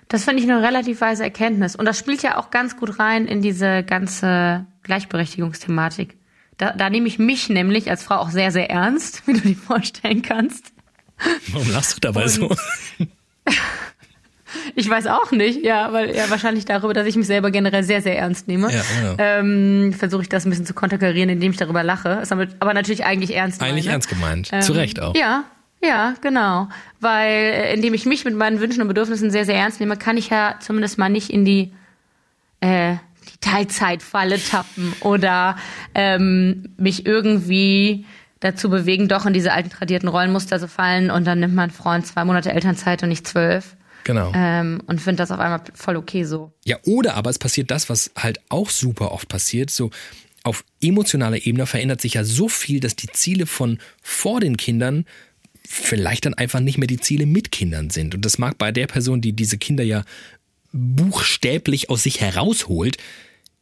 Das 0.08 0.24
finde 0.24 0.42
ich 0.42 0.50
eine 0.50 0.62
relativ 0.62 1.00
weise 1.00 1.24
Erkenntnis. 1.24 1.74
Und 1.74 1.86
das 1.86 1.98
spielt 1.98 2.22
ja 2.22 2.38
auch 2.38 2.50
ganz 2.50 2.76
gut 2.76 2.98
rein 2.98 3.26
in 3.26 3.40
diese 3.42 3.82
ganze 3.82 4.66
Gleichberechtigungsthematik. 4.82 6.16
Da, 6.58 6.72
da 6.72 6.90
nehme 6.90 7.08
ich 7.08 7.18
mich 7.18 7.48
nämlich 7.48 7.90
als 7.90 8.02
Frau 8.02 8.16
auch 8.16 8.30
sehr, 8.30 8.52
sehr 8.52 8.70
ernst, 8.70 9.22
wie 9.26 9.32
du 9.32 9.40
dir 9.40 9.56
vorstellen 9.56 10.22
kannst. 10.22 10.72
Warum 11.48 11.70
lachst 11.70 11.96
du 11.96 12.00
dabei 12.00 12.24
und, 12.24 12.30
so? 12.30 12.56
Ich 14.74 14.88
weiß 14.88 15.06
auch 15.06 15.30
nicht, 15.32 15.64
ja, 15.64 15.92
weil 15.92 16.14
ja 16.14 16.28
wahrscheinlich 16.30 16.64
darüber, 16.64 16.94
dass 16.94 17.06
ich 17.06 17.16
mich 17.16 17.26
selber 17.26 17.50
generell 17.50 17.82
sehr, 17.82 18.02
sehr 18.02 18.18
ernst 18.18 18.48
nehme. 18.48 18.72
Ja, 18.72 18.82
genau. 19.00 19.14
ähm, 19.18 19.92
Versuche 19.92 20.22
ich 20.22 20.28
das 20.28 20.46
ein 20.46 20.50
bisschen 20.50 20.66
zu 20.66 20.74
konterkarieren, 20.74 21.30
indem 21.30 21.52
ich 21.52 21.58
darüber 21.58 21.82
lache. 21.82 22.20
Ist 22.22 22.30
damit, 22.30 22.56
aber 22.60 22.74
natürlich 22.74 23.04
eigentlich 23.04 23.34
ernst 23.34 23.62
Eigentlich 23.62 23.84
meine. 23.84 23.94
ernst 23.94 24.08
gemeint. 24.08 24.48
Ähm, 24.52 24.62
Zu 24.62 24.72
Recht 24.72 25.00
auch. 25.00 25.14
Ja, 25.16 25.44
ja, 25.82 26.14
genau. 26.20 26.68
Weil 27.00 27.30
äh, 27.30 27.74
indem 27.74 27.94
ich 27.94 28.06
mich 28.06 28.24
mit 28.24 28.34
meinen 28.34 28.60
Wünschen 28.60 28.82
und 28.82 28.88
Bedürfnissen 28.88 29.30
sehr, 29.30 29.44
sehr 29.44 29.56
ernst 29.56 29.80
nehme, 29.80 29.96
kann 29.96 30.16
ich 30.16 30.30
ja 30.30 30.56
zumindest 30.60 30.98
mal 30.98 31.08
nicht 31.08 31.30
in 31.30 31.44
die, 31.44 31.72
äh, 32.60 32.94
die 33.28 33.38
Teilzeitfalle 33.40 34.40
tappen 34.42 34.94
oder 35.00 35.56
ähm, 35.94 36.74
mich 36.76 37.04
irgendwie 37.04 38.06
dazu 38.42 38.70
bewegen, 38.70 39.08
doch 39.08 39.26
in 39.26 39.32
diese 39.32 39.52
alten 39.52 39.70
tradierten 39.70 40.08
Rollenmuster 40.08 40.58
zu 40.58 40.68
fallen 40.68 41.10
und 41.10 41.26
dann 41.26 41.40
nimmt 41.40 41.54
mein 41.54 41.70
Freund 41.70 42.06
zwei 42.06 42.24
Monate 42.24 42.52
Elternzeit 42.52 43.02
und 43.02 43.08
nicht 43.08 43.26
zwölf. 43.26 43.76
Genau. 44.04 44.32
Ähm, 44.34 44.82
und 44.86 45.00
finde 45.00 45.22
das 45.22 45.30
auf 45.30 45.38
einmal 45.38 45.62
voll 45.74 45.96
okay 45.96 46.24
so. 46.24 46.52
Ja, 46.64 46.76
oder 46.84 47.14
aber 47.14 47.30
es 47.30 47.38
passiert 47.38 47.70
das, 47.70 47.88
was 47.88 48.10
halt 48.16 48.40
auch 48.48 48.70
super 48.70 49.12
oft 49.12 49.28
passiert, 49.28 49.70
so 49.70 49.90
auf 50.44 50.64
emotionaler 50.80 51.46
Ebene 51.46 51.66
verändert 51.66 52.00
sich 52.00 52.14
ja 52.14 52.24
so 52.24 52.48
viel, 52.48 52.80
dass 52.80 52.96
die 52.96 53.06
Ziele 53.08 53.46
von 53.46 53.78
vor 54.02 54.40
den 54.40 54.56
Kindern 54.56 55.06
vielleicht 55.68 56.26
dann 56.26 56.34
einfach 56.34 56.58
nicht 56.58 56.78
mehr 56.78 56.88
die 56.88 56.98
Ziele 56.98 57.26
mit 57.26 57.52
Kindern 57.52 57.90
sind. 57.90 58.14
Und 58.14 58.24
das 58.24 58.38
mag 58.38 58.58
bei 58.58 58.72
der 58.72 58.88
Person, 58.88 59.20
die 59.20 59.32
diese 59.32 59.56
Kinder 59.56 59.84
ja 59.84 60.02
buchstäblich 60.72 61.90
aus 61.90 62.02
sich 62.02 62.20
herausholt, 62.20 62.96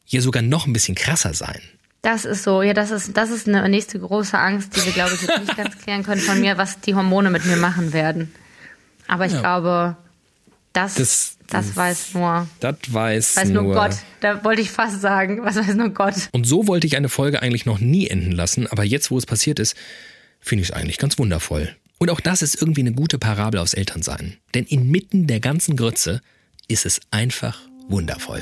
ja 0.06 0.20
sogar 0.20 0.42
noch 0.42 0.66
ein 0.66 0.72
bisschen 0.72 0.94
krasser 0.94 1.34
sein. 1.34 1.60
Das 2.02 2.24
ist 2.24 2.44
so, 2.44 2.62
ja, 2.62 2.72
das 2.72 2.90
ist, 2.90 3.16
das 3.16 3.30
ist 3.30 3.46
eine 3.46 3.68
nächste 3.68 3.98
große 4.00 4.38
Angst, 4.38 4.74
die 4.74 4.84
wir, 4.86 4.92
glaube 4.92 5.12
ich, 5.14 5.20
jetzt 5.22 5.38
nicht 5.40 5.56
ganz 5.56 5.76
klären 5.78 6.02
können 6.02 6.20
von 6.20 6.40
mir, 6.40 6.56
was 6.56 6.80
die 6.80 6.94
Hormone 6.94 7.30
mit 7.30 7.44
mir 7.44 7.56
machen 7.56 7.92
werden. 7.92 8.32
Aber 9.06 9.26
ich 9.26 9.32
Ja. 9.32 9.40
glaube, 9.40 9.96
das, 10.72 10.94
Das- 10.94 11.36
das, 11.48 11.74
weiß 11.74 12.14
nur, 12.14 12.46
Das 12.60 12.76
weiß, 12.88 13.36
weiß 13.36 13.48
nur 13.48 13.74
Gott. 13.74 13.96
Da 14.20 14.44
wollte 14.44 14.62
ich 14.62 14.70
fast 14.70 15.00
sagen, 15.00 15.40
was 15.42 15.56
weiß 15.56 15.74
nur 15.74 15.90
Gott. 15.90 16.14
Und 16.30 16.46
so 16.46 16.68
wollte 16.68 16.86
ich 16.86 16.96
eine 16.96 17.08
Folge 17.08 17.42
eigentlich 17.42 17.66
noch 17.66 17.80
nie 17.80 18.06
enden 18.06 18.30
lassen, 18.30 18.68
aber 18.68 18.84
jetzt, 18.84 19.10
wo 19.10 19.18
es 19.18 19.26
passiert 19.26 19.58
ist, 19.58 19.74
finde 20.40 20.62
ich 20.62 20.68
es 20.70 20.74
eigentlich 20.74 20.98
ganz 20.98 21.18
wundervoll. 21.18 21.74
Und 21.98 22.08
auch 22.10 22.20
das 22.20 22.42
ist 22.42 22.54
irgendwie 22.62 22.82
eine 22.82 22.92
gute 22.92 23.18
Parabel 23.18 23.60
aufs 23.60 23.74
Elternsein. 23.74 24.36
Denn 24.54 24.64
inmitten 24.64 25.26
der 25.26 25.40
ganzen 25.40 25.76
Grütze 25.76 26.20
ist 26.68 26.86
es 26.86 27.00
einfach 27.10 27.58
wundervoll. 27.88 28.40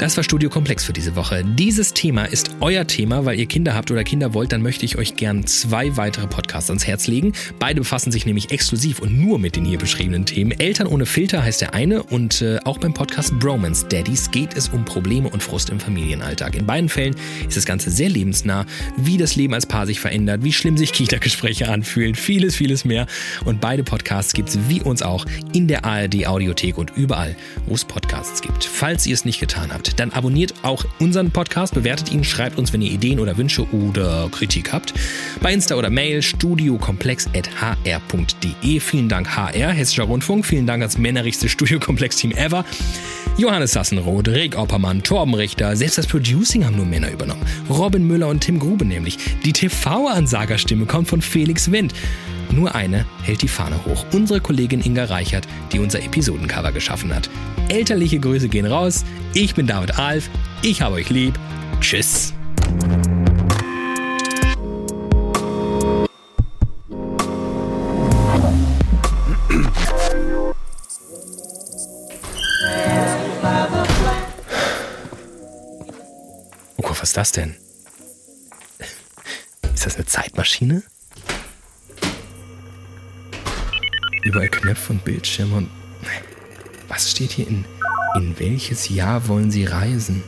Das 0.00 0.16
war 0.16 0.24
Studio 0.24 0.48
Komplex 0.48 0.82
für 0.82 0.94
diese 0.94 1.14
Woche. 1.14 1.44
Dieses 1.44 1.92
Thema 1.92 2.24
ist 2.24 2.52
euer 2.60 2.86
Thema, 2.86 3.26
weil 3.26 3.38
ihr 3.38 3.44
Kinder 3.44 3.74
habt 3.74 3.90
oder 3.90 4.02
Kinder 4.02 4.32
wollt, 4.32 4.50
dann 4.50 4.62
möchte 4.62 4.86
ich 4.86 4.96
euch 4.96 5.14
gern 5.14 5.46
zwei 5.46 5.94
weitere 5.98 6.26
Podcasts 6.26 6.70
ans 6.70 6.86
Herz 6.86 7.06
legen. 7.06 7.34
Beide 7.58 7.82
befassen 7.82 8.10
sich 8.10 8.24
nämlich 8.24 8.50
exklusiv 8.50 9.00
und 9.00 9.20
nur 9.20 9.38
mit 9.38 9.56
den 9.56 9.66
hier 9.66 9.76
beschriebenen 9.76 10.24
Themen. 10.24 10.58
Eltern 10.58 10.86
ohne 10.86 11.04
Filter 11.04 11.42
heißt 11.42 11.60
der 11.60 11.74
eine 11.74 12.02
und 12.02 12.40
äh, 12.40 12.60
auch 12.64 12.78
beim 12.78 12.94
Podcast 12.94 13.38
Bromance 13.40 13.84
Daddies 13.90 14.30
geht 14.30 14.56
es 14.56 14.70
um 14.70 14.86
Probleme 14.86 15.28
und 15.28 15.42
Frust 15.42 15.68
im 15.68 15.78
Familienalltag. 15.78 16.56
In 16.56 16.64
beiden 16.64 16.88
Fällen 16.88 17.14
ist 17.46 17.58
das 17.58 17.66
Ganze 17.66 17.90
sehr 17.90 18.08
lebensnah, 18.08 18.64
wie 18.96 19.18
das 19.18 19.36
Leben 19.36 19.52
als 19.52 19.66
Paar 19.66 19.84
sich 19.84 20.00
verändert, 20.00 20.42
wie 20.42 20.54
schlimm 20.54 20.78
sich 20.78 20.94
Kita-Gespräche 20.94 21.68
anfühlen, 21.68 22.14
vieles, 22.14 22.56
vieles 22.56 22.86
mehr. 22.86 23.06
Und 23.44 23.60
beide 23.60 23.84
Podcasts 23.84 24.32
gibt 24.32 24.48
es 24.48 24.58
wie 24.66 24.80
uns 24.80 25.02
auch 25.02 25.26
in 25.52 25.68
der 25.68 25.84
ARD 25.84 26.26
Audiothek 26.26 26.78
und 26.78 26.90
überall, 26.96 27.36
wo 27.66 27.74
es 27.74 27.84
Podcasts 27.84 28.40
gibt. 28.40 28.64
Falls 28.64 29.06
ihr 29.06 29.12
es 29.12 29.26
nicht 29.26 29.40
getan 29.40 29.74
habt, 29.74 29.89
dann 29.94 30.12
abonniert 30.12 30.54
auch 30.62 30.84
unseren 30.98 31.30
Podcast, 31.30 31.74
bewertet 31.74 32.12
ihn, 32.12 32.24
schreibt 32.24 32.58
uns, 32.58 32.72
wenn 32.72 32.82
ihr 32.82 32.90
Ideen 32.90 33.20
oder 33.20 33.36
Wünsche 33.36 33.66
oder 33.72 34.28
Kritik 34.30 34.72
habt. 34.72 34.94
Bei 35.42 35.52
Insta 35.52 35.74
oder 35.74 35.90
Mail 35.90 36.22
studiokomplex.hr.de. 36.22 38.80
Vielen 38.80 39.08
Dank 39.08 39.36
HR, 39.36 39.72
Hessischer 39.72 40.04
Rundfunk. 40.04 40.46
Vielen 40.46 40.66
Dank 40.66 40.82
ans 40.82 40.98
männerichste 40.98 41.48
Studiokomplex-Team 41.48 42.32
ever. 42.32 42.64
Johannes 43.36 43.72
Sassenroth, 43.72 44.28
Rick 44.28 44.58
Oppermann, 44.58 45.02
Torben 45.02 45.34
Richter, 45.34 45.76
selbst 45.76 45.98
das 45.98 46.06
Producing 46.06 46.64
haben 46.64 46.76
nur 46.76 46.86
Männer 46.86 47.10
übernommen. 47.10 47.42
Robin 47.70 48.06
Müller 48.06 48.28
und 48.28 48.40
Tim 48.40 48.58
Grube 48.58 48.84
nämlich. 48.84 49.18
Die 49.44 49.52
TV-Ansagerstimme 49.52 50.86
kommt 50.86 51.08
von 51.08 51.22
Felix 51.22 51.72
Wendt. 51.72 51.94
Nur 52.52 52.74
eine 52.74 53.06
hält 53.22 53.42
die 53.42 53.48
Fahne 53.48 53.76
hoch. 53.86 54.04
Unsere 54.12 54.40
Kollegin 54.40 54.80
Inga 54.80 55.04
Reichert, 55.04 55.46
die 55.72 55.78
unser 55.78 56.02
Episodencover 56.02 56.72
geschaffen 56.72 57.14
hat. 57.14 57.30
Elterliche 57.68 58.18
Grüße 58.18 58.48
gehen 58.48 58.66
raus. 58.66 59.04
Ich 59.34 59.54
bin 59.54 59.66
David 59.66 59.98
Alf. 59.98 60.28
Ich 60.62 60.82
habe 60.82 60.96
euch 60.96 61.10
lieb. 61.10 61.38
Tschüss. 61.80 62.34
Oh 76.76 76.82
Gott, 76.82 77.00
was 77.00 77.10
ist 77.10 77.16
das 77.16 77.32
denn? 77.32 77.56
Ist 79.72 79.86
das 79.86 79.94
eine 79.94 80.06
Zeitmaschine? 80.06 80.82
Überall 84.22 84.48
Knöpfe 84.48 84.92
und 84.92 85.04
Bildschirme 85.04 85.56
und. 85.56 85.68
Was 86.88 87.10
steht 87.10 87.32
hier 87.32 87.46
in. 87.46 87.66
In 88.16 88.38
welches 88.38 88.88
Jahr 88.88 89.28
wollen 89.28 89.50
Sie 89.50 89.64
reisen? 89.64 90.22